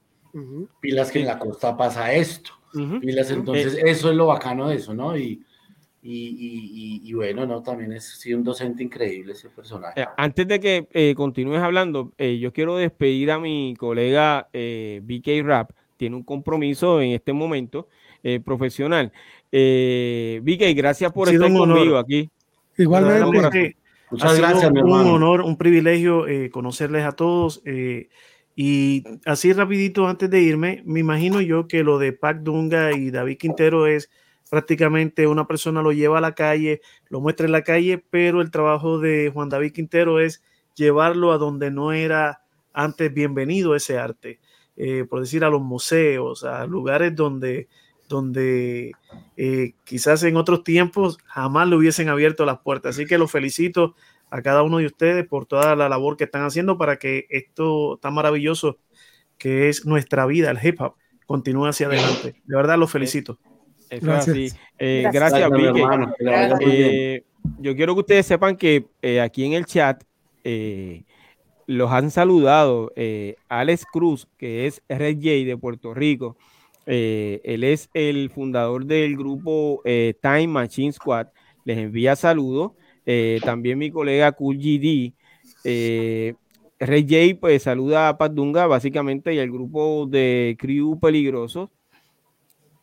pilas 0.80 1.12
que 1.12 1.20
en 1.20 1.26
la 1.26 1.38
costa 1.38 1.76
pasa 1.76 2.14
esto, 2.14 2.52
pilas, 3.02 3.30
entonces 3.32 3.76
eh, 3.76 3.82
eso 3.86 4.10
es 4.10 4.16
lo 4.16 4.28
bacano 4.28 4.70
de 4.70 4.76
eso, 4.76 4.94
¿no? 4.94 5.18
Y, 5.18 5.44
y, 6.10 7.14
bueno, 7.14 7.46
no, 7.46 7.62
también 7.62 7.92
es 7.92 8.06
sí, 8.06 8.34
un 8.34 8.44
docente 8.44 8.82
increíble 8.82 9.34
ese 9.34 9.50
personaje. 9.50 10.02
Eh, 10.02 10.06
antes 10.16 10.48
de 10.48 10.60
que 10.60 10.88
eh, 10.94 11.14
continúes 11.16 11.62
hablando, 11.62 12.14
eh, 12.18 12.38
yo 12.40 12.54
quiero 12.54 12.78
despedir 12.78 13.32
a 13.32 13.40
mi 13.40 13.76
colega 13.78 14.48
BK 14.54 15.44
Rap, 15.44 15.72
tiene 15.98 16.16
un 16.16 16.24
compromiso 16.24 17.02
en 17.02 17.12
este 17.12 17.34
momento 17.34 17.90
profesional. 18.46 19.12
BK, 19.52 20.76
gracias 20.76 21.12
por 21.12 21.30
estar 21.30 21.52
conmigo 21.52 21.98
aquí. 21.98 22.30
Igualmente, 22.78 23.76
muchas 24.10 24.38
gracias, 24.38 24.72
mi 24.72 24.80
hermano. 24.80 25.10
Un 25.10 25.16
honor, 25.16 25.42
un 25.42 25.58
privilegio 25.58 26.26
conocerles 26.52 27.04
a 27.04 27.12
todos. 27.12 27.62
y 28.56 29.04
así 29.26 29.52
rapidito 29.52 30.08
antes 30.08 30.30
de 30.30 30.42
irme, 30.42 30.84
me 30.86 31.02
imagino 31.02 31.42
yo 31.42 31.68
que 31.68 31.84
lo 31.84 32.00
de 32.00 32.14
Pac 32.14 32.40
Dunga 32.40 32.94
y 32.94 33.12
David 33.12 33.38
Quintero 33.38 33.88
es 33.88 34.10
prácticamente 34.50 35.28
una 35.28 35.48
persona 35.48 35.82
lo 35.82 35.92
lleva 35.92 36.18
a 36.18 36.22
la 36.22 36.36
calle, 36.36 36.82
lo 37.10 37.20
muestra 37.22 37.46
en 37.46 37.52
la 37.52 37.64
calle, 37.64 38.04
pero 38.10 38.42
el 38.42 38.52
trabajo 38.52 39.00
de 39.00 39.30
Juan 39.34 39.50
David 39.50 39.74
Quintero 39.74 40.20
es 40.20 40.44
llevarlo 40.76 41.32
a 41.32 41.38
donde 41.38 41.72
no 41.72 41.92
era 41.92 42.42
antes 42.74 43.14
bienvenido 43.14 43.76
ese 43.76 43.98
arte, 43.98 44.40
eh, 44.76 45.06
por 45.10 45.20
decir 45.20 45.44
a 45.44 45.50
los 45.50 45.62
museos, 45.62 46.44
a 46.44 46.66
lugares 46.66 47.16
donde, 47.16 47.68
donde 48.08 48.92
eh, 49.36 49.74
quizás 49.84 50.24
en 50.24 50.38
otros 50.38 50.64
tiempos 50.64 51.18
jamás 51.26 51.68
le 51.68 51.76
hubiesen 51.76 52.10
abierto 52.10 52.46
las 52.46 52.60
puertas. 52.60 52.96
Así 52.96 53.06
que 53.06 53.18
los 53.18 53.32
felicito 53.32 53.96
a 54.30 54.42
cada 54.42 54.62
uno 54.64 54.78
de 54.78 54.86
ustedes 54.86 55.26
por 55.28 55.46
toda 55.46 55.76
la 55.76 55.90
labor 55.90 56.18
que 56.18 56.26
están 56.26 56.44
haciendo 56.44 56.78
para 56.78 56.98
que 56.98 57.26
esto 57.30 57.98
tan 58.02 58.14
maravilloso 58.14 58.78
que 59.38 59.70
es 59.70 59.86
nuestra 59.86 60.26
vida, 60.26 60.52
el 60.52 60.60
hip 60.62 60.82
hop, 60.82 60.96
continúe 61.26 61.66
hacia 61.66 61.88
adelante. 61.88 62.42
De 62.46 62.56
verdad 62.56 62.78
los 62.78 62.92
felicito 62.92 63.40
gracias. 63.90 64.58
Eh, 64.80 65.10
gracias, 65.12 65.50
eh, 66.62 67.24
yo 67.60 67.76
quiero 67.76 67.94
que 67.96 68.02
ustedes 68.02 68.26
sepan 68.26 68.58
que 68.58 68.86
eh, 69.02 69.22
aquí 69.22 69.46
en 69.46 69.54
el 69.54 69.66
chat 69.66 70.04
los 71.66 71.92
han 71.92 72.12
saludado 72.12 72.94
Alex 73.50 73.86
Cruz, 73.92 74.28
que 74.38 74.68
es 74.68 74.82
Red 74.88 75.18
J 75.18 75.46
de 75.46 75.58
Puerto 75.58 75.94
Rico. 75.94 76.38
él 76.86 77.64
es 77.64 77.90
el 77.94 78.30
fundador 78.30 78.86
del 78.86 79.18
grupo 79.18 79.82
Time 79.84 80.48
Machine 80.48 80.94
Squad. 80.94 81.28
Les 81.66 81.78
envía 81.78 82.16
saludos. 82.16 82.72
también 83.44 83.78
mi 83.78 83.92
colega 83.92 84.32
Cool 84.32 84.58
GD. 84.58 85.14
Red 86.80 87.06
J 87.10 87.40
pues 87.42 87.64
saluda 87.64 88.08
a 88.08 88.18
Pat 88.18 88.32
Dunga 88.32 88.68
básicamente 88.68 89.34
y 89.34 89.40
al 89.40 89.52
grupo 89.52 90.06
de 90.10 90.56
Crew 90.58 90.98
Peligrosos. 91.00 91.70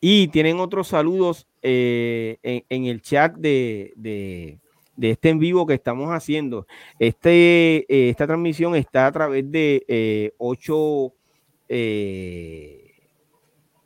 Y 0.06 0.28
tienen 0.28 0.60
otros 0.60 0.89
saludos 0.89 1.48
eh, 1.62 2.36
en, 2.43 2.85
el 2.85 3.01
chat 3.01 3.35
de, 3.36 4.59
este 5.01 5.31
en 5.31 5.39
vivo 5.39 5.64
que 5.64 5.72
estamos 5.72 6.10
haciendo. 6.10 6.66
Este, 6.98 7.86
eh, 7.89 8.10
esta 8.10 8.26
transmisión 8.26 8.76
está 8.76 9.06
a 9.06 9.12
través 9.12 9.51
de 9.51 9.82
eh, 9.89 10.32
ocho, 10.36 11.14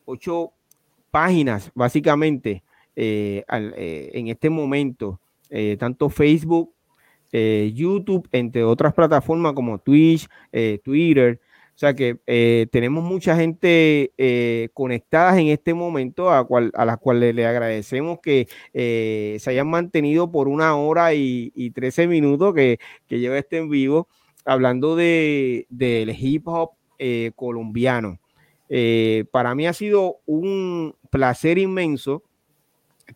ocho, 0.06 0.52
páginas, 1.12 1.70
básicamente, 1.72 2.64
en 2.96 4.26
este 4.26 4.50
momento. 4.50 5.20
tanto 5.78 6.08
Facebook, 6.08 6.74
YouTube, 7.30 8.28
entre 8.32 8.64
otras 8.64 8.92
plataformas 8.92 9.52
como 9.52 9.78
Twitch, 9.78 10.28
Twitter. 10.82 11.38
O 11.78 11.80
sea 11.80 11.94
que 11.94 12.18
eh, 12.26 12.66
tenemos 12.72 13.04
mucha 13.04 13.36
gente 13.36 14.12
eh, 14.18 14.68
conectada 14.74 15.38
en 15.40 15.46
este 15.46 15.74
momento 15.74 16.28
a, 16.28 16.44
cual, 16.44 16.72
a 16.74 16.84
las 16.84 16.98
cuales 16.98 17.32
le 17.36 17.46
agradecemos 17.46 18.18
que 18.20 18.48
eh, 18.74 19.36
se 19.38 19.50
hayan 19.50 19.70
mantenido 19.70 20.28
por 20.32 20.48
una 20.48 20.74
hora 20.74 21.14
y, 21.14 21.52
y 21.54 21.70
13 21.70 22.08
minutos 22.08 22.52
que, 22.52 22.80
que, 23.06 23.20
lleva 23.20 23.38
este 23.38 23.58
en 23.58 23.70
vivo 23.70 24.08
hablando 24.44 24.96
del 24.96 25.66
de, 25.68 26.16
hip 26.18 26.48
hop 26.48 26.70
colombiano. 27.36 28.18
para 29.30 29.54
mí 29.54 29.68
ha 29.68 29.72
sido 29.72 30.16
un 30.26 30.96
placer 31.10 31.58
inmenso 31.58 32.24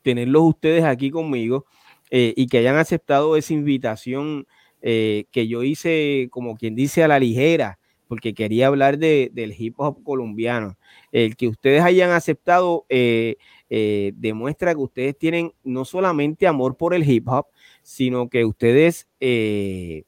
tenerlos 0.03 0.43
ustedes 0.45 0.85
aquí 0.85 1.11
conmigo 1.11 1.67
y 2.13 2.47
que 2.47 2.59
hayan 2.59 2.77
aceptado 2.77 3.37
esa 3.37 3.55
invitación 3.55 4.47
que 4.81 5.49
yo 5.49 5.65
hice, 5.65 6.29
como 6.31 6.57
quien 6.57 6.77
dice, 6.77 7.03
a 7.03 7.09
la 7.09 7.19
ligera 7.19 7.81
porque 8.13 8.35
quería 8.35 8.67
hablar 8.67 8.99
de, 8.99 9.31
del 9.33 9.55
hip 9.59 9.77
hop 9.79 10.05
colombiano. 10.05 10.77
El 11.13 11.35
que 11.35 11.49
ustedes 11.49 11.83
hayan 11.83 12.11
aceptado 12.11 12.85
eh, 12.91 13.37
eh, 13.71 14.13
demuestra 14.17 14.75
que 14.75 14.81
ustedes 14.83 15.17
tienen 15.17 15.55
no 15.65 15.87
solamente 15.87 16.47
amor 16.47 16.77
por 16.77 16.93
el 16.93 17.11
hip 17.11 17.27
hop, 17.27 17.47
sino 17.81 18.29
que 18.29 18.45
ustedes 18.45 19.09
eh, 19.19 20.05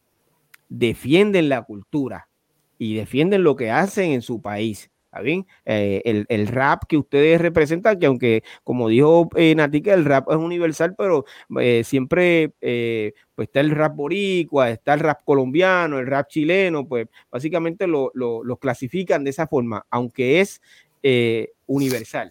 defienden 0.68 1.48
la 1.48 1.62
cultura 1.62 2.28
y 2.76 2.94
defienden 2.94 3.43
lo 3.43 3.56
que 3.56 3.70
hacen 3.70 4.10
en 4.10 4.20
su 4.20 4.43
país 4.43 4.90
bien? 5.20 5.47
Eh, 5.65 6.24
el, 6.28 6.47
rap 6.49 6.85
que 6.89 6.97
ustedes 6.97 7.41
representan, 7.41 7.99
que 7.99 8.07
aunque, 8.07 8.43
como 8.62 8.89
dijo 8.89 9.28
eh, 9.36 9.55
Natica, 9.55 9.95
el 9.95 10.05
rap 10.05 10.31
es 10.31 10.36
universal, 10.36 10.95
pero 10.97 11.24
eh, 11.61 11.82
siempre 11.85 12.53
pues 12.61 13.49
está 13.49 13.61
el 13.61 13.70
rap 13.70 13.97
boricua, 13.97 14.70
está 14.70 14.95
el 14.95 15.01
rap 15.01 15.24
colombiano, 15.24 15.99
el 15.99 16.07
rap 16.07 16.28
chileno, 16.28 16.86
pues 16.86 17.09
básicamente 17.31 17.86
lo, 17.86 18.12
clasifican 18.61 19.24
de 19.24 19.31
esa 19.31 19.47
forma, 19.47 19.85
aunque 19.91 20.41
es 20.41 20.61
universal. 21.66 22.31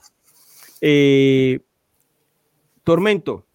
Tormento, 2.83 3.45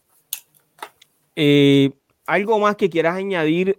algo 2.27 2.59
más 2.59 2.77
que 2.77 2.91
quieras 2.91 3.17
añadir 3.17 3.79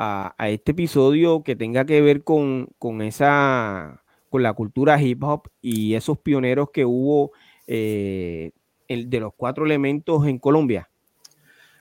a, 0.00 0.48
este 0.48 0.70
episodio 0.70 1.42
que 1.42 1.56
tenga 1.56 1.84
que 1.84 2.00
ver 2.00 2.22
con, 2.22 2.68
esa 3.02 4.00
con 4.30 4.42
la 4.44 4.52
cultura 4.52 5.00
hip 5.02 5.22
hop 5.24 5.50
y 5.60 5.94
esos 5.94 6.18
pioneros 6.18 6.70
que 6.70 6.84
hubo 6.84 7.32
eh, 7.66 8.52
el, 8.86 9.10
de 9.10 9.20
los 9.20 9.34
cuatro 9.36 9.66
elementos 9.66 10.26
en 10.26 10.38
Colombia? 10.38 10.88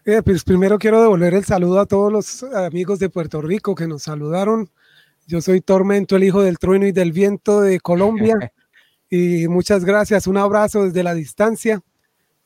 Eh, 0.03 0.21
pues 0.23 0.43
primero 0.43 0.79
quiero 0.79 1.01
devolver 1.01 1.35
el 1.35 1.45
saludo 1.45 1.79
a 1.79 1.85
todos 1.85 2.11
los 2.11 2.43
amigos 2.43 2.97
de 2.97 3.09
Puerto 3.09 3.41
Rico 3.41 3.75
que 3.75 3.87
nos 3.87 4.03
saludaron. 4.03 4.69
Yo 5.27 5.39
soy 5.41 5.61
Tormento, 5.61 6.15
el 6.15 6.23
hijo 6.23 6.41
del 6.41 6.57
trueno 6.57 6.87
y 6.87 6.93
del 6.93 7.11
viento 7.11 7.61
de 7.61 7.79
Colombia. 7.79 8.35
y 9.11 9.47
muchas 9.47 9.85
gracias. 9.85 10.25
Un 10.25 10.37
abrazo 10.37 10.85
desde 10.85 11.03
la 11.03 11.13
distancia. 11.13 11.81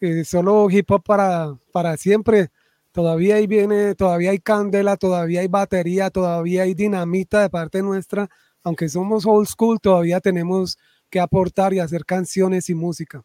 Eh, 0.01 0.25
solo 0.25 0.69
hip 0.69 0.91
hop 0.91 1.03
para, 1.03 1.55
para 1.71 1.95
siempre. 1.95 2.49
Todavía 2.91 3.35
ahí 3.35 3.47
viene, 3.47 3.95
todavía 3.95 4.31
hay 4.31 4.39
candela, 4.39 4.97
todavía 4.97 5.41
hay 5.41 5.47
batería, 5.47 6.09
todavía 6.09 6.63
hay 6.63 6.73
dinamita 6.73 7.41
de 7.41 7.49
parte 7.49 7.81
nuestra. 7.81 8.29
Aunque 8.63 8.89
somos 8.89 9.25
old 9.25 9.47
school, 9.47 9.79
todavía 9.79 10.19
tenemos 10.19 10.77
que 11.09 11.19
aportar 11.19 11.73
y 11.73 11.79
hacer 11.79 12.05
canciones 12.05 12.69
y 12.69 12.75
música. 12.75 13.23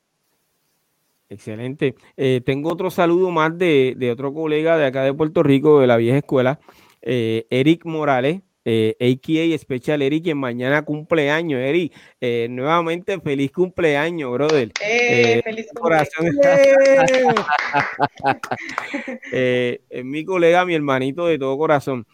Excelente. 1.29 1.97
Eh, 2.17 2.41
tengo 2.45 2.73
otro 2.73 2.91
saludo 2.91 3.31
más 3.31 3.59
de, 3.59 4.11
otro 4.13 4.33
colega 4.33 4.77
de 4.77 4.87
acá 4.87 5.03
de 5.03 5.13
Puerto 5.13 5.43
Rico, 5.43 5.81
de 5.81 5.89
la 5.89 5.97
vieja 5.97 6.19
escuela, 6.19 6.61
eh, 7.03 7.47
Eric 7.51 7.85
Morales, 7.85 8.43
eh, 8.69 8.97
AKA 8.99 9.57
Special 9.59 10.03
Eric, 10.03 10.25
quien 10.25 10.39
mañana 10.39 10.83
cumpleaños. 10.83 11.61
Eric, 11.61 11.95
eh, 12.21 12.49
nuevamente 12.51 13.21
feliz 13.21 13.53
cumpleaños, 13.53 14.33
brother. 14.33 14.73
Eh, 14.85 15.41
feliz 15.45 15.69
corazón. 15.73 16.27
es 19.33 20.05
mi 20.05 20.25
colega, 20.25 20.67
mi 20.67 20.75
hermanito 20.75 21.29
de 21.29 21.39
todo 21.39 21.57
corazón. 21.57 22.05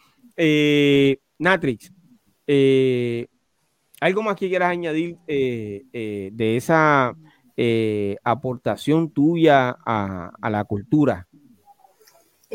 Natrix, 1.39 1.91
¿algo 3.99 4.21
más 4.21 4.35
que 4.35 4.47
quieras 4.47 4.69
añadir 4.69 5.17
de 5.25 6.55
esa 6.55 7.15
aportación 8.23 9.09
tuya 9.09 9.75
a 9.83 10.49
la 10.51 10.63
cultura? 10.65 11.27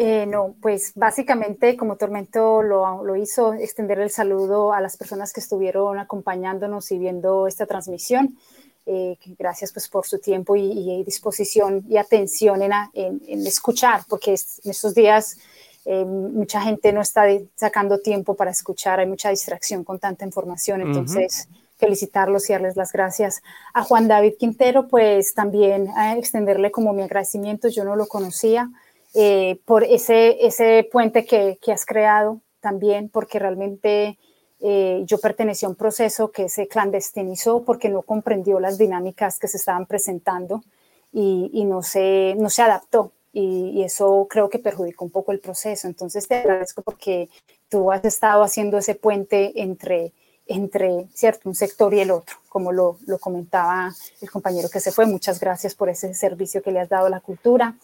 Eh, 0.00 0.26
no, 0.26 0.54
pues 0.62 0.92
básicamente 0.94 1.76
como 1.76 1.96
Tormento 1.96 2.62
lo, 2.62 3.16
hizo, 3.16 3.52
extender 3.54 3.98
el 3.98 4.10
saludo 4.10 4.72
a 4.72 4.80
las 4.80 4.96
personas 4.96 5.32
que 5.32 5.40
estuvieron 5.40 5.98
acompañándonos 5.98 6.92
y 6.92 6.98
viendo 6.98 7.48
esta 7.48 7.66
transmisión. 7.66 8.38
Eh, 8.86 9.18
gracias 9.36 9.72
pues 9.72 9.88
por 9.88 10.06
su 10.06 10.20
tiempo 10.20 10.54
y, 10.54 11.02
disposición 11.02 11.84
y 11.88 11.96
atención 11.96 12.62
en, 12.62 13.18
escuchar, 13.44 14.02
porque 14.08 14.36
en 14.62 14.70
estos 14.70 14.94
días 14.94 15.36
eh, 15.84 16.04
mucha 16.04 16.60
gente 16.60 16.92
no 16.92 17.00
está 17.00 17.24
sacando 17.56 17.98
tiempo 17.98 18.34
para 18.34 18.52
escuchar, 18.52 19.00
hay 19.00 19.06
mucha 19.08 19.30
distracción 19.30 19.82
con 19.82 19.98
tanta 19.98 20.24
información, 20.24 20.80
entonces 20.80 21.48
felicitarlos 21.76 22.48
y 22.48 22.52
darles 22.52 22.76
las 22.76 22.92
gracias. 22.92 23.42
A 23.74 23.82
Juan 23.82 24.06
David 24.06 24.34
Quintero, 24.38 24.86
pues 24.86 25.34
también 25.34 25.88
extenderle 26.16 26.70
como 26.70 26.92
mi 26.92 27.02
agradecimiento, 27.02 27.66
yo 27.66 27.82
no 27.82 27.96
lo 27.96 28.06
conocía. 28.06 28.70
Eh, 29.14 29.58
por 29.64 29.84
ese, 29.84 30.46
ese 30.46 30.88
puente 30.90 31.24
que, 31.24 31.58
que, 31.62 31.72
has 31.72 31.86
creado 31.86 32.40
también, 32.60 33.08
porque 33.08 33.38
realmente 33.38 34.18
eh, 34.60 35.02
yo 35.06 35.18
pertenecí 35.18 35.64
a 35.64 35.68
un 35.70 35.76
proceso 35.76 36.30
que 36.30 36.48
se 36.48 36.68
clandestinizó 36.68 37.62
porque 37.62 37.88
no 37.88 38.02
comprendió 38.02 38.60
las 38.60 38.76
dinámicas 38.76 39.38
que 39.38 39.48
se 39.48 39.56
estaban 39.56 39.86
presentando 39.86 40.62
y, 41.12 41.50
y 41.52 41.64
no, 41.64 41.82
se, 41.82 42.34
no 42.38 42.50
se 42.50 42.62
adaptó. 42.62 43.12
Y, 43.32 43.70
y, 43.74 43.84
eso 43.84 44.26
creo 44.28 44.48
que 44.48 44.58
perjudicó 44.58 45.04
un 45.04 45.10
poco 45.10 45.32
el 45.32 45.40
proceso. 45.40 45.86
Entonces 45.86 46.26
te 46.26 46.36
agradezco 46.36 46.82
porque 46.82 47.28
tú 47.68 47.92
has 47.92 48.04
estado 48.04 48.42
haciendo 48.42 48.78
ese 48.78 48.94
puente 48.94 49.62
entre, 49.62 50.12
entre 50.46 51.06
cierto 51.14 51.48
un 51.48 51.54
sector 51.54 51.94
y 51.94 52.00
el 52.00 52.10
otro, 52.10 52.36
como 52.48 52.72
lo, 52.72 52.98
lo, 53.06 53.18
comentaba 53.18 53.94
el 54.20 54.30
compañero 54.30 54.68
que 54.70 54.80
se 54.80 54.92
fue. 54.92 55.06
Muchas 55.06 55.40
gracias 55.40 55.74
por 55.74 55.88
ese 55.88 56.14
servicio 56.14 56.62
que 56.62 56.72
le 56.72 56.80
has 56.80 56.88
dado 56.88 57.06
a 57.06 57.10
la 57.10 57.20
cultura. 57.20 57.74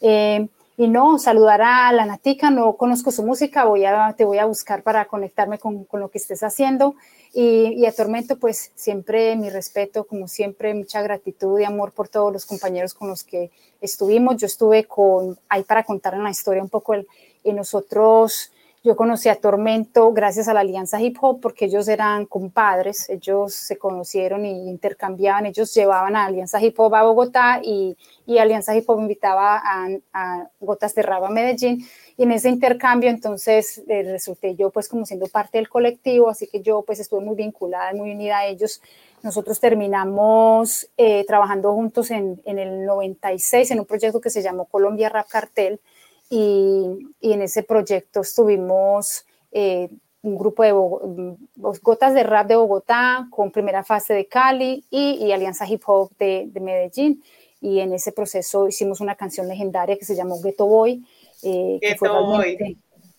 Eh, 0.00 0.48
y 0.76 0.88
no, 0.88 1.18
saludar 1.18 1.62
a 1.62 1.92
la 1.92 2.04
Natica, 2.04 2.50
no 2.50 2.76
conozco 2.76 3.12
su 3.12 3.24
música, 3.24 3.64
voy 3.64 3.84
a, 3.84 4.14
te 4.16 4.24
voy 4.24 4.38
a 4.38 4.44
buscar 4.46 4.82
para 4.82 5.04
conectarme 5.04 5.58
con, 5.58 5.84
con 5.84 6.00
lo 6.00 6.10
que 6.10 6.18
estés 6.18 6.42
haciendo. 6.42 6.96
Y, 7.32 7.74
y, 7.76 7.86
a 7.86 7.92
Tormento, 7.92 8.38
pues 8.38 8.72
siempre 8.74 9.36
mi 9.36 9.50
respeto, 9.50 10.04
como 10.04 10.26
siempre, 10.26 10.74
mucha 10.74 11.02
gratitud 11.02 11.60
y 11.60 11.64
amor 11.64 11.92
por 11.92 12.08
todos 12.08 12.32
los 12.32 12.44
compañeros 12.44 12.94
con 12.94 13.08
los 13.08 13.22
que 13.22 13.50
estuvimos. 13.80 14.36
Yo 14.36 14.46
estuve 14.46 14.84
con, 14.84 15.38
ahí 15.48 15.62
para 15.62 15.84
contar 15.84 16.18
una 16.18 16.30
historia 16.30 16.62
un 16.62 16.68
poco, 16.68 16.94
el, 16.94 17.06
en 17.44 17.56
nosotros 17.56 18.50
yo 18.84 18.96
conocí 18.96 19.30
a 19.30 19.36
Tormento 19.36 20.12
gracias 20.12 20.46
a 20.46 20.52
la 20.52 20.60
Alianza 20.60 21.00
Hip 21.00 21.16
Hop 21.22 21.40
porque 21.40 21.64
ellos 21.64 21.88
eran 21.88 22.26
compadres, 22.26 23.08
ellos 23.08 23.54
se 23.54 23.78
conocieron 23.78 24.44
y 24.44 24.68
intercambiaban, 24.68 25.46
ellos 25.46 25.72
llevaban 25.72 26.16
a 26.16 26.26
Alianza 26.26 26.60
Hip 26.60 26.78
Hop 26.78 26.94
a 26.94 27.02
Bogotá 27.02 27.60
y, 27.62 27.96
y 28.26 28.36
Alianza 28.36 28.76
Hip 28.76 28.84
Hop 28.90 29.00
invitaba 29.00 29.56
a, 29.56 29.88
a 30.12 30.50
Gotas 30.60 30.94
de 30.94 31.00
Raba 31.00 31.28
a 31.28 31.30
Medellín 31.30 31.82
y 32.18 32.24
en 32.24 32.32
ese 32.32 32.50
intercambio 32.50 33.08
entonces 33.08 33.82
eh, 33.88 34.02
resulté 34.02 34.54
yo 34.54 34.68
pues 34.68 34.90
como 34.90 35.06
siendo 35.06 35.28
parte 35.28 35.56
del 35.56 35.70
colectivo, 35.70 36.28
así 36.28 36.46
que 36.46 36.60
yo 36.60 36.82
pues 36.82 37.00
estuve 37.00 37.24
muy 37.24 37.36
vinculada, 37.36 37.94
muy 37.94 38.10
unida 38.12 38.40
a 38.40 38.46
ellos. 38.46 38.82
Nosotros 39.22 39.58
terminamos 39.60 40.90
eh, 40.98 41.24
trabajando 41.24 41.72
juntos 41.72 42.10
en, 42.10 42.42
en 42.44 42.58
el 42.58 42.84
96 42.84 43.70
en 43.70 43.80
un 43.80 43.86
proyecto 43.86 44.20
que 44.20 44.28
se 44.28 44.42
llamó 44.42 44.66
Colombia 44.66 45.08
Rap 45.08 45.26
Cartel, 45.26 45.80
y, 46.30 46.98
en 47.20 47.42
ese 47.42 47.62
proyecto 47.62 48.20
estuvimos 48.20 49.24
eh, 49.52 49.88
un 50.22 50.38
grupo 50.38 50.62
de 50.62 51.36
gotas 51.82 52.14
de 52.14 52.22
rap 52.22 52.46
de 52.46 52.56
Bogotá 52.56 53.28
con 53.30 53.50
primera 53.50 53.84
fase 53.84 54.14
de 54.14 54.26
Cali 54.26 54.84
y, 54.90 55.30
Alianza 55.32 55.68
Hip 55.68 55.82
Hop 55.86 56.10
de, 56.18 56.50
Medellín. 56.60 57.22
Y 57.60 57.80
en 57.80 57.92
ese 57.92 58.12
proceso 58.12 58.68
hicimos 58.68 59.00
una 59.00 59.14
canción 59.14 59.48
legendaria 59.48 59.96
que 59.96 60.04
se 60.04 60.14
llamó 60.14 60.40
Ghetto 60.40 60.66
Boy, 60.66 61.02
eh, 61.42 61.78
que, 61.80 61.96
fue 61.96 62.08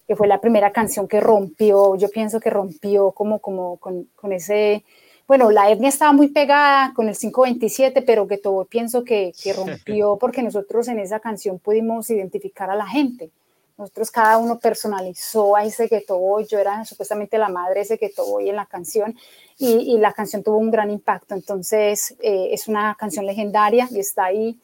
que, 0.07 0.15
fue 0.15 0.27
la 0.27 0.39
primera 0.39 0.71
canción 0.71 1.07
que 1.07 1.19
rompió, 1.19 1.95
yo 1.95 2.09
pienso 2.09 2.39
que 2.39 2.49
rompió 2.49 3.11
como, 3.11 3.39
como 3.39 3.77
con, 3.77 4.07
con 4.15 4.33
ese 4.33 4.83
bueno, 5.27 5.49
la 5.49 5.71
etnia 5.71 5.89
estaba 5.89 6.13
muy 6.13 6.27
pegada 6.27 6.93
con 6.93 7.09
el 7.09 7.17
527, 7.17 8.01
pero 8.03 8.27
que 8.27 8.37
todo 8.37 8.65
pienso 8.65 9.03
que, 9.03 9.33
que 9.41 9.53
rompió 9.53 10.17
porque 10.17 10.43
nosotros 10.43 10.87
en 10.87 10.99
esa 10.99 11.19
canción 11.19 11.57
pudimos 11.57 12.09
identificar 12.09 12.69
a 12.69 12.75
la 12.75 12.85
gente. 12.85 13.31
Nosotros 13.77 14.09
cada 14.09 14.37
uno 14.37 14.57
personalizó 14.57 15.55
a 15.55 15.65
ese 15.65 15.89
que 15.89 16.05
Boy, 16.07 16.45
yo 16.45 16.59
era 16.59 16.85
supuestamente 16.85 17.37
la 17.37 17.49
madre 17.49 17.75
de 17.75 17.81
ese 17.81 17.97
que 17.97 18.13
Boy 18.15 18.49
en 18.49 18.55
la 18.55 18.65
canción 18.65 19.15
y, 19.57 19.95
y, 19.95 19.97
la 19.97 20.13
canción 20.13 20.43
tuvo 20.43 20.57
un 20.57 20.71
gran 20.71 20.89
impacto. 20.91 21.35
Entonces 21.35 22.15
eh, 22.21 22.49
es 22.51 22.67
una 22.67 22.95
canción 22.97 23.25
legendaria 23.25 23.87
y 23.91 23.99
está 23.99 24.25
ahí 24.25 24.57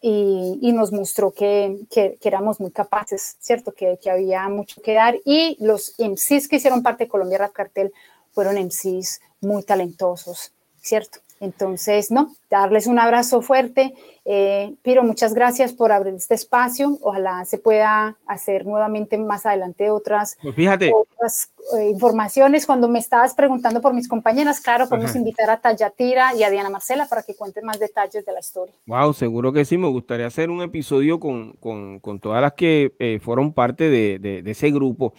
y, 0.00 0.58
y 0.60 0.72
nos 0.72 0.90
mostró 0.90 1.30
que, 1.30 1.78
que, 1.90 2.18
que, 2.20 2.28
éramos 2.28 2.58
muy 2.60 2.70
capaces, 2.70 3.36
¿cierto? 3.40 3.72
Que, 3.72 3.98
que 4.02 4.10
había 4.10 4.48
mucho 4.48 4.80
que 4.80 4.94
dar 4.94 5.16
y 5.24 5.56
los 5.60 5.94
MCs 5.98 6.48
que 6.48 6.56
hicieron 6.56 6.82
parte 6.82 7.04
de 7.04 7.08
Colombia 7.08 7.38
Rap 7.38 7.52
Cartel 7.52 7.92
fueron 8.32 8.56
MCs 8.56 9.20
muy 9.40 9.62
talentosos, 9.62 10.52
¿cierto? 10.80 11.20
Entonces, 11.40 12.10
no, 12.10 12.34
darles 12.50 12.86
un 12.86 12.98
abrazo 12.98 13.42
fuerte. 13.42 13.94
Eh, 14.24 14.74
Piro, 14.82 15.04
muchas 15.04 15.34
gracias 15.34 15.72
por 15.72 15.92
abrir 15.92 16.14
este 16.14 16.34
espacio. 16.34 16.98
Ojalá 17.00 17.44
se 17.44 17.58
pueda 17.58 18.16
hacer 18.26 18.66
nuevamente 18.66 19.16
más 19.18 19.46
adelante 19.46 19.90
otras, 19.90 20.36
pues 20.42 20.54
fíjate. 20.56 20.92
otras 20.92 21.52
eh, 21.78 21.90
informaciones. 21.90 22.66
Cuando 22.66 22.88
me 22.88 22.98
estabas 22.98 23.34
preguntando 23.34 23.80
por 23.80 23.94
mis 23.94 24.08
compañeras, 24.08 24.60
claro, 24.60 24.88
podemos 24.88 25.14
invitar 25.14 25.48
a 25.50 25.60
Tayatira 25.60 26.34
y 26.34 26.42
a 26.42 26.50
Diana 26.50 26.70
Marcela 26.70 27.06
para 27.06 27.22
que 27.22 27.36
cuenten 27.36 27.64
más 27.64 27.78
detalles 27.78 28.26
de 28.26 28.32
la 28.32 28.40
historia. 28.40 28.74
Wow, 28.86 29.14
seguro 29.14 29.52
que 29.52 29.64
sí. 29.64 29.78
Me 29.78 29.88
gustaría 29.88 30.26
hacer 30.26 30.50
un 30.50 30.62
episodio 30.62 31.20
con, 31.20 31.52
con, 31.52 32.00
con 32.00 32.18
todas 32.18 32.42
las 32.42 32.54
que 32.54 32.96
eh, 32.98 33.20
fueron 33.22 33.52
parte 33.52 33.88
de, 33.88 34.18
de, 34.18 34.42
de 34.42 34.50
ese 34.50 34.70
grupo. 34.72 35.14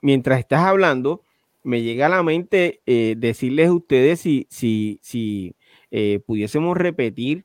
mientras 0.00 0.38
estás 0.38 0.60
hablando, 0.60 1.24
me 1.62 1.82
llega 1.82 2.06
a 2.06 2.08
la 2.08 2.22
mente 2.22 2.80
eh, 2.86 3.14
decirles 3.18 3.68
a 3.68 3.72
ustedes 3.72 4.20
si, 4.20 4.46
si, 4.50 4.98
si 5.02 5.54
eh, 5.90 6.20
pudiésemos 6.24 6.76
repetir 6.76 7.44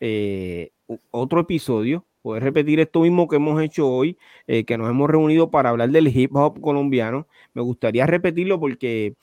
eh, 0.00 0.70
otro 1.10 1.40
episodio, 1.40 2.04
poder 2.22 2.42
repetir 2.42 2.80
esto 2.80 3.00
mismo 3.02 3.28
que 3.28 3.36
hemos 3.36 3.62
hecho 3.62 3.88
hoy, 3.88 4.18
que 4.46 4.76
nos 4.76 4.90
hemos 4.90 5.08
reunido 5.08 5.50
para 5.50 5.70
hablar 5.70 5.90
del 5.90 6.08
hip 6.08 6.34
hop 6.34 6.60
colombiano. 6.60 7.28
Me 7.54 7.62
gustaría 7.62 8.06
repetirlo 8.06 8.58
porque 8.58 9.14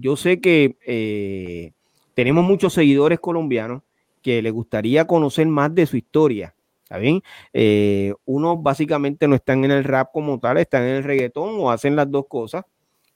yo 0.00 0.16
sé 0.16 0.40
que 0.40 1.74
tenemos 2.14 2.44
muchos 2.44 2.72
seguidores 2.72 3.20
colombianos 3.20 3.82
que 4.22 4.40
les 4.40 4.52
gustaría 4.52 5.06
conocer 5.06 5.46
más 5.46 5.74
de 5.74 5.86
su 5.86 5.98
historia. 5.98 6.54
¿Está 6.82 6.96
bien? 6.98 7.22
unos 8.24 8.62
básicamente 8.62 9.28
no 9.28 9.34
están 9.36 9.64
en 9.64 9.70
el 9.70 9.84
rap 9.84 10.08
como 10.12 10.40
tal, 10.40 10.56
están 10.56 10.84
en 10.84 10.96
el 10.96 11.04
reggaetón 11.04 11.56
o 11.60 11.70
hacen 11.70 11.94
las 11.94 12.10
dos 12.10 12.24
cosas 12.26 12.64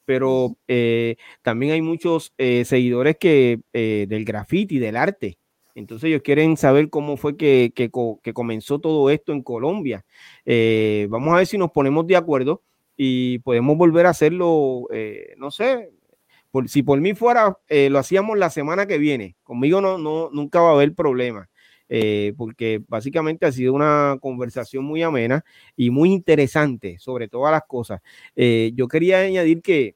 pero 0.04 0.56
eh, 0.68 1.16
también 1.42 1.72
hay 1.72 1.82
muchos 1.82 2.32
eh, 2.38 2.64
seguidores 2.64 3.16
que 3.18 3.60
eh, 3.72 4.06
del 4.08 4.24
graffiti, 4.24 4.78
del 4.78 4.96
arte. 4.96 5.38
Entonces 5.74 6.08
ellos 6.08 6.22
quieren 6.22 6.56
saber 6.56 6.88
cómo 6.88 7.16
fue 7.16 7.36
que, 7.36 7.72
comenzó 8.32 8.78
todo 8.78 9.10
esto 9.10 9.32
en 9.32 9.42
Colombia. 9.42 10.04
vamos 11.08 11.34
a 11.34 11.38
ver 11.38 11.46
si 11.46 11.58
nos 11.58 11.72
ponemos 11.72 12.06
de 12.06 12.16
acuerdo 12.16 12.62
y 12.96 13.40
podemos 13.40 13.76
volver 13.76 14.06
a 14.06 14.10
hacerlo, 14.10 14.86
no 15.36 15.50
sé, 15.50 15.90
por, 16.52 16.68
si 16.68 16.84
por 16.84 17.00
mí 17.00 17.14
fuera, 17.14 17.58
lo 17.68 17.98
hacíamos 17.98 18.38
la 18.38 18.50
semana 18.50 18.86
que 18.86 18.98
viene. 18.98 19.34
Conmigo 19.42 19.80
no, 19.80 19.98
no 19.98 20.30
nunca 20.32 20.60
va 20.60 20.70
a 20.70 20.74
haber 20.74 20.94
problema. 20.94 21.48
Porque 22.36 22.82
básicamente 22.88 23.46
ha 23.46 23.52
sido 23.52 23.72
una 23.74 24.16
conversación 24.20 24.84
muy 24.84 25.02
amena 25.02 25.44
y 25.76 25.90
muy 25.90 26.12
interesante 26.12 26.98
sobre 26.98 27.28
todas 27.28 27.52
las 27.52 27.62
cosas. 27.66 28.00
yo 28.34 28.88
quería 28.88 29.20
añadir 29.20 29.62
que 29.62 29.94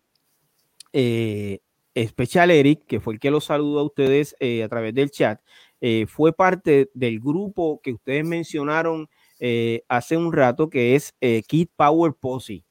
eh, 0.93 1.60
Special 2.06 2.51
Eric, 2.51 2.85
que 2.86 3.01
fue 3.01 3.15
el 3.15 3.20
que 3.20 3.31
los 3.31 3.44
saludó 3.47 3.81
a 3.81 3.85
ustedes 3.85 4.36
eh, 4.40 4.62
a 4.62 4.69
través 4.69 4.94
del 4.94 5.10
chat, 5.10 5.40
eh, 5.81 6.06
fue 6.06 6.32
parte 6.32 6.90
del 6.94 7.20
grupo 7.20 7.81
que 7.82 7.93
ustedes 7.93 8.24
mencionaron 8.24 9.09
eh, 9.40 9.82
hace 9.89 10.16
un 10.16 10.32
rato, 10.32 10.69
que 10.69 10.94
es 10.94 11.15
Kid 11.47 11.69
Power 11.77 12.12
Posse. 12.19 12.65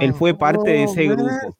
Él 0.00 0.14
fue 0.14 0.36
parte 0.36 0.70
de 0.70 0.84
ese 0.84 1.10
oh, 1.10 1.16
grupo. 1.16 1.58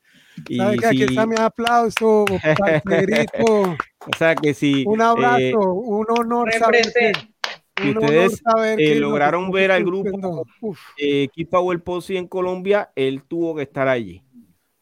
Y 0.49 0.61
aquí 0.61 1.03
está 1.03 1.27
mi 1.27 1.37
aplauso, 1.39 2.25
o 4.07 4.17
sea 4.17 4.35
que 4.35 4.55
sí. 4.55 4.85
Un 4.87 5.01
abrazo, 5.01 5.59
un 5.59 6.07
honor. 6.09 6.53
Saber 6.53 6.93
que, 6.93 7.13
ustedes 7.91 9.01
lograron 9.01 9.51
ver 9.51 9.73
al 9.73 9.85
grupo 9.85 10.45
Kid 10.97 11.49
Power 11.49 11.83
Posse 11.83 12.17
en 12.17 12.27
Colombia, 12.27 12.91
él 12.95 13.23
tuvo 13.27 13.55
que 13.55 13.63
estar 13.63 13.89
allí. 13.89 14.23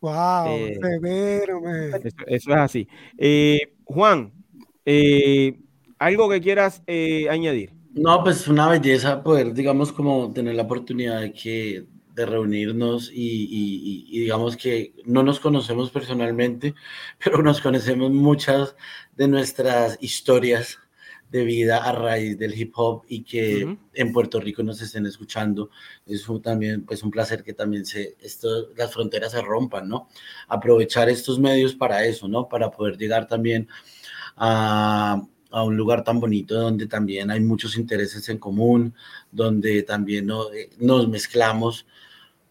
Wow, 0.00 0.46
eh, 0.48 0.78
severo, 0.80 1.60
eso, 1.68 2.16
eso, 2.26 2.50
es 2.52 2.56
así. 2.56 2.88
Eh, 3.16 3.74
Juan, 3.84 4.32
eh, 4.84 5.58
¿algo 5.98 6.28
que 6.28 6.40
quieras 6.40 6.82
añadir? 7.28 7.72
No, 7.94 8.22
pues 8.22 8.46
una 8.46 8.68
belleza 8.68 9.22
poder, 9.24 9.52
digamos, 9.52 9.92
como 9.92 10.32
tener 10.32 10.54
la 10.54 10.62
oportunidad 10.62 11.20
de 11.20 11.32
que 11.32 11.86
de 12.18 12.26
reunirnos 12.26 13.12
y, 13.12 14.04
y, 14.10 14.20
digamos 14.20 14.56
que 14.56 14.92
no 15.04 15.22
nos 15.22 15.38
conocemos 15.38 15.90
personalmente, 15.90 16.74
pero 17.24 17.42
nos 17.42 17.60
conocemos 17.60 18.10
muchas 18.10 18.74
de 19.16 19.28
nuestras 19.28 19.98
historias 20.00 20.80
de 21.30 21.44
vida 21.44 21.76
a 21.84 21.92
raíz 21.92 22.36
del 22.38 22.58
hip 22.58 22.72
hop 22.74 23.04
y 23.06 23.22
que 23.22 23.76
en 23.92 24.12
Puerto 24.12 24.40
Rico 24.40 24.62
nos 24.64 24.80
estén 24.80 25.06
escuchando. 25.06 25.70
Es 26.06 26.26
también 26.42 26.84
pues 26.84 27.02
un 27.04 27.10
placer 27.10 27.44
que 27.44 27.52
también 27.52 27.86
se, 27.86 28.16
esto, 28.20 28.70
las 28.74 28.92
fronteras 28.92 29.32
se 29.32 29.42
rompan, 29.42 29.88
¿no? 29.88 30.08
Aprovechar 30.48 31.08
estos 31.08 31.38
medios 31.38 31.74
para 31.74 32.04
eso, 32.04 32.26
¿no? 32.26 32.48
Para 32.48 32.70
poder 32.70 32.96
llegar 32.96 33.28
también 33.28 33.68
a, 34.36 35.22
a 35.50 35.62
un 35.62 35.76
lugar 35.76 36.02
tan 36.02 36.18
bonito 36.18 36.54
donde 36.54 36.86
también 36.86 37.30
hay 37.30 37.40
muchos 37.40 37.76
intereses 37.76 38.28
en 38.28 38.38
común, 38.38 38.94
donde 39.30 39.82
también 39.82 40.26
no, 40.26 40.50
eh, 40.52 40.70
nos 40.78 41.08
mezclamos 41.08 41.86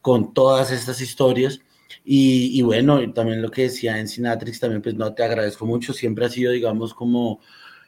con 0.08 0.34
todas 0.34 0.72
estas 0.72 1.02
historias. 1.02 1.60
Y, 2.06 2.62
bueno, 2.62 3.12
también 3.12 3.42
lo 3.42 3.52
que 3.52 3.64
decía 3.64 4.00
en 4.00 4.08
Sinatrix, 4.08 4.62
también 4.62 4.82
pues 4.82 4.96
no 4.96 5.14
te 5.14 5.22
agradezco 5.22 5.66
mucho, 5.66 5.92
siempre 5.92 6.26
ha 6.26 6.30
sido, 6.30 6.54
digamos, 6.54 6.94
como 6.94 7.42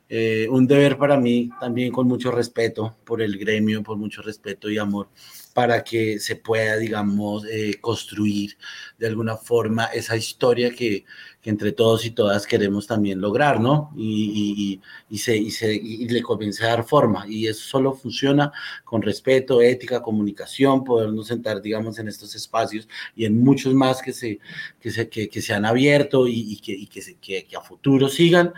eh, 0.09 0.45
un 0.49 0.67
deber 0.67 0.97
para 0.97 1.17
mí 1.17 1.49
también 1.61 1.93
con 1.93 2.09
mucho 2.09 2.29
respeto 2.29 2.97
por 3.05 3.21
el 3.21 3.37
gremio, 3.37 3.83
por 3.83 3.95
mucho 3.95 4.21
respeto 4.21 4.69
y 4.69 4.77
amor, 4.77 5.07
para 5.53 5.81
que 5.81 6.19
se 6.19 6.35
pueda, 6.35 6.75
digamos, 6.75 7.45
eh, 7.49 7.77
construir 7.79 8.57
de 8.97 9.07
alguna 9.07 9.37
forma 9.37 9.85
esa 9.85 10.17
historia 10.17 10.71
que, 10.71 11.05
que 11.41 11.49
entre 11.49 11.71
todos 11.71 12.05
y 12.05 12.11
todas 12.11 12.45
queremos 12.45 12.85
también 12.85 13.21
lograr, 13.21 13.61
¿no? 13.61 13.91
Y, 13.95 14.79
y, 14.79 14.81
y 15.09 15.17
se, 15.19 15.37
y, 15.37 15.51
se, 15.51 15.79
le 15.79 16.21
comience 16.21 16.65
a 16.65 16.69
dar 16.69 16.83
forma. 16.83 17.25
Y 17.29 17.47
eso 17.47 17.61
solo 17.61 17.93
funciona 17.93 18.51
con 18.83 19.01
respeto, 19.01 19.61
ética, 19.61 20.01
comunicación, 20.01 20.83
podernos 20.83 21.27
sentar, 21.27 21.61
digamos, 21.61 21.97
en 21.97 22.09
estos 22.09 22.35
espacios 22.35 22.89
y 23.15 23.23
en 23.23 23.41
muchos 23.41 23.73
más 23.73 24.01
que 24.01 24.11
se, 24.11 24.39
que 24.81 24.91
se, 24.91 25.07
que, 25.07 25.29
que 25.29 25.41
se 25.41 25.53
han 25.53 25.65
abierto 25.65 26.27
y, 26.27 26.57
que, 26.57 26.85
que, 26.87 27.01
se, 27.01 27.15
que, 27.15 27.47
a 27.55 27.61
futuro 27.61 28.09
sigan, 28.09 28.53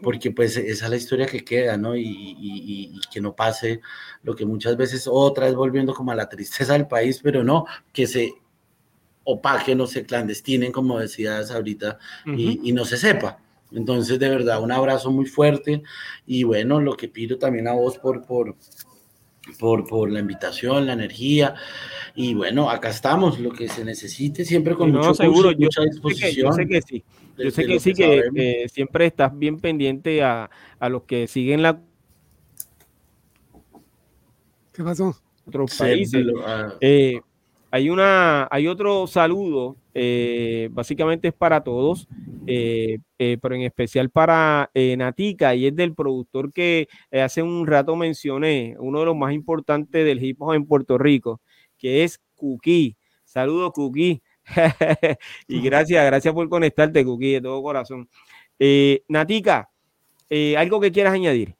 porque 0.00 0.30
pues 0.30 0.56
esa 0.56 0.84
es 0.84 0.90
la 0.90 0.96
historia 0.96 1.26
que 1.26 1.44
queda, 1.44 1.76
¿no? 1.76 1.96
Y, 1.96 3.00
que 3.10 3.20
no 3.20 3.34
pase 3.34 3.80
lo 4.22 4.36
que 4.36 4.46
muchas 4.46 4.76
veces 4.76 5.08
otra 5.10 5.46
vez 5.46 5.54
volviendo 5.54 5.94
como 5.94 6.12
a 6.12 6.14
la 6.14 6.28
tristeza 6.28 6.74
del 6.74 6.86
país, 6.86 7.20
pero 7.22 7.42
no, 7.42 7.64
que 7.92 8.06
se 8.06 8.34
opaque, 9.24 9.74
no 9.74 9.86
se 9.86 10.04
clandestinen, 10.04 10.72
como 10.72 10.98
decías 10.98 11.50
ahorita, 11.50 11.98
y, 12.26 12.72
no 12.72 12.84
se 12.84 12.96
sepa. 12.96 13.38
Entonces, 13.72 14.18
de 14.18 14.28
verdad, 14.28 14.62
un 14.62 14.72
abrazo 14.72 15.10
muy 15.10 15.26
fuerte 15.26 15.82
y 16.26 16.42
bueno, 16.42 16.80
lo 16.80 16.96
que 16.96 17.08
pido 17.08 17.38
también 17.38 17.68
a 17.68 17.72
vos 17.72 17.98
por, 17.98 18.24
por, 18.24 18.56
por, 19.58 19.86
por 19.86 20.10
la 20.10 20.20
invitación, 20.20 20.86
la 20.86 20.94
energía 20.94 21.54
y 22.16 22.34
bueno, 22.34 22.68
acá 22.68 22.88
estamos, 22.88 23.38
lo 23.38 23.52
que 23.52 23.68
se 23.68 23.84
necesite, 23.84 24.44
siempre 24.44 24.74
con 24.74 24.90
mucho 24.90 25.14
seguro, 25.14 25.52
mucha 25.56 25.82
disposición. 25.82 26.46
yo 26.46 26.52
sé 26.52 26.66
que 26.66 26.82
sí, 26.82 27.04
yo 27.38 27.50
sé 27.50 27.66
que 27.66 27.78
sí, 27.78 27.94
que, 27.94 28.66
siempre 28.68 29.06
estás 29.06 29.38
bien 29.38 29.60
pendiente 29.60 30.22
a, 30.22 30.50
a 30.80 30.88
los 30.88 31.04
que 31.04 31.28
siguen 31.28 31.62
la... 31.62 31.80
¿Qué 34.72 34.82
pasó? 34.82 35.16
Otros 35.46 35.76
países. 35.76 36.26
Ah. 36.44 36.74
Eh, 36.80 37.20
hay, 37.70 37.90
una, 37.90 38.48
hay 38.50 38.66
otro 38.66 39.06
saludo, 39.06 39.76
eh, 39.94 40.68
básicamente 40.72 41.28
es 41.28 41.34
para 41.34 41.62
todos, 41.62 42.08
eh, 42.46 42.98
eh, 43.18 43.38
pero 43.40 43.54
en 43.54 43.62
especial 43.62 44.10
para 44.10 44.70
Natica, 44.74 45.54
y 45.54 45.66
es 45.66 45.76
del 45.76 45.94
productor 45.94 46.52
que 46.52 46.88
hace 47.12 47.42
un 47.42 47.66
rato 47.66 47.94
mencioné, 47.94 48.76
uno 48.78 49.00
de 49.00 49.06
los 49.06 49.16
más 49.16 49.32
importantes 49.32 50.04
del 50.04 50.22
hip 50.22 50.40
hop 50.42 50.54
en 50.54 50.66
Puerto 50.66 50.98
Rico, 50.98 51.40
que 51.78 52.04
es 52.04 52.20
Kuki. 52.34 52.96
Saludos, 53.24 53.72
Kuki. 53.72 54.20
y 55.48 55.60
gracias, 55.60 56.04
gracias 56.04 56.34
por 56.34 56.48
conectarte, 56.48 57.04
Kuki, 57.04 57.32
de 57.34 57.40
todo 57.40 57.62
corazón. 57.62 58.08
Natica, 59.08 59.70
¿algo 60.56 60.80
que 60.80 60.92
quieras 60.92 61.14
añadir? 61.14 61.59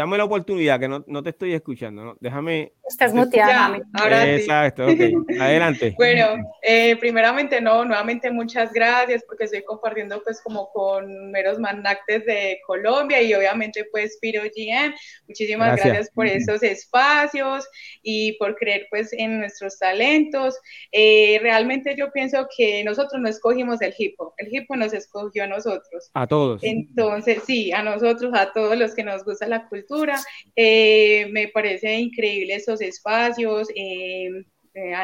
Dame 0.00 0.16
la 0.16 0.24
oportunidad, 0.24 0.80
que 0.80 0.88
no, 0.88 1.04
no 1.06 1.22
te 1.22 1.28
estoy 1.30 1.52
escuchando. 1.52 2.02
¿no? 2.02 2.16
Déjame. 2.20 2.72
Estás 2.90 3.14
muteada. 3.14 3.80
ahora 3.92 4.34
Exacto, 4.34 4.84
ok. 4.84 5.00
Adelante. 5.40 5.94
bueno, 5.96 6.36
eh, 6.60 6.96
primeramente, 6.96 7.60
no, 7.60 7.84
nuevamente 7.84 8.32
muchas 8.32 8.72
gracias 8.72 9.22
porque 9.28 9.44
estoy 9.44 9.62
compartiendo 9.62 10.20
pues 10.24 10.40
como 10.42 10.68
con 10.72 11.30
meros 11.30 11.60
manactes 11.60 12.26
de 12.26 12.58
Colombia 12.66 13.22
y 13.22 13.32
obviamente 13.32 13.86
pues 13.92 14.18
Piro 14.20 14.42
GM. 14.42 14.92
Muchísimas 15.28 15.76
gracias, 15.76 16.10
por 16.10 16.26
esos 16.26 16.64
espacios 16.64 17.64
y 18.02 18.32
por 18.38 18.56
creer 18.56 18.88
pues 18.90 19.12
en 19.12 19.38
nuestros 19.38 19.78
talentos. 19.78 20.58
Eh, 20.90 21.38
realmente 21.42 21.94
yo 21.96 22.10
pienso 22.10 22.48
que 22.56 22.82
nosotros 22.82 23.22
no 23.22 23.28
escogimos 23.28 23.80
el 23.82 23.94
hip 23.96 24.16
hop, 24.18 24.32
el 24.38 24.52
hip 24.52 24.64
hop 24.68 24.78
nos 24.78 24.92
escogió 24.92 25.44
a 25.44 25.46
nosotros. 25.46 26.10
A 26.14 26.26
todos. 26.26 26.60
Entonces, 26.64 27.44
sí, 27.46 27.70
a 27.70 27.84
nosotros, 27.84 28.32
a 28.34 28.52
todos 28.52 28.76
los 28.76 28.96
que 28.96 29.04
nos 29.04 29.24
gusta 29.24 29.46
la 29.46 29.68
cultura. 29.68 30.18
Eh, 30.56 31.28
me 31.30 31.46
parece 31.46 31.94
increíble 31.94 32.56
esos 32.56 32.79
espacios. 32.80 33.68
Eh, 33.74 34.44
eh, 34.74 34.94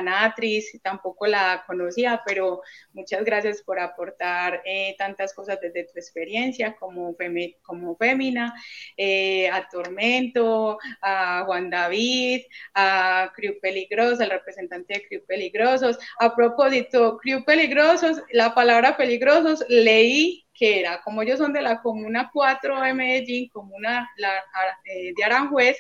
tampoco 0.83 1.27
la 1.27 1.65
conocía, 1.67 2.23
pero 2.25 2.63
muchas 2.93 3.25
gracias 3.25 3.63
por 3.63 3.79
aportar 3.81 4.63
eh, 4.65 4.95
tantas 4.99 5.35
cosas 5.35 5.59
desde 5.61 5.85
tu 5.85 5.99
experiencia 5.99 6.77
como, 6.77 7.17
como 7.63 7.97
Fémina, 7.97 8.55
eh, 8.97 9.49
a 9.51 9.69
Tormento, 9.69 10.79
a 11.03 11.45
Juan 11.47 11.71
David, 11.71 12.43
a 12.75 13.33
Crew 13.35 13.59
Peligrosos, 13.61 14.21
al 14.21 14.31
representante 14.31 14.95
de 14.95 15.09
Crew 15.09 15.27
Peligrosos. 15.27 15.99
A 16.21 16.35
propósito, 16.35 17.19
Crew 17.19 17.45
Peligrosos, 17.45 18.23
la 18.33 18.55
palabra 18.55 18.97
peligrosos, 18.97 19.65
leí 19.69 20.46
que 20.59 20.81
era, 20.81 21.01
como 21.03 21.23
ellos 21.23 21.39
son 21.39 21.53
de 21.53 21.63
la 21.63 21.81
Comuna 21.81 22.31
4 22.33 22.81
de 22.81 22.95
Medellín, 22.95 23.49
Comuna 23.49 24.09
eh, 24.85 25.13
de 25.17 25.25
Aranjuez, 25.25 25.77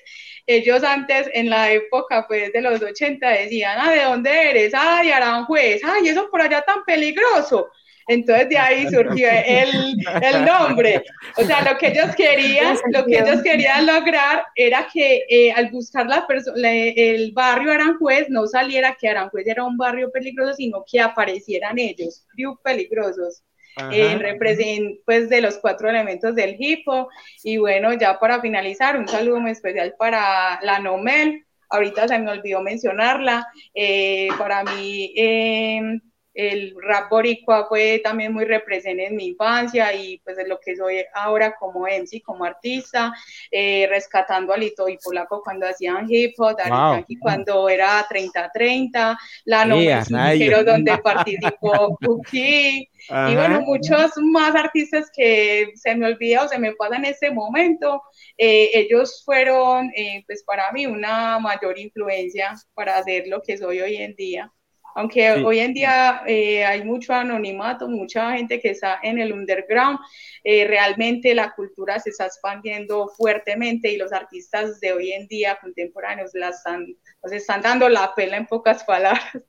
ellos 0.46 0.82
antes, 0.84 1.28
en 1.32 1.50
la 1.50 1.70
época 1.72 2.26
pues 2.26 2.52
de 2.52 2.60
los 2.60 2.82
80, 2.82 3.28
decían, 3.28 3.78
ah, 3.80 3.90
¿de 3.90 4.04
dónde 4.04 4.50
eres? 4.50 4.72
Ay, 4.74 5.10
Aranjuez, 5.10 5.82
ay, 5.84 6.08
eso 6.08 6.28
por 6.30 6.42
allá 6.42 6.62
tan 6.62 6.84
peligroso. 6.84 7.70
Entonces 8.08 8.48
de 8.48 8.56
ahí 8.56 8.88
surgió 8.88 9.28
el, 9.28 9.96
el, 10.22 10.44
nombre. 10.44 11.02
O 11.36 11.42
sea, 11.42 11.62
lo 11.62 11.76
que 11.76 11.88
ellos 11.88 12.14
querían, 12.14 12.76
lo 12.92 13.04
que 13.04 13.18
ellos 13.18 13.42
querían 13.42 13.84
lograr 13.84 14.44
era 14.54 14.86
que 14.92 15.24
eh, 15.28 15.50
al 15.50 15.70
buscar 15.70 16.06
la 16.06 16.24
el 16.54 17.32
barrio 17.32 17.72
Aranjuez 17.72 18.28
no 18.28 18.46
saliera 18.46 18.96
que 18.98 19.08
Aranjuez 19.08 19.48
era 19.48 19.64
un 19.64 19.76
barrio 19.76 20.12
peligroso, 20.12 20.54
sino 20.54 20.84
que 20.88 21.00
aparecieran 21.00 21.80
ellos, 21.80 22.24
peligrosos 22.62 23.42
en 23.76 24.20
representación 24.20 24.98
pues, 25.04 25.28
de 25.28 25.40
los 25.40 25.58
cuatro 25.58 25.88
elementos 25.88 26.34
del 26.34 26.56
hipo. 26.58 27.08
Y 27.42 27.58
bueno, 27.58 27.92
ya 27.94 28.18
para 28.18 28.40
finalizar, 28.40 28.98
un 28.98 29.08
saludo 29.08 29.40
muy 29.40 29.52
especial 29.52 29.94
para 29.98 30.58
la 30.62 30.78
Nomel. 30.78 31.44
Ahorita 31.68 32.08
se 32.08 32.18
me 32.18 32.30
olvidó 32.30 32.60
mencionarla. 32.62 33.46
Eh, 33.74 34.28
para 34.38 34.64
mí, 34.64 35.12
eh, 35.16 36.00
el 36.36 36.74
rap 36.82 37.08
boricua 37.10 37.66
fue 37.66 38.00
también 38.04 38.32
muy 38.32 38.44
represente 38.44 39.06
en 39.06 39.16
mi 39.16 39.28
infancia 39.28 39.94
y 39.94 40.18
pues 40.18 40.36
de 40.36 40.46
lo 40.46 40.60
que 40.60 40.76
soy 40.76 41.02
ahora 41.14 41.54
como 41.58 41.86
MC, 41.86 42.22
como 42.22 42.44
artista, 42.44 43.12
eh, 43.50 43.86
rescatando 43.88 44.52
a 44.52 44.58
Lito 44.58 44.88
y 44.88 44.98
Polaco 44.98 45.42
cuando 45.42 45.66
hacían 45.66 46.06
hip 46.08 46.34
hop, 46.38 46.56
wow. 46.68 47.04
cuando 47.20 47.68
era 47.68 48.06
30-30, 48.06 49.16
la 49.46 49.64
nombre 49.64 50.64
donde 50.64 50.98
participó 50.98 51.96
Uki, 52.06 52.88
y 53.08 53.34
bueno, 53.34 53.62
muchos 53.62 54.12
más 54.18 54.54
artistas 54.54 55.10
que 55.14 55.72
se 55.74 55.94
me 55.94 56.06
olvida 56.06 56.44
o 56.44 56.48
se 56.48 56.58
me 56.58 56.74
pasa 56.74 56.96
en 56.96 57.06
este 57.06 57.30
momento, 57.30 58.02
eh, 58.36 58.70
ellos 58.74 59.22
fueron 59.24 59.90
eh, 59.96 60.22
pues 60.26 60.42
para 60.44 60.70
mí 60.72 60.86
una 60.86 61.38
mayor 61.38 61.78
influencia 61.78 62.54
para 62.74 62.98
hacer 62.98 63.24
lo 63.26 63.40
que 63.40 63.56
soy 63.56 63.80
hoy 63.80 63.96
en 63.96 64.14
día. 64.16 64.52
Aunque 64.96 65.30
hoy 65.44 65.58
en 65.58 65.74
día 65.74 66.22
eh, 66.26 66.64
hay 66.64 66.82
mucho 66.82 67.12
anonimato, 67.12 67.86
mucha 67.86 68.32
gente 68.32 68.58
que 68.58 68.70
está 68.70 68.98
en 69.02 69.18
el 69.18 69.30
underground, 69.30 69.98
eh, 70.42 70.66
realmente 70.66 71.34
la 71.34 71.52
cultura 71.54 72.00
se 72.00 72.08
está 72.08 72.24
expandiendo 72.24 73.06
fuertemente 73.08 73.90
y 73.90 73.98
los 73.98 74.10
artistas 74.10 74.80
de 74.80 74.94
hoy 74.94 75.12
en 75.12 75.26
día 75.28 75.58
contemporáneos 75.60 76.30
la 76.32 76.48
están, 76.48 76.86
están 77.30 77.60
dando 77.60 77.90
la 77.90 78.14
pela 78.14 78.38
en 78.38 78.46
pocas 78.46 78.84
palabras. 78.84 79.22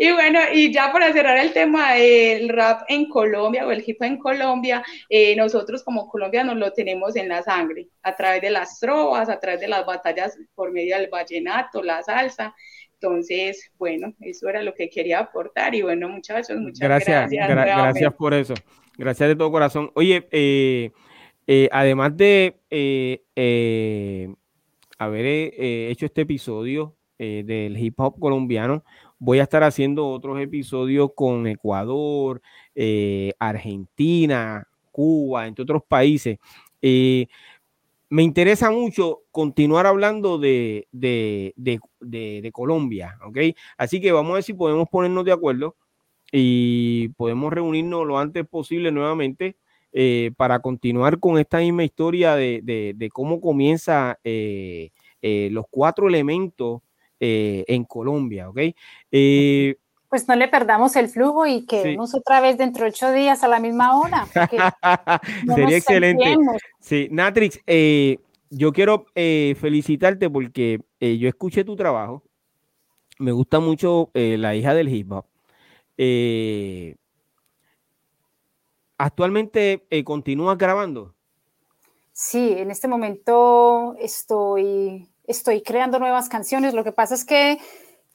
Y 0.00 0.10
bueno, 0.10 0.40
y 0.52 0.72
ya 0.72 0.90
para 0.90 1.12
cerrar 1.12 1.38
el 1.38 1.52
tema 1.52 1.92
del 1.92 2.48
rap 2.48 2.82
en 2.88 3.08
Colombia 3.08 3.64
o 3.64 3.70
el 3.70 3.84
hip 3.86 3.98
hop 4.00 4.06
en 4.06 4.18
Colombia, 4.18 4.84
eh, 5.08 5.36
nosotros 5.36 5.84
como 5.84 6.08
colombianos 6.08 6.56
lo 6.56 6.72
tenemos 6.72 7.14
en 7.14 7.28
la 7.28 7.40
sangre, 7.40 7.86
a 8.02 8.16
través 8.16 8.42
de 8.42 8.50
las 8.50 8.80
trovas, 8.80 9.28
a 9.28 9.38
través 9.38 9.60
de 9.60 9.68
las 9.68 9.86
batallas 9.86 10.36
por 10.56 10.72
medio 10.72 10.98
del 10.98 11.08
vallenato, 11.08 11.84
la 11.84 12.02
salsa. 12.02 12.52
Entonces, 13.04 13.70
bueno, 13.78 14.14
eso 14.20 14.48
era 14.48 14.62
lo 14.62 14.72
que 14.72 14.88
quería 14.88 15.18
aportar 15.18 15.74
y 15.74 15.82
bueno, 15.82 16.08
muchachos, 16.08 16.56
muchas 16.56 16.80
gracias. 16.80 17.30
Gracias, 17.30 17.76
gracias 17.76 18.14
por 18.14 18.32
eso. 18.32 18.54
Gracias 18.96 19.28
de 19.28 19.36
todo 19.36 19.50
corazón. 19.50 19.90
Oye, 19.94 20.26
eh, 20.30 20.90
eh, 21.46 21.68
además 21.70 22.16
de 22.16 22.56
eh, 22.70 24.34
haber 24.96 25.26
hecho 25.26 26.06
este 26.06 26.22
episodio 26.22 26.96
del 27.18 27.76
hip 27.76 28.00
hop 28.00 28.18
colombiano, 28.18 28.84
voy 29.18 29.38
a 29.38 29.42
estar 29.42 29.62
haciendo 29.64 30.08
otros 30.08 30.40
episodios 30.40 31.10
con 31.14 31.46
Ecuador, 31.46 32.40
Argentina, 33.38 34.66
Cuba, 34.90 35.46
entre 35.46 35.62
otros 35.62 35.82
países 35.86 36.38
me 38.14 38.22
interesa 38.22 38.70
mucho 38.70 39.22
continuar 39.32 39.86
hablando 39.86 40.38
de, 40.38 40.86
Colombia, 42.52 43.18
¿ok? 43.26 43.38
Así 43.76 44.00
que 44.00 44.12
vamos 44.12 44.30
a 44.30 44.34
ver 44.34 44.44
si 44.44 44.54
podemos 44.54 44.88
ponernos 44.88 45.24
de 45.24 45.32
acuerdo 45.32 45.74
y 46.30 47.08
podemos 47.16 47.52
reunirnos 47.52 48.06
lo 48.06 48.16
antes 48.16 48.46
posible 48.46 48.92
nuevamente 48.92 49.56
eh, 49.92 50.30
para 50.36 50.60
continuar 50.60 51.18
con 51.18 51.38
esta 51.38 51.58
misma 51.58 51.82
historia 51.82 52.36
de, 52.36 53.10
cómo 53.12 53.40
comienza 53.40 54.20
eh, 54.22 54.90
eh, 55.20 55.48
los 55.50 55.64
cuatro 55.68 56.06
elementos 56.06 56.82
en 57.18 57.84
Colombia, 57.84 58.48
¿ok? 58.48 58.60
Pues 60.14 60.28
no 60.28 60.36
le 60.36 60.46
perdamos 60.46 60.94
el 60.94 61.08
flujo 61.08 61.44
y 61.44 61.66
quedemos 61.66 62.14
otra 62.14 62.40
vez 62.40 62.56
dentro 62.56 62.84
de 62.84 62.90
ocho 62.90 63.10
días 63.10 63.42
a 63.42 63.48
la 63.48 63.58
misma 63.58 63.98
hora. 63.98 64.28
Sería 65.56 65.76
excelente. 65.76 66.36
Sí, 66.78 67.08
Natrix, 67.10 67.58
eh, 67.66 68.20
yo 68.48 68.72
quiero 68.72 69.06
eh, 69.16 69.56
felicitarte 69.60 70.30
porque 70.30 70.80
eh, 71.00 71.18
yo 71.18 71.28
escuché 71.28 71.64
tu 71.64 71.74
trabajo. 71.74 72.22
Me 73.18 73.32
gusta 73.32 73.58
mucho 73.58 74.12
la 74.14 74.54
hija 74.54 74.72
del 74.72 74.88
hip 74.88 75.10
hop. 75.10 75.26
¿Actualmente 78.96 79.84
continúas 80.04 80.56
grabando? 80.56 81.12
Sí, 82.12 82.54
en 82.56 82.70
este 82.70 82.86
momento 82.86 83.96
estoy, 83.98 85.08
estoy 85.24 85.60
creando 85.60 85.98
nuevas 85.98 86.28
canciones. 86.28 86.72
Lo 86.72 86.84
que 86.84 86.92
pasa 86.92 87.16
es 87.16 87.24
que 87.24 87.58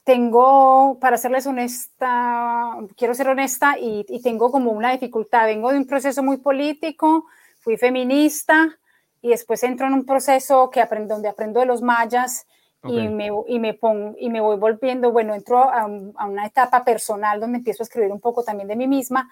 tengo, 0.04 0.98
para 1.00 1.18
serles 1.18 1.46
honesta, 1.46 2.76
quiero 2.96 3.14
ser 3.14 3.28
honesta 3.28 3.76
y, 3.78 4.04
tengo 4.22 4.50
como 4.50 4.72
una 4.72 4.92
dificultad. 4.92 5.46
Vengo 5.46 5.70
de 5.72 5.78
un 5.78 5.86
proceso 5.86 6.22
muy 6.22 6.38
político, 6.38 7.26
fui 7.58 7.76
feminista 7.76 8.78
y 9.22 9.30
después 9.30 9.62
entro 9.62 9.86
en 9.86 9.94
un 9.94 10.06
proceso 10.06 10.70
que 10.70 10.80
aprendo, 10.80 11.14
donde 11.14 11.28
aprendo 11.28 11.60
de 11.60 11.66
los 11.66 11.82
mayas 11.82 12.46
y, 12.84 13.08
me, 13.08 13.28
y, 13.46 13.58
me 13.58 13.74
pongo, 13.74 14.16
y 14.18 14.30
me 14.30 14.40
voy 14.40 14.56
volviendo, 14.56 15.12
bueno, 15.12 15.34
entro 15.34 15.62
a, 15.70 15.84
una 15.84 16.46
etapa 16.46 16.82
personal 16.82 17.38
donde 17.38 17.58
empiezo 17.58 17.82
a 17.82 17.84
escribir 17.84 18.10
un 18.10 18.20
poco 18.20 18.42
también 18.42 18.68
de 18.68 18.76
mí 18.76 18.88
misma 18.88 19.28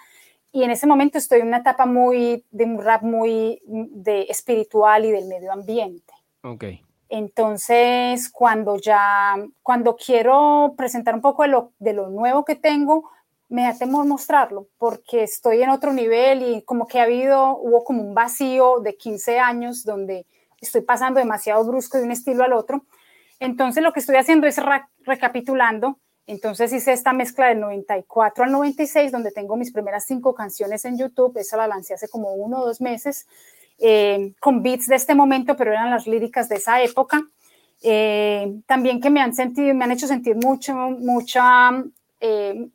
y 0.52 0.64
en 0.64 0.70
ese 0.70 0.86
momento 0.86 1.18
estoy 1.18 1.40
en 1.40 1.48
una 1.48 1.58
etapa 1.58 1.86
muy 1.86 2.44
de 2.50 2.64
un 2.64 2.82
rap 2.82 3.02
muy 3.02 3.62
de 3.66 4.22
espiritual 4.28 5.04
y 5.06 5.10
del 5.10 5.26
medio 5.26 5.52
ambiente. 5.52 6.12
Okay. 6.42 6.82
Entonces, 7.08 8.30
cuando 8.30 8.76
ya, 8.76 9.36
cuando 9.62 9.96
quiero 9.96 10.74
presentar 10.76 11.14
un 11.14 11.22
poco 11.22 11.42
de 11.42 11.48
lo, 11.48 11.72
de 11.78 11.94
lo 11.94 12.08
nuevo 12.08 12.44
que 12.44 12.54
tengo, 12.54 13.10
me 13.48 13.62
da 13.62 13.74
temor 13.74 14.06
mostrarlo 14.06 14.68
porque 14.76 15.22
estoy 15.22 15.62
en 15.62 15.70
otro 15.70 15.92
nivel 15.92 16.42
y 16.42 16.62
como 16.62 16.86
que 16.86 17.00
ha 17.00 17.04
habido, 17.04 17.56
hubo 17.56 17.82
como 17.82 18.02
un 18.02 18.14
vacío 18.14 18.80
de 18.80 18.96
15 18.96 19.38
años 19.38 19.84
donde 19.84 20.26
estoy 20.60 20.82
pasando 20.82 21.18
demasiado 21.18 21.64
brusco 21.64 21.98
de 21.98 22.04
un 22.04 22.12
estilo 22.12 22.44
al 22.44 22.52
otro. 22.52 22.84
Entonces, 23.40 23.82
lo 23.82 23.92
que 23.92 24.00
estoy 24.00 24.16
haciendo 24.16 24.46
es 24.46 24.60
recapitulando. 25.04 25.98
Entonces 26.26 26.74
hice 26.74 26.92
esta 26.92 27.14
mezcla 27.14 27.46
del 27.46 27.60
94 27.60 28.44
al 28.44 28.52
96, 28.52 29.10
donde 29.10 29.30
tengo 29.30 29.56
mis 29.56 29.72
primeras 29.72 30.04
cinco 30.04 30.34
canciones 30.34 30.84
en 30.84 30.98
YouTube. 30.98 31.38
Esa 31.38 31.56
la 31.56 31.66
lancé 31.66 31.94
hace 31.94 32.06
como 32.08 32.34
uno 32.34 32.60
o 32.60 32.66
dos 32.66 32.82
meses. 32.82 33.26
Eh, 33.80 34.34
con 34.40 34.62
beats 34.62 34.88
de 34.88 34.96
este 34.96 35.14
momento, 35.14 35.56
pero 35.56 35.70
eran 35.72 35.90
las 35.90 36.06
líricas 36.06 36.48
de 36.48 36.56
esa 36.56 36.82
época. 36.82 37.22
Eh, 37.82 38.60
también 38.66 39.00
que 39.00 39.08
me 39.08 39.20
han 39.20 39.34
sentido, 39.34 39.72
me 39.74 39.84
han 39.84 39.92
hecho 39.92 40.08
sentir 40.08 40.34
mucho, 40.36 40.74
mucha, 40.74 41.84
eh, 42.20 42.68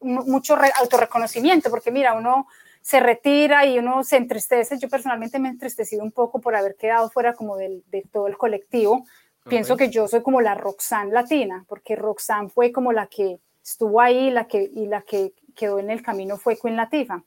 mucho 0.00 0.56
autorreconocimiento, 0.80 1.68
porque 1.68 1.90
mira, 1.90 2.14
uno 2.14 2.46
se 2.80 3.00
retira 3.00 3.66
y 3.66 3.78
uno 3.78 4.02
se 4.02 4.16
entristece. 4.16 4.78
Yo 4.78 4.88
personalmente 4.88 5.38
me 5.38 5.48
he 5.48 5.52
entristecido 5.52 6.02
un 6.02 6.12
poco 6.12 6.40
por 6.40 6.56
haber 6.56 6.76
quedado 6.76 7.10
fuera 7.10 7.34
como 7.34 7.58
del, 7.58 7.84
de 7.90 8.02
todo 8.10 8.26
el 8.26 8.38
colectivo. 8.38 9.04
Pienso 9.46 9.76
que 9.76 9.90
yo 9.90 10.06
soy 10.06 10.22
como 10.22 10.40
la 10.40 10.54
Roxanne 10.54 11.12
latina, 11.12 11.64
porque 11.68 11.96
Roxanne 11.96 12.50
fue 12.50 12.72
como 12.72 12.92
la 12.92 13.06
que 13.06 13.38
estuvo 13.62 14.00
ahí 14.00 14.30
la 14.30 14.46
que, 14.46 14.70
y 14.74 14.86
la 14.86 15.02
que 15.02 15.32
quedó 15.54 15.78
en 15.78 15.90
el 15.90 16.02
camino 16.02 16.36
fue 16.36 16.56
Queen 16.56 16.76
Latifah. 16.76 17.22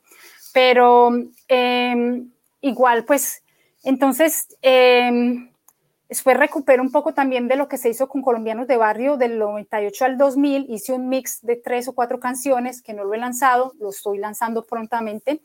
Pero 0.54 1.12
eh, 1.48 2.24
igual, 2.64 3.06
pues, 3.06 3.44
entonces, 3.84 4.48
eh, 4.64 5.12
después 6.10 6.38
recupero 6.38 6.82
un 6.82 6.92
poco 6.92 7.14
también 7.14 7.48
de 7.48 7.58
lo 7.58 7.68
que 7.68 7.78
se 7.78 7.90
hizo 7.90 8.08
con 8.08 8.22
Colombianos 8.22 8.68
de 8.68 8.78
Barrio 8.78 9.18
del 9.18 9.38
98 9.38 10.06
al 10.06 10.18
2000, 10.18 10.68
hice 10.70 10.94
un 10.94 11.10
mix 11.10 11.42
de 11.42 11.58
tres 11.58 11.88
o 11.88 11.94
cuatro 11.94 12.20
canciones 12.20 12.82
que 12.82 12.94
no 12.94 13.04
lo 13.04 13.14
he 13.14 13.18
lanzado, 13.18 13.74
lo 13.80 13.90
estoy 13.90 14.18
lanzando 14.18 14.64
prontamente, 14.64 15.42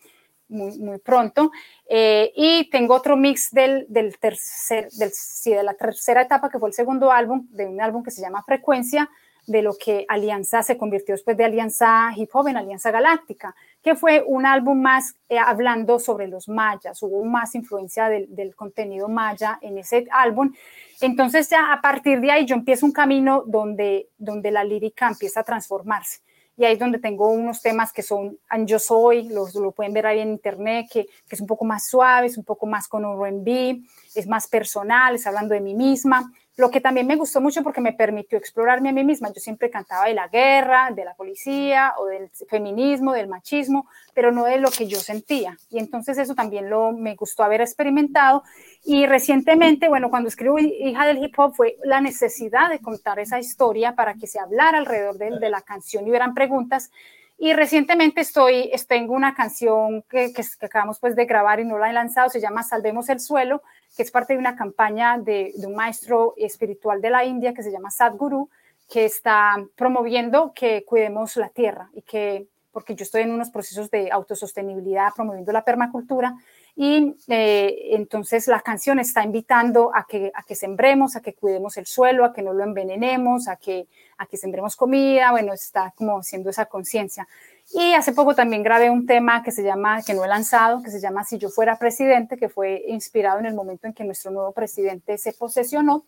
muy, 0.48 0.78
muy 0.78 0.98
pronto, 0.98 1.50
eh, 1.88 2.32
y 2.36 2.70
tengo 2.70 2.94
otro 2.94 3.16
mix 3.16 3.50
del, 3.50 3.86
del 3.88 4.18
tercer, 4.18 4.88
del, 4.92 5.10
sí, 5.12 5.52
de 5.52 5.62
la 5.62 5.74
tercera 5.74 6.22
etapa, 6.22 6.48
que 6.48 6.58
fue 6.58 6.68
el 6.68 6.74
segundo 6.74 7.10
álbum, 7.10 7.46
de 7.50 7.66
un 7.66 7.80
álbum 7.80 8.02
que 8.02 8.12
se 8.12 8.22
llama 8.22 8.44
Frecuencia, 8.44 9.10
de 9.48 9.62
lo 9.62 9.74
que 9.74 10.04
Alianza 10.08 10.62
se 10.62 10.76
convirtió 10.76 11.14
después 11.14 11.36
de 11.36 11.44
Alianza 11.44 12.12
Hip 12.14 12.28
Hop 12.34 12.48
en 12.48 12.58
Alianza 12.58 12.90
Galáctica, 12.90 13.56
fue 13.94 14.22
un 14.26 14.46
álbum 14.46 14.80
más 14.80 15.16
eh, 15.28 15.38
hablando 15.38 15.98
sobre 15.98 16.26
los 16.26 16.48
mayas, 16.48 17.02
hubo 17.02 17.24
más 17.24 17.54
influencia 17.54 18.08
del, 18.08 18.34
del, 18.34 18.54
contenido 18.54 19.08
maya 19.08 19.58
en 19.62 19.78
ese 19.78 20.06
álbum. 20.10 20.52
Entonces 21.00 21.48
ya 21.50 21.72
a 21.72 21.80
partir 21.80 22.20
de 22.20 22.30
ahí 22.30 22.46
yo 22.46 22.54
empiezo 22.54 22.86
un 22.86 22.92
camino 22.92 23.44
donde, 23.46 24.08
donde 24.18 24.50
la 24.50 24.64
lírica 24.64 25.08
empieza 25.08 25.40
a 25.40 25.44
transformarse. 25.44 26.20
Y 26.56 26.64
ahí 26.64 26.72
es 26.72 26.78
donde 26.78 26.98
tengo 26.98 27.28
unos 27.28 27.62
temas 27.62 27.92
que 27.92 28.02
son 28.02 28.36
Yo 28.64 28.80
Soy, 28.80 29.28
los, 29.28 29.54
lo 29.54 29.70
pueden 29.70 29.92
ver 29.92 30.06
ahí 30.06 30.18
en 30.18 30.30
internet, 30.30 30.86
que, 30.92 31.06
que 31.06 31.36
es 31.36 31.40
un 31.40 31.46
poco 31.46 31.64
más 31.64 31.88
suave, 31.88 32.26
es 32.26 32.36
un 32.36 32.44
poco 32.44 32.66
más 32.66 32.88
con 32.88 33.04
R&B, 33.04 33.80
es 34.16 34.26
más 34.26 34.48
personal, 34.48 35.14
es 35.14 35.26
hablando 35.26 35.54
de 35.54 35.60
mí 35.60 35.74
misma 35.74 36.32
lo 36.58 36.72
que 36.72 36.80
también 36.80 37.06
me 37.06 37.14
gustó 37.14 37.40
mucho 37.40 37.62
porque 37.62 37.80
me 37.80 37.92
permitió 37.92 38.36
explorarme 38.36 38.88
a 38.88 38.92
mí 38.92 39.04
misma. 39.04 39.28
Yo 39.28 39.40
siempre 39.40 39.70
cantaba 39.70 40.06
de 40.06 40.14
la 40.14 40.26
guerra, 40.26 40.90
de 40.90 41.04
la 41.04 41.14
policía 41.14 41.94
o 41.98 42.06
del 42.06 42.28
feminismo, 42.50 43.12
del 43.12 43.28
machismo, 43.28 43.86
pero 44.12 44.32
no 44.32 44.44
de 44.44 44.58
lo 44.58 44.68
que 44.68 44.88
yo 44.88 44.98
sentía. 44.98 45.56
Y 45.70 45.78
entonces 45.78 46.18
eso 46.18 46.34
también 46.34 46.68
lo 46.68 46.90
me 46.90 47.14
gustó 47.14 47.44
haber 47.44 47.60
experimentado. 47.60 48.42
Y 48.84 49.06
recientemente, 49.06 49.88
bueno, 49.88 50.10
cuando 50.10 50.28
escribo 50.28 50.58
Hija 50.58 51.06
del 51.06 51.22
Hip 51.22 51.38
Hop 51.38 51.54
fue 51.54 51.76
la 51.84 52.00
necesidad 52.00 52.70
de 52.70 52.80
contar 52.80 53.20
esa 53.20 53.38
historia 53.38 53.94
para 53.94 54.14
que 54.14 54.26
se 54.26 54.40
hablara 54.40 54.78
alrededor 54.78 55.16
de, 55.16 55.48
la 55.48 55.60
canción 55.60 56.04
y 56.06 56.10
hubieran 56.10 56.34
preguntas. 56.34 56.90
Y 57.38 57.52
recientemente 57.52 58.20
estoy, 58.20 58.72
tengo 58.88 59.14
una 59.14 59.32
canción 59.32 60.02
que, 60.10 60.32
que, 60.32 60.42
que, 60.42 60.66
acabamos 60.66 60.98
pues 60.98 61.14
de 61.14 61.24
grabar 61.24 61.60
y 61.60 61.64
no 61.64 61.78
la 61.78 61.88
he 61.88 61.92
lanzado, 61.92 62.30
se 62.30 62.40
llama 62.40 62.64
Salvemos 62.64 63.08
el 63.10 63.20
Suelo, 63.20 63.62
que 63.98 64.04
es 64.04 64.12
parte 64.12 64.34
de 64.34 64.38
una 64.38 64.54
campaña 64.54 65.18
de, 65.18 65.52
un 65.56 65.74
maestro 65.74 66.34
espiritual 66.36 67.02
de 67.02 67.10
la 67.10 67.24
India 67.24 67.52
que 67.52 67.64
se 67.64 67.72
llama 67.72 67.90
Sadhguru, 67.90 68.48
que 68.88 69.04
está 69.04 69.56
promoviendo 69.74 70.52
que 70.54 70.84
cuidemos 70.84 71.36
la 71.36 71.48
tierra 71.48 71.90
y 71.92 72.02
que, 72.02 72.46
porque 72.70 72.94
yo 72.94 73.02
estoy 73.02 73.22
en 73.22 73.32
unos 73.32 73.50
procesos 73.50 73.90
de 73.90 74.12
autosostenibilidad 74.12 75.12
promoviendo 75.16 75.50
la 75.50 75.64
permacultura, 75.64 76.36
y 76.76 77.16
eh, 77.26 77.88
entonces 77.90 78.46
la 78.46 78.60
canción 78.60 79.00
está 79.00 79.24
invitando 79.24 79.90
a 79.92 80.06
que, 80.08 80.30
a 80.32 80.44
que 80.44 80.54
sembremos, 80.54 81.16
a 81.16 81.20
que 81.20 81.34
cuidemos 81.34 81.76
el 81.76 81.86
suelo, 81.86 82.24
a 82.24 82.32
que 82.32 82.42
no 82.42 82.52
lo 82.52 82.62
envenenemos, 82.62 83.48
a 83.48 83.56
que, 83.56 83.88
a 84.16 84.26
que 84.26 84.36
sembremos 84.36 84.76
comida, 84.76 85.32
bueno, 85.32 85.52
está 85.52 85.92
como 85.96 86.20
haciendo 86.20 86.50
esa 86.50 86.66
conciencia. 86.66 87.26
Y 87.70 87.92
hace 87.94 88.12
poco 88.12 88.34
también 88.34 88.62
grabé 88.62 88.88
un 88.88 89.06
tema 89.06 89.42
que 89.42 89.50
se 89.52 89.62
llama, 89.62 90.02
que 90.02 90.14
no 90.14 90.24
he 90.24 90.28
lanzado, 90.28 90.82
que 90.82 90.90
se 90.90 91.00
llama 91.00 91.24
Si 91.24 91.36
yo 91.38 91.50
fuera 91.50 91.76
presidente, 91.78 92.36
que 92.36 92.48
fue 92.48 92.82
inspirado 92.88 93.38
en 93.38 93.46
el 93.46 93.54
momento 93.54 93.86
en 93.86 93.92
que 93.92 94.04
nuestro 94.04 94.30
nuevo 94.30 94.52
presidente 94.52 95.18
se 95.18 95.32
posesionó, 95.32 96.04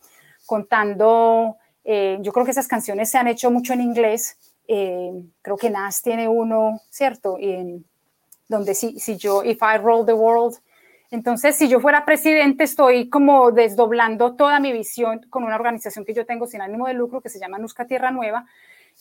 contando, 0.47 1.57
eh, 1.85 2.19
yo 2.23 2.33
creo 2.33 2.45
que 2.45 2.53
esas 2.53 2.67
canciones 2.67 3.11
se 3.11 3.19
han 3.19 3.29
hecho 3.29 3.51
mucho 3.51 3.75
en 3.75 3.83
inglés, 3.83 4.39
eh, 4.69 5.13
creo 5.43 5.57
que 5.57 5.69
Nas 5.69 6.01
tiene 6.01 6.29
uno, 6.29 6.81
¿cierto? 6.89 7.37
En, 7.39 7.85
donde 8.49 8.75
si, 8.75 8.99
si 8.99 9.17
yo, 9.17 9.45
if 9.45 9.61
I 9.63 9.79
roll 9.79 10.05
the 10.05 10.13
world, 10.13 10.57
entonces 11.11 11.57
si 11.57 11.69
yo 11.69 11.81
fuera 11.81 12.05
presidente 12.05 12.65
estoy 12.65 13.09
como 13.09 13.53
desdoblando 13.53 14.35
toda 14.35 14.61
mi 14.61 14.73
visión 14.73 15.21
con 15.31 15.45
una 15.45 15.57
organización 15.57 16.05
que 16.05 16.15
yo 16.15 16.27
tengo 16.27 16.47
sin 16.47 16.61
ánimo 16.61 16.87
de 16.87 16.95
lucro 16.95 17.21
que 17.21 17.29
se 17.29 17.39
llama 17.39 17.59
Nusca 17.59 17.87
Tierra 17.87 18.11
Nueva, 18.11 18.47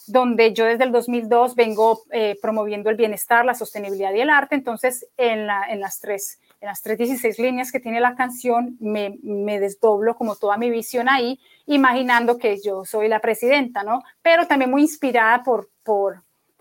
donde 0.07 0.53
yo 0.53 0.65
desde 0.65 0.83
el 0.85 0.91
2002 0.91 1.55
vengo 1.55 2.01
eh, 2.11 2.37
promoviendo 2.41 2.89
el 2.89 2.95
bienestar, 2.95 3.45
la 3.45 3.53
sostenibilidad 3.53 4.13
y 4.13 4.21
el 4.21 4.29
arte. 4.29 4.55
Entonces, 4.55 5.07
en, 5.17 5.47
la, 5.47 5.65
en 5.69 5.79
las 5.79 5.99
tres 5.99 6.39
en 6.61 6.67
las 6.67 6.81
316 6.81 7.39
líneas 7.39 7.71
que 7.71 7.79
tiene 7.79 8.01
la 8.01 8.15
canción, 8.15 8.75
me, 8.79 9.17
me, 9.23 9.59
desdoblo 9.59 10.15
como 10.15 10.35
toda 10.35 10.57
mi 10.57 10.69
visión 10.69 11.07
ahí, 11.07 11.39
imaginando 11.65 12.37
que 12.37 12.59
yo 12.61 12.83
soy 12.83 13.07
la 13.07 13.19
presidenta, 13.19 13.83
¿no? 13.83 14.03
Pero 14.21 14.45
también 14.45 14.71
muy 14.71 14.81
inspirada 14.81 15.43
por, 15.43 15.69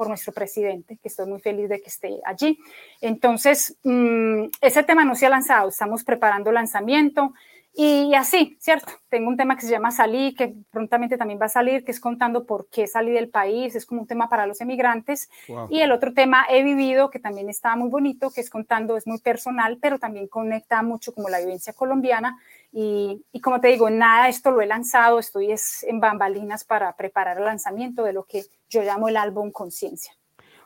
nuestro 0.07 0.33
presidente, 0.33 0.97
que 1.03 1.09
estoy 1.09 1.27
muy 1.27 1.41
feliz 1.41 1.69
de 1.69 1.81
que 1.81 1.89
esté 1.89 2.21
allí. 2.25 2.57
Entonces, 3.01 3.77
mmm, 3.83 4.45
ese 4.61 4.85
tema 4.85 5.05
no 5.05 5.17
se 5.17 5.27
ha 5.27 5.29
lanzado, 5.29 5.71
estamos 5.71 6.05
preparando 6.05 6.53
lanzamiento 6.53 7.35
y 7.81 8.13
así, 8.17 8.57
¿cierto? 8.59 8.91
Tengo 9.09 9.29
un 9.29 9.37
tema 9.37 9.55
que 9.55 9.63
se 9.63 9.71
llama 9.71 9.93
Salí, 9.93 10.35
que 10.35 10.53
prontamente 10.73 11.17
también 11.17 11.39
va 11.41 11.47
a 11.47 11.49
salir, 11.49 11.85
que 11.85 11.93
es 11.93 12.01
contando 12.01 12.45
por 12.45 12.69
qué 12.71 12.89
salí 12.89 13.13
del 13.13 13.29
país, 13.29 13.77
es 13.77 13.87
como 13.87 14.01
un 14.01 14.09
tema 14.09 14.29
para 14.29 14.49
los 14.49 14.61
emigrantes. 14.61 15.31
Wow. 15.47 15.69
Y 15.71 15.79
el 15.79 15.93
otro 15.93 16.13
tema, 16.13 16.45
He 16.51 16.65
vivido, 16.65 17.09
que 17.09 17.21
también 17.21 17.49
está 17.49 17.77
muy 17.77 17.89
bonito, 17.89 18.31
que 18.31 18.41
es 18.41 18.51
contando, 18.51 18.97
es 18.97 19.07
muy 19.07 19.21
personal, 19.21 19.79
pero 19.81 20.01
también 20.01 20.27
conecta 20.27 20.83
mucho 20.83 21.15
como 21.15 21.29
la 21.29 21.39
vivencia 21.39 21.73
colombiana 21.73 22.37
y, 22.73 23.25
y, 23.31 23.41
como 23.41 23.61
te 23.61 23.69
digo, 23.69 23.89
nada, 23.91 24.29
esto 24.29 24.51
lo 24.51 24.61
he 24.61 24.67
lanzado, 24.67 25.21
estoy 25.21 25.53
es 25.53 25.85
en 25.85 26.01
bambalinas 26.01 26.65
para 26.65 26.97
preparar 26.97 27.39
el 27.39 27.45
lanzamiento 27.45 28.03
de 28.03 28.13
lo 28.13 28.25
que 28.25 28.43
yo 28.69 28.83
llamo 28.83 29.09
el 29.09 29.17
álbum 29.17 29.53
Conciencia. 29.53 30.19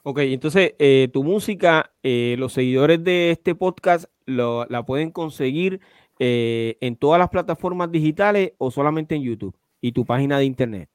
Ok, 0.04 0.18
entonces 0.20 0.72
eh, 0.78 1.10
tu 1.12 1.22
música, 1.22 1.92
eh, 2.02 2.36
los 2.38 2.54
seguidores 2.54 3.04
de 3.04 3.30
este 3.30 3.54
podcast 3.54 4.06
lo, 4.24 4.64
la 4.66 4.84
pueden 4.84 5.12
conseguir 5.12 5.80
eh, 6.24 6.76
en 6.80 6.94
todas 6.94 7.18
las 7.18 7.30
plataformas 7.30 7.90
digitales 7.90 8.52
o 8.58 8.70
solamente 8.70 9.16
en 9.16 9.22
YouTube 9.22 9.56
y 9.80 9.90
tu 9.90 10.04
página 10.04 10.38
de 10.38 10.44
internet. 10.44 10.88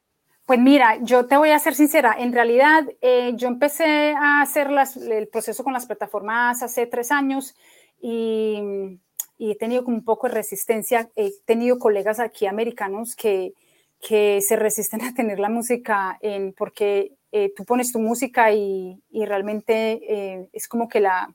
Pues 0.46 0.58
mira, 0.58 0.98
yo 1.02 1.26
te 1.26 1.36
voy 1.36 1.50
a 1.50 1.58
ser 1.58 1.74
sincera, 1.74 2.16
en 2.18 2.32
realidad 2.32 2.84
eh, 3.02 3.32
yo 3.36 3.48
empecé 3.48 4.14
a 4.14 4.40
hacer 4.40 4.70
las, 4.70 4.96
el 4.96 5.28
proceso 5.28 5.62
con 5.62 5.74
las 5.74 5.84
plataformas 5.84 6.62
hace 6.62 6.86
tres 6.86 7.12
años 7.12 7.54
y 8.00 8.98
y 9.38 9.52
he 9.52 9.54
tenido 9.54 9.84
como 9.84 9.96
un 9.96 10.04
poco 10.04 10.28
de 10.28 10.34
resistencia. 10.34 11.10
He 11.14 11.32
tenido 11.46 11.78
colegas 11.78 12.18
aquí 12.18 12.46
americanos 12.46 13.14
que, 13.14 13.54
que 14.00 14.40
se 14.42 14.56
resisten 14.56 15.02
a 15.02 15.14
tener 15.14 15.38
la 15.38 15.48
música 15.48 16.18
en, 16.20 16.52
porque 16.52 17.12
eh, 17.30 17.52
tú 17.56 17.64
pones 17.64 17.92
tu 17.92 18.00
música 18.00 18.52
y, 18.52 19.00
y 19.10 19.24
realmente 19.24 20.00
eh, 20.08 20.48
es 20.52 20.66
como 20.66 20.88
que 20.88 21.00
la, 21.00 21.32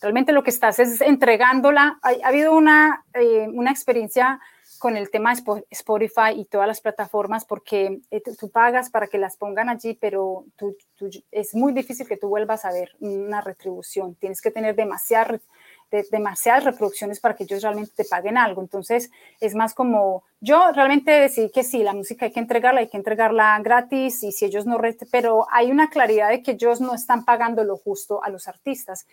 realmente 0.00 0.32
lo 0.32 0.42
que 0.42 0.50
estás 0.50 0.78
es 0.78 1.00
entregándola. 1.00 1.98
Ha, 2.02 2.10
ha 2.24 2.28
habido 2.28 2.54
una, 2.54 3.04
eh, 3.14 3.48
una 3.52 3.70
experiencia 3.70 4.40
con 4.78 4.96
el 4.96 5.10
tema 5.10 5.34
de 5.34 5.66
Spotify 5.70 6.32
y 6.36 6.44
todas 6.44 6.66
las 6.66 6.80
plataformas 6.80 7.44
porque 7.44 8.00
eh, 8.10 8.22
tú 8.38 8.50
pagas 8.50 8.90
para 8.90 9.06
que 9.06 9.18
las 9.18 9.36
pongan 9.36 9.68
allí, 9.68 9.94
pero 9.94 10.44
tú, 10.56 10.76
tú, 10.96 11.08
es 11.30 11.54
muy 11.54 11.72
difícil 11.72 12.06
que 12.06 12.16
tú 12.16 12.28
vuelvas 12.28 12.64
a 12.64 12.72
ver 12.72 12.92
una 13.00 13.40
retribución. 13.40 14.14
Tienes 14.16 14.40
que 14.40 14.50
tener 14.50 14.74
demasiada 14.74 15.40
de 15.90 16.04
demasiadas 16.10 16.64
reproducciones 16.64 17.20
para 17.20 17.36
que 17.36 17.44
ellos 17.44 17.62
realmente 17.62 17.92
te 17.94 18.04
paguen 18.04 18.36
algo. 18.36 18.60
Entonces, 18.60 19.10
es 19.40 19.54
más 19.54 19.72
como, 19.72 20.24
yo 20.40 20.72
realmente 20.72 21.12
decidí 21.12 21.50
que 21.50 21.62
sí, 21.62 21.82
la 21.82 21.92
música 21.92 22.26
hay 22.26 22.32
que 22.32 22.40
entregarla, 22.40 22.80
hay 22.80 22.88
que 22.88 22.96
entregarla 22.96 23.58
gratis 23.62 24.22
y 24.24 24.32
si 24.32 24.46
ellos 24.46 24.66
no, 24.66 24.80
pero 25.12 25.46
hay 25.50 25.70
una 25.70 25.88
claridad 25.88 26.30
de 26.30 26.42
que 26.42 26.52
ellos 26.52 26.80
no 26.80 26.94
están 26.94 27.24
pagando 27.24 27.62
lo 27.62 27.76
justo 27.76 28.22
a 28.22 28.30
los 28.30 28.48
artistas. 28.48 29.06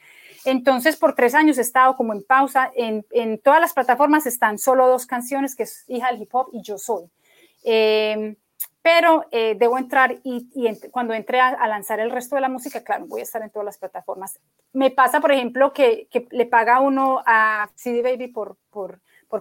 Entonces, 0.45 0.97
por 0.97 1.15
tres 1.15 1.35
años 1.35 1.57
he 1.57 1.61
estado 1.61 1.95
como 1.95 2.13
en 2.13 2.23
pausa, 2.23 2.71
en, 2.75 3.03
todas 3.39 3.61
las 3.61 3.73
plataformas 3.73 4.25
están 4.25 4.57
solo 4.57 4.87
dos 4.87 5.05
canciones, 5.05 5.55
que 5.55 5.63
es 5.63 5.85
Hija 5.87 6.11
del 6.11 6.21
Hip 6.21 6.35
Hop 6.35 6.49
y 6.51 6.61
Yo 6.61 6.77
Soy. 6.77 7.05
Eh, 7.63 8.35
pero 8.81 9.25
eh, 9.31 9.55
debo 9.57 9.77
entrar 9.77 10.19
y, 10.23 10.49
cuando 10.91 11.13
entre 11.13 11.39
a, 11.39 11.67
lanzar 11.67 12.01
el 12.01 12.11
resto 12.11 12.35
de 12.35 12.41
la 12.41 12.49
música, 12.49 12.83
claro, 12.83 13.05
voy 13.07 13.21
a 13.21 13.23
estar 13.23 13.41
en 13.41 13.49
todas 13.49 13.65
las 13.65 13.77
plataformas. 13.77 14.39
Me 14.73 14.91
pasa, 14.91 15.21
por 15.21 15.31
ejemplo, 15.31 15.71
que, 15.71 16.09
le 16.31 16.45
paga 16.45 16.81
uno 16.81 17.23
a 17.25 17.69
CD 17.75 18.01
Baby 18.01 18.27
por, 18.27 18.57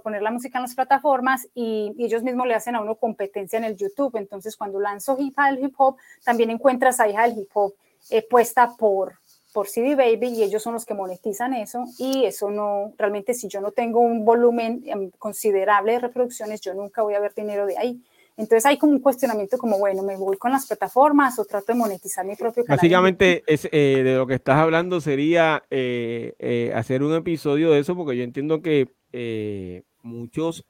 poner 0.03 0.23
la 0.23 0.31
música 0.31 0.59
en 0.59 0.63
las 0.63 0.77
plataformas 0.77 1.49
y, 1.55 1.93
y, 1.99 2.05
ellos 2.05 2.23
mismos 2.23 2.47
le 2.47 2.55
hacen 2.55 2.77
a 2.77 2.81
uno 2.81 2.95
competencia 2.95 3.59
en 3.59 3.65
el 3.65 3.77
YouTube. 3.77 4.17
Entonces, 4.17 4.57
cuando 4.57 4.79
lanzo 4.79 5.17
Hija 5.19 5.51
del 5.51 5.65
Hip 5.65 5.75
Hop, 5.77 5.97
también 6.25 6.51
encuentras 6.51 7.01
a 7.01 7.09
Hija 7.09 7.23
del 7.23 7.39
Hip 7.39 7.51
Hop 7.55 7.75
eh, 8.11 8.27
puesta 8.29 8.75
por, 8.77 9.19
por 9.53 9.69
CD 9.69 9.95
Baby 9.95 10.29
y 10.29 10.43
ellos 10.43 10.63
son 10.63 10.75
los 10.75 10.85
que 10.85 10.95
monetizan 10.95 11.55
eso 11.55 11.85
y 11.99 12.25
eso 12.25 12.51
no, 12.51 12.93
realmente 12.97 13.35
si 13.35 13.49
yo 13.49 13.61
no 13.61 13.73
tengo 13.73 14.01
un 14.01 14.25
volumen 14.25 14.83
eh, 14.87 15.11
considerable 15.19 15.93
de 15.93 15.99
reproducciones, 16.01 16.61
yo 16.61 16.75
nunca 16.75 17.03
voy 17.03 17.15
a 17.15 17.21
ver 17.21 17.35
dinero 17.35 17.67
de 17.67 17.79
ahí. 17.79 18.03
Entonces 18.37 18.65
hay 18.67 18.79
como 18.79 18.93
un 18.93 19.01
cuestionamiento 19.01 19.59
como, 19.59 19.79
bueno, 19.79 20.03
¿me 20.03 20.17
voy 20.17 20.37
con 20.37 20.53
las 20.53 20.67
plataformas 20.67 21.39
o 21.39 21.45
trato 21.45 21.73
de 21.73 21.79
monetizar 21.79 22.25
mi 22.25 22.35
propio 22.35 22.65
canal? 22.65 22.79
Básicamente 22.79 23.43
es, 23.47 23.69
eh, 23.71 24.03
de 24.03 24.17
lo 24.17 24.27
que 24.27 24.35
estás 24.35 24.57
hablando 24.57 25.01
sería 25.01 25.63
eh, 25.71 26.35
eh, 26.39 26.73
hacer 26.75 27.03
un 27.03 27.15
episodio 27.15 27.71
de 27.71 27.81
eso 27.81 27.95
porque 27.95 28.17
yo 28.17 28.25
entiendo 28.25 28.63
que 28.63 28.89
eh, 29.13 29.83
muchos 30.03 30.65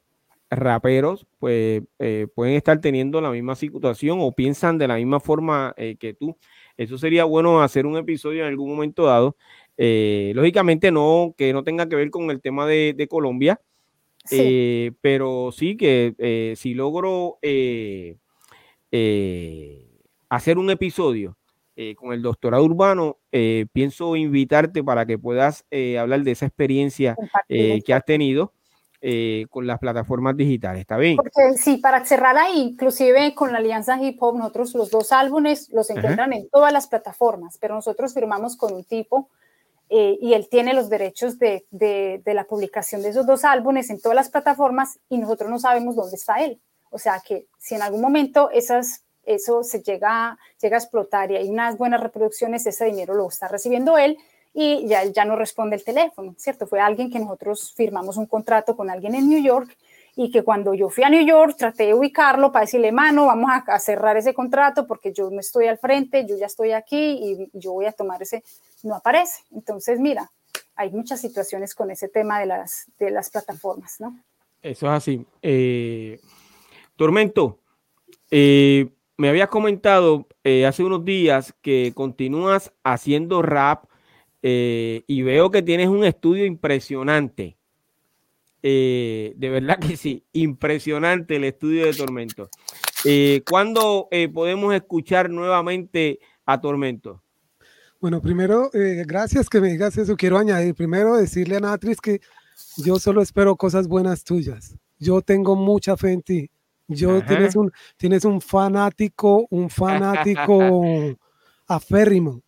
raperos 0.51 1.27
pues 1.39 1.83
pueden 2.35 2.57
estar 2.57 2.79
teniendo 2.79 3.23
la 3.23 3.31
misma 3.31 3.55
situación 3.55 4.19
o 4.21 4.33
piensan 4.33 4.77
de 4.77 4.87
la 4.87 4.97
misma 4.97 5.19
forma 5.19 5.75
que 5.77 6.15
tú. 6.19 6.37
Eso 6.77 6.99
sería 6.99 7.25
bueno 7.25 7.63
hacer 7.63 7.87
un 7.87 7.97
episodio 7.97 8.43
en 8.43 8.49
algún 8.49 8.71
momento 8.71 9.05
dado. 9.05 9.37
lógicamente 9.77 10.91
no, 10.91 11.35
que 11.37 11.53
no 11.53 11.65
tenga 11.65 11.89
que 11.89 11.97
ver 11.97 12.11
con 12.11 12.31
el 12.31 12.41
tema 12.41 12.67
de, 12.67 12.95
de 12.97 13.09
Colombia, 13.09 13.61
Sí. 14.25 14.37
Eh, 14.41 14.93
pero 15.01 15.51
sí 15.53 15.77
que 15.77 16.15
eh, 16.19 16.55
si 16.57 16.75
logro 16.75 17.39
eh, 17.43 18.19
eh 18.91 19.89
hacer 20.29 20.57
un 20.57 20.71
episodio 20.71 21.37
eh, 21.77 21.95
con 21.95 22.15
el 22.15 22.23
doctorado 22.23 22.65
urbano, 22.65 23.19
pienso 23.73 24.17
invitarte 24.17 24.83
para 24.83 25.05
que 25.05 25.19
puedas 25.19 25.67
hablar 25.99 26.23
de 26.23 26.31
esa 26.31 26.47
experiencia 26.47 27.17
que 27.49 27.93
has 27.93 28.05
tenido 28.07 28.55
eh, 29.05 29.47
con 29.51 29.67
las 29.67 29.81
plataformas 29.81 30.37
digitales. 30.37 30.83
¿Está 30.83 30.97
bien? 30.97 31.17
Porque 31.17 31.33
sí, 31.57 31.79
para 31.79 32.05
cerrar 32.05 32.37
ahí, 32.37 32.61
inclusive 32.61 33.35
con 33.35 33.51
la 33.51 33.59
Alianza 33.59 34.01
Hip 34.01 34.23
Hop, 34.23 34.37
nosotros 34.37 34.77
los 34.77 34.93
dos 34.93 35.11
álbumes 35.11 35.69
los 35.73 35.91
encuentran 35.91 36.33
en 36.33 36.49
todas 36.49 36.73
las 36.73 36.87
plataformas, 36.87 37.59
pero 37.59 37.75
nosotros 37.75 38.15
firmamos 38.15 38.57
con 38.57 38.73
un 38.73 38.85
tipo 38.85 39.29
eh, 39.91 40.17
y 40.21 40.35
él 40.35 40.49
tiene 40.49 40.73
los 40.73 40.89
derechos 40.89 41.41
de, 41.41 41.67
de, 41.73 42.23
la 42.27 42.45
publicación 42.45 43.03
de 43.03 43.09
esos 43.09 43.27
dos 43.27 43.45
álbumes 43.45 43.91
en 43.91 44.01
todas 44.01 44.15
las 44.15 44.31
plataformas 44.31 45.01
y 45.09 45.19
nosotros 45.19 45.51
no 45.51 45.59
sabemos 45.59 45.97
dónde 45.97 46.15
está 46.15 46.37
él. 46.37 46.61
O 46.91 46.99
sea 46.99 47.21
que 47.27 47.49
si 47.59 47.75
en 47.75 47.83
algún 47.83 48.03
momento 48.03 48.51
esas, 48.53 49.03
eso 49.25 49.65
se 49.65 49.83
llega, 49.83 50.39
llega 50.61 50.77
a 50.77 50.81
explotar 50.81 51.33
y 51.33 51.37
hay 51.39 51.51
unas 51.51 51.77
buenas 51.77 52.01
reproducciones, 52.01 52.65
ese 52.67 52.85
dinero 52.85 53.15
lo 53.15 53.27
está 53.27 53.49
recibiendo 53.49 53.99
él 53.99 54.17
y 54.55 54.87
ya 54.87 55.03
él 55.03 55.13
ya 55.13 55.25
no 55.25 55.37
responde 55.37 55.77
el 55.77 55.85
teléfono, 55.85 56.35
¿cierto? 56.37 56.67
Fue 56.67 56.81
alguien 56.81 57.11
que 57.11 57.19
nosotros 57.19 57.73
firmamos 57.75 58.17
un 58.17 58.27
contrato 58.27 58.77
con 58.77 58.91
alguien 58.91 59.15
en 59.15 59.29
New 59.29 59.43
York 59.43 59.77
y 60.15 60.31
que 60.31 60.43
cuando 60.43 60.75
yo 60.75 60.91
fui 60.91 61.05
a 61.05 61.09
New 61.09 61.25
York 61.25 61.57
traté 61.57 61.87
de 61.87 61.95
ubicarlo 61.95 62.53
para 62.53 62.65
decirle, 62.65 62.93
mano, 62.93 63.27
vamos 63.27 63.51
a, 63.67 63.79
cerrar 63.79 64.17
ese 64.17 64.35
contrato 64.35 64.87
porque 64.87 65.13
yo 65.13 65.31
no 65.31 65.41
estoy 65.41 65.69
al 65.69 65.79
frente, 65.79 66.27
yo 66.27 66.37
ya 66.37 66.47
estoy 66.47 66.73
aquí 66.73 66.99
y 66.99 67.51
yo 67.55 67.73
voy 67.73 67.87
a 67.87 67.93
tomar 67.93 68.21
ese, 68.23 68.45
no 68.83 68.95
aparece. 68.95 69.43
Entonces, 69.53 69.99
mira, 69.99 70.31
hay 70.77 70.91
muchas 70.91 71.21
situaciones 71.21 71.75
con 71.75 71.91
ese 71.91 72.09
tema 72.09 72.41
de 72.41 72.47
las, 72.47 72.87
de 72.99 73.11
las 73.11 73.31
plataformas, 73.31 74.01
¿no? 74.01 74.19
Eso 74.61 74.87
es 74.87 74.93
así. 74.93 75.27
Eh, 75.41 76.21
Tormento, 76.97 77.59
eh, 78.31 78.91
me 79.17 79.29
habías 79.29 79.49
comentado 79.49 80.27
eh, 80.45 80.67
hace 80.67 80.85
unos 80.85 81.05
días 81.05 81.55
que 81.63 81.93
continúas 81.95 82.73
haciendo 82.85 83.41
rap 83.41 83.85
y 84.43 85.23
veo 85.23 85.51
que 85.51 85.63
tienes 85.63 85.89
un 85.89 86.05
estudio 86.05 86.45
impresionante. 86.45 87.57
de 88.63 89.35
verdad 89.39 89.79
que 89.79 89.97
sí, 89.97 90.25
impresionante 90.33 91.37
el 91.37 91.45
estudio 91.45 91.87
de 91.87 91.95
Tormento. 91.95 92.49
¿Cuándo 93.49 94.09
podemos 94.33 94.75
escuchar 94.75 95.31
nuevamente 95.31 96.19
a 96.45 96.61
Tormento? 96.61 97.23
Bueno, 98.03 98.21
primero, 98.21 98.69
eh, 98.75 99.05
gracias 99.07 99.49
que 99.49 99.61
me 99.61 99.69
digas 99.69 99.97
eso. 99.97 100.17
Quiero 100.17 100.37
añadir, 100.37 100.75
primero 100.75 101.17
decirle 101.17 101.59
a 101.59 101.61
Natris 101.61 102.01
que 102.01 102.21
yo 102.77 102.99
solo 102.99 103.23
espero 103.23 103.55
cosas 103.55 103.87
buenas 103.87 104.25
tuyas. 104.25 104.77
Yo 104.99 105.23
tengo 105.23 105.55
mucha 105.55 105.97
fe 105.97 106.11
en 106.11 106.23
ti. 106.23 106.51
Yo 106.89 107.25
tienes 107.25 107.55
un, 107.55 107.71
tienes 107.97 108.25
un 108.25 108.41
fanático, 108.41 109.47
un 109.51 109.71
fanático 109.71 110.83
aférrimo. 111.69 112.43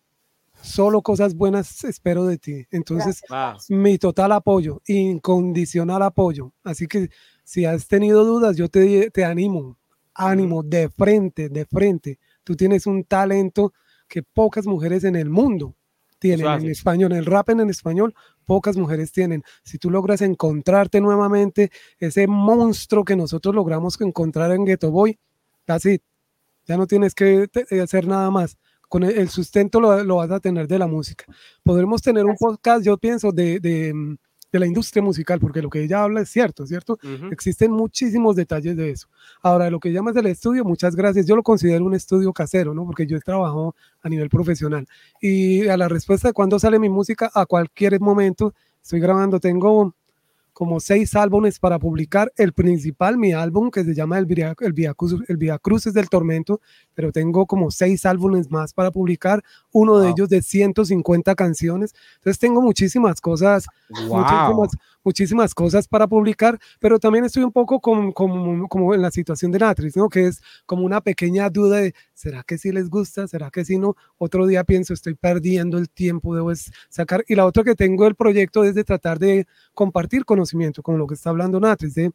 Solo 0.65 1.01
cosas 1.01 1.35
buenas 1.35 1.83
espero 1.83 2.25
de 2.25 2.37
ti. 2.37 2.65
Entonces, 2.71 3.21
mi 3.69 3.97
total 3.97 4.31
apoyo, 4.31 4.81
incondicional 4.87 6.01
apoyo. 6.01 6.53
Así 6.63 6.87
que 6.87 7.09
si 7.43 7.65
has 7.65 7.87
tenido 7.87 8.25
dudas, 8.25 8.57
yo 8.57 8.67
te, 8.67 9.11
te 9.11 9.23
animo, 9.23 9.77
ánimo, 10.15 10.63
de 10.63 10.89
frente, 10.89 11.49
de 11.49 11.65
frente. 11.65 12.19
Tú 12.43 12.55
tienes 12.55 12.87
un 12.87 13.03
talento 13.03 13.73
que 14.07 14.23
pocas 14.23 14.65
mujeres 14.65 15.03
en 15.03 15.15
el 15.15 15.29
mundo 15.29 15.75
tienen 16.19 16.47
en 16.47 16.71
español, 16.71 17.11
el 17.11 17.25
rap 17.25 17.49
en 17.49 17.69
español, 17.69 18.15
pocas 18.45 18.77
mujeres 18.77 19.11
tienen. 19.11 19.43
Si 19.63 19.77
tú 19.77 19.91
logras 19.91 20.21
encontrarte 20.21 20.99
nuevamente 20.99 21.71
ese 21.99 22.25
monstruo 22.25 23.03
que 23.03 23.15
nosotros 23.15 23.53
logramos 23.53 23.99
encontrar 24.01 24.51
en 24.51 24.65
Ghetto 24.65 24.89
Boy, 24.89 25.19
así, 25.67 26.01
ya 26.65 26.77
no 26.77 26.87
tienes 26.87 27.13
que 27.13 27.47
hacer 27.81 28.07
nada 28.07 28.31
más. 28.31 28.57
Con 28.89 29.03
el, 29.03 29.29
sustento 29.29 29.79
lo, 29.79 30.15
vas 30.15 30.31
a 30.31 30.39
tener 30.39 30.67
de 30.67 30.79
la 30.79 30.87
música. 30.87 31.25
Podremos 31.63 32.01
tener 32.01 32.25
un 32.25 32.35
podcast, 32.35 32.85
yo 32.85 32.97
pienso, 32.97 33.31
de, 33.31 33.59
de 33.59 34.17
de 34.55 34.59
la 34.59 34.67
industria 34.67 35.03
musical, 35.03 35.39
porque 35.39 35.61
lo 35.61 35.69
que 35.69 35.83
ella 35.83 36.03
habla 36.03 36.21
es 36.21 36.29
cierto, 36.29 36.65
¿cierto? 36.65 36.97
Existen 37.29 37.71
muchísimos 37.71 38.35
detalles 38.35 38.77
de 38.77 38.91
eso. 38.91 39.07
Ahora, 39.41 39.69
lo 39.69 39.79
que 39.79 39.91
llamas 39.91 40.13
del 40.13 40.27
estudio, 40.27 40.63
muchas 40.63 40.95
gracias. 40.95 41.25
Yo 41.25 41.35
lo 41.35 41.43
considero 41.43 41.83
un 41.85 41.93
estudio 41.93 42.31
casero, 42.31 42.73
¿no? 42.73 42.85
Porque 42.85 43.05
yo 43.05 43.17
he 43.17 43.19
trabajado 43.19 43.75
a 44.01 44.09
nivel 44.09 44.29
profesional. 44.29 44.87
Y 45.19 45.67
a 45.67 45.75
la 45.75 45.89
respuesta 45.89 46.29
de 46.29 46.33
cuándo 46.33 46.57
sale 46.57 46.79
mi 46.79 46.89
música, 46.89 47.29
a 47.33 47.45
cualquier 47.45 47.99
momento, 47.99 48.53
estoy 48.81 49.01
grabando, 49.01 49.39
tengo 49.39 49.93
como 50.55 50.79
seis 50.79 51.17
álbumes 51.17 51.59
para 51.59 51.79
publicar. 51.79 52.31
El 52.37 52.53
principal, 52.53 53.17
mi 53.17 53.33
álbum, 53.33 53.69
que 53.69 53.83
se 53.83 53.93
llama 53.93 54.17
El 54.17 54.25
Via, 54.25 54.55
el 54.61 54.71
Via, 54.71 54.95
el 55.27 55.35
Via 55.35 55.59
Cruces 55.59 55.93
del 55.93 56.07
Tormento, 56.07 56.61
pero 56.93 57.11
tengo 57.11 57.45
como 57.45 57.71
seis 57.71 58.05
álbumes 58.05 58.49
más 58.49 58.73
para 58.73 58.89
publicar, 58.89 59.43
uno 59.75 59.99
de 59.99 60.09
ellos 60.09 60.29
de 60.29 60.41
150 60.41 61.35
canciones. 61.35 61.93
Entonces 62.15 62.39
tengo 62.39 62.61
muchísimas 62.61 63.19
cosas, 63.19 63.67
muchísimas, 63.89 64.69
muchísimas 65.03 65.53
cosas 65.53 65.85
para 65.89 66.07
publicar, 66.07 66.57
pero 66.79 66.97
también 66.97 67.25
estoy 67.25 67.43
un 67.43 67.51
poco 67.51 67.81
como, 67.81 68.13
como, 68.13 68.69
como 68.69 68.93
en 68.93 69.01
la 69.01 69.11
situación 69.11 69.51
de 69.51 69.59
Natris, 69.59 69.97
¿no? 69.97 70.07
Que 70.07 70.27
es 70.27 70.41
como 70.65 70.85
una 70.85 71.01
pequeña 71.01 71.49
duda 71.49 71.81
de, 71.81 71.93
¿será 72.13 72.43
que 72.43 72.57
sí 72.57 72.71
les 72.71 72.89
gusta? 72.89 73.27
¿Será 73.27 73.51
que 73.51 73.65
sí 73.65 73.77
no? 73.77 73.97
Otro 74.17 74.47
día 74.47 74.63
pienso, 74.63 74.93
estoy 74.93 75.15
perdiendo 75.15 75.77
el 75.77 75.89
tiempo, 75.89 76.33
debo 76.33 76.53
sacar. 76.87 77.25
Y 77.27 77.35
la 77.35 77.45
otra 77.45 77.65
que 77.65 77.75
tengo 77.75 78.07
el 78.07 78.15
proyecto 78.15 78.63
es 78.63 78.75
de 78.75 78.85
tratar 78.85 79.19
de 79.19 79.45
compartir 79.73 80.23
conocimiento, 80.23 80.83
con 80.83 80.97
lo 80.97 81.05
que 81.05 81.15
está 81.15 81.31
hablando 81.31 81.59
Natris, 81.59 81.95
de 81.95 82.13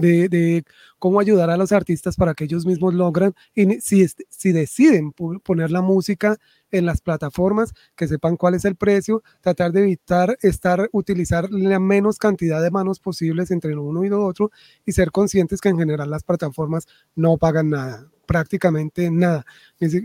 de, 0.00 0.64
cómo 0.98 1.20
ayudar 1.20 1.50
a 1.50 1.56
los 1.56 1.72
artistas 1.72 2.16
para 2.16 2.34
que 2.34 2.44
ellos 2.44 2.66
mismos 2.66 2.94
logran, 2.94 3.34
y 3.54 3.80
si, 3.80 4.06
si 4.28 4.52
deciden 4.52 5.12
poner 5.12 5.70
la 5.70 5.82
música 5.82 6.36
en 6.70 6.86
las 6.86 7.00
plataformas, 7.00 7.72
que 7.96 8.08
sepan 8.08 8.36
cuál 8.36 8.54
es 8.54 8.64
el 8.64 8.76
precio, 8.76 9.22
tratar 9.40 9.72
de 9.72 9.82
evitar 9.82 10.36
estar, 10.42 10.88
utilizar 10.92 11.50
la 11.50 11.78
menos 11.78 12.18
cantidad 12.18 12.62
de 12.62 12.70
manos 12.70 13.00
posibles 13.00 13.50
entre 13.50 13.76
uno 13.76 14.04
y 14.04 14.08
lo 14.08 14.24
otro, 14.24 14.50
y 14.84 14.92
ser 14.92 15.10
conscientes 15.10 15.60
que 15.60 15.70
en 15.70 15.78
general 15.78 16.10
las 16.10 16.24
plataformas 16.24 16.86
no 17.14 17.38
pagan 17.38 17.70
nada 17.70 18.10
prácticamente 18.30 19.10
nada. 19.10 19.44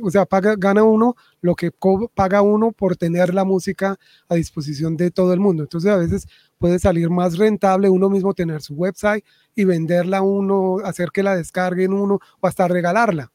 O 0.02 0.10
sea, 0.10 0.26
paga, 0.26 0.56
gana 0.58 0.82
uno 0.82 1.16
lo 1.42 1.54
que 1.54 1.70
paga 2.16 2.42
uno 2.42 2.72
por 2.72 2.98
tener 2.98 3.32
la 3.36 3.44
música 3.44 4.00
a 4.28 4.34
disposición 4.34 4.98
de 4.98 5.12
todo 5.12 5.32
el 5.32 5.40
mundo. 5.40 5.62
Entonces 5.62 5.92
a 5.92 5.98
veces 5.98 6.28
puede 6.58 6.80
salir 6.80 7.12
más 7.12 7.38
rentable 7.38 7.88
uno 7.88 8.10
mismo 8.10 8.34
tener 8.34 8.64
su 8.64 8.74
website 8.74 9.24
y 9.54 9.66
venderla 9.66 10.24
uno, 10.24 10.78
hacer 10.84 11.10
que 11.14 11.22
la 11.22 11.36
descarguen 11.36 11.94
uno 11.94 12.18
o 12.40 12.48
hasta 12.48 12.68
regalarla. 12.68 13.32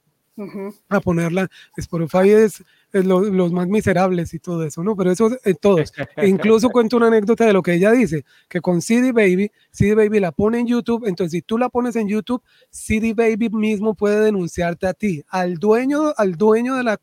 A 0.89 1.01
ponerla, 1.01 1.49
Spotify 1.77 2.31
es, 2.31 2.65
los 2.93 3.53
más 3.53 3.69
miserables 3.69 4.35
y 4.35 4.39
todo 4.39 4.65
eso, 4.65 4.83
¿no? 4.83 4.97
Pero 4.97 5.11
eso 5.11 5.31
en 5.45 5.57
todos. 5.57 5.93
E 6.17 6.29
incluso 6.29 6.71
cuento 6.71 6.97
una 6.97 7.09
anécdota 7.09 7.47
de 7.47 7.53
lo 7.53 7.62
que 7.62 7.75
ella 7.75 7.93
dice, 7.93 8.25
que 8.49 8.61
con 8.61 8.83
CD 8.83 9.12
Baby, 9.12 9.51
CD 9.71 9.95
Baby 9.95 10.21
la 10.21 10.33
pone 10.33 10.59
en 10.59 10.67
YouTube, 10.67 11.07
entonces 11.07 11.33
si 11.33 11.43
tú 11.43 11.59
la 11.59 11.69
pones 11.69 11.97
en 11.97 12.09
YouTube, 12.09 12.43
CD 12.71 13.15
Baby 13.15 13.51
mismo 13.51 13.95
puede 13.95 14.21
denunciarte 14.21 14.87
a 14.87 14.95
ti, 14.95 15.23
al 15.29 15.57
dueño, 15.57 16.12
al 16.17 16.37
dueño 16.37 16.77
de 16.77 16.85
la, 16.85 17.01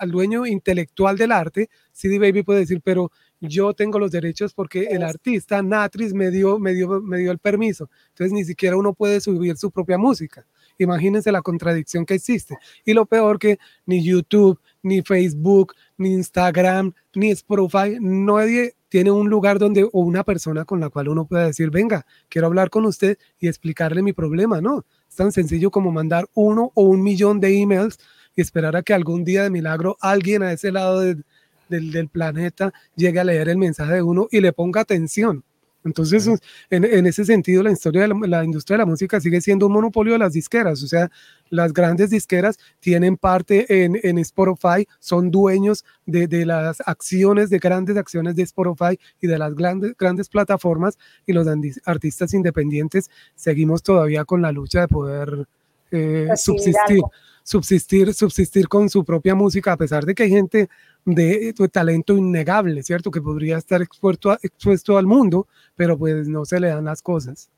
al 0.00 0.10
dueño 0.10 0.46
intelectual 0.46 1.16
del 1.16 1.32
arte, 1.32 1.68
CD 1.92 2.18
Baby 2.18 2.42
puede 2.42 2.60
decir, 2.60 2.80
pero 2.82 3.10
yo 3.40 3.72
tengo 3.72 3.98
los 3.98 4.10
derechos 4.10 4.52
porque 4.52 4.88
el 4.90 5.02
artista 5.02 5.62
Natris 5.62 6.12
me 6.12 6.30
dio, 6.30 6.58
me 6.58 6.74
dio, 6.74 7.00
me 7.00 7.18
dio 7.18 7.30
el 7.30 7.38
permiso. 7.38 7.88
Entonces 8.08 8.32
ni 8.32 8.44
siquiera 8.44 8.76
uno 8.76 8.94
puede 8.94 9.20
subir 9.20 9.56
su 9.56 9.70
propia 9.70 9.98
música. 9.98 10.44
Imagínense 10.78 11.30
la 11.32 11.42
contradicción 11.42 12.04
que 12.04 12.14
existe. 12.14 12.56
Y 12.84 12.94
lo 12.94 13.06
peor 13.06 13.38
que 13.38 13.58
ni 13.86 14.04
YouTube, 14.04 14.58
ni 14.82 15.02
Facebook, 15.02 15.74
ni 15.96 16.12
Instagram, 16.12 16.92
ni 17.14 17.30
Spotify, 17.30 17.98
nadie 18.00 18.74
tiene 18.88 19.10
un 19.10 19.28
lugar 19.28 19.58
donde 19.58 19.84
o 19.84 20.00
una 20.00 20.24
persona 20.24 20.64
con 20.64 20.80
la 20.80 20.88
cual 20.88 21.08
uno 21.08 21.26
pueda 21.26 21.46
decir, 21.46 21.70
venga, 21.70 22.06
quiero 22.28 22.46
hablar 22.46 22.70
con 22.70 22.86
usted 22.86 23.18
y 23.38 23.48
explicarle 23.48 24.02
mi 24.02 24.12
problema, 24.12 24.60
¿no? 24.60 24.84
Es 25.08 25.16
tan 25.16 25.32
sencillo 25.32 25.70
como 25.70 25.92
mandar 25.92 26.26
uno 26.34 26.72
o 26.74 26.82
un 26.82 27.02
millón 27.02 27.40
de 27.40 27.58
emails 27.60 27.98
y 28.34 28.40
esperar 28.40 28.76
a 28.76 28.82
que 28.82 28.94
algún 28.94 29.24
día 29.24 29.42
de 29.42 29.50
milagro 29.50 29.96
alguien 30.00 30.42
a 30.42 30.52
ese 30.52 30.72
lado 30.72 31.00
del, 31.00 31.24
del 31.68 32.08
planeta 32.08 32.72
llegue 32.96 33.20
a 33.20 33.24
leer 33.24 33.48
el 33.48 33.58
mensaje 33.58 33.94
de 33.94 34.02
uno 34.02 34.28
y 34.30 34.40
le 34.40 34.52
ponga 34.52 34.80
atención. 34.80 35.44
Entonces, 35.84 36.28
en, 36.70 37.06
ese 37.06 37.24
sentido, 37.24 37.62
la 37.62 37.70
historia 37.70 38.02
de 38.02 38.28
la, 38.28 38.44
industria 38.44 38.74
de 38.74 38.78
la 38.78 38.86
música 38.86 39.20
sigue 39.20 39.40
siendo 39.40 39.66
un 39.66 39.72
monopolio 39.72 40.14
de 40.14 40.18
las 40.18 40.32
disqueras. 40.32 40.82
O 40.82 40.86
sea, 40.86 41.10
las 41.50 41.72
grandes 41.72 42.10
disqueras 42.10 42.58
tienen 42.80 43.16
parte 43.16 43.84
en, 43.84 43.98
en 44.02 44.18
Spotify, 44.18 44.86
son 44.98 45.30
dueños 45.30 45.84
de, 46.04 46.44
las 46.44 46.82
acciones, 46.86 47.48
de 47.48 47.58
grandes 47.58 47.96
acciones 47.96 48.34
de 48.36 48.42
Spotify 48.42 48.98
y 49.20 49.28
de 49.28 49.38
las 49.38 49.54
grandes, 49.54 49.96
grandes 49.96 50.28
plataformas. 50.28 50.98
Y 51.26 51.32
los 51.32 51.46
artistas 51.84 52.34
independientes 52.34 53.08
seguimos 53.34 53.82
todavía 53.82 54.24
con 54.24 54.42
la 54.42 54.52
lucha 54.52 54.80
de 54.80 54.88
poder 54.88 55.46
eh, 55.90 56.28
subsistir 56.36 57.00
subsistir, 57.48 58.12
subsistir 58.12 58.68
con 58.68 58.90
su 58.90 59.06
propia 59.06 59.34
música, 59.34 59.72
a 59.72 59.76
pesar 59.78 60.04
de 60.04 60.14
que 60.14 60.24
hay 60.24 60.28
gente 60.28 60.68
de, 61.14 61.54
talento 61.72 62.16
innegable, 62.16 62.82
¿cierto? 62.82 63.10
Que 63.10 63.20
podría 63.20 63.58
estar 63.58 63.80
expuesto, 63.82 64.32
expuesto 64.42 64.98
al 64.98 65.06
mundo, 65.06 65.46
pero 65.76 65.96
pues 65.98 66.28
no 66.28 66.44
se 66.44 66.60
le 66.60 66.68
dan 66.68 66.84
las 66.84 67.02
cosas. 67.02 67.50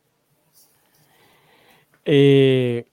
Eh, 2.05 2.87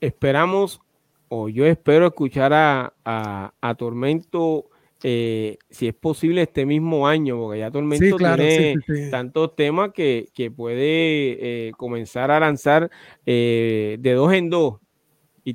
esperamos, 0.00 0.80
o 1.28 1.48
yo 1.48 1.66
espero 1.66 2.06
escuchar 2.06 2.52
a, 2.52 2.92
a, 3.04 3.74
Tormento 3.74 4.66
eh, 5.02 5.58
si 5.70 5.88
es 5.88 5.94
posible 5.94 6.42
este 6.42 6.66
mismo 6.66 7.06
año, 7.06 7.38
porque 7.38 7.60
ya 7.60 7.70
Tormento 7.70 8.16
tiene 8.16 8.76
tantos 9.10 9.54
temas 9.54 9.92
que, 9.92 10.52
puede 10.56 11.68
eh, 11.68 11.72
comenzar 11.76 12.30
a 12.30 12.40
lanzar 12.40 12.90
eh, 13.26 13.96
de 14.00 14.12
dos 14.12 14.32
en 14.32 14.50
dos. 14.50 14.80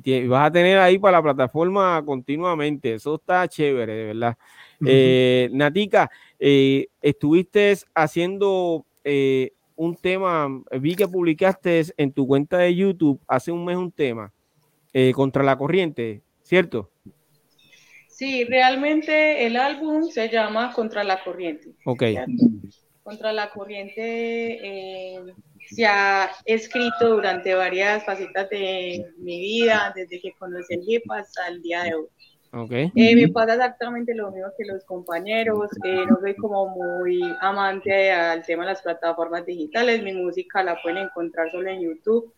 Y, 0.02 0.26
vas 0.26 0.48
a 0.48 0.52
tener 0.52 0.78
ahí 0.78 0.98
para 0.98 1.18
la 1.18 1.22
plataforma 1.22 2.02
continuamente. 2.04 2.94
Eso 2.94 3.16
está 3.16 3.46
chévere, 3.48 3.94
de 3.94 4.04
verdad. 4.14 4.36
Natica, 5.52 6.10
estuviste 6.38 7.74
haciendo 7.94 8.84
un 9.76 9.96
tema, 9.96 10.48
vi 10.80 10.94
que 10.94 11.08
publicaste 11.08 11.84
en 11.96 12.12
tu 12.12 12.26
cuenta 12.26 12.58
de 12.58 12.74
YouTube 12.74 13.20
hace 13.26 13.52
un 13.52 13.64
mes 13.64 13.76
un 13.76 13.92
tema 13.92 14.32
contra 15.14 15.42
la 15.42 15.56
corriente, 15.56 16.22
¿cierto? 16.42 16.90
Sí, 18.14 18.44
realmente 18.44 19.44
el 19.44 19.56
álbum 19.56 20.04
se 20.04 20.28
llama 20.28 20.72
Contra 20.72 21.02
la 21.02 21.24
Corriente. 21.24 21.74
Ok. 21.84 22.04
Contra 23.02 23.32
la 23.32 23.50
Corriente 23.50 24.60
eh, 24.62 25.34
se 25.68 25.86
ha 25.86 26.30
escrito 26.44 27.10
durante 27.10 27.54
varias 27.54 28.04
facetas 28.04 28.48
de 28.50 29.04
mi 29.18 29.40
vida, 29.40 29.92
desde 29.94 30.20
que 30.20 30.32
conocí 30.38 30.74
el 30.74 30.82
hip 30.86 31.10
hasta 31.10 31.48
el 31.48 31.62
día 31.62 31.84
de 31.84 31.94
hoy. 31.94 32.06
Okay. 32.56 32.92
Eh, 32.94 33.16
me 33.16 33.28
pasa 33.28 33.54
exactamente 33.54 34.14
lo 34.14 34.30
mismo 34.30 34.48
que 34.56 34.64
los 34.64 34.84
compañeros. 34.84 35.70
Eh, 35.84 36.04
no 36.08 36.20
soy 36.20 36.36
como 36.36 36.68
muy 36.68 37.20
amante 37.40 38.12
al 38.12 38.44
tema 38.44 38.62
de 38.62 38.72
las 38.72 38.82
plataformas 38.82 39.44
digitales. 39.44 40.04
Mi 40.04 40.12
música 40.12 40.62
la 40.62 40.80
pueden 40.80 40.98
encontrar 40.98 41.50
solo 41.50 41.68
en 41.68 41.80
YouTube. 41.80 42.32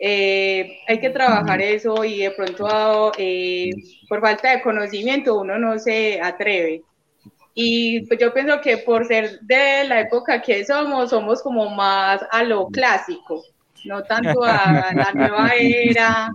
Eh, 0.00 0.78
hay 0.86 1.00
que 1.00 1.10
trabajar 1.10 1.60
eso 1.60 2.04
y 2.04 2.18
de 2.18 2.30
pronto 2.30 3.10
eh, 3.18 3.70
por 4.08 4.20
falta 4.20 4.52
de 4.52 4.62
conocimiento 4.62 5.40
uno 5.40 5.58
no 5.58 5.78
se 5.78 6.20
atreve. 6.20 6.84
Y 7.54 8.06
pues 8.06 8.20
yo 8.20 8.32
pienso 8.32 8.60
que 8.60 8.78
por 8.78 9.06
ser 9.06 9.40
de 9.40 9.84
la 9.84 10.00
época 10.00 10.40
que 10.40 10.64
somos, 10.64 11.10
somos 11.10 11.42
como 11.42 11.70
más 11.70 12.20
a 12.30 12.44
lo 12.44 12.68
clásico, 12.68 13.42
no 13.84 14.02
tanto 14.04 14.44
a 14.44 14.92
la 14.94 15.12
nueva 15.12 15.50
era 15.56 16.30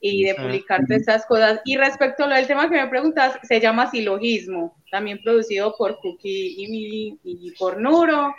y 0.00 0.24
de 0.24 0.34
publicar 0.34 0.80
todas 0.86 1.00
estas 1.00 1.26
cosas. 1.26 1.60
Y 1.64 1.76
respecto 1.76 2.24
al 2.24 2.46
tema 2.46 2.68
que 2.68 2.76
me 2.76 2.88
preguntas, 2.88 3.38
se 3.42 3.60
llama 3.60 3.90
Silogismo, 3.90 4.76
también 4.90 5.20
producido 5.22 5.74
por 5.76 5.98
Cookie 6.00 6.54
y, 6.58 7.18
y 7.22 7.50
por 7.52 7.80
Nuro. 7.80 8.34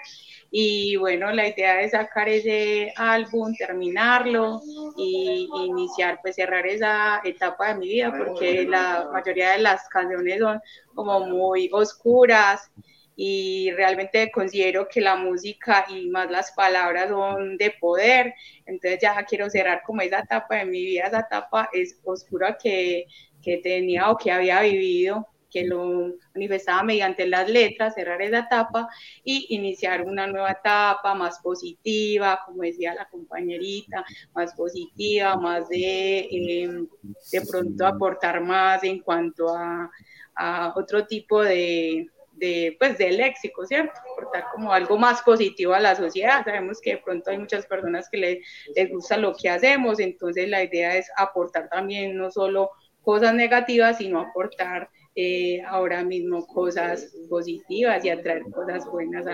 Y 0.52 0.96
bueno, 0.96 1.32
la 1.32 1.48
idea 1.48 1.82
es 1.82 1.92
sacar 1.92 2.28
ese 2.28 2.92
álbum, 2.96 3.54
terminarlo 3.56 4.62
y, 4.98 5.48
iniciar, 5.66 6.20
pues 6.22 6.36
cerrar 6.36 6.66
esa 6.66 7.22
etapa 7.24 7.74
de 7.74 7.80
mi 7.80 7.88
vida, 7.88 8.12
porque 8.18 8.66
la 8.66 9.08
mayoría 9.12 9.52
de 9.52 9.60
las 9.60 9.88
canciones 9.90 10.40
son 10.40 10.60
como 10.96 11.20
muy 11.22 11.70
oscuras 11.72 12.72
y 13.16 13.70
realmente 13.72 14.32
considero 14.32 14.88
que 14.88 15.02
la 15.02 15.18
música 15.18 15.86
y 15.90 16.08
más 16.08 16.32
las 16.32 16.52
palabras 16.54 17.10
son 17.10 17.58
de 17.58 17.72
poder, 17.80 18.34
entonces 18.66 19.00
ya 19.02 19.24
quiero 19.26 19.50
cerrar 19.50 19.84
como 19.86 20.02
esa 20.02 20.20
etapa 20.20 20.56
de 20.56 20.66
mi 20.66 20.86
vida, 20.86 21.08
esa 21.08 21.20
etapa 21.20 21.70
es 21.74 22.00
oscura 22.06 22.58
que, 22.58 23.06
que 23.44 23.58
tenía 23.58 24.10
o 24.10 24.18
que 24.18 24.32
había 24.32 24.62
vivido 24.62 25.28
que 25.50 25.66
lo 25.66 26.14
manifestaba 26.34 26.84
mediante 26.84 27.28
las 27.28 27.50
letras, 27.50 27.96
cerrar 27.96 28.22
esa 28.22 28.40
etapa 28.40 28.88
y 29.24 29.48
iniciar 29.50 30.04
una 30.04 30.28
nueva 30.28 30.52
etapa 30.52 31.14
más 31.16 31.40
positiva, 31.40 32.42
como 32.46 32.64
decía 32.64 32.94
la 32.94 33.08
compañerita, 33.10 34.06
más 34.34 34.54
positiva, 34.54 35.36
más 35.38 35.70
de 35.70 36.28
em, 36.32 36.88
de 37.32 37.42
pronto 37.50 37.86
aportar 37.86 38.42
más 38.42 38.84
en 38.84 39.00
cuanto 39.00 39.50
a, 39.56 39.90
a 40.36 40.74
otro 40.76 41.06
tipo 41.06 41.44
de, 41.44 42.08
de, 42.40 42.76
pues, 42.80 42.98
del 42.98 43.18
léxico, 43.18 43.66
¿cierto? 43.66 43.94
Aportar 44.14 44.46
como 44.54 44.74
algo 44.74 44.98
más 44.98 45.22
positivo 45.22 45.74
a 45.74 45.80
la 45.80 45.96
sociedad. 45.96 46.44
Sabemos 46.44 46.80
que 46.82 46.92
de 46.92 46.98
pronto 46.98 47.30
hay 47.30 47.38
muchas 47.38 47.66
personas 47.66 48.10
que 48.10 48.18
les, 48.18 48.38
les 48.76 48.90
gusta 48.90 49.18
lo 49.18 49.36
que 49.36 49.50
hacemos, 49.50 50.00
entonces 50.00 50.48
la 50.50 50.64
idea 50.64 50.96
es 50.96 51.12
aportar 51.18 51.70
también 51.70 52.18
no 52.18 52.32
solo 52.32 52.72
cosas 53.02 53.34
negativas, 53.34 53.98
sino 53.98 54.22
aportar 54.22 54.90
eh, 55.22 55.62
ahora 55.68 56.02
mismo 56.02 56.48
cosas 56.48 57.14
positivas 57.30 58.06
y 58.06 58.10
atraer 58.10 58.44
cosas 58.44 58.90
buenas 58.90 59.26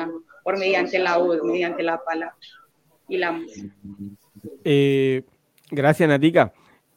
por 0.43 0.57
mediante 0.57 0.97
la 0.97 1.17
voz, 1.17 1.43
mediante 1.43 1.83
la 1.83 2.03
palabra 2.03 2.35
y 3.07 3.17
la 3.17 3.33
música. 3.33 3.71
Eh, 4.63 5.21
gracias, 5.69 6.09
Natica. 6.09 6.51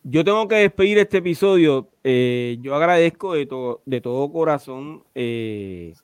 Yo 0.04 0.24
tengo 0.24 0.48
que 0.48 0.54
despedir 0.54 0.96
este 0.96 1.18
episodio. 1.18 1.90
Eh, 2.02 2.56
yo 2.62 2.74
agradezco 2.74 3.34
de, 3.34 3.46
de 3.84 4.00
todo 4.00 4.32
corazón 4.32 5.04
que 5.12 5.94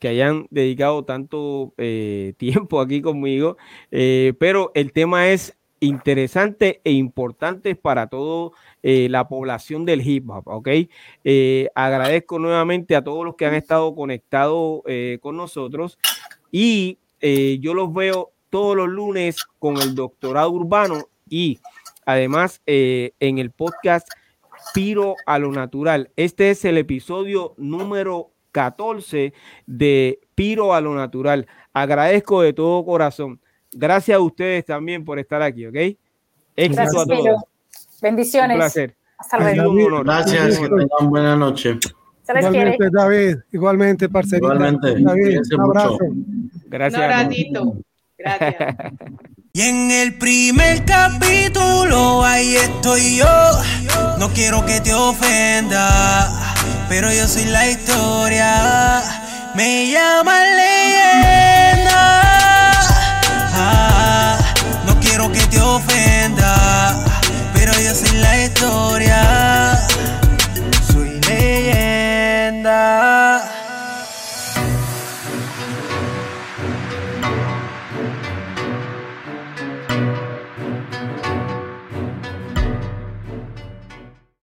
hayan 0.00 0.46
dedicado 0.50 1.04
tanto 1.04 1.74
tiempo 2.36 2.80
aquí 2.80 3.02
conmigo, 3.02 3.56
pero 3.90 4.70
el 4.76 4.92
tema 4.92 5.30
es 5.30 5.58
interesante 5.80 6.80
e 6.84 6.92
importante 6.92 7.74
para 7.74 8.06
todo 8.08 8.52
eh, 8.82 9.08
la 9.10 9.28
población 9.28 9.84
del 9.84 10.06
hip 10.06 10.28
hop, 10.28 10.46
¿ok? 10.46 10.68
Eh, 11.24 11.68
agradezco 11.74 12.38
nuevamente 12.38 12.94
a 12.94 13.02
todos 13.02 13.24
los 13.24 13.34
que 13.34 13.46
han 13.46 13.54
estado 13.54 13.94
conectados 13.94 14.82
eh, 14.86 15.18
con 15.20 15.36
nosotros 15.36 15.98
y 16.52 16.98
yo 17.22 17.74
los 17.74 17.92
veo 17.92 18.32
todos 18.48 18.74
los 18.74 18.88
lunes 18.88 19.44
con 19.58 19.76
el 19.76 19.94
doctorado 19.94 20.50
urbano 20.50 21.10
y 21.28 21.58
además 22.06 22.62
en 22.64 23.38
el 23.38 23.50
podcast 23.50 24.08
Piro 24.72 25.16
a 25.26 25.38
lo 25.38 25.52
Natural. 25.52 26.10
Este 26.16 26.50
es 26.50 26.64
el 26.64 26.78
episodio 26.78 27.52
número 27.58 28.32
14 28.52 29.34
de 29.66 30.20
Piro 30.34 30.72
a 30.72 30.80
lo 30.80 30.94
Natural. 30.94 31.46
Agradezco 31.74 32.40
de 32.40 32.54
todo 32.54 32.84
corazón. 32.86 33.40
Gracias 33.72 34.16
a 34.16 34.20
ustedes 34.20 34.64
también 34.64 35.04
por 35.04 35.18
estar 35.18 35.42
aquí, 35.42 35.66
¿ok? 35.66 35.76
Éxito 36.56 37.00
a 37.00 37.06
todos. 37.06 37.42
Bendiciones. 38.02 38.54
Un 38.54 38.60
placer. 38.60 38.94
Hasta 39.18 39.38
luego. 39.38 40.02
Gracias, 40.02 40.58
que 40.58 40.68
tengan 40.68 41.10
buena 41.10 41.36
noche. 41.36 41.78
igualmente, 42.28 42.88
David. 42.90 43.36
Igualmente, 43.52 44.08
parcerita. 44.08 44.46
Igualmente. 44.46 45.00
David, 45.00 45.40
un 45.54 45.60
abrazo. 45.60 45.98
Gracias. 46.68 47.60
Un 47.60 47.84
Gracias. 48.18 48.76
Y 49.52 49.62
en 49.62 49.90
el 49.90 50.16
primer 50.16 50.84
capítulo 50.84 52.22
ahí 52.24 52.54
estoy 52.54 53.16
yo. 53.16 53.26
No 54.18 54.28
quiero 54.28 54.64
que 54.64 54.80
te 54.80 54.94
ofenda, 54.94 56.28
pero 56.88 57.08
yo 57.12 57.26
soy 57.26 57.46
la 57.46 57.68
historia. 57.68 59.02
Me 59.56 59.90
llama 59.90 60.44
historia. 68.60 69.49